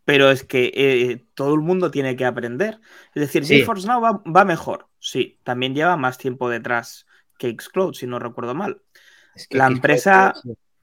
Pero 0.05 0.29
es 0.29 0.43
que 0.43 0.71
eh, 0.75 1.25
todo 1.33 1.55
el 1.55 1.61
mundo 1.61 1.89
tiene 1.89 2.15
que 2.15 2.25
aprender. 2.25 2.79
Es 3.13 3.21
decir, 3.21 3.43
GeForce 3.43 3.87
Now 3.87 4.23
va, 4.23 4.45
mejor. 4.45 4.87
Sí, 4.99 5.39
también 5.43 5.73
lleva 5.73 5.97
más 5.97 6.17
tiempo 6.17 6.49
detrás 6.49 7.07
que 7.39 7.55
Xcloud, 7.59 7.93
si 7.93 8.05
no 8.05 8.19
recuerdo 8.19 8.53
mal. 8.53 8.81
la 9.49 9.67
empresa. 9.67 10.33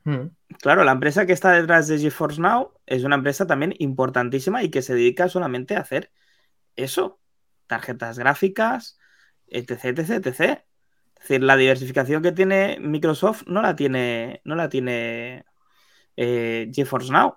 Hmm. 0.05 0.29
Claro, 0.61 0.85
la 0.85 0.93
empresa 0.93 1.27
que 1.27 1.33
está 1.33 1.53
detrás 1.53 1.89
de 1.89 1.99
GeForce 1.99 2.41
Now 2.41 2.73
es 2.87 3.05
una 3.05 3.17
empresa 3.17 3.47
también 3.47 3.75
importantísima 3.79 4.63
y 4.63 4.71
que 4.71 4.83
se 4.83 4.95
dedica 4.95 5.29
solamente 5.29 5.77
a 5.77 5.81
hacer 5.81 6.11
eso, 6.77 7.21
tarjetas 7.67 8.19
gráficas, 8.19 8.99
etc, 9.47 9.99
etc, 9.99 10.11
etc. 10.27 10.41
Es 11.21 11.29
decir, 11.29 11.43
la 11.43 11.57
diversificación 11.57 12.23
que 12.23 12.33
tiene 12.33 12.79
Microsoft 12.81 13.45
no 13.47 13.63
la 13.63 13.77
tiene, 13.77 14.41
no 14.45 14.57
la 14.57 14.69
tiene 14.69 15.45
eh, 16.17 16.71
GeForce 16.75 17.13
Now. 17.13 17.37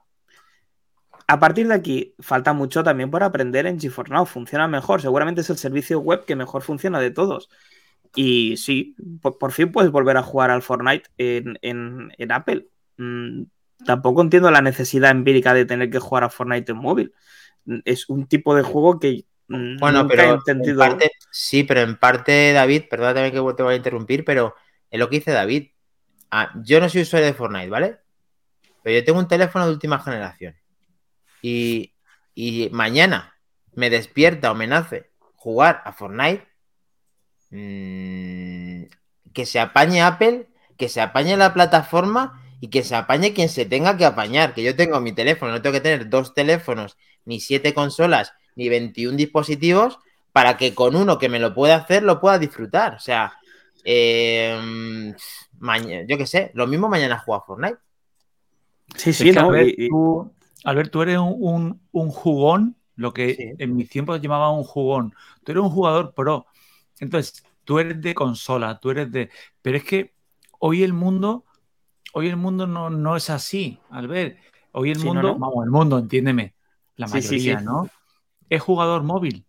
A 1.28 1.39
partir 1.39 1.68
de 1.68 1.74
aquí, 1.74 2.16
falta 2.20 2.53
mucho 2.53 2.84
también 2.84 3.09
por 3.09 3.24
aprender 3.24 3.66
en 3.66 3.80
GeForce 3.80 4.13
Now. 4.13 4.26
Funciona 4.26 4.68
mejor. 4.68 5.01
Seguramente 5.01 5.41
es 5.41 5.49
el 5.49 5.57
servicio 5.57 5.99
web 5.99 6.26
que 6.26 6.36
mejor 6.36 6.61
funciona 6.61 6.99
de 6.99 7.11
todos. 7.11 7.49
Y 8.16 8.57
sí, 8.57 8.95
por, 9.22 9.51
fin 9.51 9.72
puedes 9.72 9.91
volver 9.91 10.18
a 10.18 10.24
jugar 10.24 10.49
al 10.49 10.61
Fortnite 10.61 11.09
en, 11.18 12.32
Apple. 12.32 12.68
Mm, 12.97 13.43
tampoco 13.86 14.22
entiendo 14.22 14.49
la 14.51 14.61
necesidad 14.61 15.11
empírica 15.11 15.53
de 15.53 15.66
tener 15.66 15.89
que 15.89 15.99
jugar 15.99 16.24
a 16.24 16.30
Fortnite 16.30 16.72
en 16.72 16.78
móvil. 16.78 17.13
Es 17.84 18.09
un 18.09 18.28
tipo 18.28 18.55
de 18.55 18.63
juego 18.63 18.99
que 18.99 19.26
mm, 19.49 19.78
bueno, 19.78 20.07
pero 20.07 20.24
he 20.24 20.30
entendido. 20.30 20.84
sí, 21.30 21.63
pero 21.63 21.82
en 21.82 21.97
parte, 21.97 22.53
David, 22.53 22.84
perdona 22.89 23.13
también 23.13 23.34
que 23.34 23.53
te 23.53 23.63
voy 23.63 23.74
a 23.74 23.78
interrumpir, 23.78 24.24
pero 24.24 24.55
es 24.89 24.99
lo 24.99 25.09
que 25.09 25.18
dice 25.18 25.32
David. 25.32 25.72
Ah, 26.32 26.51
yo 26.63 26.80
no 26.80 26.89
soy 26.89 27.01
usuario 27.01 27.28
de 27.28 27.34
Fortnite, 27.34 27.70
¿vale? 27.70 27.97
Pero 28.82 28.99
yo 28.99 29.03
tengo 29.03 29.20
un 29.20 29.28
teléfono 29.28 29.66
de 29.66 29.74
última 29.74 29.99
generación. 29.99 30.55
Y, 31.41 31.93
y 32.34 32.70
mañana 32.72 33.36
me 33.74 33.89
despierta 33.89 34.51
o 34.51 34.55
me 34.55 34.68
nace 34.68 35.11
jugar 35.36 35.82
a 35.86 35.91
Fortnite 35.91 36.47
Mm, 37.49 38.83
que 39.33 39.45
se 39.45 39.59
apañe 39.59 40.01
Apple, 40.01 40.47
que 40.77 40.89
se 40.89 41.01
apañe 41.01 41.37
la 41.37 41.53
plataforma 41.53 42.41
y 42.59 42.69
que 42.69 42.83
se 42.83 42.95
apañe 42.95 43.33
quien 43.33 43.49
se 43.49 43.65
tenga 43.65 43.97
que 43.97 44.05
apañar. 44.05 44.53
Que 44.53 44.63
yo 44.63 44.75
tengo 44.75 44.99
mi 45.01 45.11
teléfono, 45.11 45.51
no 45.51 45.61
tengo 45.61 45.73
que 45.73 45.81
tener 45.81 46.09
dos 46.09 46.33
teléfonos, 46.33 46.97
ni 47.25 47.39
siete 47.39 47.73
consolas, 47.73 48.33
ni 48.55 48.69
21 48.69 49.17
dispositivos 49.17 49.99
para 50.35 50.57
que 50.57 50.75
con 50.75 50.97
uno 50.97 51.17
que 51.17 51.29
me 51.29 51.39
lo 51.39 51.53
pueda 51.53 51.77
hacer 51.77 52.03
lo 52.03 52.19
pueda 52.19 52.37
disfrutar. 52.37 52.95
O 52.95 52.99
sea, 52.99 53.33
em, 53.85 55.13
yo 56.07 56.17
qué 56.17 56.27
sé, 56.27 56.51
lo 56.55 56.67
mismo 56.67 56.89
mañana 56.89 57.17
juega 57.17 57.45
Fortnite. 57.45 57.77
Sí, 58.97 59.13
sí, 59.13 59.31
no. 59.31 59.49
Albert, 60.65 60.91
tú, 60.91 61.01
eres 61.03 61.19
un, 61.19 61.79
jugón, 61.91 62.75
lo 62.95 63.13
que 63.13 63.55
en 63.57 63.75
mis 63.75 63.87
tiempos 63.87 64.19
llamaba 64.19 64.49
un 64.49 64.63
jugón. 64.63 65.13
Tú 65.43 65.51
eres 65.51 65.63
un 65.63 65.69
jugador 65.69 66.13
pro. 66.13 66.47
Entonces, 66.99 67.43
tú 67.63 67.79
eres 67.79 68.01
de 68.01 68.13
consola, 68.13 68.79
tú 68.79 68.91
eres 68.91 69.11
de... 69.11 69.29
Pero 69.61 69.77
es 69.77 69.83
que 69.83 70.13
hoy 70.59 70.83
el 70.83 70.93
mundo, 70.93 71.45
hoy 72.13 72.27
el 72.27 72.37
mundo 72.37 72.67
no, 72.67 73.15
es 73.15 73.29
así, 73.29 73.79
al 73.89 74.07
ver. 74.07 74.37
Hoy 74.71 74.91
el 74.91 74.99
mundo, 74.99 75.37
vamos, 75.37 75.63
el 75.63 75.71
mundo, 75.71 75.99
entiéndeme, 75.99 76.53
la 76.95 77.07
mayoría, 77.07 77.61
¿no? 77.61 77.89
Es 78.49 78.61
jugador 78.61 79.03
móvil. 79.03 79.45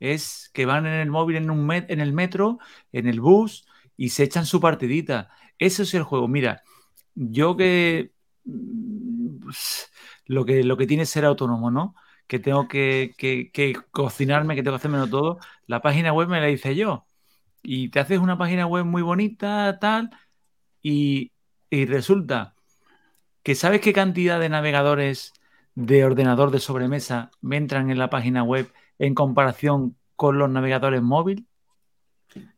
Es 0.00 0.50
que 0.52 0.66
van 0.66 0.86
en 0.86 0.94
el 0.94 1.10
móvil 1.10 1.36
en, 1.36 1.50
un 1.50 1.70
en 1.70 2.00
el 2.00 2.12
metro, 2.12 2.58
en 2.92 3.08
el 3.08 3.20
bus 3.20 3.66
y 3.96 4.10
se 4.10 4.24
echan 4.24 4.46
su 4.46 4.60
partidita. 4.60 5.30
Ese 5.58 5.82
es 5.82 5.94
el 5.94 6.04
juego. 6.04 6.28
Mira, 6.28 6.62
yo 7.14 7.56
que 7.56 8.12
mm, 8.44 9.48
lo 10.26 10.44
que, 10.44 10.62
lo 10.62 10.76
que 10.76 10.86
tiene 10.86 11.02
es 11.02 11.10
ser 11.10 11.24
autónomo, 11.24 11.70
¿no? 11.70 11.94
Que 12.28 12.38
tengo 12.38 12.68
que, 12.68 13.14
cocinarme, 13.90 14.54
que 14.54 14.62
tengo 14.62 14.76
que 14.76 14.86
hacerme 14.86 15.08
todo, 15.08 15.38
la 15.66 15.82
página 15.82 16.12
web 16.12 16.28
me 16.28 16.40
la 16.40 16.50
hice 16.50 16.76
yo. 16.76 17.06
Y 17.62 17.90
te 17.90 18.00
haces 18.00 18.18
una 18.20 18.38
página 18.38 18.66
web 18.66 18.84
muy 18.84 19.02
bonita, 19.02 19.78
tal, 19.80 20.10
y, 20.82 21.32
resulta 21.70 22.54
que 23.42 23.54
sabes 23.54 23.80
qué 23.80 23.92
cantidad 23.92 24.40
de 24.40 24.48
navegadores 24.48 25.32
de 25.74 26.04
ordenador 26.04 26.50
de 26.50 26.60
sobremesa 26.60 27.30
me 27.40 27.56
entran 27.56 27.90
en 27.90 27.98
la 27.98 28.10
página 28.10 28.42
web 28.42 28.72
en 28.98 29.14
comparación 29.14 29.96
con 30.16 30.38
los 30.38 30.50
navegadores 30.50 31.02
móviles. 31.02 31.44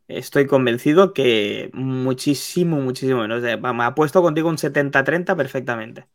Estoy 0.07 0.47
convencido 0.47 1.13
que 1.13 1.71
muchísimo, 1.73 2.77
muchísimo 2.81 3.21
menos. 3.21 3.41
Me 3.41 3.83
apuesto 3.83 4.21
contigo 4.21 4.49
un 4.49 4.57
70-30 4.57 5.35
perfectamente. 5.37 6.07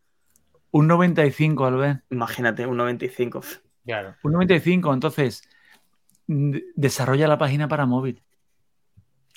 Un 0.76 0.88
95, 0.88 1.64
Albert. 1.64 2.04
Imagínate, 2.10 2.66
un 2.66 2.76
95. 2.76 3.40
Claro. 3.86 4.14
Un 4.22 4.32
95, 4.32 4.92
entonces 4.92 5.42
desarrolla 6.26 7.26
la 7.28 7.38
página 7.38 7.66
para 7.66 7.86
móvil. 7.86 8.22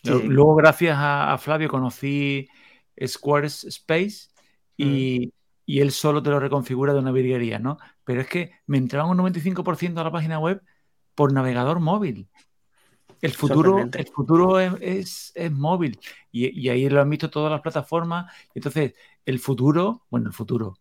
Luego, 0.03 0.55
gracias 0.55 0.97
a, 0.99 1.37
Flavio, 1.37 1.69
conocí 1.69 2.49
Squarespace 3.05 4.31
y, 4.75 5.27
mm. 5.27 5.31
y, 5.65 5.79
él 5.79 5.91
solo 5.91 6.21
te 6.21 6.29
lo 6.29 6.41
reconfigura 6.41 6.91
de 6.91 6.99
una 6.99 7.13
virguería, 7.13 7.57
¿no? 7.57 7.77
Pero 8.03 8.19
es 8.19 8.27
que 8.27 8.51
me 8.65 8.77
entraban 8.77 9.17
un 9.17 9.33
95% 9.33 9.97
a 9.97 10.03
la 10.03 10.11
página 10.11 10.39
web 10.39 10.61
por 11.15 11.31
navegador 11.31 11.79
móvil. 11.79 12.27
El 13.21 13.31
futuro, 13.31 13.79
el 13.79 14.07
futuro 14.07 14.59
es, 14.59 15.33
móvil 15.51 15.99
y, 16.33 16.67
ahí 16.67 16.89
lo 16.89 17.01
han 17.01 17.09
visto 17.09 17.29
todas 17.29 17.49
las 17.49 17.61
plataformas. 17.61 18.29
Entonces, 18.53 18.93
el 19.25 19.39
futuro, 19.39 20.05
bueno, 20.09 20.27
el 20.27 20.33
futuro, 20.33 20.75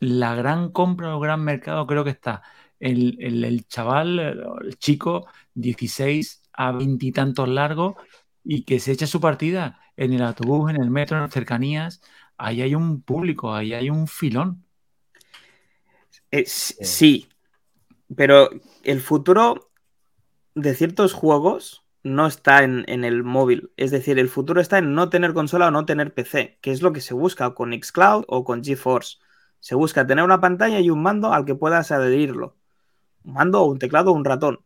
la 0.00 0.34
gran 0.34 0.70
compra 0.70 1.16
o 1.16 1.20
gran 1.20 1.42
mercado 1.42 1.86
creo 1.86 2.04
que 2.04 2.10
está 2.10 2.42
el, 2.80 3.16
el, 3.20 3.66
chaval, 3.66 4.18
el 4.18 4.78
chico, 4.78 5.26
16 5.54 6.42
a 6.52 6.72
20 6.72 7.06
y 7.06 7.12
tantos 7.12 7.48
largos 7.48 7.94
y 8.44 8.64
que 8.64 8.80
se 8.80 8.92
echa 8.92 9.06
su 9.06 9.20
partida 9.20 9.80
en 9.96 10.12
el 10.12 10.22
autobús, 10.22 10.70
en 10.70 10.82
el 10.82 10.90
metro, 10.90 11.16
en 11.16 11.24
las 11.24 11.32
cercanías. 11.32 12.02
Ahí 12.36 12.62
hay 12.62 12.74
un 12.74 13.02
público, 13.02 13.54
ahí 13.54 13.72
hay 13.72 13.90
un 13.90 14.06
filón. 14.06 14.64
sí, 16.46 17.28
pero 18.14 18.50
el 18.82 19.00
futuro 19.00 19.70
de 20.54 20.74
ciertos 20.74 21.12
juegos 21.12 21.84
no 22.02 22.26
está 22.26 22.64
en, 22.64 22.84
el 22.86 23.24
móvil. 23.24 23.72
Es 23.76 23.90
decir, 23.90 24.18
el 24.18 24.28
futuro 24.28 24.60
está 24.60 24.78
en 24.78 24.94
no 24.94 25.08
tener 25.08 25.32
consola 25.32 25.68
o 25.68 25.70
no 25.70 25.86
tener 25.86 26.12
PC, 26.12 26.58
que 26.60 26.70
es 26.70 26.82
lo 26.82 26.92
que 26.92 27.00
se 27.00 27.14
busca 27.14 27.54
con 27.54 27.72
Xcloud 27.72 28.24
o 28.28 28.44
con 28.44 28.62
GeForce. 28.62 29.18
Se 29.64 29.74
busca 29.74 30.06
tener 30.06 30.22
una 30.22 30.42
pantalla 30.42 30.78
y 30.78 30.90
un 30.90 31.00
mando 31.00 31.32
al 31.32 31.46
que 31.46 31.54
puedas 31.54 31.90
adherirlo. 31.90 32.54
Un 33.24 33.32
mando 33.32 33.62
o 33.62 33.64
un 33.64 33.78
teclado 33.78 34.10
o 34.10 34.14
un 34.14 34.26
ratón. 34.26 34.60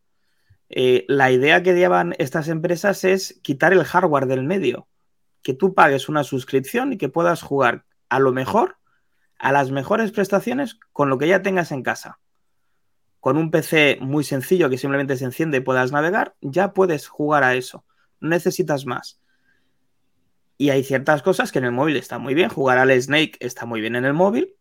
Eh, 0.70 1.04
la 1.06 1.30
idea 1.30 1.62
que 1.62 1.74
llevan 1.74 2.16
estas 2.18 2.48
empresas 2.48 3.04
es 3.04 3.38
quitar 3.44 3.72
el 3.72 3.84
hardware 3.84 4.26
del 4.26 4.42
medio. 4.42 4.88
Que 5.44 5.54
tú 5.54 5.72
pagues 5.72 6.08
una 6.08 6.24
suscripción 6.24 6.92
y 6.92 6.98
que 6.98 7.08
puedas 7.08 7.42
jugar 7.42 7.84
a 8.08 8.18
lo 8.18 8.32
mejor, 8.32 8.78
a 9.38 9.52
las 9.52 9.70
mejores 9.70 10.10
prestaciones 10.10 10.80
con 10.92 11.10
lo 11.10 11.16
que 11.16 11.28
ya 11.28 11.42
tengas 11.42 11.70
en 11.70 11.84
casa 11.84 12.18
con 13.20 13.36
un 13.36 13.50
PC 13.52 13.98
muy 14.00 14.24
sencillo 14.24 14.70
que 14.70 14.78
simplemente 14.78 15.16
se 15.16 15.26
enciende 15.26 15.58
y 15.58 15.60
puedas 15.60 15.92
navegar, 15.92 16.34
ya 16.40 16.72
puedes 16.72 17.06
jugar 17.08 17.44
a 17.44 17.54
eso. 17.54 17.84
No 18.20 18.30
necesitas 18.30 18.84
más. 18.84 19.20
Y 20.56 20.70
hay 20.70 20.82
ciertas 20.82 21.22
cosas 21.22 21.52
que 21.52 21.60
en 21.60 21.66
el 21.66 21.72
móvil 21.72 21.96
está 21.96 22.18
muy 22.18 22.34
bien. 22.34 22.48
Jugar 22.48 22.78
al 22.78 22.90
Snake 23.00 23.36
está 23.40 23.64
muy 23.64 23.80
bien 23.80 23.94
en 23.94 24.04
el 24.04 24.14
móvil. 24.14 24.57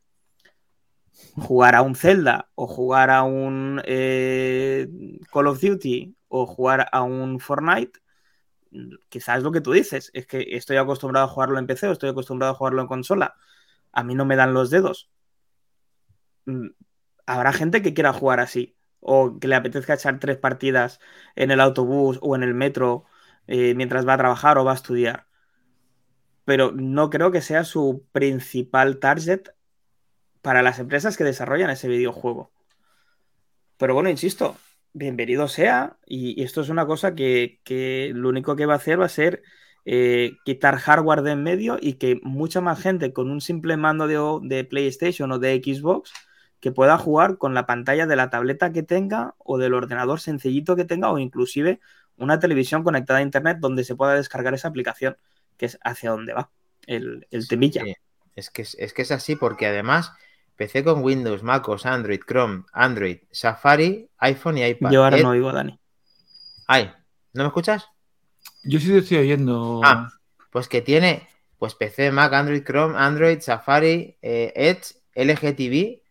Jugar 1.35 1.75
a 1.75 1.81
un 1.81 1.95
Zelda 1.95 2.49
o 2.55 2.67
jugar 2.67 3.09
a 3.09 3.23
un 3.23 3.81
eh, 3.85 4.87
Call 5.31 5.47
of 5.47 5.61
Duty 5.61 6.15
o 6.27 6.45
jugar 6.45 6.87
a 6.91 7.03
un 7.03 7.39
Fortnite, 7.39 7.99
quizás 9.09 9.37
es 9.37 9.43
lo 9.43 9.51
que 9.51 9.61
tú 9.61 9.71
dices. 9.71 10.09
Es 10.13 10.27
que 10.27 10.45
estoy 10.51 10.77
acostumbrado 10.77 11.27
a 11.27 11.29
jugarlo 11.29 11.59
en 11.59 11.67
PC 11.67 11.87
o 11.87 11.91
estoy 11.91 12.09
acostumbrado 12.09 12.53
a 12.53 12.55
jugarlo 12.55 12.81
en 12.81 12.87
consola. 12.87 13.35
A 13.91 14.03
mí 14.03 14.15
no 14.15 14.25
me 14.25 14.35
dan 14.35 14.53
los 14.53 14.69
dedos 14.69 15.09
mm, 16.45 16.67
habrá 17.27 17.53
gente 17.53 17.81
que 17.81 17.93
quiera 17.93 18.13
jugar 18.13 18.39
así 18.39 18.75
o 18.99 19.39
que 19.39 19.47
le 19.47 19.55
apetezca 19.55 19.93
echar 19.93 20.19
tres 20.19 20.37
partidas 20.37 20.99
en 21.35 21.51
el 21.51 21.59
autobús 21.59 22.17
o 22.21 22.35
en 22.35 22.43
el 22.43 22.55
metro 22.55 23.05
eh, 23.47 23.75
mientras 23.75 24.07
va 24.07 24.13
a 24.13 24.17
trabajar 24.17 24.57
o 24.57 24.65
va 24.65 24.71
a 24.71 24.75
estudiar. 24.75 25.27
Pero 26.45 26.71
no 26.71 27.09
creo 27.09 27.31
que 27.31 27.41
sea 27.41 27.63
su 27.63 28.05
principal 28.11 28.99
target 28.99 29.49
para 30.41 30.61
las 30.61 30.79
empresas 30.79 31.17
que 31.17 31.23
desarrollan 31.23 31.69
ese 31.69 31.87
videojuego. 31.87 32.51
Pero 33.77 33.93
bueno, 33.93 34.09
insisto, 34.09 34.57
bienvenido 34.93 35.47
sea. 35.47 35.97
Y, 36.05 36.41
esto 36.43 36.61
es 36.61 36.69
una 36.69 36.85
cosa 36.85 37.15
que, 37.15 37.59
lo 38.13 38.29
único 38.29 38.55
que 38.55 38.65
va 38.65 38.73
a 38.73 38.77
hacer 38.77 38.99
va 38.99 39.05
a 39.05 39.09
ser 39.09 39.43
eh, 39.85 40.33
quitar 40.45 40.77
hardware 40.77 41.21
de 41.21 41.31
en 41.31 41.43
medio 41.43 41.77
y 41.79 41.93
que 41.93 42.19
mucha 42.23 42.61
más 42.61 42.81
gente 42.81 43.13
con 43.13 43.29
un 43.29 43.41
simple 43.41 43.77
mando 43.77 44.07
de, 44.07 44.47
de 44.55 44.63
PlayStation 44.63 45.31
o 45.31 45.39
de 45.39 45.61
Xbox 45.63 46.11
que 46.59 46.71
pueda 46.71 46.97
jugar 46.97 47.37
con 47.37 47.53
la 47.53 47.65
pantalla 47.65 48.07
de 48.07 48.15
la 48.15 48.29
tableta 48.29 48.71
que 48.71 48.83
tenga 48.83 49.35
o 49.37 49.57
del 49.57 49.73
ordenador 49.73 50.19
sencillito 50.19 50.75
que 50.75 50.85
tenga 50.85 51.11
o 51.11 51.19
inclusive 51.19 51.79
una 52.17 52.39
televisión 52.39 52.83
conectada 52.83 53.19
a 53.19 53.21
internet 53.21 53.57
donde 53.59 53.83
se 53.83 53.95
pueda 53.95 54.15
descargar 54.15 54.53
esa 54.55 54.67
aplicación, 54.67 55.17
que 55.55 55.67
es 55.67 55.79
hacia 55.83 56.11
donde 56.11 56.33
va 56.33 56.49
el, 56.87 57.27
el 57.29 57.47
temilla. 57.47 57.83
Es, 58.35 58.49
que, 58.49 58.63
es 58.63 58.93
que 58.93 59.01
es 59.01 59.11
así 59.11 59.35
porque 59.35 59.67
además 59.67 60.11
PC 60.57 60.83
con 60.83 61.03
Windows, 61.03 61.43
MacOS, 61.43 61.85
Android, 61.85 62.19
Chrome, 62.27 62.63
Android, 62.73 63.19
Safari, 63.31 64.09
iPhone 64.17 64.57
y 64.57 64.65
iPad. 64.65 64.91
Yo 64.91 65.03
ahora 65.03 65.17
no 65.17 65.29
oigo 65.29 65.49
a 65.49 65.53
Dani. 65.53 65.79
Ay, 66.67 66.91
¿no 67.33 67.43
me 67.43 67.47
escuchas? 67.47 67.87
Yo 68.63 68.79
sí 68.79 68.87
te 68.87 68.97
estoy 68.97 69.19
oyendo. 69.19 69.81
Ah, 69.83 70.09
pues 70.51 70.67
que 70.67 70.81
tiene 70.81 71.27
pues 71.57 71.75
PC, 71.75 72.11
Mac, 72.11 72.33
Android, 72.33 72.63
Chrome, 72.63 72.97
Android, 72.97 73.39
Safari, 73.39 74.17
eh, 74.21 74.53
Edge, 74.55 74.95
LG 75.15 75.55
TV 75.55 76.03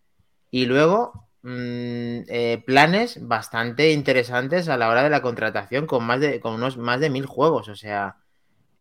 y 0.50 0.66
luego, 0.66 1.28
mm, 1.42 2.22
eh, 2.28 2.62
planes 2.66 3.26
bastante 3.26 3.92
interesantes 3.92 4.68
a 4.68 4.76
la 4.76 4.88
hora 4.88 5.02
de 5.02 5.10
la 5.10 5.22
contratación 5.22 5.86
con, 5.86 6.04
más 6.04 6.20
de, 6.20 6.40
con 6.40 6.54
unos 6.54 6.76
más 6.76 7.00
de 7.00 7.10
mil 7.10 7.26
juegos. 7.26 7.68
O 7.68 7.76
sea, 7.76 8.16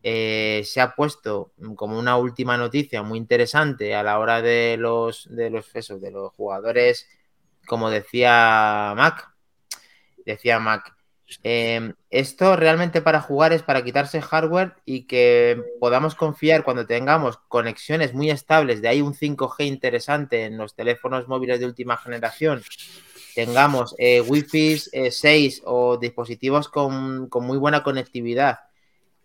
eh, 0.08 0.62
se 0.64 0.82
ha 0.82 0.93
puesto 0.93 1.51
como 1.76 1.97
una 1.97 2.16
última 2.18 2.58
noticia 2.58 3.01
muy 3.01 3.18
interesante 3.18 3.95
a 3.95 4.03
la 4.03 4.20
hora 4.20 4.41
de 4.41 4.78
los, 4.78 5.28
de 5.30 5.49
los, 5.49 5.66
de 5.74 6.12
los 6.12 6.32
jugadores, 6.34 7.08
como 7.66 7.89
decía 7.89 8.93
Mac. 8.95 9.32
Decía 10.26 10.60
Mac, 10.60 10.95
Em, 11.43 11.93
esto 12.12 12.56
realmente 12.56 13.01
para 13.01 13.20
jugar 13.20 13.51
es 13.51 13.64
para 13.64 13.84
quitarse 13.84 14.22
hardware 14.22 14.76
y 14.86 15.03
que 15.08 15.60
podamos 15.80 16.14
confiar 16.14 16.64
cuando 16.64 16.86
tengamos 16.86 17.38
conexiones 17.47 18.14
muy 18.14 18.30
estables, 18.30 18.82
de 18.82 18.89
ahí 18.89 19.01
un 19.01 19.16
5G 19.16 19.66
interesante 19.66 20.45
en 20.45 20.58
los 20.58 20.76
teléfonos 20.76 21.28
móviles 21.28 21.60
de 21.60 21.66
última 21.66 21.97
generación, 21.97 22.62
tengamos 23.34 23.95
eh, 23.97 24.22
Wi-Fi 24.22 24.78
6 25.10 25.58
eh, 25.58 25.62
o 25.66 25.97
dispositivos 25.97 26.70
con, 26.70 27.28
muy 27.41 27.58
buena 27.58 27.82
conectividad 27.82 28.60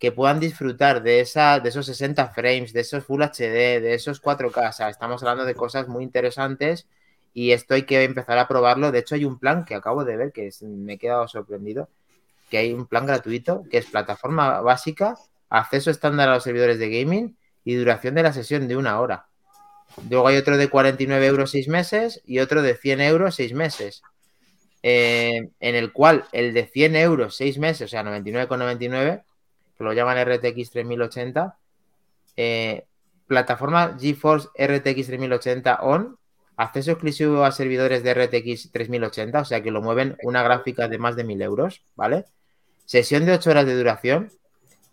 que 0.00 0.12
puedan 0.12 0.40
disfrutar 0.40 1.02
de, 1.02 1.20
esa, 1.20 1.60
de 1.60 1.68
esos 1.68 1.84
60 1.84 2.30
frames, 2.30 2.72
de 2.72 2.80
esos 2.80 3.04
Full 3.04 3.22
HD, 3.22 3.80
de 3.80 3.94
esos 3.94 4.22
4K. 4.22 4.88
estamos 4.88 5.22
hablando 5.22 5.44
de 5.44 5.54
cosas 5.54 5.88
muy 5.88 6.02
interesantes 6.02 6.86
y 7.34 7.52
esto 7.52 7.74
hay 7.74 7.82
que 7.82 8.02
empezar 8.02 8.38
a 8.38 8.48
probarlo. 8.48 8.92
De 8.92 9.00
hecho, 9.00 9.14
hay 9.14 9.26
un 9.26 9.38
plan 9.38 9.66
que 9.66 9.74
acabo 9.74 10.06
de 10.06 10.16
ver 10.16 10.32
que 10.32 10.50
me 10.62 10.94
he 10.94 10.98
quedado 10.98 11.28
sorprendido, 11.28 11.90
que 12.48 12.56
hay 12.56 12.72
un 12.72 12.86
plan 12.86 13.04
gratuito 13.04 13.62
que 13.70 13.76
es 13.76 13.86
plataforma 13.86 14.62
básica, 14.62 15.16
acceso 15.50 15.90
estándar 15.90 16.30
a 16.30 16.34
los 16.34 16.44
servidores 16.44 16.78
de 16.78 16.88
gaming 16.88 17.36
y 17.62 17.74
duración 17.74 18.14
de 18.14 18.22
la 18.22 18.32
sesión 18.32 18.68
de 18.68 18.78
una 18.78 18.98
hora. 19.00 19.26
Luego 20.08 20.28
hay 20.28 20.38
otro 20.38 20.56
de 20.56 20.68
49 20.68 21.26
euros 21.26 21.50
seis 21.50 21.68
meses 21.68 22.22
y 22.24 22.38
otro 22.38 22.62
de 22.62 22.74
100 22.74 23.02
euros 23.02 23.34
seis 23.34 23.52
meses. 23.52 24.02
Eh, 24.82 25.50
en 25.60 25.74
el 25.74 25.92
cual 25.92 26.24
el 26.32 26.54
de 26.54 26.64
100 26.64 26.96
euros 26.96 27.36
seis 27.36 27.58
meses, 27.58 27.82
o 27.82 27.88
sea, 27.88 28.02
99,99, 28.02 29.24
que 29.80 29.84
lo 29.84 29.94
llaman 29.94 30.18
RTX 30.22 30.72
3080, 30.72 31.56
eh, 32.36 32.84
plataforma 33.26 33.96
GeForce 33.98 34.48
RTX 34.54 35.06
3080 35.06 35.78
On, 35.80 36.18
acceso 36.58 36.90
exclusivo 36.90 37.44
a 37.44 37.50
servidores 37.50 38.02
de 38.02 38.12
RTX 38.12 38.72
3080, 38.72 39.40
o 39.40 39.44
sea 39.46 39.62
que 39.62 39.70
lo 39.70 39.80
mueven 39.80 40.18
una 40.22 40.42
gráfica 40.42 40.86
de 40.86 40.98
más 40.98 41.16
de 41.16 41.24
1000 41.24 41.40
euros, 41.40 41.82
¿vale? 41.96 42.26
Sesión 42.84 43.24
de 43.24 43.32
8 43.32 43.48
horas 43.48 43.64
de 43.64 43.74
duración 43.74 44.30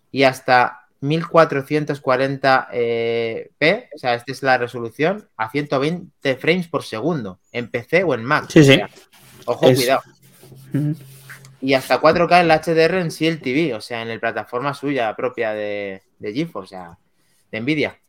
y 0.09 0.23
hasta 0.23 0.87
1440p, 1.01 2.67
eh, 2.71 3.89
o 3.93 3.97
sea, 3.97 4.13
esta 4.13 4.31
es 4.31 4.41
la 4.41 4.57
resolución, 4.57 5.27
a 5.35 5.51
120 5.51 6.37
frames 6.37 6.69
por 6.69 6.83
segundo, 6.83 7.41
en 7.51 7.69
PC 7.69 8.05
o 8.05 8.13
en 8.13 8.23
Mac. 8.23 8.45
Sí, 8.47 8.63
sí. 8.63 8.79
ojo, 9.45 9.65
cuidado. 9.65 10.01
Y 11.59 11.73
hasta 11.73 11.99
4K 11.99 12.41
en 12.41 12.47
la 12.47 12.61
HDR 12.61 12.99
en 12.99 13.09
CLTV, 13.09 13.41
TV, 13.41 13.73
o 13.73 13.81
sea, 13.81 14.01
en 14.01 14.09
la 14.09 14.19
plataforma 14.19 14.73
suya 14.73 15.15
propia 15.15 15.53
de, 15.53 16.03
de 16.19 16.33
GeForce, 16.33 16.75
o 16.75 16.79
sea, 16.79 16.97
de 17.51 17.61
Nvidia. 17.61 17.99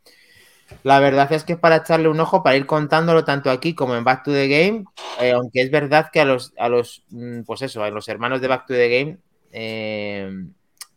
La 0.83 0.99
verdad 0.99 1.31
es 1.33 1.43
que 1.43 1.53
es 1.53 1.59
para 1.59 1.77
echarle 1.77 2.09
un 2.09 2.19
ojo, 2.19 2.43
para 2.43 2.55
ir 2.55 2.65
contándolo 2.65 3.23
tanto 3.25 3.49
aquí 3.49 3.73
como 3.73 3.95
en 3.95 4.03
Back 4.03 4.23
to 4.23 4.31
the 4.31 4.47
Game, 4.47 4.85
eh, 5.19 5.31
aunque 5.31 5.61
es 5.61 5.71
verdad 5.71 6.09
que 6.11 6.21
a 6.21 6.25
los, 6.25 6.53
a 6.57 6.69
los, 6.69 7.03
mm, 7.09 7.41
pues 7.41 7.61
eso, 7.63 7.83
a 7.83 7.89
los 7.89 8.07
hermanos 8.07 8.39
de 8.41 8.47
Back 8.47 8.67
to 8.67 8.73
the 8.73 8.89
Game, 8.89 9.17
eh, 9.51 10.31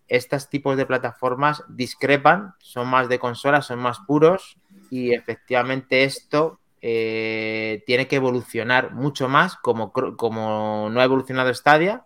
estos 0.09 0.50
tipos 0.50 0.76
de 0.76 0.84
plataformas 0.84 1.64
discrepan, 1.68 2.55
son 2.59 2.88
más 2.88 3.09
de 3.09 3.18
consolas, 3.18 3.66
son 3.66 3.78
más 3.78 4.00
puros 4.07 4.59
y 4.90 5.14
efectivamente 5.14 6.05
esto 6.05 6.61
eh, 6.82 7.82
tiene 7.86 8.09
que 8.09 8.16
evolucionar 8.16 8.92
mucho 8.92 9.28
más 9.28 9.57
como, 9.57 9.90
como 9.92 10.90
no 10.90 11.00
ha 11.00 11.05
evolucionado 11.05 11.55
Stadia 11.55 12.05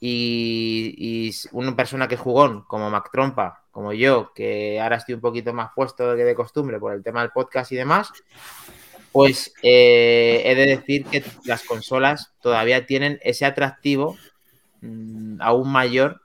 y, 0.00 1.30
una 1.52 1.76
persona 1.76 2.08
que 2.08 2.14
es 2.14 2.20
jugón, 2.20 2.62
como 2.62 2.90
Mac 2.90 3.10
Trompa, 3.12 3.64
como 3.70 3.92
yo, 3.92 4.32
que 4.34 4.80
ahora 4.80 4.96
estoy 4.96 5.14
un 5.14 5.20
poquito 5.20 5.52
más 5.52 5.70
puesto 5.74 6.16
que 6.16 6.24
de 6.24 6.34
costumbre 6.34 6.78
por 6.78 6.94
el 6.94 7.02
tema 7.02 7.20
del 7.20 7.30
podcast 7.30 7.70
y 7.72 7.76
demás, 7.76 8.10
pues 9.12 9.52
eh, 9.62 10.42
he 10.44 10.54
de 10.54 10.66
decir 10.66 11.04
que 11.04 11.22
las 11.44 11.64
consolas 11.64 12.32
todavía 12.40 12.86
tienen 12.86 13.18
ese 13.22 13.44
atractivo 13.44 14.16
mmm, 14.80 15.40
aún 15.42 15.70
mayor 15.70 16.22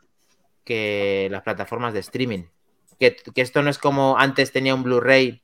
que 0.64 1.28
las 1.32 1.44
plataformas 1.44 1.94
de 1.94 2.00
streaming. 2.00 2.44
Que, 3.00 3.16
que 3.16 3.42
esto 3.42 3.62
no 3.62 3.70
es 3.70 3.78
como 3.78 4.18
antes 4.18 4.54
tenía 4.54 4.74
un 4.74 4.84
Blu-ray 4.84 5.42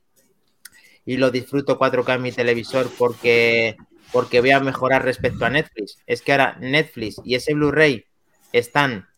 y 1.04 1.16
lo 1.18 1.30
disfruto 1.30 1.78
4K 1.78 2.14
en 2.14 2.22
mi 2.22 2.32
televisor 2.32 2.90
porque, 2.96 3.76
porque 4.10 4.40
voy 4.40 4.52
a 4.52 4.60
mejorar 4.60 5.04
respecto 5.04 5.44
a 5.44 5.50
Netflix. 5.50 5.98
Es 6.06 6.22
que 6.22 6.32
ahora 6.32 6.56
Netflix 6.60 7.20
y 7.24 7.34
ese 7.34 7.52
Blu-ray 7.52 8.06
están 8.52 9.08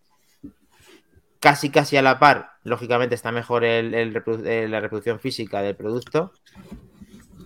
casi 1.44 1.68
casi 1.68 1.98
a 1.98 2.02
la 2.02 2.18
par. 2.18 2.52
Lógicamente 2.62 3.14
está 3.14 3.30
mejor 3.30 3.64
el, 3.64 3.90
la 3.92 4.80
reproducción 4.80 5.20
física 5.20 5.60
del 5.60 5.76
producto, 5.76 6.32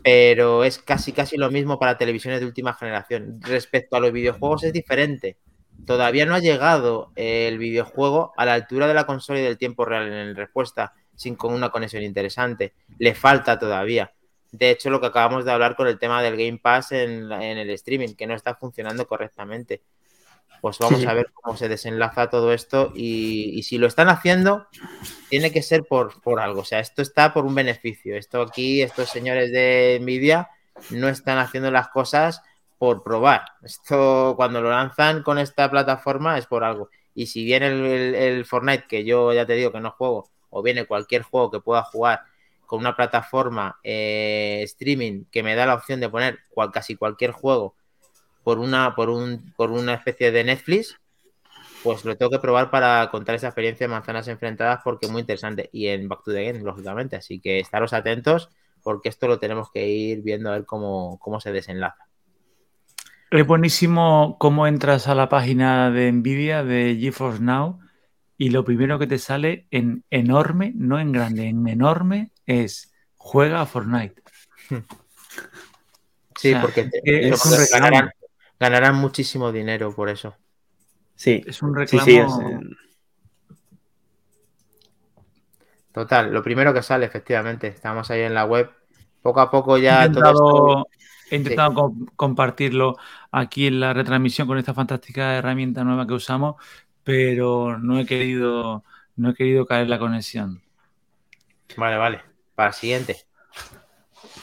pero 0.05 0.63
es 0.63 0.79
casi 0.79 1.13
casi 1.13 1.37
lo 1.37 1.51
mismo 1.51 1.81
para 1.81 1.99
televisiones 1.99 2.39
de 2.39 2.47
última 2.47 2.75
generación. 2.75 3.41
Respecto 3.41 3.97
a 3.97 4.01
los 4.01 4.13
videojuegos 4.13 4.63
es 4.63 4.73
diferente. 4.73 5.37
Todavía 5.85 6.27
no 6.27 6.37
ha 6.37 6.39
llegado 6.39 7.11
el 7.17 7.59
videojuego 7.59 8.33
a 8.37 8.47
la 8.47 8.55
altura 8.55 8.87
de 8.87 8.95
la 8.95 9.05
consola 9.05 9.41
y 9.41 9.43
del 9.43 9.59
tiempo 9.59 9.85
real 9.85 10.13
en 10.13 10.37
respuesta 10.37 10.93
sin 11.17 11.35
con 11.35 11.53
una 11.53 11.71
conexión 11.71 12.05
interesante. 12.05 12.75
Le 12.99 13.17
falta 13.17 13.59
todavía. 13.59 14.13
De 14.53 14.71
hecho, 14.71 14.91
lo 14.91 15.01
que 15.01 15.07
acabamos 15.09 15.45
de 15.45 15.51
hablar 15.51 15.75
con 15.75 15.89
el 15.89 15.99
tema 15.99 16.23
del 16.23 16.37
Game 16.37 16.61
Pass 16.63 16.93
en 16.93 17.33
el 17.33 17.71
streaming, 17.71 18.15
que 18.15 18.29
no 18.29 18.35
está 18.35 18.55
funcionando 18.55 19.09
correctamente. 19.09 19.83
Pues 20.61 20.79
vamos 20.79 21.01
sí. 21.01 21.07
a 21.07 21.15
ver 21.15 21.31
cómo 21.33 21.57
se 21.57 21.69
desenlaza 21.69 22.31
todo 22.31 22.53
esto 22.53 22.93
y, 22.95 23.51
y, 23.55 23.63
si 23.63 23.79
lo 23.79 23.87
están 23.87 24.09
haciendo, 24.09 24.67
tiene 25.29 25.53
que 25.53 25.63
ser 25.63 25.85
por, 25.85 26.21
por 26.21 26.41
algo. 26.41 26.63
O 26.63 26.65
sea, 26.65 26.81
esto 26.81 27.03
está 27.03 27.33
por 27.33 27.45
un 27.45 27.55
beneficio. 27.55 28.17
Esto 28.17 28.43
aquí, 28.43 28.83
estos 28.83 29.09
señores 29.09 29.53
de 29.53 29.99
Nvidia 30.01 30.51
no 30.91 31.09
están 31.09 31.39
haciendo 31.39 31.71
las 31.71 31.89
cosas 31.89 32.43
por 32.79 33.03
probar. 33.03 33.45
Esto 33.63 34.35
cuando 34.37 34.61
lo 34.61 34.71
lanzan 34.71 35.23
con 35.23 35.39
esta 35.39 35.71
plataforma 35.71 36.39
es 36.39 36.47
por 36.47 36.65
algo. 36.65 36.91
Y 37.15 37.27
si 37.27 37.45
viene 37.45 37.67
el, 37.67 37.85
el, 37.85 38.15
el, 38.15 38.45
Fortnite, 38.45 38.87
que 38.89 39.05
yo 39.05 39.33
ya 39.33 39.45
te 39.47 39.55
digo 39.55 39.73
que 39.73 39.81
no 39.81 39.91
juego, 39.91 40.31
o 40.51 40.63
viene 40.63 40.87
cualquier 40.87 41.23
juego 41.23 41.51
que 41.51 41.61
pueda 41.61 41.83
jugar 41.83 42.21
con 42.69 42.81
una 42.81 42.95
plataforma 42.95 43.79
eh, 43.83 44.61
streaming 44.65 45.25
que 45.33 45.43
me 45.43 45.55
da 45.55 45.65
la 45.65 45.75
opción 45.75 46.01
de 46.01 46.11
poner 46.11 46.41
cual, 46.51 46.71
casi 46.71 46.97
cualquier 46.97 47.33
juego 47.33 47.75
por 48.43 48.59
una, 48.59 48.95
por, 48.95 49.11
un, 49.11 49.53
por 49.57 49.71
una 49.71 49.95
especie 49.95 50.31
de 50.31 50.45
Netflix, 50.45 50.99
pues 51.83 52.05
lo 52.05 52.17
tengo 52.17 52.31
que 52.31 52.39
probar 52.39 52.71
para 52.71 53.09
contar 53.11 53.35
esa 53.35 53.49
experiencia 53.49 53.87
de 53.87 53.93
manzanas 53.93 54.29
enfrentadas 54.29 54.81
porque 54.83 55.07
es 55.07 55.13
muy 55.13 55.21
interesante. 55.21 55.69
Y 55.73 55.89
en 55.89 56.09
Back 56.09 56.25
to 56.25 56.33
the 56.33 56.45
Game, 56.45 56.65
lógicamente. 56.65 57.17
Así 57.17 57.41
que 57.41 57.61
estaros 57.61 57.93
atentos 57.93 58.51
porque 58.83 59.09
esto 59.09 59.29
lo 59.29 59.39
tenemos 59.39 59.71
que 59.71 59.87
ir 59.89 60.23
viendo 60.23 60.51
a 60.51 60.55
ver 60.55 60.65
cómo, 60.65 61.19
cómo 61.19 61.41
se 61.41 61.53
desenlaza. 61.53 62.07
Es 63.31 63.47
buenísimo 63.47 64.37
cómo 64.39 64.67
entras 64.67 65.07
a 65.07 65.15
la 65.15 65.29
página 65.29 65.91
de 65.91 66.11
Nvidia 66.11 66.65
de 66.65 66.97
GeForce 66.99 67.43
Now 67.43 67.79
y 68.39 68.51
lo 68.51 68.65
primero 68.65 68.99
que 68.99 69.07
te 69.07 69.19
sale 69.19 69.67
en 69.71 70.05
enorme, 70.11 70.73
no 70.75 70.99
en 70.99 71.13
grande, 71.13 71.49
en 71.49 71.67
enorme 71.69 72.31
es 72.47 72.93
juega 73.17 73.61
a 73.61 73.67
Fortnite. 73.67 74.23
Sí, 76.39 76.51
o 76.51 76.53
sea, 76.53 76.63
porque 76.63 76.85
te, 76.85 77.29
es 77.29 77.71
ganarán, 77.73 78.11
ganarán, 78.59 78.97
muchísimo 78.97 79.53
dinero 79.53 79.95
por 79.95 80.09
eso. 80.09 80.37
Sí, 81.15 81.43
es 81.47 81.63
un 81.63 81.75
reclamo. 81.75 82.05
Sí, 82.05 82.13
sí, 82.13 82.19
es... 82.19 82.33
Total, 85.93 86.33
lo 86.33 86.43
primero 86.43 86.73
que 86.73 86.83
sale, 86.83 87.07
efectivamente. 87.07 87.67
Estamos 87.67 88.11
ahí 88.11 88.21
en 88.21 88.35
la 88.35 88.45
web. 88.45 88.71
Poco 89.21 89.41
a 89.41 89.51
poco 89.51 89.79
ya 89.79 90.05
he 90.05 90.07
intentado, 90.07 90.35
todo 90.35 90.69
esto... 90.69 90.89
He 91.31 91.37
intentado 91.37 91.93
sí. 91.99 92.07
compartirlo 92.17 92.97
aquí 93.33 93.67
en 93.67 93.81
la 93.81 93.93
retransmisión 93.93 94.47
con 94.47 94.59
esta 94.59 94.75
fantástica 94.75 95.37
herramienta 95.37 95.85
nueva 95.85 96.07
que 96.07 96.15
usamos, 96.15 96.57
pero 97.05 97.79
no 97.79 97.99
he 97.99 98.07
querido, 98.07 98.85
no 99.17 99.31
he 99.31 99.35
querido 99.35 99.67
caer 99.67 99.89
la 99.89 99.99
conexión. 99.99 100.63
Vale, 101.77 101.97
vale. 101.97 102.23
Para 102.55 102.69
el 102.69 102.75
siguiente. 102.75 103.17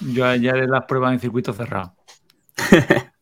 Yo 0.02 0.36
ya 0.36 0.52
haré 0.52 0.68
las 0.68 0.86
pruebas 0.86 1.14
en 1.14 1.20
circuito 1.20 1.54
cerrado. 1.54 1.96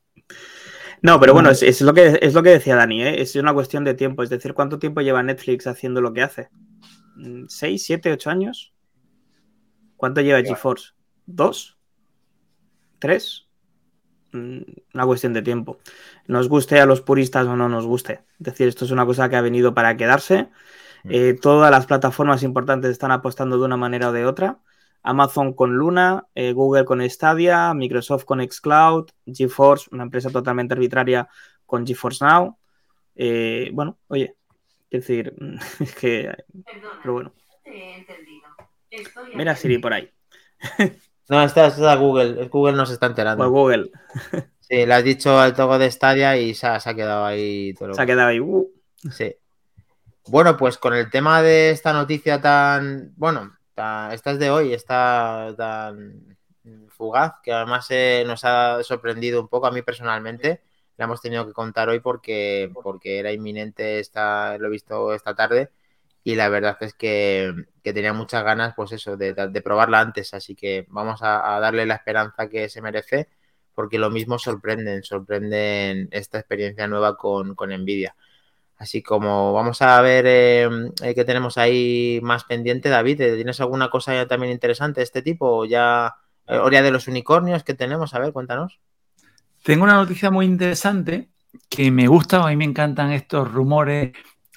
no, 1.04 1.20
pero 1.20 1.34
bueno, 1.34 1.49
es, 1.49 1.62
es, 1.62 1.82
lo 1.82 1.93
que, 1.93 2.18
es 2.22 2.34
lo 2.34 2.41
que 2.41 2.49
decía 2.49 2.78
Dani, 2.78 3.04
¿eh? 3.04 3.22
es 3.22 3.36
una 3.36 3.54
cuestión 3.54 3.84
de 3.84 3.93
tiempo. 3.93 4.24
Es 4.24 4.30
decir, 4.30 4.54
¿cuánto 4.54 4.80
tiempo 4.80 5.01
lleva 5.01 5.22
Netflix 5.22 5.68
haciendo 5.68 5.99
lo 5.99 6.14
que 6.14 6.24
hace? 6.24 6.49
¿Seis, 7.49 7.86
siete, 7.86 8.12
ocho 8.12 8.30
años? 8.30 8.74
¿Cuánto 9.97 10.22
lleva. 10.22 10.41
GeForce? 10.41 10.93
¿Dos? 11.26 11.78
¿Tres? 12.99 13.47
Una 14.34 15.06
cuestión 15.06 15.34
de 15.34 15.41
tiempo. 15.41 15.80
Nos 16.26 16.47
guste 16.47 16.80
a 16.80 16.86
los 16.86 17.01
puristas 17.01 17.45
o 17.47 17.56
no 17.58 17.68
nos 17.68 17.86
guste. 17.86 18.22
Es 18.39 18.45
decir, 18.45 18.68
esto 18.70 18.86
es 18.86 18.91
una 18.91 19.06
cosa 19.06 19.30
que 19.30 19.36
ha 19.36 19.41
venido 19.41 19.74
para 19.74 19.95
quedarse. 19.97 20.49
Eh, 21.04 21.38
todas 21.39 21.70
las 21.70 21.86
plataformas 21.86 22.43
importantes 22.43 22.91
están 22.91 23.12
apostando 23.12 23.60
de 23.60 23.66
una 23.66 23.78
manera 23.78 24.10
o 24.10 24.12
de 24.14 24.26
otra. 24.26 24.60
Amazon 25.04 25.54
con 25.54 25.76
Luna, 25.76 26.28
eh, 26.34 26.54
Google 26.54 26.86
con 26.86 27.08
Stadia, 27.10 27.74
Microsoft 27.74 28.24
con 28.24 28.39
Xcloud, 28.39 29.10
GeForce, 29.26 29.89
una 29.91 30.04
empresa 30.04 30.30
totalmente 30.30 30.74
arbitraria 30.74 31.28
con 31.66 31.86
GeForce 31.86 32.26
Now. 32.26 32.58
Eh, 33.16 33.70
bueno, 33.74 33.99
oye, 34.08 34.36
es 34.89 35.01
decir, 35.01 35.36
es 35.80 35.95
que. 35.95 36.34
Perdona, 36.66 36.99
pero 37.01 37.14
bueno. 37.14 37.34
Te 37.64 37.72
he 37.72 37.95
entendido. 37.97 38.47
Estoy 38.89 39.36
Mira 39.36 39.56
Siri 39.56 39.78
por 39.80 39.93
ahí. 39.93 40.10
no, 41.30 41.43
esta 41.43 41.68
es 41.68 41.78
Google. 41.99 42.47
Google 42.47 42.78
no 42.78 42.86
se 42.86 42.93
está 42.93 43.08
enterando. 43.08 43.43
Pues 43.43 43.49
Google. 43.49 43.91
sí, 44.60 44.86
le 44.86 44.93
has 44.93 45.04
dicho 45.04 45.38
al 45.38 45.54
togo 45.54 45.78
de 45.78 45.91
Stadia 45.91 46.38
y 46.38 46.54
se 46.54 46.68
ha, 46.68 46.80
se 46.80 46.89
ha 46.89 46.95
quedado 46.95 47.26
ahí. 47.26 47.74
Todo 47.74 47.93
se 47.93 48.01
ha 48.01 48.06
quedado 48.06 48.30
ahí. 48.30 48.39
Uh. 48.39 48.72
Sí. 49.12 49.36
Bueno, 50.28 50.56
pues 50.56 50.78
con 50.78 50.93
el 50.93 51.10
tema 51.10 51.41
de 51.41 51.72
esta 51.72 51.91
noticia 51.91 52.39
tan. 52.39 53.14
Bueno, 53.18 53.51
esta 53.76 54.32
es 54.32 54.39
de 54.39 54.51
hoy, 54.51 54.74
está 54.74 55.53
tan 55.57 56.38
fugaz, 56.89 57.34
que 57.43 57.51
además 57.51 57.88
eh, 57.89 58.24
nos 58.26 58.45
ha 58.45 58.82
sorprendido 58.84 59.41
un 59.41 59.47
poco 59.47 59.67
a 59.67 59.71
mí 59.71 59.82
personalmente. 59.82 60.61
La 60.97 61.05
hemos 61.05 61.21
tenido 61.21 61.45
que 61.47 61.53
contar 61.53 61.89
hoy 61.89 61.99
porque, 61.99 62.71
porque 62.84 63.19
era 63.19 63.32
inminente, 63.32 63.99
esta, 63.99 64.57
lo 64.59 64.67
he 64.67 64.71
visto 64.71 65.13
esta 65.13 65.36
tarde, 65.36 65.71
y 66.24 66.36
la 66.36 66.49
verdad 66.49 66.78
es 66.82 66.93
que, 66.93 67.53
que 67.84 67.93
tenía 67.93 68.13
muchas 68.13 68.43
ganas, 68.43 68.74
pues 68.76 68.91
eso, 68.93 69.17
de, 69.17 69.34
de, 69.34 69.61
probarla 69.61 69.99
antes, 70.01 70.34
así 70.34 70.55
que 70.55 70.86
vamos 70.89 71.21
a, 71.24 71.59
darle 71.59 71.86
la 71.86 71.95
esperanza 71.95 72.47
que 72.49 72.69
se 72.69 72.82
merece, 72.82 73.30
porque 73.74 73.97
lo 73.99 74.09
mismo 74.11 74.38
sorprenden, 74.39 75.03
sorprenden 75.03 76.09
esta 76.11 76.39
experiencia 76.39 76.88
nueva 76.88 77.17
con, 77.17 77.55
con. 77.55 77.71
Así 78.84 79.02
como 79.02 79.54
vamos 79.54 79.82
a 79.82 80.02
ver 80.02 80.26
eh, 80.28 80.70
eh, 81.02 81.16
qué 81.16 81.24
tenemos 81.24 81.58
ahí 81.58 82.20
más 82.22 82.44
pendiente, 82.44 82.90
David. 82.90 83.16
¿Tienes 83.16 83.62
alguna 83.62 83.90
cosa 83.90 84.28
también 84.28 84.52
interesante 84.52 85.00
de 85.00 85.06
este 85.06 85.22
tipo? 85.22 85.60
¿O 85.60 85.64
ya 85.64 86.16
eh, 86.48 86.58
Oria 86.58 86.82
de 86.82 86.92
los 86.92 87.08
unicornios 87.08 87.64
que 87.64 87.76
tenemos? 87.76 88.14
A 88.14 88.20
ver, 88.20 88.34
cuéntanos. 88.34 88.82
Tengo 89.64 89.86
una 89.86 89.94
noticia 89.94 90.32
muy 90.32 90.46
interesante 90.46 91.30
que 91.70 91.92
me 91.92 92.08
gusta, 92.08 92.44
a 92.44 92.50
mí 92.50 92.58
me 92.58 92.66
encantan 92.66 93.14
estos 93.14 93.50
rumores 93.50 94.12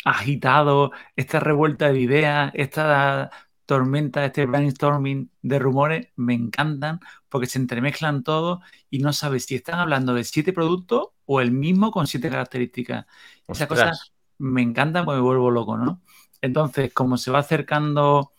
agitados, 0.05 0.91
esta 1.15 1.39
revuelta 1.39 1.93
de 1.93 2.01
ideas, 2.01 2.51
esta 2.55 3.31
tormenta, 3.65 4.25
este 4.25 4.45
brainstorming 4.45 5.31
de 5.41 5.59
rumores, 5.61 6.09
me 6.17 6.35
encantan 6.35 6.99
porque 7.29 7.47
se 7.47 7.61
entremezclan 7.61 8.25
todos 8.25 8.59
y 8.91 8.99
no 8.99 9.13
sabes 9.13 9.45
si 9.45 9.55
están 9.55 9.79
hablando 9.79 10.15
de 10.15 10.25
siete 10.25 10.53
productos 10.53 11.11
o 11.27 11.41
el 11.41 11.53
mismo 11.53 11.93
con 11.93 12.09
siete 12.09 12.29
características. 12.29 13.07
Esa 13.47 13.69
cosa 13.69 13.93
me 14.39 14.63
encanta 14.63 15.05
porque 15.05 15.17
me 15.17 15.23
vuelvo 15.23 15.51
loco, 15.51 15.77
¿no? 15.77 16.01
Entonces, 16.43 16.93
como 16.93 17.17
se 17.17 17.31
va 17.31 17.41
acercando 17.41 18.33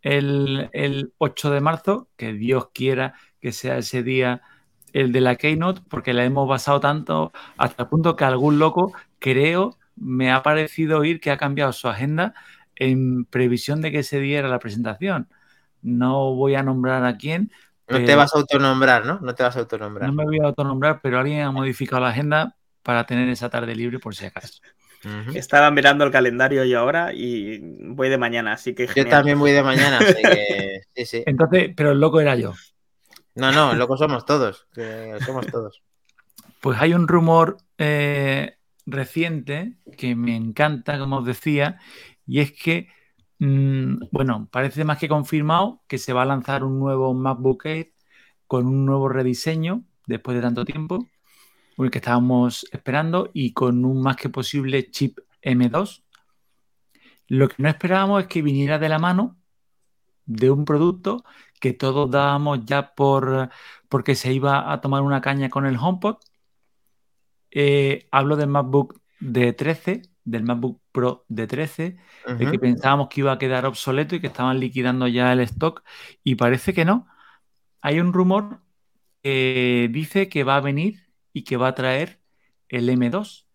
el, 0.00 0.68
el 0.72 1.12
8 1.18 1.50
de 1.50 1.60
marzo, 1.60 2.08
que 2.16 2.32
Dios 2.32 2.68
quiera 2.72 3.14
que 3.40 3.52
sea 3.52 3.78
ese 3.78 4.02
día 4.02 4.42
el 4.92 5.12
de 5.12 5.20
la 5.20 5.36
Keynote, 5.36 5.80
porque 5.88 6.12
la 6.12 6.24
hemos 6.24 6.48
basado 6.48 6.80
tanto 6.80 7.32
hasta 7.56 7.84
el 7.84 7.88
punto 7.88 8.14
que 8.14 8.24
algún 8.24 8.58
loco, 8.58 8.92
creo, 9.18 9.78
me 9.96 10.30
ha 10.30 10.42
parecido 10.42 10.98
oír 10.98 11.20
que 11.20 11.30
ha 11.30 11.38
cambiado 11.38 11.72
su 11.72 11.88
agenda 11.88 12.34
en 12.76 13.24
previsión 13.24 13.80
de 13.80 13.90
que 13.90 14.00
ese 14.00 14.20
día 14.20 14.38
era 14.38 14.48
la 14.48 14.58
presentación. 14.58 15.28
No 15.82 16.34
voy 16.34 16.54
a 16.54 16.62
nombrar 16.62 17.04
a 17.04 17.16
quién. 17.16 17.50
No 17.88 18.02
te 18.04 18.14
vas 18.14 18.34
a 18.34 18.38
autonombrar, 18.38 19.04
¿no? 19.04 19.18
No 19.20 19.34
te 19.34 19.42
vas 19.42 19.56
a 19.56 19.60
autonombrar. 19.60 20.08
No 20.08 20.14
me 20.14 20.24
voy 20.24 20.40
a 20.40 20.46
autonombrar, 20.46 21.00
pero 21.02 21.18
alguien 21.18 21.42
ha 21.42 21.50
modificado 21.50 22.00
la 22.00 22.08
agenda 22.08 22.56
para 22.82 23.04
tener 23.04 23.28
esa 23.28 23.50
tarde 23.50 23.74
libre 23.74 23.98
por 23.98 24.14
si 24.14 24.26
acaso. 24.26 24.60
Uh 25.04 25.08
-huh. 25.08 25.36
Estaba 25.36 25.70
mirando 25.70 26.04
el 26.04 26.10
calendario 26.10 26.64
yo 26.64 26.78
ahora 26.78 27.12
y 27.12 27.58
voy 27.88 28.08
de 28.08 28.18
mañana, 28.18 28.52
así 28.52 28.74
que. 28.74 28.86
Genial. 28.86 29.06
Yo 29.06 29.10
también 29.10 29.38
voy 29.38 29.52
de 29.52 29.62
mañana, 29.62 29.98
así 29.98 30.22
que. 30.22 30.80
Sí, 30.94 31.06
sí. 31.06 31.22
Entonces, 31.24 31.70
pero 31.74 31.92
el 31.92 32.00
loco 32.00 32.20
era 32.20 32.36
yo. 32.36 32.52
No, 33.34 33.50
no, 33.50 33.74
locos 33.74 33.98
somos 33.98 34.26
todos. 34.26 34.66
somos 35.24 35.46
todos. 35.46 35.82
Pues 36.60 36.80
hay 36.80 36.92
un 36.94 37.08
rumor 37.08 37.56
eh, 37.78 38.56
reciente 38.86 39.78
que 39.96 40.14
me 40.14 40.36
encanta, 40.36 40.98
como 40.98 41.18
os 41.18 41.26
decía, 41.26 41.80
y 42.26 42.40
es 42.40 42.52
que, 42.52 42.88
mm, 43.38 44.08
bueno, 44.12 44.48
parece 44.52 44.84
más 44.84 44.98
que 44.98 45.08
confirmado 45.08 45.82
que 45.88 45.98
se 45.98 46.12
va 46.12 46.22
a 46.22 46.26
lanzar 46.26 46.62
un 46.62 46.78
nuevo 46.78 47.14
MacBook 47.14 47.66
Air 47.66 47.92
con 48.46 48.66
un 48.66 48.84
nuevo 48.84 49.08
rediseño 49.08 49.82
después 50.06 50.36
de 50.36 50.42
tanto 50.42 50.64
tiempo, 50.64 51.08
el 51.78 51.90
que 51.90 51.98
estábamos 51.98 52.66
esperando, 52.72 53.30
y 53.32 53.52
con 53.52 53.84
un 53.84 54.02
más 54.02 54.16
que 54.16 54.28
posible 54.28 54.90
chip 54.90 55.18
M2. 55.42 56.02
Lo 57.28 57.48
que 57.48 57.56
no 57.58 57.68
esperábamos 57.68 58.22
es 58.22 58.28
que 58.28 58.42
viniera 58.42 58.78
de 58.78 58.88
la 58.88 58.98
mano 58.98 59.36
de 60.26 60.50
un 60.50 60.64
producto 60.64 61.24
que 61.60 61.72
todos 61.72 62.10
dábamos 62.10 62.64
ya 62.64 62.94
por 62.94 63.50
porque 63.88 64.14
se 64.14 64.32
iba 64.32 64.72
a 64.72 64.80
tomar 64.80 65.02
una 65.02 65.20
caña 65.20 65.48
con 65.48 65.66
el 65.66 65.76
HomePod. 65.76 66.16
Eh, 67.50 68.08
hablo 68.10 68.36
del 68.36 68.48
MacBook 68.48 69.00
de 69.20 69.52
13, 69.52 70.02
del 70.24 70.44
MacBook 70.44 70.80
Pro 70.92 71.24
de 71.28 71.46
13, 71.46 71.96
el 72.26 72.50
que 72.50 72.58
pensábamos 72.58 73.08
que 73.08 73.20
iba 73.20 73.32
a 73.32 73.38
quedar 73.38 73.66
obsoleto 73.66 74.16
y 74.16 74.20
que 74.20 74.26
estaban 74.28 74.58
liquidando 74.60 75.06
ya 75.08 75.32
el 75.32 75.40
stock 75.40 75.82
y 76.24 76.34
parece 76.36 76.74
que 76.74 76.84
no. 76.84 77.06
Hay 77.80 78.00
un 78.00 78.12
rumor 78.12 78.60
que 79.22 79.88
dice 79.92 80.28
que 80.28 80.44
va 80.44 80.56
a 80.56 80.60
venir 80.60 81.01
y 81.32 81.44
que 81.44 81.56
va 81.56 81.68
a 81.68 81.74
traer 81.74 82.20
el 82.68 82.88
M2. 82.88 83.46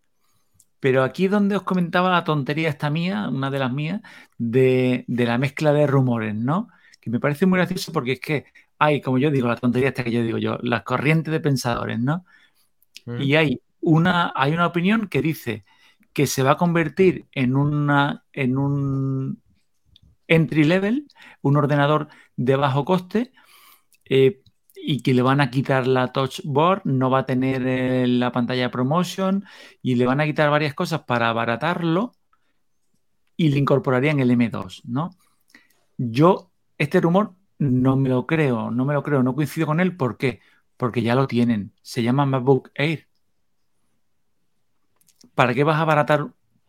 Pero 0.80 1.02
aquí 1.02 1.24
es 1.24 1.30
donde 1.30 1.56
os 1.56 1.62
comentaba 1.62 2.10
la 2.10 2.24
tontería 2.24 2.68
esta 2.68 2.90
mía, 2.90 3.28
una 3.28 3.50
de 3.50 3.58
las 3.58 3.72
mías, 3.72 4.00
de, 4.38 5.04
de 5.08 5.24
la 5.26 5.38
mezcla 5.38 5.72
de 5.72 5.86
rumores, 5.86 6.34
¿no? 6.34 6.68
Que 7.00 7.10
me 7.10 7.20
parece 7.20 7.46
muy 7.46 7.58
gracioso 7.58 7.92
porque 7.92 8.12
es 8.12 8.20
que 8.20 8.44
hay, 8.78 9.00
como 9.00 9.18
yo 9.18 9.30
digo, 9.30 9.48
la 9.48 9.56
tontería 9.56 9.88
esta 9.88 10.04
que 10.04 10.12
yo 10.12 10.22
digo 10.22 10.38
yo, 10.38 10.58
las 10.62 10.82
corrientes 10.82 11.32
de 11.32 11.40
pensadores, 11.40 11.98
¿no? 11.98 12.24
Mm. 13.06 13.22
Y 13.22 13.34
hay 13.34 13.60
una, 13.80 14.32
hay 14.34 14.52
una 14.52 14.66
opinión 14.66 15.08
que 15.08 15.22
dice 15.22 15.64
que 16.12 16.26
se 16.26 16.42
va 16.42 16.52
a 16.52 16.56
convertir 16.56 17.26
en, 17.32 17.56
una, 17.56 18.24
en 18.32 18.56
un 18.58 19.42
entry 20.28 20.64
level, 20.64 21.08
un 21.42 21.56
ordenador 21.56 22.08
de 22.36 22.56
bajo 22.56 22.84
coste, 22.84 23.32
eh, 24.04 24.42
y 24.90 25.02
que 25.02 25.12
le 25.12 25.20
van 25.20 25.42
a 25.42 25.50
quitar 25.50 25.86
la 25.86 26.14
touch 26.14 26.40
board, 26.44 26.80
no 26.84 27.10
va 27.10 27.18
a 27.18 27.26
tener 27.26 27.62
eh, 27.66 28.06
la 28.08 28.32
pantalla 28.32 28.70
promotion 28.70 29.44
y 29.82 29.96
le 29.96 30.06
van 30.06 30.22
a 30.22 30.24
quitar 30.24 30.48
varias 30.48 30.72
cosas 30.72 31.02
para 31.02 31.28
abaratarlo 31.28 32.14
y 33.36 33.50
le 33.50 33.58
incorporarían 33.58 34.18
el 34.18 34.30
M2, 34.30 34.80
¿no? 34.84 35.10
Yo, 35.98 36.52
este 36.78 37.02
rumor 37.02 37.34
no 37.58 37.96
me 37.96 38.08
lo 38.08 38.26
creo, 38.26 38.70
no 38.70 38.86
me 38.86 38.94
lo 38.94 39.02
creo, 39.02 39.22
no 39.22 39.34
coincido 39.34 39.66
con 39.66 39.80
él. 39.80 39.94
¿Por 39.94 40.16
qué? 40.16 40.40
Porque 40.78 41.02
ya 41.02 41.14
lo 41.14 41.26
tienen. 41.26 41.74
Se 41.82 42.02
llama 42.02 42.24
MacBook 42.24 42.70
Air. 42.74 43.08
¿Para 45.34 45.52
qué 45.52 45.64
vas 45.64 45.76
a 45.76 45.82
abaratar? 45.82 46.28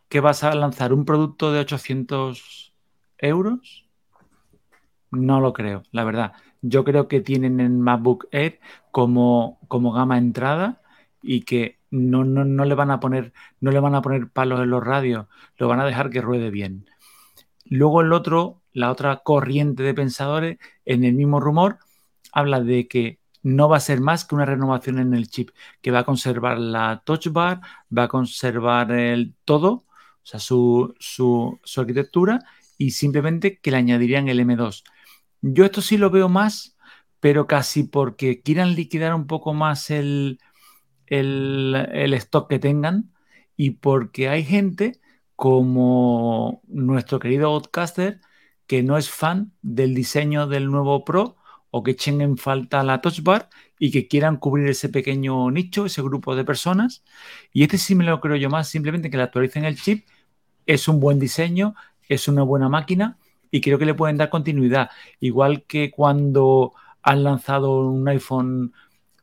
¿Qué 0.09 0.19
vas 0.19 0.43
a 0.43 0.53
lanzar? 0.55 0.91
¿Un 0.91 1.05
producto 1.05 1.53
de 1.53 1.61
800 1.61 2.73
euros? 3.17 3.87
No 5.09 5.39
lo 5.39 5.53
creo, 5.53 5.83
la 5.91 6.03
verdad. 6.03 6.33
Yo 6.61 6.83
creo 6.83 7.07
que 7.07 7.21
tienen 7.21 7.59
el 7.59 7.71
MacBook 7.71 8.27
Air 8.31 8.59
como, 8.91 9.59
como 9.67 9.91
gama 9.93 10.17
entrada 10.17 10.81
y 11.21 11.41
que 11.41 11.79
no, 11.91 12.23
no, 12.23 12.65
le 12.65 12.75
van 12.75 12.91
a 12.91 12.99
poner, 12.99 13.33
no 13.59 13.71
le 13.71 13.79
van 13.79 13.95
a 13.95 14.01
poner 14.01 14.29
palos 14.29 14.59
en 14.61 14.69
los 14.69 14.83
radios, 14.83 15.27
lo 15.57 15.67
van 15.67 15.79
a 15.79 15.85
dejar 15.85 16.09
que 16.09 16.21
ruede 16.21 16.49
bien. 16.51 16.85
Luego 17.65 18.01
el 18.01 18.13
otro, 18.13 18.61
la 18.73 18.91
otra 18.91 19.17
corriente 19.17 19.83
de 19.83 19.93
pensadores, 19.93 20.57
en 20.85 21.03
el 21.03 21.13
mismo 21.13 21.39
rumor, 21.39 21.79
habla 22.31 22.61
de 22.61 22.87
que 22.87 23.19
no 23.41 23.69
va 23.69 23.77
a 23.77 23.79
ser 23.79 24.01
más 24.01 24.25
que 24.25 24.35
una 24.35 24.45
renovación 24.45 24.99
en 24.99 25.13
el 25.13 25.29
chip, 25.29 25.51
que 25.81 25.91
va 25.91 25.99
a 25.99 26.05
conservar 26.05 26.59
la 26.59 27.01
touch 27.05 27.27
bar, 27.29 27.61
va 27.95 28.03
a 28.03 28.07
conservar 28.07 28.91
el 28.91 29.33
todo, 29.45 29.71
o 29.71 29.85
sea, 30.23 30.39
su, 30.39 30.93
su, 30.99 31.59
su 31.63 31.81
arquitectura, 31.81 32.39
y 32.77 32.91
simplemente 32.91 33.59
que 33.59 33.71
le 33.71 33.77
añadirían 33.77 34.29
el 34.29 34.39
M2. 34.39 34.83
Yo 35.41 35.65
esto 35.65 35.81
sí 35.81 35.97
lo 35.97 36.09
veo 36.09 36.29
más, 36.29 36.77
pero 37.19 37.47
casi 37.47 37.83
porque 37.83 38.41
quieran 38.41 38.75
liquidar 38.75 39.13
un 39.13 39.27
poco 39.27 39.53
más 39.53 39.89
el, 39.89 40.39
el, 41.07 42.13
stock 42.15 42.49
que 42.49 42.59
tengan 42.59 43.11
y 43.55 43.71
porque 43.71 44.29
hay 44.29 44.43
gente 44.43 44.99
como 45.35 46.61
nuestro 46.67 47.19
querido 47.19 47.49
podcaster 47.51 48.19
que 48.67 48.83
no 48.83 48.97
es 48.97 49.09
fan 49.09 49.53
del 49.61 49.95
diseño 49.95 50.47
del 50.47 50.69
nuevo 50.69 51.03
Pro 51.05 51.37
o 51.71 51.83
que 51.83 51.91
echen 51.91 52.21
en 52.21 52.37
falta 52.37 52.83
la 52.83 53.01
Touch 53.01 53.21
Bar 53.21 53.49
y 53.79 53.91
que 53.91 54.07
quieran 54.07 54.37
cubrir 54.37 54.67
ese 54.69 54.89
pequeño 54.89 55.49
nicho, 55.51 55.85
ese 55.85 56.01
grupo 56.01 56.35
de 56.35 56.43
personas. 56.43 57.03
Y 57.53 57.63
este 57.63 57.77
sí 57.77 57.95
me 57.95 58.03
lo 58.03 58.19
creo 58.21 58.35
yo 58.35 58.49
más, 58.49 58.69
simplemente 58.69 59.09
que 59.09 59.17
le 59.17 59.23
actualicen 59.23 59.65
el 59.65 59.79
chip. 59.79 60.07
Es 60.65 60.87
un 60.87 60.99
buen 60.99 61.19
diseño, 61.19 61.75
es 62.07 62.27
una 62.27 62.43
buena 62.43 62.69
máquina 62.69 63.17
y 63.51 63.61
creo 63.61 63.79
que 63.79 63.85
le 63.85 63.93
pueden 63.93 64.17
dar 64.17 64.29
continuidad. 64.29 64.89
Igual 65.19 65.63
que 65.63 65.91
cuando 65.91 66.73
han 67.01 67.23
lanzado 67.23 67.79
un 67.87 68.07
iPhone 68.07 68.73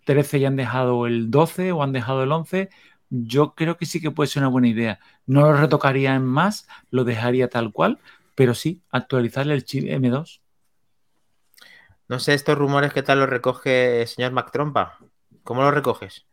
13 0.04 0.38
y 0.38 0.44
han 0.44 0.56
dejado 0.56 1.06
el 1.06 1.30
12 1.30 1.72
o 1.72 1.82
han 1.82 1.92
dejado 1.92 2.22
el 2.22 2.32
11, 2.32 2.70
yo 3.10 3.54
creo 3.54 3.76
que 3.76 3.86
sí 3.86 4.00
que 4.00 4.10
puede 4.10 4.28
ser 4.28 4.42
una 4.42 4.50
buena 4.50 4.68
idea. 4.68 4.98
No 5.26 5.42
lo 5.42 5.56
retocaría 5.56 6.14
en 6.14 6.24
más, 6.24 6.68
lo 6.90 7.04
dejaría 7.04 7.48
tal 7.48 7.72
cual, 7.72 7.98
pero 8.34 8.54
sí 8.54 8.82
actualizarle 8.90 9.54
el 9.54 9.64
chip 9.64 9.84
M2. 9.84 10.40
No 12.08 12.20
sé, 12.20 12.34
estos 12.34 12.56
rumores, 12.56 12.92
¿qué 12.92 13.02
tal 13.02 13.18
los 13.18 13.28
recoge 13.28 14.02
el 14.02 14.06
señor 14.06 14.32
MacTrompa? 14.32 14.98
¿Cómo 15.42 15.62
los 15.62 15.74
recoges? 15.74 16.24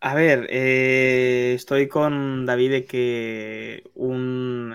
A 0.00 0.14
ver, 0.14 0.46
eh, 0.50 1.52
estoy 1.54 1.88
con 1.88 2.44
David 2.44 2.70
de 2.70 2.84
que 2.84 3.84
un 3.94 4.74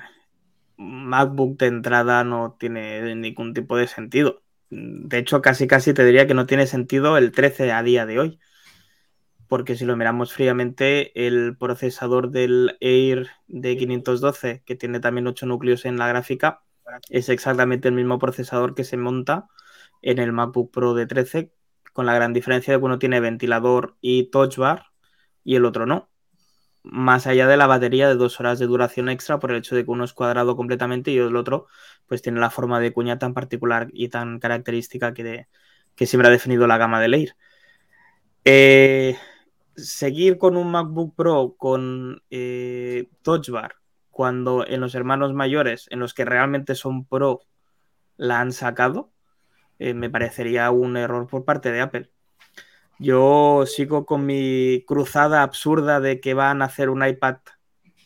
MacBook 0.82 1.58
de 1.60 1.68
entrada 1.68 2.24
no 2.24 2.56
tiene 2.60 3.16
ningún 3.16 3.54
tipo 3.54 3.78
de 3.78 3.88
sentido. 3.88 4.44
De 4.70 5.18
hecho, 5.18 5.42
casi 5.42 5.68
casi 5.68 5.94
te 5.94 6.06
diría 6.06 6.28
que 6.28 6.34
no 6.34 6.46
tiene 6.46 6.68
sentido 6.68 7.18
el 7.18 7.32
13 7.32 7.72
a 7.72 7.84
día 7.84 8.06
de 8.06 8.20
hoy. 8.20 8.40
Porque 9.48 9.76
si 9.76 9.86
lo 9.86 9.98
miramos 9.98 10.34
fríamente, 10.34 11.28
el 11.28 11.58
procesador 11.58 12.32
del 12.32 12.78
Air 12.80 13.30
de 13.48 13.78
512, 13.78 14.64
que 14.66 14.76
tiene 14.76 15.00
también 15.00 15.28
8 15.28 15.46
núcleos 15.46 15.86
en 15.86 15.98
la 15.98 16.08
gráfica, 16.08 16.64
es 17.10 17.30
exactamente 17.30 17.90
el 17.90 17.94
mismo 17.94 18.18
procesador 18.18 18.76
que 18.76 18.84
se 18.86 18.98
monta 18.98 19.48
en 20.02 20.20
el 20.20 20.32
MacBook 20.32 20.72
Pro 20.72 20.94
de 20.94 21.06
13, 21.06 21.54
con 21.94 22.06
la 22.06 22.16
gran 22.16 22.34
diferencia 22.34 22.74
de 22.74 22.80
que 22.80 22.86
uno 22.86 23.00
tiene 23.00 23.20
ventilador 23.20 23.98
y 24.02 24.32
touch 24.32 24.58
bar 24.58 24.86
y 25.44 25.56
el 25.56 25.66
otro 25.66 25.86
no 25.86 26.11
más 26.84 27.28
allá 27.28 27.48
de 27.48 27.58
la 27.58 27.68
batería 27.68 28.08
de 28.08 28.16
dos 28.16 28.40
horas 28.40 28.60
de 28.60 28.68
duración 28.68 29.10
extra 29.10 29.40
por 29.40 29.52
el 29.52 29.58
hecho 29.58 29.76
de 29.76 29.86
que 29.86 29.92
uno 29.92 30.04
es 30.04 30.14
cuadrado 30.14 30.56
completamente 30.56 31.12
y 31.12 31.18
el 31.18 31.36
otro 31.36 31.68
pues 32.08 32.22
tiene 32.22 32.40
la 32.40 32.50
forma 32.50 32.80
de 32.80 32.92
cuña 32.94 33.20
tan 33.20 33.34
particular 33.34 33.90
y 33.94 34.10
tan 34.10 34.40
característica 34.40 35.14
que, 35.14 35.48
que 35.96 36.06
siempre 36.06 36.28
ha 36.28 36.32
definido 36.32 36.68
la 36.68 36.78
gama 36.78 37.00
de 37.00 37.08
Leir. 37.08 37.36
Eh, 38.44 39.18
seguir 39.76 40.38
con 40.38 40.58
un 40.58 40.72
MacBook 40.72 41.16
Pro 41.16 41.56
con 41.58 42.24
eh, 42.30 43.10
Touch 43.22 43.50
Bar 43.50 43.76
cuando 44.10 44.68
en 44.68 44.82
los 44.82 44.94
hermanos 44.94 45.34
mayores, 45.34 45.88
en 45.90 46.00
los 46.00 46.14
que 46.14 46.26
realmente 46.26 46.76
son 46.76 47.06
Pro, 47.06 47.42
la 48.18 48.40
han 48.40 48.52
sacado, 48.52 49.12
eh, 49.80 49.94
me 49.94 50.10
parecería 50.10 50.70
un 50.72 50.98
error 50.98 51.28
por 51.28 51.46
parte 51.46 51.72
de 51.72 51.82
Apple. 51.82 52.12
Yo 53.02 53.66
sigo 53.66 54.06
con 54.06 54.28
mi 54.28 54.84
cruzada 54.86 55.42
absurda 55.42 56.00
de 56.00 56.20
que 56.20 56.36
van 56.36 56.62
a 56.62 56.66
hacer 56.66 56.92
un 56.92 57.04
iPad 57.04 57.38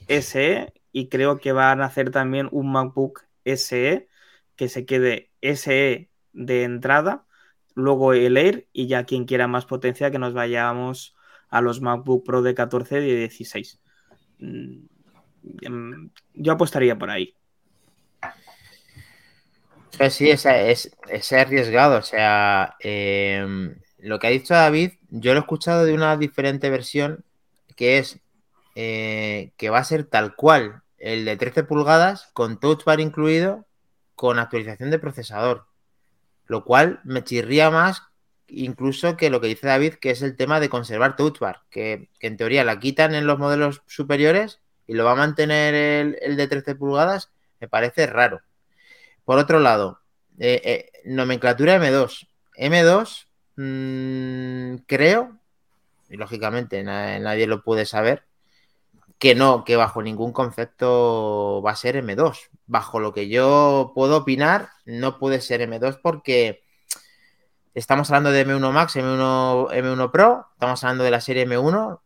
SE 0.07 0.73
y 0.93 1.09
creo 1.09 1.37
que 1.37 1.51
van 1.51 1.81
a 1.81 1.85
hacer 1.87 2.11
también 2.11 2.47
un 2.53 2.71
MacBook 2.71 3.25
SE 3.43 4.07
que 4.55 4.69
se 4.69 4.85
quede 4.85 5.31
SE 5.41 6.09
de 6.31 6.63
entrada, 6.63 7.25
luego 7.73 8.13
el 8.13 8.37
Air 8.37 8.69
y 8.71 8.87
ya 8.87 9.03
quien 9.03 9.25
quiera 9.25 9.47
más 9.47 9.65
potencia 9.65 10.11
que 10.11 10.19
nos 10.19 10.33
vayamos 10.33 11.13
a 11.49 11.59
los 11.59 11.81
MacBook 11.81 12.25
Pro 12.25 12.41
de 12.41 12.55
14 12.55 13.01
y 13.05 13.15
16. 13.17 13.81
Mm, 14.39 14.77
em, 15.61 16.09
yo 16.35 16.53
apostaría 16.53 16.97
por 16.97 17.09
ahí. 17.09 17.35
Sí, 20.09 20.29
es, 20.29 20.45
es, 20.45 21.33
arriesgado. 21.33 21.97
O 21.99 22.01
sea, 22.01 22.75
em, 22.79 23.75
lo 23.97 24.19
que 24.19 24.27
ha 24.27 24.31
dicho 24.31 24.53
David, 24.53 24.93
yo 25.09 25.33
lo 25.33 25.39
he 25.39 25.41
escuchado 25.41 25.85
de 25.85 25.93
una 25.93 26.17
diferente 26.17 26.69
versión 26.69 27.23
que 27.75 27.97
es 27.97 28.19
eh, 28.75 29.51
que 29.57 29.69
va 29.69 29.79
a 29.79 29.83
ser 29.83 30.05
tal 30.05 30.35
cual 30.35 30.81
el 30.97 31.25
de 31.25 31.37
13 31.37 31.63
pulgadas 31.63 32.29
con 32.33 32.59
touch 32.59 32.83
bar 32.83 32.99
incluido 32.99 33.65
con 34.15 34.39
actualización 34.39 34.91
de 34.91 34.99
procesador. 34.99 35.65
Lo 36.47 36.63
cual 36.63 36.99
me 37.03 37.23
chirría 37.23 37.69
más 37.69 38.03
incluso 38.47 39.17
que 39.17 39.29
lo 39.29 39.41
que 39.41 39.47
dice 39.47 39.67
David, 39.67 39.95
que 39.95 40.11
es 40.11 40.21
el 40.21 40.35
tema 40.35 40.59
de 40.59 40.69
conservar 40.69 41.15
touch 41.15 41.39
bar, 41.39 41.61
que, 41.69 42.09
en 42.19 42.37
teoría 42.37 42.63
la 42.63 42.79
quitan 42.79 43.15
en 43.15 43.27
los 43.27 43.39
modelos 43.39 43.81
superiores 43.87 44.59
y 44.87 44.93
lo 44.93 45.05
va 45.05 45.13
a 45.13 45.15
mantener 45.15 46.17
el, 46.21 46.37
de 46.37 46.47
13 46.47 46.75
pulgadas, 46.75 47.31
me 47.59 47.67
parece 47.67 48.07
raro. 48.07 48.41
Por 49.23 49.39
otro 49.39 49.59
lado, 49.59 50.01
eh, 50.37 50.61
eh, 50.63 50.91
nomenclatura 51.05 51.77
M2. 51.77 52.27
M2 52.57 53.25
Mm, 53.57 54.77
creo, 54.85 55.37
y 56.09 56.17
lógicamente 56.17 56.83
nadie 56.83 57.47
lo 57.47 57.63
puede 57.63 57.85
saber, 57.85 58.23
que 59.19 59.35
no, 59.35 59.63
que 59.63 59.75
bajo 59.75 60.01
ningún 60.01 60.33
concepto 60.33 61.61
va 61.65 61.71
a 61.71 61.75
ser 61.75 61.95
M2. 62.03 62.49
Bajo 62.67 62.99
lo 62.99 63.13
que 63.13 63.29
yo 63.29 63.91
puedo 63.95 64.17
opinar, 64.17 64.69
no 64.85 65.19
puede 65.19 65.41
ser 65.41 65.61
M2 65.61 65.99
porque 66.01 66.63
estamos 67.73 68.09
hablando 68.09 68.31
de 68.31 68.45
M1 68.45 68.71
Max, 68.71 68.95
M1, 68.95 69.69
M1 69.71 70.11
Pro, 70.11 70.47
estamos 70.53 70.83
hablando 70.83 71.03
de 71.03 71.11
la 71.11 71.21
serie 71.21 71.47
M1, 71.47 72.01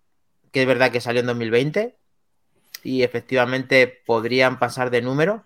que 0.52 0.62
es 0.62 0.68
verdad 0.68 0.91
que 0.91 1.02
salió 1.02 1.22
en 1.22 1.28
2020 1.28 1.97
y 2.84 3.04
efectivamente 3.04 4.02
podrían 4.06 4.60
pasar 4.60 4.89
de 4.91 5.02
número, 5.02 5.45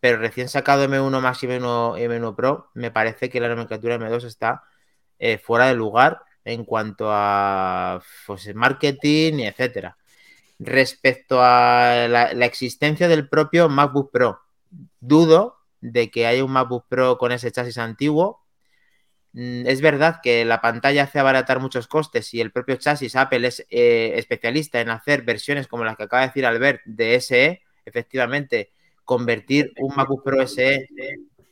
pero 0.00 0.18
recién 0.18 0.48
sacado 0.48 0.84
M1 0.84 1.20
Max 1.20 1.42
y 1.42 1.46
M1, 1.48 1.98
M1 1.98 2.36
Pro, 2.36 2.70
me 2.74 2.90
parece 2.90 3.30
que 3.30 3.40
la 3.40 3.48
nomenclatura 3.48 3.98
M2 3.98 4.24
está 4.24 4.64
eh, 5.18 5.38
fuera 5.38 5.66
de 5.66 5.74
lugar 5.74 6.22
en 6.44 6.64
cuanto 6.64 7.08
a 7.10 8.00
pues, 8.26 8.54
marketing 8.54 9.40
etcétera. 9.40 9.96
Respecto 10.58 11.40
a 11.42 12.06
la, 12.08 12.32
la, 12.34 12.46
existencia 12.46 13.06
del 13.08 13.28
propio 13.28 13.68
MacBook 13.68 14.10
Pro, 14.10 14.40
dudo 15.00 15.58
de 15.80 16.10
que 16.10 16.26
haya 16.26 16.44
un 16.44 16.52
MacBook 16.52 16.86
Pro 16.88 17.18
con 17.18 17.32
ese 17.32 17.52
chasis 17.52 17.78
antiguo. 17.78 18.40
Mm, 19.32 19.66
Es 19.66 19.80
verdad 19.80 20.20
que 20.22 20.44
la 20.44 20.60
pantalla 20.60 21.04
hace 21.04 21.18
abaratar 21.20 21.60
muchos 21.60 21.86
costes 21.86 22.32
y 22.34 22.40
el 22.40 22.52
propio 22.52 22.76
chasis 22.76 23.16
Apple 23.16 23.46
es 23.48 23.66
eh, 23.70 24.12
especialista 24.16 24.80
en 24.80 24.90
hacer 24.90 25.22
versiones 25.22 25.68
como 25.68 25.84
las 25.84 25.96
que 25.96 26.04
acaba 26.04 26.22
de 26.22 26.28
decir 26.28 26.46
Albert 26.46 26.82
de 26.84 27.14
SE. 27.20 27.62
Efectivamente, 27.84 28.72
convertir 29.04 29.72
un 29.78 29.94
MacBook 29.94 30.24
Pro 30.24 30.46
SE 30.46 30.88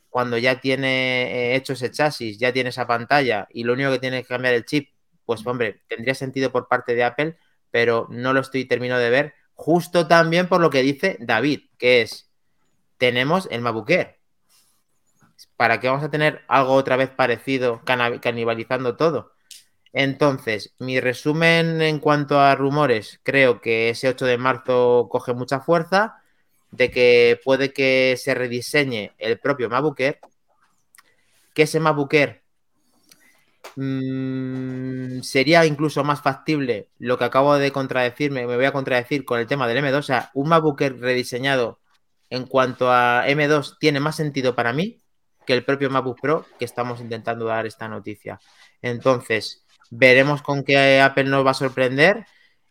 cuando 0.09 0.37
ya 0.37 0.59
tiene 0.59 1.51
eh, 1.51 1.55
hecho 1.55 1.73
ese 1.73 1.91
chasis, 1.91 2.37
ya 2.37 2.53
tiene 2.53 2.69
esa 2.69 2.87
pantalla 2.87 3.47
y 3.51 3.63
lo 3.63 3.73
único 3.73 3.91
que 3.91 3.99
tiene 3.99 4.21
que 4.21 4.27
cambiar 4.27 4.53
el 4.53 4.65
chip, 4.65 4.89
pues 5.25 5.45
hombre, 5.45 5.81
tendría 5.87 6.15
sentido 6.15 6.51
por 6.51 6.67
parte 6.67 6.95
de 6.95 7.03
Apple, 7.03 7.37
pero 7.71 8.07
no 8.09 8.33
lo 8.33 8.39
estoy 8.39 8.65
terminando 8.65 9.03
de 9.03 9.09
ver. 9.09 9.33
Justo 9.53 10.07
también 10.07 10.47
por 10.47 10.61
lo 10.61 10.69
que 10.69 10.81
dice 10.81 11.17
David, 11.19 11.61
que 11.77 12.01
es, 12.01 12.29
tenemos 12.97 13.47
el 13.51 13.61
MacBook 13.61 13.89
Air. 13.89 14.17
¿Para 15.55 15.79
qué 15.79 15.87
vamos 15.87 16.03
a 16.03 16.09
tener 16.09 16.43
algo 16.47 16.73
otra 16.73 16.95
vez 16.95 17.09
parecido, 17.09 17.81
canibalizando 17.83 18.95
todo? 18.95 19.33
Entonces, 19.93 20.75
mi 20.79 20.99
resumen 20.99 21.81
en 21.81 21.99
cuanto 21.99 22.39
a 22.39 22.55
rumores, 22.55 23.19
creo 23.23 23.61
que 23.61 23.89
ese 23.89 24.09
8 24.09 24.25
de 24.25 24.37
marzo 24.37 25.07
coge 25.09 25.33
mucha 25.33 25.59
fuerza 25.59 26.21
de 26.71 26.91
que 26.91 27.39
puede 27.43 27.73
que 27.73 28.15
se 28.17 28.33
rediseñe 28.33 29.13
el 29.17 29.39
propio 29.39 29.69
MacBook 29.69 29.99
Air, 29.99 30.19
que 31.53 31.63
ese 31.63 31.79
MacBook 31.79 32.13
Air 32.13 32.41
mmm, 33.75 35.21
sería 35.21 35.65
incluso 35.65 36.03
más 36.03 36.21
factible 36.21 36.89
lo 36.99 37.17
que 37.17 37.25
acabo 37.25 37.55
de 37.57 37.71
contradecirme, 37.71 38.45
me 38.45 38.55
voy 38.55 38.65
a 38.65 38.71
contradecir 38.71 39.25
con 39.25 39.39
el 39.39 39.47
tema 39.47 39.67
del 39.67 39.83
M2, 39.83 39.97
o 39.97 40.01
sea, 40.01 40.31
un 40.33 40.49
MacBook 40.49 40.81
Air 40.81 40.99
rediseñado 40.99 41.79
en 42.29 42.45
cuanto 42.45 42.91
a 42.91 43.25
M2 43.27 43.77
tiene 43.79 43.99
más 43.99 44.15
sentido 44.15 44.55
para 44.55 44.73
mí 44.73 45.01
que 45.45 45.53
el 45.53 45.63
propio 45.63 45.89
MacBook 45.89 46.19
Pro 46.21 46.45
que 46.59 46.65
estamos 46.65 46.99
intentando 46.99 47.45
dar 47.45 47.65
esta 47.65 47.87
noticia. 47.87 48.39
Entonces, 48.81 49.63
veremos 49.89 50.41
con 50.41 50.63
qué 50.63 50.99
Apple 50.99 51.23
nos 51.23 51.45
va 51.45 51.51
a 51.51 51.55
sorprender. 51.55 52.25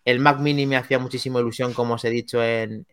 El 0.06 0.20
Mac 0.20 0.38
Mini 0.38 0.66
me 0.66 0.76
hacía 0.76 1.00
muchísima 1.00 1.40
ilusión, 1.40 1.74
como 1.74 1.94
os 1.94 2.04
he 2.04 2.10
dicho 2.10 2.40
en, 2.40 2.86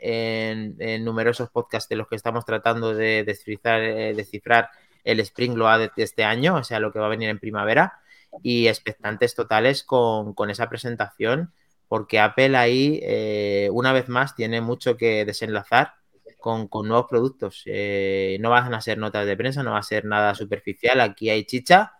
numerosos 1.06 1.48
podcasts 1.52 1.88
de 1.88 1.96
los 1.96 2.08
que 2.08 2.16
estamos 2.16 2.44
tratando 2.44 2.96
de 2.96 3.24
descifrar, 3.24 3.82
eh, 3.84 4.14
descifrar. 4.16 4.70
El 5.04 5.20
Spring 5.20 5.54
Load 5.56 5.92
de, 5.96 6.04
este 6.04 6.24
año, 6.24 6.56
o 6.56 6.64
sea, 6.64 6.80
lo 6.80 6.92
que 6.92 6.98
va 6.98 7.06
a 7.06 7.10
venir 7.10 7.30
en 7.30 7.38
primavera, 7.38 8.00
y 8.42 8.68
expectantes 8.68 9.36
totales 9.36 9.84
con, 9.84 10.34
esa 10.50 10.70
presentación, 10.70 11.54
porque 11.88 12.20
Apple 12.20 12.58
ahí, 12.58 13.00
eh, 13.04 13.70
una 13.72 13.94
vez 13.94 14.10
más, 14.10 14.34
tiene 14.34 14.62
mucho 14.62 14.98
que 14.98 15.24
desenlazar 15.24 15.94
con, 16.40 16.68
con 16.68 16.88
nuevos 16.88 17.06
productos. 17.08 17.62
Eh, 17.68 18.38
no 18.40 18.50
van 18.50 18.74
a 18.74 18.82
ser 18.82 18.98
notas 18.98 19.28
de 19.28 19.38
prensa, 19.38 19.62
no 19.62 19.74
va 19.74 19.80
a 19.80 19.84
ser 19.84 20.06
nada 20.06 20.34
superficial, 20.34 21.00
aquí 21.00 21.30
hay 21.30 21.44
chicha 21.46 21.94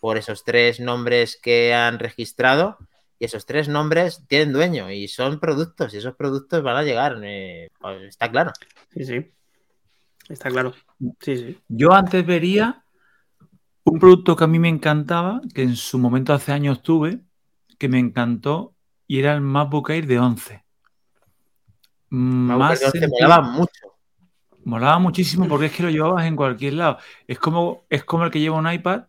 por 0.00 0.18
esos 0.18 0.44
tres 0.44 0.80
nombres 0.80 1.38
que 1.40 1.72
han 1.72 1.98
registrado 1.98 2.76
y 3.20 3.26
esos 3.26 3.44
tres 3.44 3.68
nombres 3.68 4.24
tienen 4.26 4.52
dueño 4.52 4.90
y 4.90 5.06
son 5.06 5.38
productos 5.38 5.92
y 5.92 5.98
esos 5.98 6.16
productos 6.16 6.62
van 6.62 6.78
a 6.78 6.82
llegar, 6.82 7.20
eh, 7.22 7.68
pues 7.78 8.02
está 8.04 8.30
claro. 8.30 8.50
Sí, 8.94 9.04
sí. 9.04 9.30
Está 10.30 10.48
claro. 10.48 10.72
Sí, 11.20 11.36
sí. 11.36 11.58
Yo 11.68 11.92
antes 11.92 12.24
vería 12.24 12.82
un 13.84 13.98
producto 13.98 14.34
que 14.34 14.44
a 14.44 14.46
mí 14.46 14.58
me 14.58 14.70
encantaba, 14.70 15.42
que 15.54 15.62
en 15.62 15.76
su 15.76 15.98
momento 15.98 16.32
hace 16.32 16.52
años 16.52 16.82
tuve, 16.82 17.20
que 17.78 17.90
me 17.90 17.98
encantó, 17.98 18.74
y 19.06 19.18
era 19.18 19.34
el 19.34 19.42
MacBook 19.42 19.90
Air 19.90 20.06
de 20.06 20.18
11. 20.18 20.64
Más 22.08 22.80
de 22.80 22.86
11 22.86 23.08
molaba 23.08 23.42
mucho. 23.42 23.96
Molaba 24.64 24.98
muchísimo 24.98 25.46
porque 25.46 25.66
es 25.66 25.72
que 25.72 25.82
lo 25.82 25.90
llevabas 25.90 26.24
en 26.24 26.36
cualquier 26.36 26.74
lado. 26.74 26.98
Es 27.26 27.38
como, 27.38 27.84
es 27.90 28.02
como 28.02 28.24
el 28.24 28.30
que 28.30 28.40
lleva 28.40 28.56
un 28.56 28.70
iPad, 28.70 29.04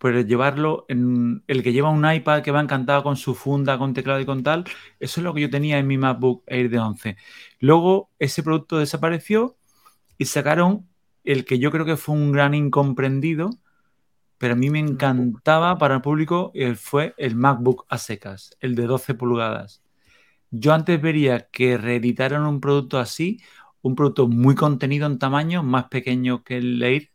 pero 0.00 0.22
llevarlo 0.22 0.86
en 0.88 1.44
el 1.46 1.62
que 1.62 1.72
lleva 1.72 1.90
un 1.90 2.10
iPad 2.10 2.42
que 2.42 2.50
va 2.50 2.60
encantado 2.62 3.02
con 3.02 3.16
su 3.16 3.34
funda, 3.34 3.76
con 3.76 3.92
teclado 3.92 4.18
y 4.18 4.24
con 4.24 4.42
tal, 4.42 4.64
eso 4.98 5.20
es 5.20 5.24
lo 5.24 5.34
que 5.34 5.42
yo 5.42 5.50
tenía 5.50 5.78
en 5.78 5.86
mi 5.86 5.98
MacBook 5.98 6.42
Air 6.46 6.70
de 6.70 6.78
11. 6.78 7.16
Luego 7.58 8.10
ese 8.18 8.42
producto 8.42 8.78
desapareció 8.78 9.58
y 10.16 10.24
sacaron 10.24 10.88
el 11.22 11.44
que 11.44 11.58
yo 11.58 11.70
creo 11.70 11.84
que 11.84 11.98
fue 11.98 12.14
un 12.14 12.32
gran 12.32 12.54
incomprendido, 12.54 13.50
pero 14.38 14.54
a 14.54 14.56
mí 14.56 14.70
me 14.70 14.78
encantaba 14.78 15.76
para 15.76 15.96
el 15.96 16.00
público, 16.00 16.50
eh, 16.54 16.74
fue 16.76 17.14
el 17.18 17.36
MacBook 17.36 17.84
a 17.90 17.98
secas, 17.98 18.56
el 18.60 18.74
de 18.74 18.86
12 18.86 19.14
pulgadas. 19.14 19.82
Yo 20.50 20.72
antes 20.72 21.00
vería 21.00 21.50
que 21.50 21.76
reeditaran 21.76 22.46
un 22.46 22.60
producto 22.62 22.98
así, 22.98 23.42
un 23.82 23.94
producto 23.94 24.28
muy 24.28 24.54
contenido 24.54 25.06
en 25.06 25.18
tamaño, 25.18 25.62
más 25.62 25.84
pequeño 25.88 26.42
que 26.42 26.56
el 26.56 26.82
Air. 26.82 27.10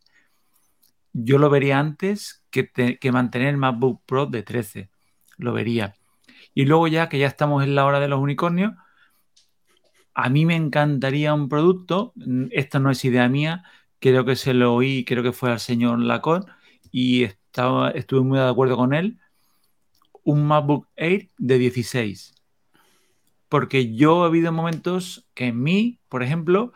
Yo 1.12 1.38
lo 1.38 1.50
vería 1.50 1.80
antes 1.80 2.45
que, 2.56 2.62
te, 2.62 2.98
que 2.98 3.12
mantener 3.12 3.48
el 3.48 3.58
MacBook 3.58 4.00
Pro 4.06 4.24
de 4.24 4.42
13. 4.42 4.88
Lo 5.36 5.52
vería. 5.52 5.94
Y 6.54 6.64
luego 6.64 6.88
ya 6.88 7.10
que 7.10 7.18
ya 7.18 7.26
estamos 7.26 7.62
en 7.62 7.74
la 7.74 7.84
hora 7.84 8.00
de 8.00 8.08
los 8.08 8.18
unicornios, 8.18 8.72
a 10.14 10.30
mí 10.30 10.46
me 10.46 10.56
encantaría 10.56 11.34
un 11.34 11.50
producto, 11.50 12.14
esto 12.50 12.80
no 12.80 12.90
es 12.90 13.04
idea 13.04 13.28
mía, 13.28 13.64
creo 13.98 14.24
que 14.24 14.36
se 14.36 14.54
lo 14.54 14.74
oí, 14.74 15.04
creo 15.04 15.22
que 15.22 15.32
fue 15.32 15.50
al 15.50 15.60
señor 15.60 15.98
Lacón, 16.00 16.46
y 16.90 17.24
estaba, 17.24 17.90
estuve 17.90 18.22
muy 18.22 18.38
de 18.38 18.48
acuerdo 18.48 18.78
con 18.78 18.94
él, 18.94 19.18
un 20.24 20.46
MacBook 20.46 20.88
Air 20.96 21.28
de 21.36 21.58
16. 21.58 22.34
Porque 23.50 23.94
yo 23.94 24.24
he 24.24 24.28
habido 24.28 24.50
momentos 24.50 25.26
que 25.34 25.48
en 25.48 25.62
mí, 25.62 25.98
por 26.08 26.22
ejemplo, 26.22 26.72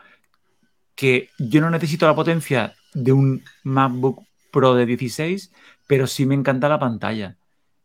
que 0.95 1.31
yo 1.39 1.63
no 1.63 1.71
necesito 1.71 2.07
la 2.07 2.15
potencia 2.15 2.75
de 2.93 3.13
un 3.13 3.43
MacBook 3.65 4.27
Pro 4.51 4.75
de 4.75 4.87
16, 4.87 5.53
pero 5.91 6.07
sí 6.07 6.25
me 6.25 6.37
encanta 6.37 6.69
la 6.69 6.79
pantalla. 6.79 7.37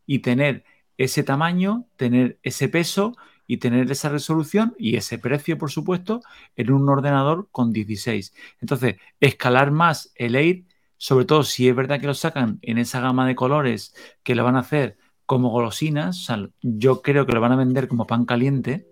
Y 0.06 0.20
tener 0.20 0.62
ese 0.96 1.24
tamaño, 1.24 1.88
tener 1.96 2.38
ese 2.44 2.68
peso 2.68 3.16
y 3.48 3.56
tener 3.56 3.90
esa 3.90 4.08
resolución 4.10 4.76
y 4.78 4.94
ese 4.94 5.18
precio, 5.18 5.58
por 5.58 5.72
supuesto, 5.72 6.20
en 6.54 6.70
un 6.70 6.88
ordenador 6.88 7.48
con 7.50 7.72
16. 7.72 8.32
Entonces, 8.60 8.94
escalar 9.18 9.72
más 9.72 10.12
el 10.14 10.36
Air, 10.36 10.66
sobre 10.96 11.24
todo 11.24 11.42
si 11.42 11.68
es 11.68 11.74
verdad 11.74 12.00
que 12.00 12.06
lo 12.06 12.14
sacan 12.14 12.60
en 12.62 12.78
esa 12.78 13.00
gama 13.00 13.26
de 13.26 13.34
colores 13.34 13.92
que 14.22 14.36
lo 14.36 14.44
van 14.44 14.54
a 14.54 14.60
hacer 14.60 14.98
como 15.24 15.50
golosinas, 15.50 16.16
o 16.16 16.22
sea, 16.26 16.48
yo 16.62 17.02
creo 17.02 17.26
que 17.26 17.32
lo 17.32 17.40
van 17.40 17.54
a 17.54 17.56
vender 17.56 17.88
como 17.88 18.06
pan 18.06 18.24
caliente, 18.24 18.86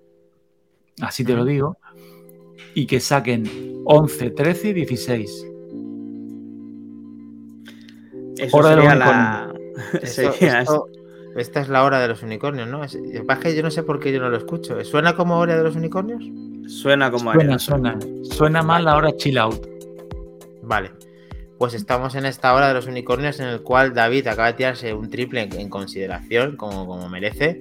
así 1.01 1.25
te 1.25 1.35
lo 1.35 1.45
digo, 1.45 1.79
y 2.75 2.87
que 2.87 2.99
saquen 2.99 3.81
11, 3.85 4.31
13 4.33 4.71
y 4.71 4.73
16. 4.73 5.54
Eso 8.39 8.57
Hora 8.57 8.69
sería 8.71 8.91
de 8.91 8.97
la... 8.97 9.55
Eso, 10.03 10.33
esto, 10.41 10.89
esta 11.37 11.61
es 11.61 11.69
la 11.69 11.83
hora 11.83 11.99
de 11.99 12.07
los 12.07 12.23
unicornios, 12.23 12.69
¿no? 12.69 12.85
Es, 12.85 12.95
es 12.95 13.39
que 13.41 13.57
yo 13.57 13.63
no 13.63 13.71
sé 13.71 13.83
por 13.83 13.99
qué 13.99 14.13
yo 14.13 14.21
no 14.21 14.31
lo 14.31 14.37
escucho. 14.37 14.83
¿Suena 14.85 15.17
como 15.17 15.39
hora 15.39 15.57
de 15.57 15.65
los 15.65 15.75
unicornios? 15.75 16.23
Suena 16.71 17.11
como 17.11 17.33
Suena, 17.33 17.59
suena. 17.59 17.99
Suena 18.23 18.63
mal 18.63 18.85
la 18.85 18.97
hora 18.97 19.17
chill 19.17 19.39
out. 19.39 19.67
Vale. 20.63 20.93
Pues 21.59 21.75
estamos 21.75 22.15
en 22.15 22.27
esta 22.27 22.55
hora 22.55 22.69
de 22.69 22.75
los 22.75 22.87
unicornios 22.87 23.41
en 23.41 23.49
el 23.49 23.63
cual 23.63 23.95
David 23.95 24.29
acaba 24.29 24.49
de 24.49 24.55
tirarse 24.55 24.95
un 24.95 25.11
triple 25.11 25.43
en, 25.43 25.53
en 25.59 25.69
consideración, 25.69 26.57
como, 26.57 26.87
como, 26.87 27.09
merece, 27.09 27.59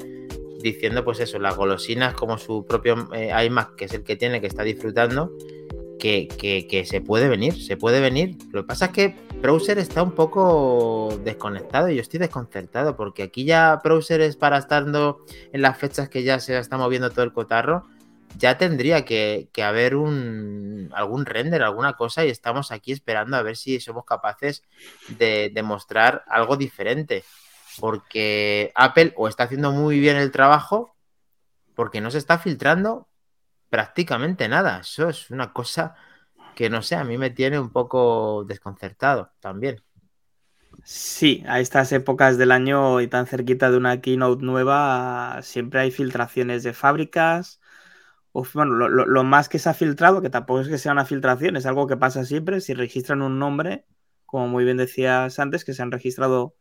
diciendo 0.61 1.03
pues 1.03 1.19
eso, 1.19 1.39
las 1.39 1.55
golosinas 1.55 2.13
como 2.13 2.37
su 2.37 2.65
propio 2.65 3.09
eh, 3.13 3.31
iMac, 3.45 3.75
que 3.75 3.85
es 3.85 3.93
el 3.93 4.03
que 4.03 4.15
tiene, 4.15 4.41
que 4.41 4.47
está 4.47 4.63
disfrutando, 4.63 5.31
que, 6.03 6.85
se 6.85 6.99
puede 7.01 7.29
venir, 7.29 7.61
se 7.63 7.77
puede 7.77 8.01
venir. 8.01 8.37
Lo 8.51 8.63
que 8.63 8.67
pasa 8.67 8.85
es 8.85 8.91
que 8.91 9.15
Browser 9.41 9.77
está 9.79 10.03
un 10.03 10.11
poco 10.11 11.17
desconectado 11.23 11.89
y 11.89 11.95
yo 11.95 12.01
estoy 12.01 12.19
desconcertado 12.19 12.97
porque 12.97 13.23
aquí 13.23 13.45
ya 13.45 13.79
Browser 13.81 14.19
es 14.19 14.35
para 14.35 14.57
estando 14.57 15.25
en 15.53 15.61
las 15.61 15.77
fechas 15.77 16.09
que 16.09 16.23
ya 16.23 16.39
se 16.39 16.57
está 16.57 16.77
moviendo 16.77 17.09
todo 17.09 17.23
el 17.23 17.31
cotarro. 17.31 17.87
Ya 18.37 18.57
tendría 18.57 19.05
que, 19.05 19.47
que 19.53 19.63
haber 19.63 19.95
un 19.95 20.89
algún 20.93 21.25
render, 21.25 21.61
alguna 21.63 21.93
cosa, 21.93 22.25
y 22.25 22.29
estamos 22.29 22.71
aquí 22.71 22.91
esperando 22.91 23.37
a 23.37 23.43
ver 23.43 23.55
si 23.55 23.79
somos 23.79 24.05
capaces 24.05 24.63
de, 25.07 25.51
de 25.53 25.63
mostrar 25.63 26.23
algo 26.27 26.57
diferente. 26.57 27.23
Porque 27.79 28.71
Apple 28.75 29.13
o 29.15 29.27
está 29.27 29.43
haciendo 29.43 29.71
muy 29.71 29.99
bien 29.99 30.17
el 30.17 30.31
trabajo, 30.31 30.95
porque 31.75 32.01
no 32.01 32.11
se 32.11 32.17
está 32.17 32.39
filtrando 32.39 33.07
prácticamente 33.73 34.47
nada. 34.47 34.81
Eso 34.81 35.09
es 35.09 35.31
una 35.31 35.51
cosa 35.51 35.95
que 36.55 36.69
no 36.69 36.83
sé, 36.83 36.95
a 36.95 37.03
mí 37.03 37.17
me 37.17 37.31
tiene 37.31 37.59
un 37.59 37.71
poco 37.71 38.45
desconcertado 38.47 39.31
también. 39.39 39.83
Sí, 40.83 41.43
a 41.47 41.59
estas 41.59 41.91
épocas 41.91 42.37
del 42.37 42.51
año 42.51 43.01
y 43.01 43.07
tan 43.07 43.25
cerquita 43.25 43.71
de 43.71 43.77
una 43.77 43.99
keynote 43.99 44.45
nueva, 44.45 45.39
siempre 45.41 45.79
hay 45.79 45.89
filtraciones 45.89 46.61
de 46.61 46.73
fábricas. 46.73 47.59
bueno, 48.31 48.89
lo, 48.89 49.23
más 49.23 49.49
que 49.49 49.57
se 49.57 49.69
ha 49.69 49.73
filtrado, 49.73 50.21
que 50.21 50.29
tampoco 50.29 50.61
es 50.61 50.67
que 50.67 50.77
sea 50.77 50.91
una 50.91 51.05
filtración, 51.05 51.55
es 51.55 51.65
algo 51.65 51.87
que 51.87 51.97
pasa 51.97 52.25
siempre. 52.25 52.61
Si 52.61 52.75
registran 52.75 53.23
un 53.23 53.39
nombre, 53.39 53.87
como 54.27 54.47
muy 54.49 54.65
bien 54.65 54.77
decías 54.77 55.39
antes, 55.39 55.65
que 55.65 55.73
se 55.73 55.81
han 55.81 55.91
registrado 55.91 56.55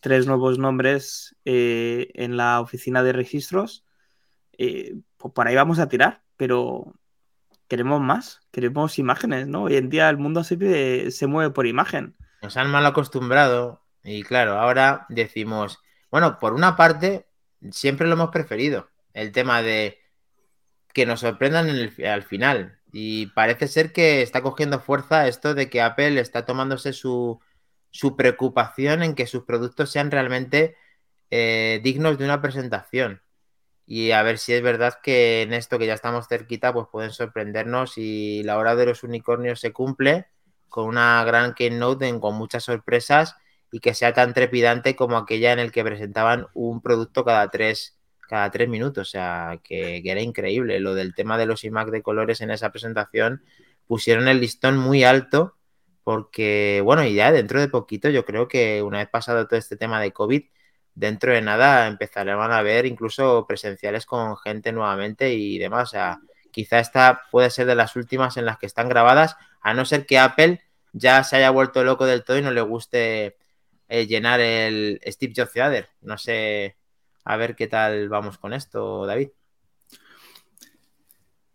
tres 0.00 0.26
nuevos 0.26 0.58
nombres 0.58 1.36
eh, 1.44 2.10
en 2.14 2.36
la 2.36 2.60
oficina 2.60 3.04
de 3.04 3.12
registros, 3.12 3.86
eh, 4.58 4.96
pues 5.18 5.32
por 5.34 5.46
ahí 5.46 5.54
vamos 5.54 5.78
a 5.78 5.88
tirar, 5.88 6.24
pero 6.38 6.94
queremos 7.68 8.00
más, 8.00 8.40
queremos 8.50 8.98
imágenes, 8.98 9.46
¿no? 9.46 9.64
Hoy 9.64 9.76
en 9.76 9.90
día 9.90 10.08
el 10.08 10.16
mundo 10.16 10.42
se, 10.42 11.10
se 11.10 11.26
mueve 11.26 11.52
por 11.52 11.66
imagen. 11.66 12.16
Nos 12.40 12.56
han 12.56 12.70
mal 12.70 12.86
acostumbrado 12.86 13.82
y 14.02 14.22
claro, 14.22 14.58
ahora 14.58 15.04
decimos, 15.10 15.80
bueno, 16.10 16.38
por 16.38 16.54
una 16.54 16.76
parte, 16.76 17.26
siempre 17.70 18.06
lo 18.06 18.14
hemos 18.14 18.30
preferido, 18.30 18.88
el 19.12 19.32
tema 19.32 19.60
de 19.60 19.98
que 20.94 21.04
nos 21.04 21.20
sorprendan 21.20 21.68
al 22.06 22.22
final. 22.22 22.78
Y 22.90 23.26
parece 23.26 23.68
ser 23.68 23.92
que 23.92 24.22
está 24.22 24.40
cogiendo 24.40 24.80
fuerza 24.80 25.28
esto 25.28 25.52
de 25.54 25.68
que 25.68 25.82
Apple 25.82 26.18
está 26.20 26.46
tomándose 26.46 26.94
su, 26.94 27.38
su 27.90 28.16
preocupación 28.16 29.02
en 29.02 29.14
que 29.14 29.26
sus 29.26 29.44
productos 29.44 29.90
sean 29.90 30.10
realmente 30.10 30.76
eh, 31.30 31.80
dignos 31.82 32.16
de 32.16 32.24
una 32.24 32.40
presentación 32.40 33.20
y 33.90 34.12
a 34.12 34.22
ver 34.22 34.36
si 34.36 34.52
es 34.52 34.62
verdad 34.62 35.00
que 35.02 35.40
en 35.42 35.54
esto 35.54 35.78
que 35.78 35.86
ya 35.86 35.94
estamos 35.94 36.28
cerquita, 36.28 36.74
pues 36.74 36.88
pueden 36.92 37.10
sorprendernos 37.10 37.96
y 37.96 38.42
la 38.42 38.58
hora 38.58 38.76
de 38.76 38.84
los 38.84 39.02
unicornios 39.02 39.60
se 39.60 39.72
cumple 39.72 40.26
con 40.68 40.84
una 40.84 41.24
gran 41.24 41.54
keynote 41.54 42.20
con 42.20 42.34
muchas 42.36 42.64
sorpresas 42.64 43.36
y 43.72 43.80
que 43.80 43.94
sea 43.94 44.12
tan 44.12 44.34
trepidante 44.34 44.94
como 44.94 45.16
aquella 45.16 45.54
en 45.54 45.58
el 45.58 45.72
que 45.72 45.84
presentaban 45.84 46.48
un 46.52 46.82
producto 46.82 47.24
cada 47.24 47.50
tres, 47.50 47.98
cada 48.28 48.50
tres 48.50 48.68
minutos. 48.68 49.08
O 49.08 49.10
sea, 49.10 49.58
que, 49.64 50.02
era 50.04 50.20
increíble. 50.20 50.80
Lo 50.80 50.94
del 50.94 51.14
tema 51.14 51.38
de 51.38 51.46
los 51.46 51.64
iMac 51.64 51.88
de 51.88 52.02
colores 52.02 52.42
en 52.42 52.50
esa 52.50 52.70
presentación 52.70 53.42
pusieron 53.86 54.28
el 54.28 54.38
listón 54.40 54.76
muy 54.76 55.04
alto 55.04 55.56
porque, 56.04 56.82
bueno, 56.84 57.04
y 57.04 57.14
ya 57.14 57.32
dentro 57.32 57.58
de 57.58 57.68
poquito, 57.68 58.10
yo 58.10 58.26
creo 58.26 58.48
que 58.48 58.82
una 58.82 58.98
vez 58.98 59.08
pasado 59.08 59.46
todo 59.46 59.58
este 59.58 59.76
tema 59.78 59.98
de 60.00 60.12
COVID, 60.12 60.42
dentro 60.98 61.32
de 61.32 61.40
nada 61.40 61.86
empezarán 61.86 62.50
a 62.50 62.62
ver 62.62 62.84
incluso 62.84 63.46
presenciales 63.46 64.04
con 64.04 64.36
gente 64.36 64.72
nuevamente 64.72 65.32
y 65.32 65.56
demás. 65.58 65.88
O 65.88 65.90
sea, 65.92 66.20
quizá 66.50 66.80
esta 66.80 67.22
puede 67.30 67.50
ser 67.50 67.66
de 67.66 67.76
las 67.76 67.94
últimas 67.94 68.36
en 68.36 68.44
las 68.44 68.58
que 68.58 68.66
están 68.66 68.88
grabadas, 68.88 69.36
a 69.60 69.74
no 69.74 69.84
ser 69.84 70.06
que 70.06 70.18
Apple 70.18 70.60
ya 70.92 71.22
se 71.22 71.36
haya 71.36 71.50
vuelto 71.50 71.84
loco 71.84 72.04
del 72.04 72.24
todo 72.24 72.38
y 72.38 72.42
no 72.42 72.50
le 72.50 72.62
guste 72.62 73.36
eh, 73.88 74.06
llenar 74.06 74.40
el 74.40 75.00
Steve 75.06 75.32
Jobs 75.36 75.52
Theater. 75.52 75.88
No 76.00 76.18
sé, 76.18 76.76
a 77.24 77.36
ver 77.36 77.54
qué 77.54 77.68
tal 77.68 78.08
vamos 78.08 78.38
con 78.38 78.52
esto, 78.52 79.06
David. 79.06 79.28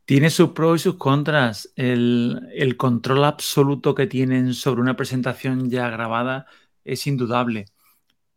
Tiene 0.05 0.29
sus 0.29 0.49
pros 0.49 0.81
y 0.81 0.83
sus 0.83 0.95
contras. 0.95 1.69
El, 1.75 2.49
el 2.53 2.77
control 2.77 3.25
absoluto 3.25 3.93
que 3.93 4.07
tienen 4.07 4.53
sobre 4.53 4.81
una 4.81 4.95
presentación 4.95 5.69
ya 5.69 5.89
grabada 5.89 6.45
es 6.85 7.07
indudable 7.07 7.72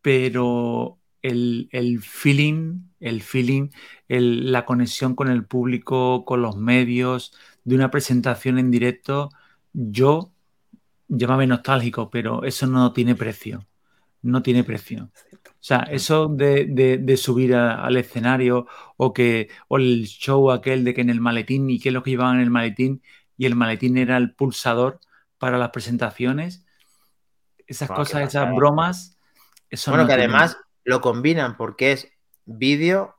pero 0.07 1.01
el, 1.21 2.01
feeling, 2.01 2.91
el 3.01 3.23
feeling, 3.23 3.71
la 4.07 4.65
conexión 4.65 5.17
con 5.17 5.27
el 5.27 5.45
público, 5.45 6.25
con 6.25 6.43
los 6.43 6.57
medios, 6.57 7.33
de 7.65 7.75
una 7.75 7.91
presentación 7.91 8.61
en 8.61 8.71
directo, 8.71 9.31
yo, 9.73 10.31
llámame 11.09 11.49
nostálgico, 11.49 12.09
pero 12.09 12.45
eso 12.45 12.69
no 12.69 12.93
tiene 12.93 13.17
precio. 13.17 13.67
No 14.23 14.45
tiene 14.45 14.63
precio. 14.63 15.11
O 15.43 15.51
sea, 15.59 15.81
eso 15.91 16.29
de, 16.29 17.17
subir 17.17 17.57
al 17.57 17.97
escenario 17.97 18.69
o 18.97 19.13
que 19.13 19.49
o 19.67 19.79
el 19.79 20.07
show 20.07 20.53
aquel 20.53 20.85
de 20.85 20.95
que 20.95 21.01
en 21.01 21.11
el 21.11 21.21
maletín 21.21 21.69
y 21.69 21.81
qué 21.81 21.89
es 21.89 21.93
lo 21.93 22.05
que 22.05 22.11
llevaban 22.11 22.37
en 22.37 22.43
el 22.43 22.51
maletín 22.51 23.03
y 23.37 23.47
el 23.47 23.57
maletín 23.57 23.99
era 23.99 24.19
el 24.19 24.37
pulsador 24.37 25.01
para 25.39 25.59
las 25.59 25.71
presentaciones, 25.71 26.65
esas 27.67 27.91
cosas, 27.91 28.29
esas 28.29 28.55
bromas, 28.55 29.16
bueno, 29.87 30.07
que 30.07 30.13
además 30.13 30.59
lo 30.85 31.01
combinan 31.01 31.57
porque 31.57 31.93
es 31.93 32.09
vídeo 32.45 33.17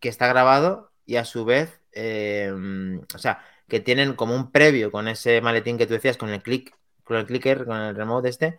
que 0.00 0.08
está 0.08 0.26
grabado 0.26 0.90
y 1.06 1.16
a 1.16 1.24
su 1.24 1.44
vez, 1.44 1.80
em, 1.92 3.00
o 3.14 3.18
sea, 3.18 3.44
que 3.68 3.80
tienen 3.80 4.14
como 4.14 4.34
un 4.34 4.50
previo 4.50 4.90
con 4.90 5.08
ese 5.08 5.40
maletín 5.40 5.78
que 5.78 5.86
tú 5.86 5.94
decías, 5.94 6.16
con 6.16 6.30
el 6.30 6.42
click, 6.42 6.76
con 7.04 7.16
el 7.16 7.26
clicker, 7.26 7.64
con 7.64 7.76
el 7.76 7.94
remote 7.94 8.28
este, 8.28 8.58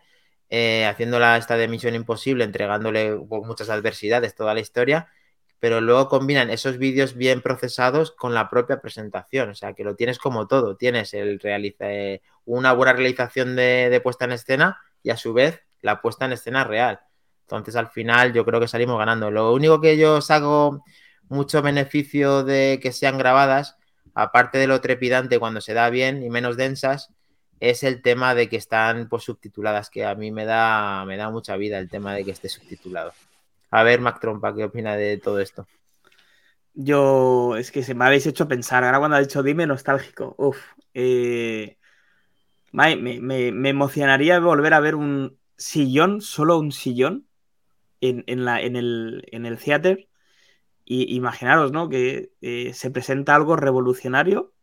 eh, 0.49 0.85
haciéndola 0.85 1.37
esta 1.37 1.57
de 1.57 1.67
Misión 1.67 1.95
Imposible, 1.95 2.43
entregándole 2.43 3.15
muchas 3.15 3.69
adversidades, 3.69 4.35
toda 4.35 4.53
la 4.53 4.61
historia, 4.61 5.09
pero 5.59 5.81
luego 5.81 6.09
combinan 6.09 6.49
esos 6.49 6.77
vídeos 6.77 7.15
bien 7.15 7.41
procesados 7.41 8.11
con 8.11 8.33
la 8.33 8.49
propia 8.49 8.81
presentación, 8.81 9.49
o 9.49 9.55
sea, 9.55 9.73
que 9.73 9.83
lo 9.83 9.95
tienes 9.95 10.19
como 10.19 10.47
todo, 10.47 10.77
tienes 10.77 11.13
el 11.13 11.39
realiza, 11.39 11.91
eh, 11.91 12.21
una 12.45 12.73
buena 12.73 12.93
realización 12.93 13.55
de 13.55 14.01
puesta 14.03 14.25
en 14.25 14.33
escena 14.33 14.79
y 15.03 15.09
a 15.09 15.17
su 15.17 15.33
vez 15.33 15.62
la 15.83 16.01
puesta 16.01 16.25
en 16.25 16.31
escena 16.31 16.63
real. 16.63 17.01
Entonces, 17.41 17.75
al 17.75 17.89
final, 17.89 18.33
yo 18.33 18.45
creo 18.45 18.59
que 18.59 18.67
salimos 18.67 18.97
ganando. 18.97 19.29
Lo 19.29 19.53
único 19.53 19.79
que 19.79 19.97
yo 19.97 20.21
saco 20.21 20.83
mucho 21.29 21.61
beneficio 21.61 22.43
de 22.43 22.79
que 22.81 22.91
sean 22.91 23.17
grabadas, 23.17 23.77
aparte 24.15 24.57
de 24.57 24.67
lo 24.67 24.81
trepidante 24.81 25.39
cuando 25.39 25.61
se 25.61 25.73
da 25.73 25.89
bien 25.89 26.23
y 26.23 26.29
menos 26.29 26.57
densas, 26.57 27.11
es 27.59 27.83
el 27.83 28.01
tema 28.01 28.35
de 28.35 28.49
que 28.49 28.57
están 28.57 29.07
pues, 29.09 29.23
subtituladas, 29.23 29.89
que 29.89 30.05
a 30.05 30.15
mí 30.15 30.31
me 30.31 30.45
da, 30.45 31.05
me 31.05 31.17
da 31.17 31.29
mucha 31.29 31.55
vida 31.55 31.77
el 31.79 31.89
tema 31.89 32.13
de 32.13 32.25
que 32.25 32.31
esté 32.31 32.49
subtitulado. 32.49 33.13
A 33.71 33.83
ver, 33.83 34.01
Mac 34.01 34.19
Trompa, 34.19 34.53
¿qué 34.55 34.65
opina 34.65 34.95
de 34.95 35.17
todo 35.17 35.39
esto? 35.39 35.67
Yo, 36.73 37.55
es 37.55 37.71
que 37.71 37.83
se 37.83 37.93
me 37.93 38.05
habéis 38.05 38.25
hecho 38.25 38.47
pensar, 38.47 38.83
ahora 38.83 38.99
cuando 38.99 39.17
ha 39.17 39.21
dicho 39.21 39.43
dime 39.43 39.67
nostálgico, 39.67 40.33
uff, 40.37 40.57
eh, 40.93 41.77
me, 42.71 42.95
me, 42.95 43.69
emocionaría 43.69 44.39
volver 44.39 44.73
a 44.73 44.79
ver 44.79 44.95
un, 44.95 45.37
sillón, 45.57 46.21
solo 46.21 46.57
un 46.57 46.71
sillón 46.71 47.27
en, 48.01 48.45
la, 48.45 48.61
en, 48.61 48.75
el, 48.75 49.27
en 49.31 49.45
el 49.45 49.57
theater. 49.57 50.07
Y 50.85 51.15
imaginaros, 51.15 51.71
¿no? 51.71 51.87
Que 51.87 52.33
eh, 52.41 52.73
se 52.73 52.91
presenta 52.91 53.35
algo 53.35 53.55
revolucionario 53.55 54.53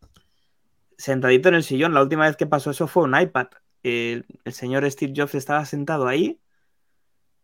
sentadito 1.01 1.49
en 1.49 1.55
el 1.55 1.65
sillón. 1.65 1.95
La 1.95 2.03
última 2.03 2.27
vez 2.27 2.37
que 2.37 2.47
pasó 2.47 2.71
eso 2.71 2.87
fue 2.87 3.05
un 3.05 3.19
iPad. 3.19 3.49
el 3.83 4.25
señor 4.47 4.89
Steve 4.91 5.15
Jobs 5.17 5.35
estaba 5.35 5.65
sentado 5.65 6.07
ahí 6.07 6.41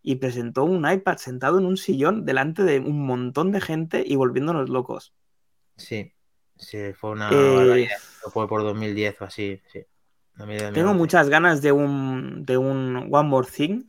y 0.03 0.17
presentó 0.17 0.65
un 0.65 0.89
iPad 0.89 1.17
sentado 1.17 1.59
en 1.59 1.65
un 1.65 1.77
sillón 1.77 2.25
delante 2.25 2.63
de 2.63 2.79
un 2.79 3.05
montón 3.05 3.51
de 3.51 3.61
gente 3.61 4.05
y 4.07 4.15
volviéndonos 4.15 4.69
locos. 4.69 5.15
Sí, 5.77 6.13
sí, 6.57 6.93
fue 6.93 7.11
una 7.11 7.31
eh, 7.33 7.89
Fue 8.33 8.47
por 8.47 8.63
2010 8.63 9.21
o 9.23 9.25
así, 9.25 9.61
sí. 9.73 9.81
Tengo 10.75 10.93
muchas 10.93 11.31
ganas 11.31 11.63
de 11.63 11.73
un, 11.73 12.45
de 12.45 12.59
un 12.59 13.09
One 13.11 13.29
More 13.29 13.49
Thing, 13.51 13.85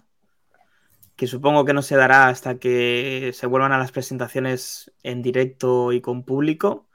que 1.18 1.28
supongo 1.28 1.66
que 1.66 1.74
no 1.74 1.82
se 1.82 1.98
dará 1.98 2.28
hasta 2.28 2.58
que 2.58 3.32
se 3.34 3.48
vuelvan 3.48 3.74
a 3.74 3.78
las 3.78 3.92
presentaciones 3.92 4.94
en 5.04 5.22
directo 5.22 5.92
y 5.92 6.00
con 6.00 6.24
público. 6.24 6.88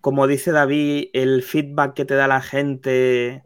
Como 0.00 0.26
dice 0.26 0.50
David, 0.50 1.10
el 1.12 1.42
feedback 1.42 1.94
que 1.94 2.04
te 2.04 2.14
da 2.14 2.26
la 2.26 2.40
gente 2.40 3.42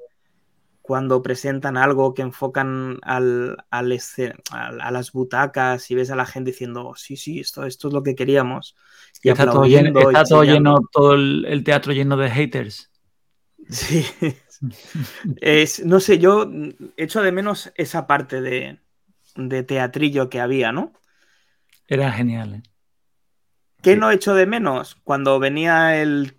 cuando 0.81 1.23
presentan 1.23 1.77
algo 1.77 2.15
que 2.15 2.23
enfocan 2.23 2.99
al, 3.03 3.59
al 3.71 4.01
a 4.51 4.91
las 4.91 5.13
butacas 5.13 5.91
y 5.91 5.95
ves 5.95 6.11
a 6.11 6.17
la 6.17 6.27
gente 6.27 6.51
diciendo, 6.51 6.87
oh, 6.87 6.97
sí, 6.97 7.17
sí, 7.17 7.41
esto, 7.41 7.65
esto 7.65 7.89
es 7.89 7.95
lo 7.95 8.03
que 8.03 8.15
queríamos. 8.15 8.75
Y 9.23 9.29
está 9.29 9.45
todo 9.45 9.67
lleno, 9.67 10.01
está 10.01 10.25
todo, 10.25 10.45
lleno, 10.45 10.77
todo 10.91 11.15
el 11.15 11.63
teatro 11.65 11.93
lleno 11.93 12.17
de 12.17 12.31
haters. 12.31 12.91
Sí, 13.69 14.05
es, 15.41 15.85
no 15.85 16.01
sé, 16.01 16.19
yo 16.19 16.51
echo 16.97 17.23
de 17.23 17.33
menos 17.33 17.73
esa 17.77 18.07
parte 18.07 18.41
de, 18.41 18.79
teatrillo 19.65 20.29
que 20.29 20.41
había, 20.41 20.73
¿no? 20.73 20.93
Era 21.87 22.13
genial. 22.13 22.55
¿eh? 22.55 22.63
¿Qué 23.83 23.97
no 23.97 24.11
echo 24.11 24.35
de 24.35 24.47
menos? 24.47 24.97
Cuando 25.05 25.39
venía 25.39 26.01
el. 26.01 26.37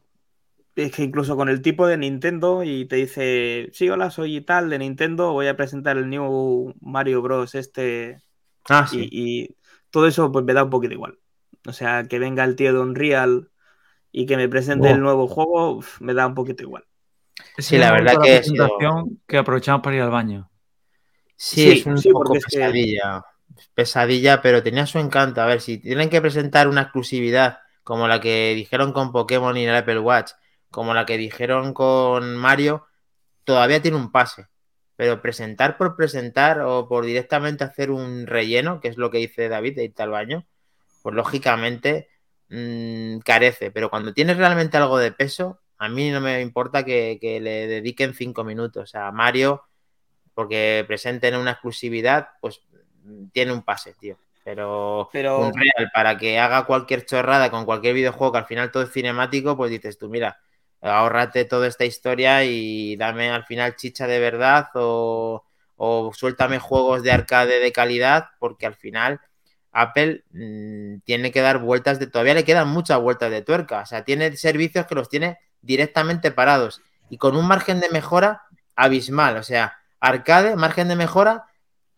Es 0.75 0.93
que 0.93 1.03
incluso 1.03 1.35
con 1.35 1.49
el 1.49 1.61
tipo 1.61 1.85
de 1.87 1.97
Nintendo 1.97 2.63
y 2.63 2.85
te 2.85 2.97
dice: 2.97 3.69
Sí, 3.73 3.89
hola, 3.89 4.11
soy 4.11 4.41
tal 4.41 4.69
de 4.69 4.79
Nintendo, 4.79 5.33
voy 5.33 5.47
a 5.47 5.57
presentar 5.57 5.97
el 5.97 6.09
New 6.09 6.73
Mario 6.79 7.21
Bros. 7.21 7.55
Este. 7.55 8.21
Ah, 8.69 8.87
sí. 8.87 9.07
y, 9.11 9.55
todo 9.89 10.07
eso 10.07 10.31
pues 10.31 10.45
me 10.45 10.53
da 10.53 10.63
un 10.63 10.69
poquito 10.69 10.93
igual. 10.93 11.19
O 11.67 11.73
sea, 11.73 12.05
que 12.05 12.19
venga 12.19 12.43
el 12.43 12.55
tío 12.55 12.73
de 12.73 12.79
Unreal 12.79 13.51
y 14.11 14.25
que 14.25 14.37
me 14.37 14.49
presente 14.49 14.89
el 14.89 15.01
nuevo 15.01 15.27
juego, 15.27 15.83
me 15.99 16.13
da 16.13 16.27
un 16.27 16.33
poquito 16.33 16.63
igual. 16.63 16.85
Sí, 17.57 17.77
la 17.77 17.91
verdad 17.91 18.15
que 18.21 18.37
es. 18.37 18.51
que 19.27 19.37
aprovechamos 19.37 19.81
para 19.81 19.95
ir 19.95 20.01
al 20.01 20.11
baño. 20.11 20.49
Sí, 21.35 21.71
es 21.71 21.85
un 21.85 22.01
poco 22.11 22.33
pesadilla. 22.33 23.23
Pesadilla, 23.73 24.41
pero 24.41 24.61
tenía 24.61 24.85
su 24.85 24.99
encanto. 24.99 25.41
A 25.41 25.45
ver, 25.45 25.61
si 25.61 25.79
tienen 25.79 26.09
que 26.09 26.21
presentar 26.21 26.67
una 26.67 26.83
exclusividad 26.83 27.59
como 27.83 28.07
la 28.07 28.21
que 28.21 28.53
dijeron 28.55 28.93
con 28.93 29.11
Pokémon 29.11 29.57
y 29.57 29.65
el 29.65 29.75
Apple 29.75 29.99
Watch, 29.99 30.31
como 30.69 30.93
la 30.93 31.05
que 31.05 31.17
dijeron 31.17 31.73
con 31.73 32.37
Mario, 32.37 32.85
todavía 33.43 33.81
tiene 33.81 33.97
un 33.97 34.11
pase. 34.11 34.47
Pero 34.95 35.21
presentar 35.21 35.77
por 35.77 35.95
presentar 35.95 36.61
o 36.61 36.87
por 36.87 37.05
directamente 37.05 37.63
hacer 37.63 37.89
un 37.89 38.27
relleno, 38.27 38.79
que 38.79 38.89
es 38.89 38.97
lo 38.97 39.09
que 39.09 39.17
dice 39.17 39.49
David 39.49 39.75
de 39.75 39.85
irte 39.85 40.03
al 40.03 40.11
baño, 40.11 40.45
pues 41.01 41.15
lógicamente 41.15 42.09
mmm, 42.49 43.17
carece. 43.19 43.71
Pero 43.71 43.89
cuando 43.89 44.13
tienes 44.13 44.37
realmente 44.37 44.77
algo 44.77 44.99
de 44.99 45.11
peso, 45.11 45.60
a 45.81 45.89
mí 45.89 46.11
no 46.11 46.21
me 46.21 46.41
importa 46.41 46.85
que, 46.85 47.17
que 47.19 47.39
le 47.41 47.65
dediquen 47.65 48.13
cinco 48.13 48.43
minutos. 48.43 48.93
A 48.93 49.11
Mario, 49.11 49.63
porque 50.35 50.85
presenten 50.87 51.35
una 51.35 51.53
exclusividad, 51.53 52.29
pues 52.39 52.61
tiene 53.31 53.51
un 53.51 53.63
pase, 53.63 53.95
tío. 53.95 54.15
Pero, 54.43 55.09
Pero- 55.11 55.39
un 55.39 55.53
real 55.53 55.89
para 55.91 56.19
que 56.19 56.37
haga 56.37 56.65
cualquier 56.67 57.03
chorrada 57.07 57.49
con 57.49 57.65
cualquier 57.65 57.95
videojuego 57.95 58.31
que 58.31 58.37
al 58.37 58.45
final 58.45 58.71
todo 58.71 58.83
es 58.83 58.91
cinemático, 58.91 59.57
pues 59.57 59.71
dices 59.71 59.97
tú, 59.97 60.07
mira, 60.07 60.39
ahórrate 60.81 61.45
toda 61.45 61.65
esta 61.67 61.83
historia 61.85 62.43
y 62.43 62.95
dame 62.95 63.31
al 63.31 63.45
final 63.45 63.75
chicha 63.75 64.05
de 64.05 64.19
verdad 64.19 64.67
o, 64.75 65.43
o 65.77 66.11
suéltame 66.13 66.59
juegos 66.59 67.01
de 67.01 67.11
arcade 67.11 67.59
de 67.59 67.71
calidad, 67.71 68.25
porque 68.39 68.67
al 68.67 68.75
final 68.75 69.19
Apple 69.71 70.25
mm, 70.29 70.99
tiene 71.05 71.31
que 71.31 71.41
dar 71.41 71.57
vueltas 71.57 71.97
de. 71.97 72.05
Todavía 72.05 72.35
le 72.35 72.43
quedan 72.43 72.67
muchas 72.67 72.99
vueltas 73.01 73.31
de 73.31 73.41
tuerca. 73.41 73.81
O 73.81 73.85
sea, 73.87 74.03
tiene 74.03 74.35
servicios 74.37 74.85
que 74.85 74.95
los 74.95 75.09
tiene 75.09 75.39
directamente 75.61 76.31
parados 76.31 76.81
y 77.09 77.17
con 77.17 77.35
un 77.35 77.47
margen 77.47 77.79
de 77.79 77.89
mejora 77.89 78.43
abismal. 78.75 79.37
O 79.37 79.43
sea, 79.43 79.77
arcade, 79.99 80.55
margen 80.55 80.87
de 80.87 80.95
mejora, 80.95 81.45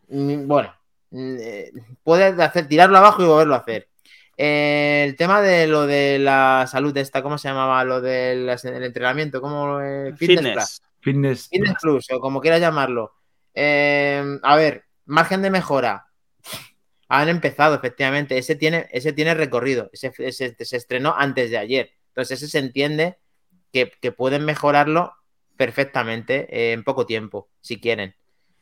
mm, 0.09 0.47
bueno, 0.47 0.73
mm, 1.11 1.35
eh, 1.39 1.71
puedes 2.03 2.37
hacer, 2.39 2.67
tirarlo 2.67 2.97
abajo 2.97 3.23
y 3.23 3.25
volverlo 3.27 3.55
a 3.55 3.59
hacer. 3.59 3.87
Eh, 4.35 5.05
el 5.07 5.15
tema 5.15 5.41
de 5.41 5.67
lo 5.67 5.85
de 5.85 6.17
la 6.19 6.65
salud 6.67 6.93
de 6.93 7.01
esta, 7.01 7.21
¿cómo 7.21 7.37
se 7.37 7.47
llamaba? 7.47 7.83
Lo 7.83 8.01
del 8.01 8.49
el 8.49 8.83
entrenamiento, 8.83 9.39
¿cómo? 9.41 9.79
eh, 9.81 10.13
Fitness 10.17 10.39
Plus. 10.53 10.53
Fitness. 10.53 10.81
Fitness. 11.01 11.49
Fitness 11.49 11.75
Plus, 11.81 12.07
o 12.11 12.19
como 12.19 12.41
quieras 12.41 12.59
llamarlo. 12.59 13.13
Eh, 13.53 14.23
a 14.41 14.55
ver, 14.55 14.85
margen 15.05 15.41
de 15.43 15.51
mejora. 15.51 16.07
Han 17.09 17.29
empezado, 17.29 17.75
efectivamente. 17.75 18.37
Ese 18.39 18.55
tiene, 18.55 18.87
ese 18.91 19.13
tiene 19.13 19.35
recorrido. 19.35 19.89
Ese, 19.93 20.11
ese- 20.17 20.55
se 20.59 20.77
estrenó 20.77 21.13
antes 21.15 21.51
de 21.51 21.57
ayer. 21.59 21.91
Entonces, 22.07 22.41
ese 22.41 22.49
se 22.51 22.59
entiende 22.59 23.17
que, 23.73 24.11
pueden 24.11 24.45
mejorarlo 24.45 25.13
perfectamente 25.57 26.71
en 26.71 26.83
poco 26.83 27.05
tiempo, 27.05 27.49
si 27.59 27.81
quieren. 27.81 28.15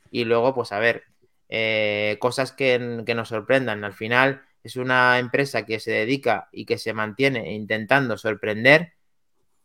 Y 0.10 0.26
luego, 0.26 0.56
pues 0.56 0.72
a 0.72 0.80
ver, 0.80 1.04
eh, 1.50 2.18
cosas 2.20 2.52
que, 2.52 3.04
que 3.06 3.14
nos 3.14 3.30
sorprendan. 3.30 3.84
Al 3.84 3.94
final, 3.94 4.44
es 4.64 4.78
una 4.78 5.20
empresa 5.20 5.66
que 5.66 5.80
se 5.80 5.92
dedica 5.92 6.50
y 6.52 6.66
que 6.66 6.78
se 6.78 6.94
mantiene 6.94 7.54
intentando 7.54 8.18
sorprender 8.18 8.94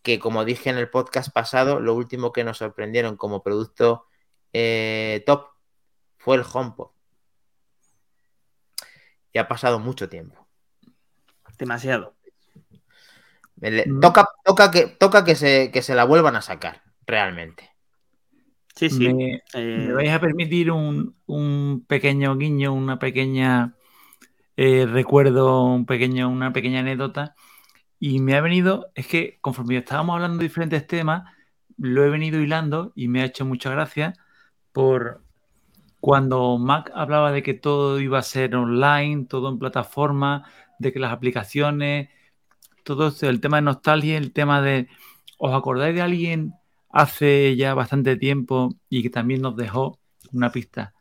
que 0.07 0.21
como 0.21 0.45
dije 0.45 0.71
en 0.71 0.79
el 0.79 0.89
podcast 0.89 1.33
pasado, 1.33 1.81
lo 1.81 1.93
último 1.95 2.33
que 2.33 2.45
nos 2.45 2.59
sorprendieron 2.59 3.17
como 3.17 3.43
producto 3.43 4.07
eh, 4.53 5.25
top 5.27 5.49
fue 6.17 6.37
el 6.37 6.45
HomePod. 6.45 6.91
Y 9.33 9.39
ha 9.39 9.49
pasado 9.49 9.81
mucho 9.81 10.09
tiempo. 10.09 10.47
Demasiado. 11.59 12.15
Le- 13.61 13.87
Mm. 13.87 14.01
Toca, 14.01 14.27
toca, 14.45 14.71
que, 14.71 14.87
toca 14.87 15.25
que, 15.25 15.35
se, 15.37 15.71
que 15.73 15.83
se 15.83 15.95
la 15.95 16.05
vuelvan 16.05 16.37
a 16.37 16.43
sacar, 16.43 16.83
realmente. 17.07 17.71
Sí, 18.75 18.91
sí. 18.91 19.09
Me, 19.09 19.43
Eh, 19.55 19.89
me 19.89 19.93
vais 19.95 20.11
a 20.13 20.21
permitir 20.21 20.71
un, 20.71 21.17
un 21.27 21.85
pequeño 21.89 22.37
guiño, 22.37 22.73
una 22.73 22.99
pequeña 22.99 23.75
eh, 24.57 24.87
recuerdo, 24.87 25.65
un 25.65 25.87
pequeño, 25.87 26.31
una 26.31 26.53
pequeña 26.53 26.81
anécdota. 26.81 27.37
Y 28.01 28.21
me 28.21 28.37
ha 28.37 28.43
venido, 28.43 28.91
es 28.95 29.07
que 29.09 29.39
conforme 29.43 29.79
estábamos 29.79 30.15
hablando 30.17 30.39
de 30.39 30.45
diferentes 30.45 30.87
temas, 30.87 31.25
lo 31.79 32.05
he 32.05 32.11
venido 32.11 32.41
hilando 32.41 32.93
y 32.97 33.09
me 33.09 33.23
ha 33.23 33.27
hecho 33.27 33.45
mucha 33.47 33.71
gracia 33.71 34.15
por 34.73 35.23
cuando 36.01 36.59
Mac 36.59 36.91
hablaba 36.95 37.33
de 37.33 37.43
que 37.43 37.55
todo 37.55 38.01
iba 38.01 38.19
a 38.19 38.23
ser 38.23 38.55
online, 38.57 39.27
todo 39.27 39.49
en 39.51 39.59
plataforma, 39.59 40.45
de 40.79 40.93
que 40.93 40.99
las 41.01 41.13
aplicaciones, 41.13 42.09
todo 42.87 43.09
esto, 43.09 43.29
el 43.29 43.41
tema 43.41 43.57
de 43.59 43.63
nostalgia, 43.63 44.17
el 44.17 44.33
tema 44.33 44.63
de, 44.63 44.89
¿os 45.39 45.53
acordáis 45.53 45.95
de 45.95 46.03
alguien 46.03 46.55
hace 46.89 47.57
ya 47.57 47.75
bastante 47.75 48.17
tiempo 48.17 48.75
y 48.89 49.03
que 49.03 49.11
también 49.11 49.43
nos 49.43 49.57
dejó 49.57 49.99
una 50.33 50.53
pista 50.53 50.95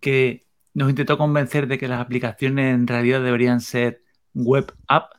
que 0.00 0.44
nos 0.74 0.90
intentó 0.90 1.16
convencer 1.18 1.68
de 1.68 1.78
que 1.78 1.88
las 1.88 2.00
aplicaciones 2.00 2.74
en 2.74 2.86
realidad 2.88 3.22
deberían 3.22 3.60
ser 3.60 4.02
web 4.34 4.74
app? 4.88 5.12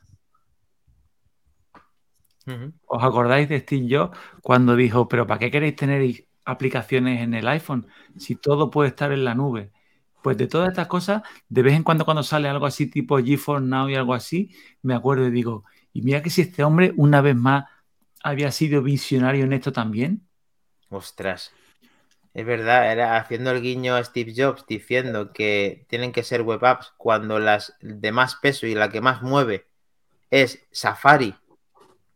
¿Os 2.86 3.02
acordáis 3.02 3.48
de 3.48 3.60
Steve 3.60 3.86
Jobs 3.88 4.18
cuando 4.42 4.76
dijo, 4.76 5.08
pero 5.08 5.26
¿para 5.26 5.38
qué 5.40 5.50
queréis 5.50 5.74
tener 5.74 6.26
aplicaciones 6.44 7.22
en 7.22 7.32
el 7.32 7.48
iPhone 7.48 7.86
si 8.18 8.36
todo 8.36 8.70
puede 8.70 8.90
estar 8.90 9.10
en 9.10 9.24
la 9.24 9.34
nube? 9.34 9.72
Pues 10.22 10.36
de 10.36 10.48
todas 10.48 10.68
estas 10.68 10.86
cosas, 10.86 11.22
de 11.48 11.62
vez 11.62 11.74
en 11.74 11.82
cuando 11.82 12.04
cuando 12.04 12.22
sale 12.22 12.48
algo 12.48 12.66
así 12.66 12.90
tipo 12.90 13.18
GeForce 13.18 13.66
Now 13.66 13.88
y 13.88 13.94
algo 13.94 14.12
así, 14.12 14.54
me 14.82 14.94
acuerdo 14.94 15.26
y 15.26 15.30
digo, 15.30 15.64
y 15.94 16.02
mira 16.02 16.22
que 16.22 16.28
si 16.28 16.42
este 16.42 16.62
hombre 16.62 16.92
una 16.96 17.22
vez 17.22 17.36
más 17.36 17.64
había 18.22 18.50
sido 18.50 18.82
visionario 18.82 19.44
en 19.44 19.54
esto 19.54 19.72
también. 19.72 20.28
Ostras. 20.90 21.52
Es 22.34 22.44
verdad, 22.44 22.90
era 22.90 23.16
haciendo 23.16 23.52
el 23.52 23.62
guiño 23.62 23.94
a 23.94 24.02
Steve 24.02 24.34
Jobs 24.36 24.66
diciendo 24.66 25.32
que 25.32 25.86
tienen 25.88 26.10
que 26.10 26.24
ser 26.24 26.42
web 26.42 26.64
apps 26.64 26.92
cuando 26.96 27.38
las 27.38 27.76
de 27.80 28.10
más 28.10 28.34
peso 28.34 28.66
y 28.66 28.74
la 28.74 28.90
que 28.90 29.00
más 29.00 29.22
mueve 29.22 29.68
es 30.30 30.66
Safari 30.72 31.36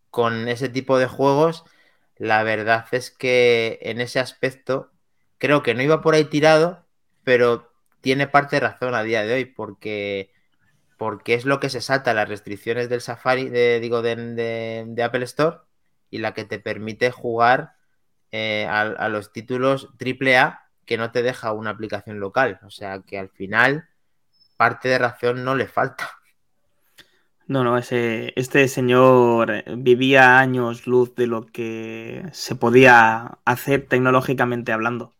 con 0.09 0.49
ese 0.49 0.67
tipo 0.67 0.99
de 0.99 1.07
juegos. 1.07 1.63
La 2.17 2.43
verdad 2.43 2.85
es 2.91 3.11
que 3.11 3.79
en 3.81 4.01
ese 4.01 4.19
aspecto 4.19 4.91
creo 5.37 5.63
que 5.63 5.73
no 5.73 5.81
iba 5.81 6.01
por 6.01 6.15
ahí 6.15 6.25
tirado, 6.25 6.85
pero 7.23 7.71
tiene 8.01 8.27
parte 8.27 8.57
de 8.57 8.61
razón 8.61 8.93
a 8.93 9.03
día 9.03 9.23
de 9.23 9.35
hoy 9.35 9.45
porque, 9.45 10.33
porque 10.99 11.33
es 11.33 11.45
lo 11.45 11.61
que 11.61 11.69
se 11.69 11.79
salta 11.81 12.13
las 12.13 12.27
restricciones 12.27 12.89
del 12.89 12.99
Safari, 12.99 13.49
de, 13.49 13.79
digo, 13.79 14.01
de, 14.03 15.01
Apple 15.01 15.23
Store 15.23 15.59
y 16.11 16.17
la 16.17 16.33
que 16.33 16.43
te 16.43 16.59
permite 16.59 17.09
jugar 17.09 17.75
eh, 18.31 18.67
a, 18.69 18.81
a 18.81 19.09
los 19.09 19.31
títulos 19.31 19.89
AAA 19.97 20.69
que 20.85 20.97
no 20.97 21.11
te 21.11 21.23
deja 21.23 21.53
una 21.53 21.69
aplicación 21.69 22.19
local. 22.19 22.59
O 22.63 22.69
sea 22.69 23.01
que 23.01 23.17
al 23.17 23.29
final 23.29 23.87
parte 24.57 24.89
de 24.89 24.97
razón 24.97 25.45
no 25.45 25.55
le 25.55 25.67
falta. 25.67 26.09
No, 27.47 27.63
no, 27.63 27.77
ese, 27.77 28.33
este 28.35 28.67
señor 28.67 29.51
eh, 29.51 29.63
vivía 29.77 30.37
años 30.37 30.85
luz 30.85 31.15
de 31.15 31.27
lo 31.27 31.45
que 31.45 32.23
se 32.33 32.55
podía 32.55 33.39
hacer 33.45 33.87
tecnológicamente 33.87 34.73
hablando. 34.73 35.15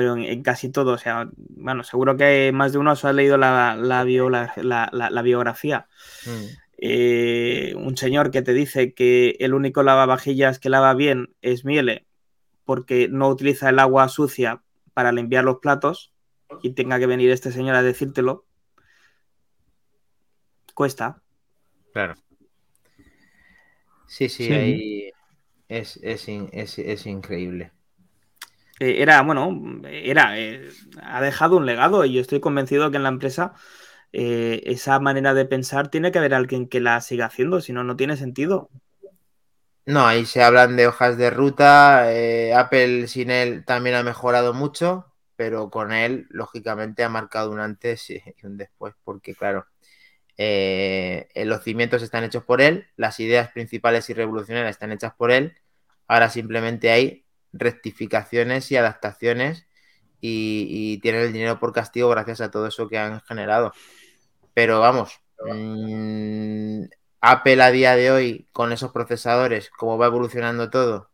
Pero 0.00 0.14
en, 0.16 0.22
en 0.24 0.42
casi 0.42 0.70
todo, 0.70 0.92
o 0.94 0.98
sea, 0.98 1.28
bueno, 1.36 1.84
seguro 1.84 2.16
que 2.16 2.52
más 2.54 2.72
de 2.72 2.78
uno 2.78 2.92
os 2.92 3.04
ha 3.04 3.12
leído 3.12 3.36
la, 3.36 3.76
la, 3.76 4.02
biola- 4.02 4.50
la- 4.56 4.88
la- 4.94 5.10
la 5.10 5.20
biografía. 5.20 5.88
Mm. 6.24 6.44
Eh, 6.78 7.74
un 7.76 7.98
señor 7.98 8.30
que 8.30 8.40
te 8.40 8.54
dice 8.54 8.94
que 8.94 9.36
el 9.40 9.52
único 9.52 9.82
lavavajillas 9.82 10.58
que 10.58 10.70
lava 10.70 10.94
bien 10.94 11.34
es 11.42 11.66
Miele, 11.66 12.06
porque 12.64 13.08
no 13.10 13.28
utiliza 13.28 13.68
el 13.68 13.78
agua 13.78 14.08
sucia 14.08 14.62
para 14.94 15.12
limpiar 15.12 15.44
los 15.44 15.58
platos, 15.58 16.14
y 16.62 16.70
tenga 16.70 16.98
que 16.98 17.06
venir 17.06 17.30
este 17.30 17.52
señor 17.52 17.74
a 17.76 17.82
decírtelo, 17.82 18.46
cuesta. 20.72 21.20
Claro. 21.92 22.14
Sí, 24.06 24.30
sí, 24.30 24.46
Sí. 24.46 24.52
ahí 24.54 25.10
es, 25.68 25.98
es, 26.02 26.26
in- 26.26 26.48
es- 26.52 26.78
es 26.78 27.04
increíble. 27.04 27.72
Eh, 28.80 29.02
era, 29.02 29.20
bueno, 29.20 29.82
era, 29.90 30.38
eh, 30.38 30.70
ha 31.02 31.20
dejado 31.20 31.58
un 31.58 31.66
legado 31.66 32.06
y 32.06 32.14
yo 32.14 32.20
estoy 32.22 32.40
convencido 32.40 32.90
que 32.90 32.96
en 32.96 33.02
la 33.02 33.10
empresa 33.10 33.52
eh, 34.10 34.62
esa 34.64 34.98
manera 34.98 35.34
de 35.34 35.44
pensar 35.44 35.88
tiene 35.88 36.10
que 36.10 36.18
haber 36.18 36.32
alguien 36.32 36.66
que 36.66 36.80
la 36.80 36.98
siga 37.02 37.26
haciendo, 37.26 37.60
si 37.60 37.74
no, 37.74 37.84
no 37.84 37.96
tiene 37.96 38.16
sentido. 38.16 38.70
No, 39.84 40.06
ahí 40.06 40.24
se 40.24 40.42
hablan 40.42 40.76
de 40.76 40.86
hojas 40.86 41.18
de 41.18 41.30
ruta. 41.30 42.06
Apple 42.58 43.06
sin 43.06 43.30
él 43.30 43.64
también 43.66 43.96
ha 43.96 44.02
mejorado 44.02 44.54
mucho, 44.54 45.12
pero 45.36 45.68
con 45.68 45.92
él, 45.92 46.26
lógicamente, 46.30 47.04
ha 47.04 47.10
marcado 47.10 47.50
un 47.50 47.60
antes 47.60 48.08
y 48.08 48.22
un 48.44 48.56
después, 48.56 48.94
porque, 49.04 49.34
claro, 49.34 49.66
los 50.38 51.62
cimientos 51.64 52.02
están 52.02 52.24
hechos 52.24 52.44
por 52.44 52.62
él, 52.62 52.86
las 52.96 53.20
ideas 53.20 53.50
principales 53.52 54.08
y 54.08 54.14
revolucionarias 54.14 54.70
están 54.70 54.92
hechas 54.92 55.12
por 55.14 55.32
él. 55.32 55.54
Ahora 56.06 56.30
simplemente 56.30 56.90
hay 56.90 57.26
rectificaciones 57.52 58.70
y 58.70 58.76
adaptaciones 58.76 59.66
y, 60.20 60.98
tienen 61.00 61.22
el 61.22 61.32
dinero 61.32 61.58
por 61.60 61.72
castigo 61.72 62.08
gracias 62.10 62.40
a 62.40 62.50
todo 62.50 62.66
eso 62.66 62.88
que 62.88 62.98
han 62.98 63.20
generado. 63.22 63.72
Pero 64.54 64.80
vamos, 64.80 65.20
mm, 65.46 66.84
Apple 67.20 67.62
a 67.62 67.70
día 67.70 67.96
de 67.96 68.10
hoy, 68.10 68.48
con 68.52 68.72
esos 68.72 68.92
procesadores, 68.92 69.70
cómo 69.70 69.98
va 69.98 70.06
evolucionando 70.06 70.70
todo 70.70 71.10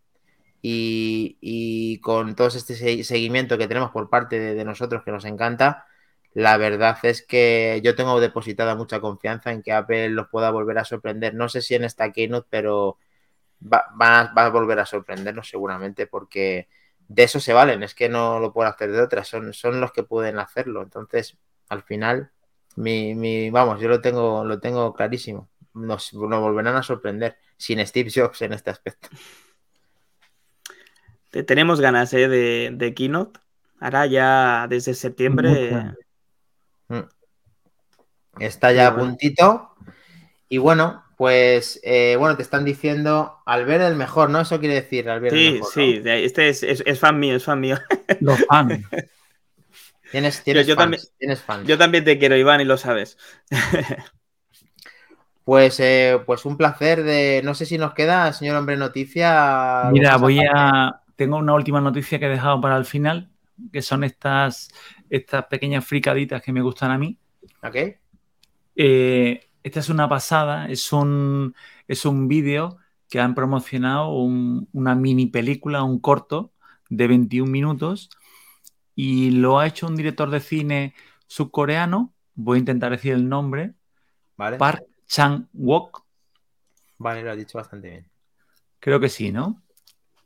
y, 0.63 2.01
con 2.03 2.35
todo 2.35 2.49
este 2.49 2.75
se- 2.75 3.05
seguimiento 3.05 3.59
que 3.59 3.69
tenemos 3.69 3.91
por 3.91 4.11
parte 4.11 4.39
de, 4.41 4.55
de 4.55 4.65
nosotros 4.65 5.03
que 5.05 5.13
nos 5.13 5.25
encanta, 5.25 5.87
la 6.35 6.57
verdad 6.59 6.99
es 7.05 7.23
que 7.27 7.81
yo 7.85 7.95
tengo 7.97 8.21
depositada 8.21 8.75
mucha 8.75 9.01
confianza 9.01 9.53
en 9.53 9.63
que 9.63 9.73
Apple 9.73 10.11
los 10.11 10.29
pueda 10.29 10.51
volver 10.51 10.79
a 10.79 10.85
sorprender. 10.85 11.35
No 11.35 11.49
sé 11.49 11.63
si 11.63 11.75
en 11.75 11.85
esta 11.85 12.13
keynote, 12.13 12.47
pero 12.51 12.99
va, 13.61 14.33
a, 14.35 14.49
volver 14.51 14.79
a 14.79 14.87
sorprendernos 14.87 15.49
seguramente 15.49 16.07
porque 16.07 16.69
de 17.09 17.23
eso 17.23 17.41
se 17.41 17.53
valen. 17.53 17.83
Es 17.83 17.95
que 17.95 18.09
no 18.09 18.41
lo 18.41 18.53
pueden 18.53 18.73
hacer 18.73 18.93
de 18.93 19.01
otras. 19.01 19.29
Son, 19.29 19.53
son 19.53 19.81
los 19.81 19.93
que 19.93 20.03
pueden 20.03 20.39
hacerlo. 20.39 20.83
Entonces, 20.83 21.37
al 21.69 21.83
final, 21.83 22.31
mi, 22.77 23.15
mi 23.15 23.51
vamos, 23.51 23.81
yo 23.81 23.89
lo 23.89 24.01
tengo, 24.01 24.45
lo 24.45 24.61
tengo 24.61 24.93
clarísimo. 24.95 25.49
Nos, 25.75 26.15
nos 26.15 26.41
volverán 26.41 26.77
a 26.77 26.83
sorprender 26.83 27.37
sin 27.57 27.85
Steve 27.87 28.11
Jobs 28.15 28.43
en 28.43 28.53
este 28.53 28.71
aspecto. 28.71 29.09
Tenemos 31.47 31.81
ganas 31.81 32.13
¿eh? 32.15 32.29
de, 32.29 32.71
de 32.73 32.95
Keynote. 32.95 33.41
Ahora 33.81 34.07
ya 34.07 34.67
desde 34.69 34.95
septiembre. 34.95 35.95
Mm. 36.89 37.01
Está 38.39 38.73
ya 38.73 38.89
a 38.89 38.97
puntito. 38.97 39.75
Y 40.49 40.59
bueno, 40.59 41.05
pues 41.17 41.81
eh, 41.83 42.17
bueno, 42.19 42.37
te 42.37 42.43
están 42.43 42.65
diciendo 42.65 43.39
Albert 43.47 43.85
el 43.85 43.97
mejor, 43.97 44.31
¿no? 44.31 44.41
Eso 44.41 44.61
quiere 44.61 44.75
decir 44.75 45.09
Albert 45.09 45.35
sí, 45.35 45.47
el 45.47 45.55
mejor. 45.55 45.73
Sí, 45.73 46.01
sí, 46.03 46.09
este 46.09 46.49
es, 46.49 47.01
fan 47.01 47.19
mío, 47.19 47.37
es 47.37 47.45
fan 47.45 47.61
mío. 47.61 47.79
Los 48.21 48.45
fans. 48.47 48.85
Tienes, 50.13 50.43
tienes, 50.45 50.67
yo, 50.67 50.77
También, 50.77 51.03
yo 51.65 51.77
también 51.77 52.05
te 52.05 52.19
quiero, 52.19 52.37
Iván, 52.37 52.61
y 52.61 52.65
lo 52.65 52.77
sabes. 52.77 53.19
Pues, 55.47 55.79
eh, 55.79 56.19
pues 56.27 56.45
un 56.45 56.57
placer 56.57 57.05
de. 57.05 57.41
No 57.45 57.55
sé 57.55 57.67
si 57.67 57.79
nos 57.79 57.95
queda, 57.95 58.33
señor 58.33 58.57
hombre, 58.57 58.77
noticia. 58.77 59.89
Mira, 59.93 60.17
voy 60.17 60.41
a. 60.41 61.03
Tengo 61.15 61.37
una 61.37 61.55
última 61.55 61.81
noticia 61.81 62.19
que 62.19 62.27
he 62.27 62.31
dejado 62.31 62.61
para 62.61 62.77
el 62.77 62.85
final, 62.85 63.31
que 63.73 63.81
son 63.81 64.03
estas, 64.03 64.71
estas 65.09 65.47
pequeñas 65.47 65.85
fricaditas 65.87 66.43
que 66.43 66.53
me 66.53 66.63
gustan 66.63 66.91
a 66.91 66.99
mí. 66.99 67.17
Ok. 67.63 67.77
Eh, 68.75 69.46
esta 69.67 69.81
es 69.81 69.89
una 69.89 70.09
pasada, 70.09 70.67
es 70.69 70.93
un, 70.93 71.57
es 71.89 72.05
un 72.05 72.29
vídeo 72.29 72.79
que 73.11 73.19
han 73.19 73.35
promocionado 73.35 74.11
una 74.13 74.95
mini 74.95 75.27
película, 75.27 75.83
un 75.83 75.99
corto 75.99 76.53
de 76.89 77.09
21 77.09 77.51
minutos 77.51 78.09
y 78.95 79.33
lo 79.33 79.59
ha 79.59 79.67
hecho 79.67 79.89
un 79.89 79.97
director 79.97 80.31
de 80.31 80.39
cine 80.39 80.95
subcoreano, 81.27 82.15
voy 82.37 82.59
a 82.59 82.61
intentar 82.61 82.93
decir 82.93 83.13
el 83.15 83.29
nombre, 83.29 83.75
vale. 84.37 84.57
Park 84.57 84.85
Chang-wook. 85.09 86.05
Vale, 86.99 87.25
lo 87.25 87.33
ha 87.33 87.37
dicho 87.37 87.59
bastante 87.59 87.91
bien. 87.91 88.07
Creo 88.79 89.01
que 89.01 89.09
sí, 89.09 89.33
¿no? 89.33 89.65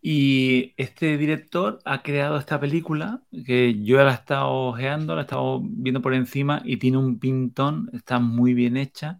Y 0.02 0.74
este 0.76 1.16
director 1.16 1.78
ha 1.86 2.02
creado 2.02 2.36
esta 2.36 2.60
película 2.60 3.22
que 3.46 3.82
yo 3.82 3.96
la 4.04 4.10
he 4.10 4.14
estado 4.14 4.50
ojeando, 4.50 5.14
la 5.14 5.22
he 5.22 5.24
estado 5.24 5.62
viendo 5.62 6.02
por 6.02 6.12
encima 6.12 6.60
y 6.62 6.76
tiene 6.76 6.98
un 6.98 7.18
pintón, 7.18 7.88
está 7.94 8.18
muy 8.18 8.52
bien 8.52 8.76
hecha. 8.76 9.18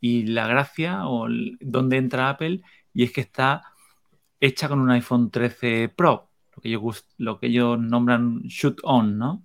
Y 0.00 0.26
la 0.26 0.46
gracia 0.46 1.06
o 1.06 1.28
donde 1.60 1.96
entra 1.98 2.30
Apple 2.30 2.62
y 2.94 3.04
es 3.04 3.12
que 3.12 3.20
está 3.20 3.62
hecha 4.40 4.68
con 4.68 4.80
un 4.80 4.90
iPhone 4.90 5.30
13 5.30 5.90
Pro, 5.90 6.30
lo 6.54 6.62
que 6.62 6.68
ellos, 6.68 7.06
lo 7.18 7.38
que 7.38 7.46
ellos 7.48 7.78
nombran 7.78 8.42
shoot 8.44 8.80
on, 8.82 9.18
¿no? 9.18 9.42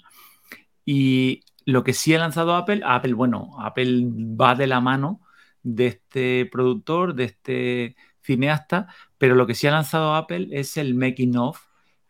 Y 0.86 1.44
lo 1.66 1.84
que 1.84 1.94
sí 1.94 2.14
ha 2.14 2.20
lanzado 2.20 2.56
Apple, 2.56 2.82
Apple, 2.86 3.14
bueno, 3.14 3.56
Apple 3.60 4.04
va 4.40 4.56
de 4.56 4.68
la 4.68 4.80
mano 4.82 5.22
de 5.64 5.88
este 5.88 6.46
productor, 6.46 7.16
de 7.16 7.24
este 7.26 7.96
cineasta, 8.22 8.88
pero 9.18 9.36
lo 9.36 9.48
que 9.48 9.56
sí 9.56 9.68
ha 9.68 9.72
lanzado 9.72 10.16
Apple 10.16 10.50
es 10.52 10.78
el 10.78 10.96
making 10.96 11.38
of, 11.38 11.60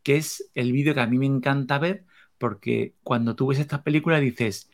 que 0.03 0.17
es 0.17 0.49
el 0.53 0.71
vídeo 0.71 0.93
que 0.93 1.01
a 1.01 1.07
mí 1.07 1.17
me 1.17 1.25
encanta 1.25 1.79
ver, 1.79 2.05
porque 2.37 2.95
cuando 3.03 3.35
tú 3.35 3.47
ves 3.47 3.59
estas 3.59 3.81
películas 3.81 4.21
dices, 4.21 4.69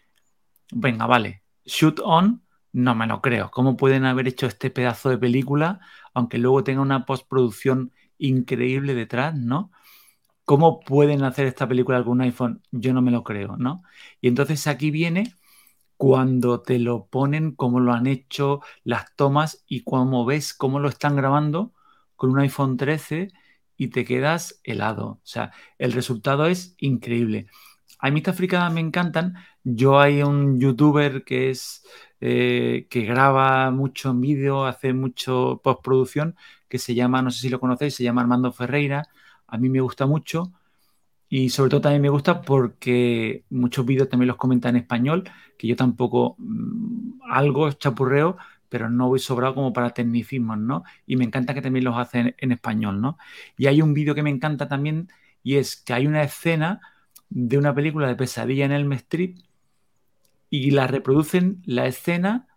venga, 0.72 1.06
vale, 1.06 1.44
shoot 1.66 2.00
on, 2.04 2.44
no 2.74 2.96
me 2.96 3.08
lo 3.08 3.22
creo. 3.22 3.52
¿Cómo 3.52 3.78
pueden 3.78 4.06
haber 4.06 4.28
hecho 4.28 4.48
este 4.48 4.70
pedazo 4.70 5.10
de 5.10 5.18
película, 5.18 5.80
aunque 6.14 6.38
luego 6.38 6.64
tenga 6.64 6.82
una 6.82 7.06
postproducción 7.06 7.92
increíble 8.18 8.94
detrás, 8.96 9.36
¿no? 9.36 9.72
¿Cómo 10.46 10.80
pueden 10.82 11.24
hacer 11.24 11.48
esta 11.48 11.68
película 11.68 12.04
con 12.04 12.14
un 12.14 12.22
iPhone? 12.22 12.62
Yo 12.72 12.94
no 12.94 13.02
me 13.02 13.12
lo 13.12 13.24
creo, 13.24 13.58
¿no? 13.58 13.84
Y 14.22 14.28
entonces 14.28 14.68
aquí 14.68 14.92
viene 14.92 15.36
cuando 15.98 16.62
te 16.62 16.80
lo 16.80 17.08
ponen, 17.08 17.52
cómo 17.56 17.80
lo 17.80 17.94
han 17.94 18.08
hecho, 18.08 18.62
las 18.84 19.16
tomas 19.16 19.64
y 19.68 19.84
cómo 19.84 20.26
ves 20.26 20.54
cómo 20.54 20.80
lo 20.80 20.90
están 20.90 21.16
grabando 21.16 21.74
con 22.16 22.32
un 22.32 22.40
iPhone 22.40 22.78
13 22.78 23.30
y 23.78 23.90
te 23.90 24.06
quedas 24.06 24.60
helado. 24.64 25.06
O 25.08 25.22
sea, 25.24 25.52
el 25.78 25.94
resultado 25.94 26.48
es 26.48 26.76
increíble. 26.80 27.48
A 28.02 28.10
mí 28.12 28.20
estas 28.20 28.36
fricadas 28.36 28.74
me 28.74 28.82
encantan. 28.82 29.36
Yo 29.64 30.00
hay 30.00 30.24
un 30.24 30.60
youtuber 30.60 31.24
que 31.24 31.52
es 31.52 31.84
eh, 32.20 32.88
que 32.90 33.02
graba 33.04 33.72
mucho 33.72 34.10
en 34.12 34.22
vídeo, 34.22 34.66
hace 34.66 34.94
mucho 34.94 35.62
postproducción, 35.64 36.36
que 36.68 36.80
se 36.80 36.96
llama, 36.96 37.22
no 37.22 37.32
sé 37.32 37.42
si 37.42 37.50
lo 37.50 37.60
conocéis, 37.60 37.96
se 37.96 38.04
llama 38.04 38.22
Armando 38.22 38.52
Ferreira. 38.52 39.08
A 39.48 39.58
mí 39.58 39.70
me 39.70 39.82
gusta 39.82 40.08
mucho 40.08 40.52
y 41.30 41.50
sobre 41.50 41.70
todo 41.70 41.82
también 41.82 42.02
me 42.02 42.10
gusta 42.10 42.42
porque 42.42 43.46
muchos 43.50 43.86
vídeos 43.86 44.10
también 44.10 44.28
los 44.28 44.38
comenta 44.38 44.70
en 44.70 44.78
español, 44.78 45.24
que 45.58 45.68
yo 45.68 45.76
tampoco 45.76 46.36
mm, 46.40 47.22
algo 47.30 47.72
chapurreo, 47.72 48.38
pero 48.68 48.90
no 48.90 49.08
voy 49.10 49.20
sobrado 49.20 49.56
como 49.56 49.74
para 49.74 49.92
tecnicismos, 49.92 50.58
¿no? 50.58 50.84
Y 51.06 51.18
me 51.18 51.26
encanta 51.26 51.54
que 51.54 51.62
también 51.62 51.86
los 51.86 51.98
hacen 51.98 52.36
en 52.38 52.52
español, 52.52 53.00
¿no? 53.00 53.18
Y 53.58 53.68
hay 53.68 53.82
un 53.82 53.94
vídeo 53.94 54.16
que 54.16 54.24
me 54.24 54.30
encanta 54.30 54.68
también 54.68 55.10
y 55.44 55.56
es 55.58 55.78
que 55.78 55.94
hay 55.94 56.08
una 56.08 56.24
escena 56.24 56.82
de 57.32 57.58
una 57.58 57.74
película 57.74 58.08
de 58.08 58.16
pesadilla 58.16 58.66
en 58.66 58.72
el 58.72 58.92
Street 58.94 59.40
y 60.52 60.70
la 60.70 60.86
reproducen 60.86 61.64
la 61.66 61.88
escena 61.88 62.48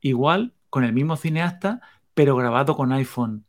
igual 0.00 0.54
con 0.68 0.82
el 0.82 0.92
mismo 0.92 1.16
cineasta, 1.16 1.80
pero 2.14 2.34
grabado 2.34 2.74
con 2.74 2.92
iPhone. 2.92 3.44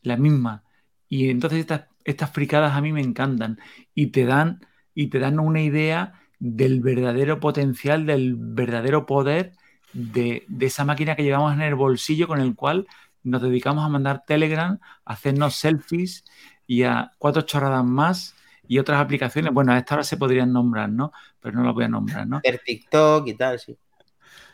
La 0.00 0.16
misma. 0.16 0.62
Y 1.08 1.28
entonces 1.28 1.60
estas 1.60 1.88
estas 2.06 2.30
fricadas 2.30 2.74
a 2.74 2.80
mí 2.80 2.92
me 2.92 3.02
encantan 3.02 3.58
y 3.94 4.06
te 4.08 4.24
dan, 4.24 4.64
y 4.94 5.08
te 5.08 5.18
dan 5.18 5.38
una 5.40 5.60
idea 5.60 6.14
del 6.38 6.80
verdadero 6.80 7.40
potencial, 7.40 8.06
del 8.06 8.36
verdadero 8.36 9.06
poder 9.06 9.52
de, 9.92 10.46
esa 10.60 10.84
máquina 10.84 11.16
que 11.16 11.24
llevamos 11.24 11.52
en 11.52 11.62
el 11.62 11.74
bolsillo 11.74 12.28
con 12.28 12.40
el 12.40 12.54
cual 12.54 12.86
nos 13.24 13.42
dedicamos 13.42 13.84
a 13.84 13.88
mandar 13.88 14.22
Telegram, 14.24 14.78
a 15.04 15.12
hacernos 15.12 15.56
selfies 15.56 16.24
y 16.66 16.84
a 16.84 17.10
cuatro 17.18 17.42
chorradas 17.42 17.84
más 17.84 18.35
y 18.68 18.78
otras 18.78 19.00
aplicaciones. 19.00 19.52
Bueno, 19.52 19.72
a 19.72 19.78
esta 19.78 19.94
hora 19.94 20.04
se 20.04 20.16
podrían 20.16 20.52
nombrar, 20.52 20.88
¿no? 20.88 21.12
Pero 21.40 21.58
no 21.58 21.64
las 21.64 21.74
voy 21.74 21.84
a 21.84 21.88
nombrar, 21.88 22.26
¿no? 22.26 22.40
El 22.42 22.60
TikTok 22.60 23.26
y 23.28 23.34
tal, 23.34 23.58
sí. 23.58 23.76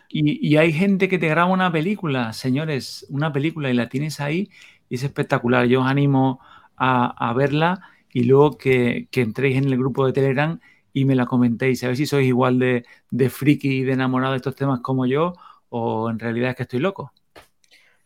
Y, 0.09 0.47
y, 0.47 0.57
hay 0.59 0.73
gente 0.73 1.09
que 1.09 1.19
te 1.19 1.29
graba 1.29 1.51
una 1.51 1.73
película, 1.73 2.35
señores, 2.35 3.07
una 3.09 3.33
película 3.33 3.71
y 3.71 3.75
la 3.75 3.89
tienes 3.89 4.21
ahí 4.21 4.51
y 4.91 4.97
es 4.97 5.05
espectacular. 5.05 5.65
Yo 5.67 5.81
os 5.81 5.87
animo 5.87 6.39
a, 6.77 7.33
verla 7.35 7.81
y 8.13 8.25
luego 8.25 8.59
que, 8.59 9.09
entréis 9.13 9.57
en 9.57 9.65
el 9.65 9.79
grupo 9.79 10.07
de 10.07 10.13
Telegram 10.13 10.61
y 10.93 11.05
me 11.05 11.15
la 11.15 11.27
comentéis, 11.27 11.83
a 11.85 11.89
ver 11.89 11.97
si 11.97 12.07
sois 12.07 12.27
igual 12.27 12.59
de, 12.59 12.85
de 13.11 13.31
friki 13.31 13.69
y 13.69 13.83
de 13.85 13.93
enamorado 13.93 14.33
de 14.33 14.39
estos 14.39 14.55
temas 14.55 14.81
como 14.81 15.07
yo 15.07 15.35
o 15.71 16.11
en 16.11 16.19
realidad 16.19 16.51
es 16.51 16.57
que 16.57 16.65
estoy 16.65 16.81
loco. 16.81 17.13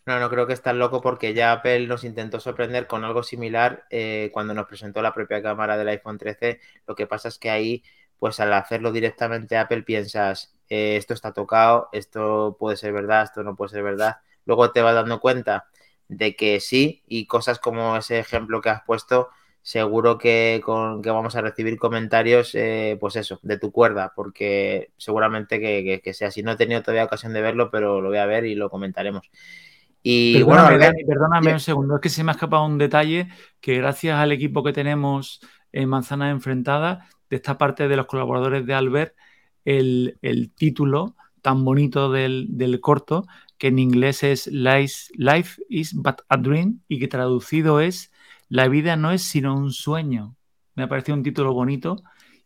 No, 0.06 0.20
no 0.20 0.30
creo 0.30 0.46
que 0.46 0.52
estás 0.52 0.74
loco 0.76 1.00
porque 1.00 1.34
ya 1.34 1.50
Apple 1.52 1.86
nos 1.88 2.04
intentó 2.04 2.38
sorprender 2.38 2.86
con 2.86 3.02
algo 3.04 3.24
similar 3.24 3.86
eh, 3.90 4.30
cuando 4.32 4.54
nos 4.54 4.66
presentó 4.66 5.02
la 5.02 5.12
propia 5.12 5.42
cámara 5.42 5.76
del 5.76 5.88
iPhone 5.88 6.16
13. 6.16 6.60
Lo 6.86 6.94
que 6.94 7.08
pasa 7.08 7.26
es 7.28 7.38
que 7.38 7.50
ahí, 7.50 7.82
pues 8.20 8.38
al 8.38 8.52
hacerlo 8.52 8.92
directamente 8.92 9.56
Apple 9.56 9.82
piensas, 9.82 10.54
eh, 10.68 10.96
esto 10.96 11.12
está 11.12 11.32
tocado, 11.32 11.88
esto 11.92 12.56
puede 12.58 12.76
ser 12.76 12.92
verdad, 12.92 13.24
esto 13.24 13.42
no 13.42 13.56
puede 13.56 13.70
ser 13.72 13.82
verdad. 13.82 14.18
Luego 14.44 14.70
te 14.70 14.80
vas 14.80 14.94
dando 14.94 15.20
cuenta 15.20 15.66
de 16.08 16.36
que 16.36 16.60
sí 16.60 17.02
y 17.08 17.26
cosas 17.26 17.58
como 17.58 17.96
ese 17.96 18.20
ejemplo 18.20 18.60
que 18.60 18.68
has 18.70 18.82
puesto, 18.84 19.30
seguro 19.62 20.18
que, 20.18 20.60
con, 20.64 21.02
que 21.02 21.10
vamos 21.10 21.34
a 21.34 21.40
recibir 21.40 21.78
comentarios, 21.80 22.54
eh, 22.54 22.96
pues 23.00 23.16
eso, 23.16 23.40
de 23.42 23.58
tu 23.58 23.72
cuerda, 23.72 24.12
porque 24.14 24.92
seguramente 24.98 25.58
que, 25.60 26.14
sea 26.14 26.28
así. 26.28 26.44
No 26.44 26.52
he 26.52 26.56
tenido 26.56 26.82
todavía 26.82 27.04
ocasión 27.04 27.32
de 27.32 27.40
verlo, 27.42 27.70
pero 27.72 28.00
lo 28.00 28.08
voy 28.10 28.18
a 28.18 28.26
ver 28.26 28.44
y 28.46 28.54
lo 28.54 28.70
comentaremos. 28.70 29.28
Y 30.08 30.40
bueno, 30.44 30.68
perdóname 31.04 31.52
un 31.52 31.58
segundo, 31.58 31.96
es 31.96 32.00
que 32.00 32.10
se 32.10 32.22
me 32.22 32.30
ha 32.30 32.34
escapado 32.34 32.64
un 32.64 32.78
detalle 32.78 33.26
que 33.60 33.74
gracias 33.78 34.16
al 34.16 34.30
equipo 34.30 34.62
que 34.62 34.72
tenemos 34.72 35.40
en 35.72 35.88
Manzana 35.88 36.30
Enfrentada, 36.30 37.08
de 37.28 37.34
esta 37.34 37.58
parte 37.58 37.88
de 37.88 37.96
los 37.96 38.06
colaboradores 38.06 38.64
de 38.66 38.74
Albert, 38.74 39.16
el, 39.64 40.16
el 40.22 40.52
título 40.52 41.16
tan 41.42 41.64
bonito 41.64 42.12
del, 42.12 42.46
del 42.50 42.80
corto 42.80 43.26
que 43.58 43.66
en 43.66 43.80
inglés 43.80 44.22
es 44.22 44.46
Life 44.46 45.60
is 45.68 45.92
but 45.92 46.20
a 46.28 46.36
dream 46.36 46.82
y 46.86 47.00
que 47.00 47.08
traducido 47.08 47.80
es 47.80 48.12
La 48.48 48.68
vida 48.68 48.94
no 48.94 49.10
es 49.10 49.22
sino 49.22 49.56
un 49.56 49.72
sueño. 49.72 50.36
Me 50.76 50.84
ha 50.84 50.88
parecido 50.88 51.16
un 51.16 51.24
título 51.24 51.52
bonito 51.52 51.96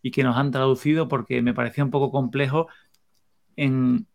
y 0.00 0.12
que 0.12 0.24
nos 0.24 0.38
han 0.38 0.50
traducido 0.50 1.08
porque 1.08 1.42
me 1.42 1.52
parecía 1.52 1.84
un 1.84 1.90
poco 1.90 2.10
complejo 2.10 2.68
en 3.56 4.06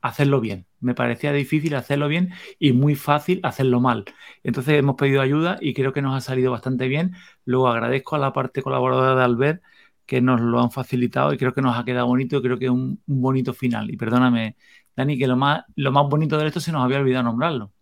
hacerlo 0.00 0.40
bien. 0.40 0.64
Me 0.84 0.94
parecía 0.94 1.32
difícil 1.32 1.74
hacerlo 1.74 2.08
bien 2.08 2.32
y 2.58 2.72
muy 2.72 2.94
fácil 2.94 3.40
hacerlo 3.42 3.80
mal. 3.80 4.04
Entonces 4.42 4.78
hemos 4.78 4.96
pedido 4.96 5.22
ayuda 5.22 5.56
y 5.60 5.74
creo 5.74 5.92
que 5.92 6.02
nos 6.02 6.14
ha 6.14 6.20
salido 6.20 6.52
bastante 6.52 6.88
bien. 6.88 7.12
Luego 7.46 7.68
agradezco 7.68 8.16
a 8.16 8.18
la 8.18 8.32
parte 8.32 8.62
colaboradora 8.62 9.14
de 9.16 9.24
Albert 9.24 9.62
que 10.04 10.20
nos 10.20 10.40
lo 10.40 10.60
han 10.60 10.70
facilitado 10.70 11.32
y 11.32 11.38
creo 11.38 11.54
que 11.54 11.62
nos 11.62 11.78
ha 11.78 11.84
quedado 11.84 12.06
bonito 12.06 12.36
y 12.36 12.42
creo 12.42 12.58
que 12.58 12.66
es 12.66 12.70
un, 12.70 13.00
bonito 13.06 13.54
final. 13.54 13.90
Y 13.90 13.96
perdóname, 13.96 14.56
Dani, 14.94 15.18
que 15.18 15.26
lo 15.26 15.36
más, 15.36 15.64
lo 15.76 15.90
más 15.90 16.06
bonito 16.08 16.36
de 16.36 16.46
esto 16.46 16.60
se 16.60 16.72
nos 16.72 16.84
había 16.84 16.98
olvidado 16.98 17.24
nombrarlo. 17.24 17.72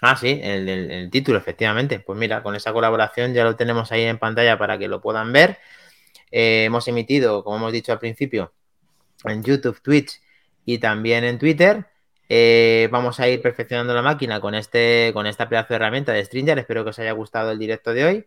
Ah, 0.00 0.16
sí, 0.16 0.40
el, 0.42 1.10
título, 1.10 1.36
efectivamente. 1.38 2.00
Pues 2.00 2.18
mira, 2.18 2.42
con 2.42 2.56
esa 2.56 2.72
colaboración 2.72 3.34
ya 3.34 3.44
lo 3.44 3.54
tenemos 3.54 3.92
ahí 3.92 4.04
en 4.04 4.18
pantalla 4.18 4.56
para 4.56 4.78
que 4.78 4.88
lo 4.88 5.02
puedan 5.02 5.30
ver. 5.32 5.58
Eh, 6.30 6.64
hemos 6.64 6.88
emitido, 6.88 7.44
como 7.44 7.56
hemos 7.56 7.72
dicho 7.72 7.92
al 7.92 7.98
principio, 7.98 8.54
en 9.24 9.42
YouTube, 9.42 9.80
Twitch 9.82 10.20
y 10.64 10.78
también 10.78 11.24
en 11.24 11.38
Twitter. 11.38 11.89
Eh, 12.32 12.88
vamos 12.92 13.18
a 13.18 13.26
ir 13.28 13.42
perfeccionando 13.42 13.92
la 13.92 14.02
máquina 14.02 14.40
con, 14.40 14.54
este, 14.54 15.10
con 15.12 15.26
esta 15.26 15.48
pedazo 15.48 15.70
de 15.70 15.74
herramienta 15.76 16.12
de 16.12 16.24
Stringer. 16.24 16.56
Espero 16.60 16.84
que 16.84 16.90
os 16.90 16.98
haya 17.00 17.10
gustado 17.10 17.50
el 17.50 17.58
directo 17.58 17.92
de 17.92 18.04
hoy. 18.04 18.26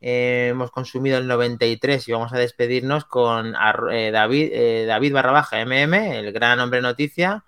Eh, 0.00 0.48
hemos 0.50 0.70
consumido 0.70 1.18
el 1.18 1.26
93 1.26 2.06
y 2.08 2.12
vamos 2.12 2.32
a 2.32 2.38
despedirnos 2.38 3.04
con 3.04 3.52
David, 3.52 4.86
David 4.86 5.12
barra 5.12 5.32
baja 5.32 5.60
MM, 5.66 6.18
el 6.18 6.32
gran 6.32 6.60
hombre 6.60 6.80
noticia, 6.80 7.44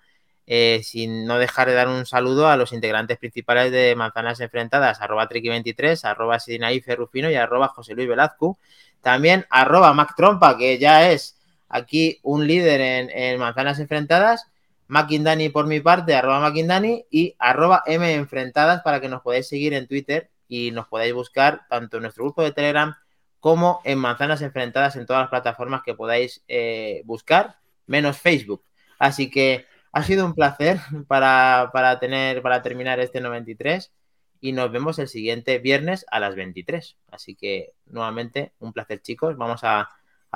eh, 0.53 0.81
sin 0.83 1.25
no 1.25 1.37
dejar 1.37 1.69
de 1.69 1.75
dar 1.75 1.87
un 1.87 2.05
saludo 2.05 2.49
a 2.49 2.57
los 2.57 2.73
integrantes 2.73 3.17
principales 3.17 3.71
de 3.71 3.95
Manzanas 3.95 4.41
Enfrentadas, 4.41 4.99
arroba 4.99 5.29
Triki23, 5.29 6.03
arroba 6.03 6.41
Sidinaí 6.41 6.81
Ferrufino 6.81 7.31
y 7.31 7.35
arroba 7.35 7.69
José 7.69 7.93
Luis 7.93 8.09
Velazco. 8.09 8.59
También 8.99 9.45
arroba 9.49 9.93
Mac 9.93 10.13
Trompa, 10.17 10.57
que 10.57 10.77
ya 10.77 11.09
es 11.09 11.37
aquí 11.69 12.19
un 12.23 12.45
líder 12.45 12.81
en, 12.81 13.39
Manzanas 13.39 13.79
Enfrentadas. 13.79 14.47
Macindani 14.91 15.47
por 15.47 15.67
mi 15.67 15.79
parte, 15.79 16.15
arroba 16.15 16.41
Macindani 16.41 17.05
y 17.09 17.33
arroba 17.39 17.81
M 17.85 18.13
Enfrentadas 18.13 18.81
para 18.81 18.99
que 18.99 19.07
nos 19.07 19.21
podáis 19.21 19.47
seguir 19.47 19.73
en 19.73 19.87
Twitter 19.87 20.29
y 20.49 20.71
nos 20.71 20.87
podáis 20.87 21.13
buscar 21.13 21.61
tanto 21.69 21.95
en 21.95 22.03
nuestro 22.03 22.25
grupo 22.25 22.43
de 22.43 22.51
Telegram 22.51 22.93
como 23.39 23.79
en 23.85 23.99
Manzanas 23.99 24.41
Enfrentadas 24.41 24.97
en 24.97 25.05
todas 25.05 25.21
las 25.21 25.29
plataformas 25.29 25.81
que 25.83 25.93
podáis 25.93 26.43
eh, 26.49 27.03
buscar, 27.05 27.55
menos 27.87 28.17
Facebook. 28.17 28.65
Así 28.99 29.31
que 29.31 29.65
ha 29.93 30.03
sido 30.03 30.25
un 30.25 30.35
placer 30.35 30.79
para, 31.07 31.71
tener, 32.01 32.41
para 32.41 32.61
terminar 32.61 32.99
este 32.99 33.21
93 33.21 33.93
y 34.41 34.51
nos 34.51 34.73
vemos 34.73 34.99
el 34.99 35.07
siguiente 35.07 35.59
viernes 35.59 36.05
a 36.11 36.19
las 36.19 36.35
23. 36.35 36.97
Así 37.11 37.35
que 37.35 37.71
nuevamente 37.85 38.51
un 38.59 38.73
placer 38.73 39.01
chicos. 39.01 39.37
Vamos 39.37 39.61
a, 39.63 39.87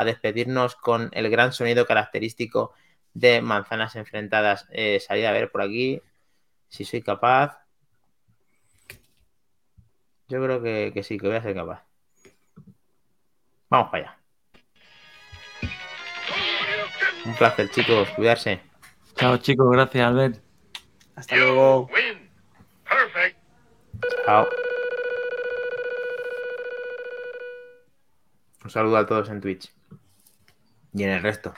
despedirnos 0.06 0.76
con 0.76 1.10
el 1.12 1.30
gran 1.30 1.52
sonido 1.52 1.86
característico 1.86 2.74
de 3.16 3.42
manzanas 3.42 3.96
enfrentadas. 3.96 4.68
Eh, 4.72 5.00
salir 5.00 5.26
a 5.26 5.32
ver 5.32 5.50
por 5.50 5.64
aquí 5.64 6.00
si 6.68 6.86
soy 6.86 7.02
capaz. 7.02 7.58
Yo 10.28 10.44
creo 10.44 10.62
que, 10.62 10.92
que 10.94 11.02
sí, 11.02 11.18
que 11.18 11.28
voy 11.28 11.38
a 11.38 11.42
ser 11.42 11.56
capaz. 11.56 11.84
Vamos 13.70 13.90
para 13.90 14.04
allá. 14.04 14.20
Un 17.26 17.36
placer 17.36 17.70
chicos, 17.72 18.10
cuidarse. 18.12 18.62
Chao 19.16 19.38
chicos, 19.38 19.72
gracias 19.72 20.08
Albert. 20.08 20.44
Hasta 21.16 21.36
luego. 21.38 21.90
Chao. 24.26 24.48
Un 28.64 28.70
saludo 28.70 28.98
a 28.98 29.06
todos 29.06 29.30
en 29.30 29.42
Twitch 29.42 29.72
y 30.94 31.04
en 31.04 31.12
el 31.12 31.22
resto. 31.22 31.54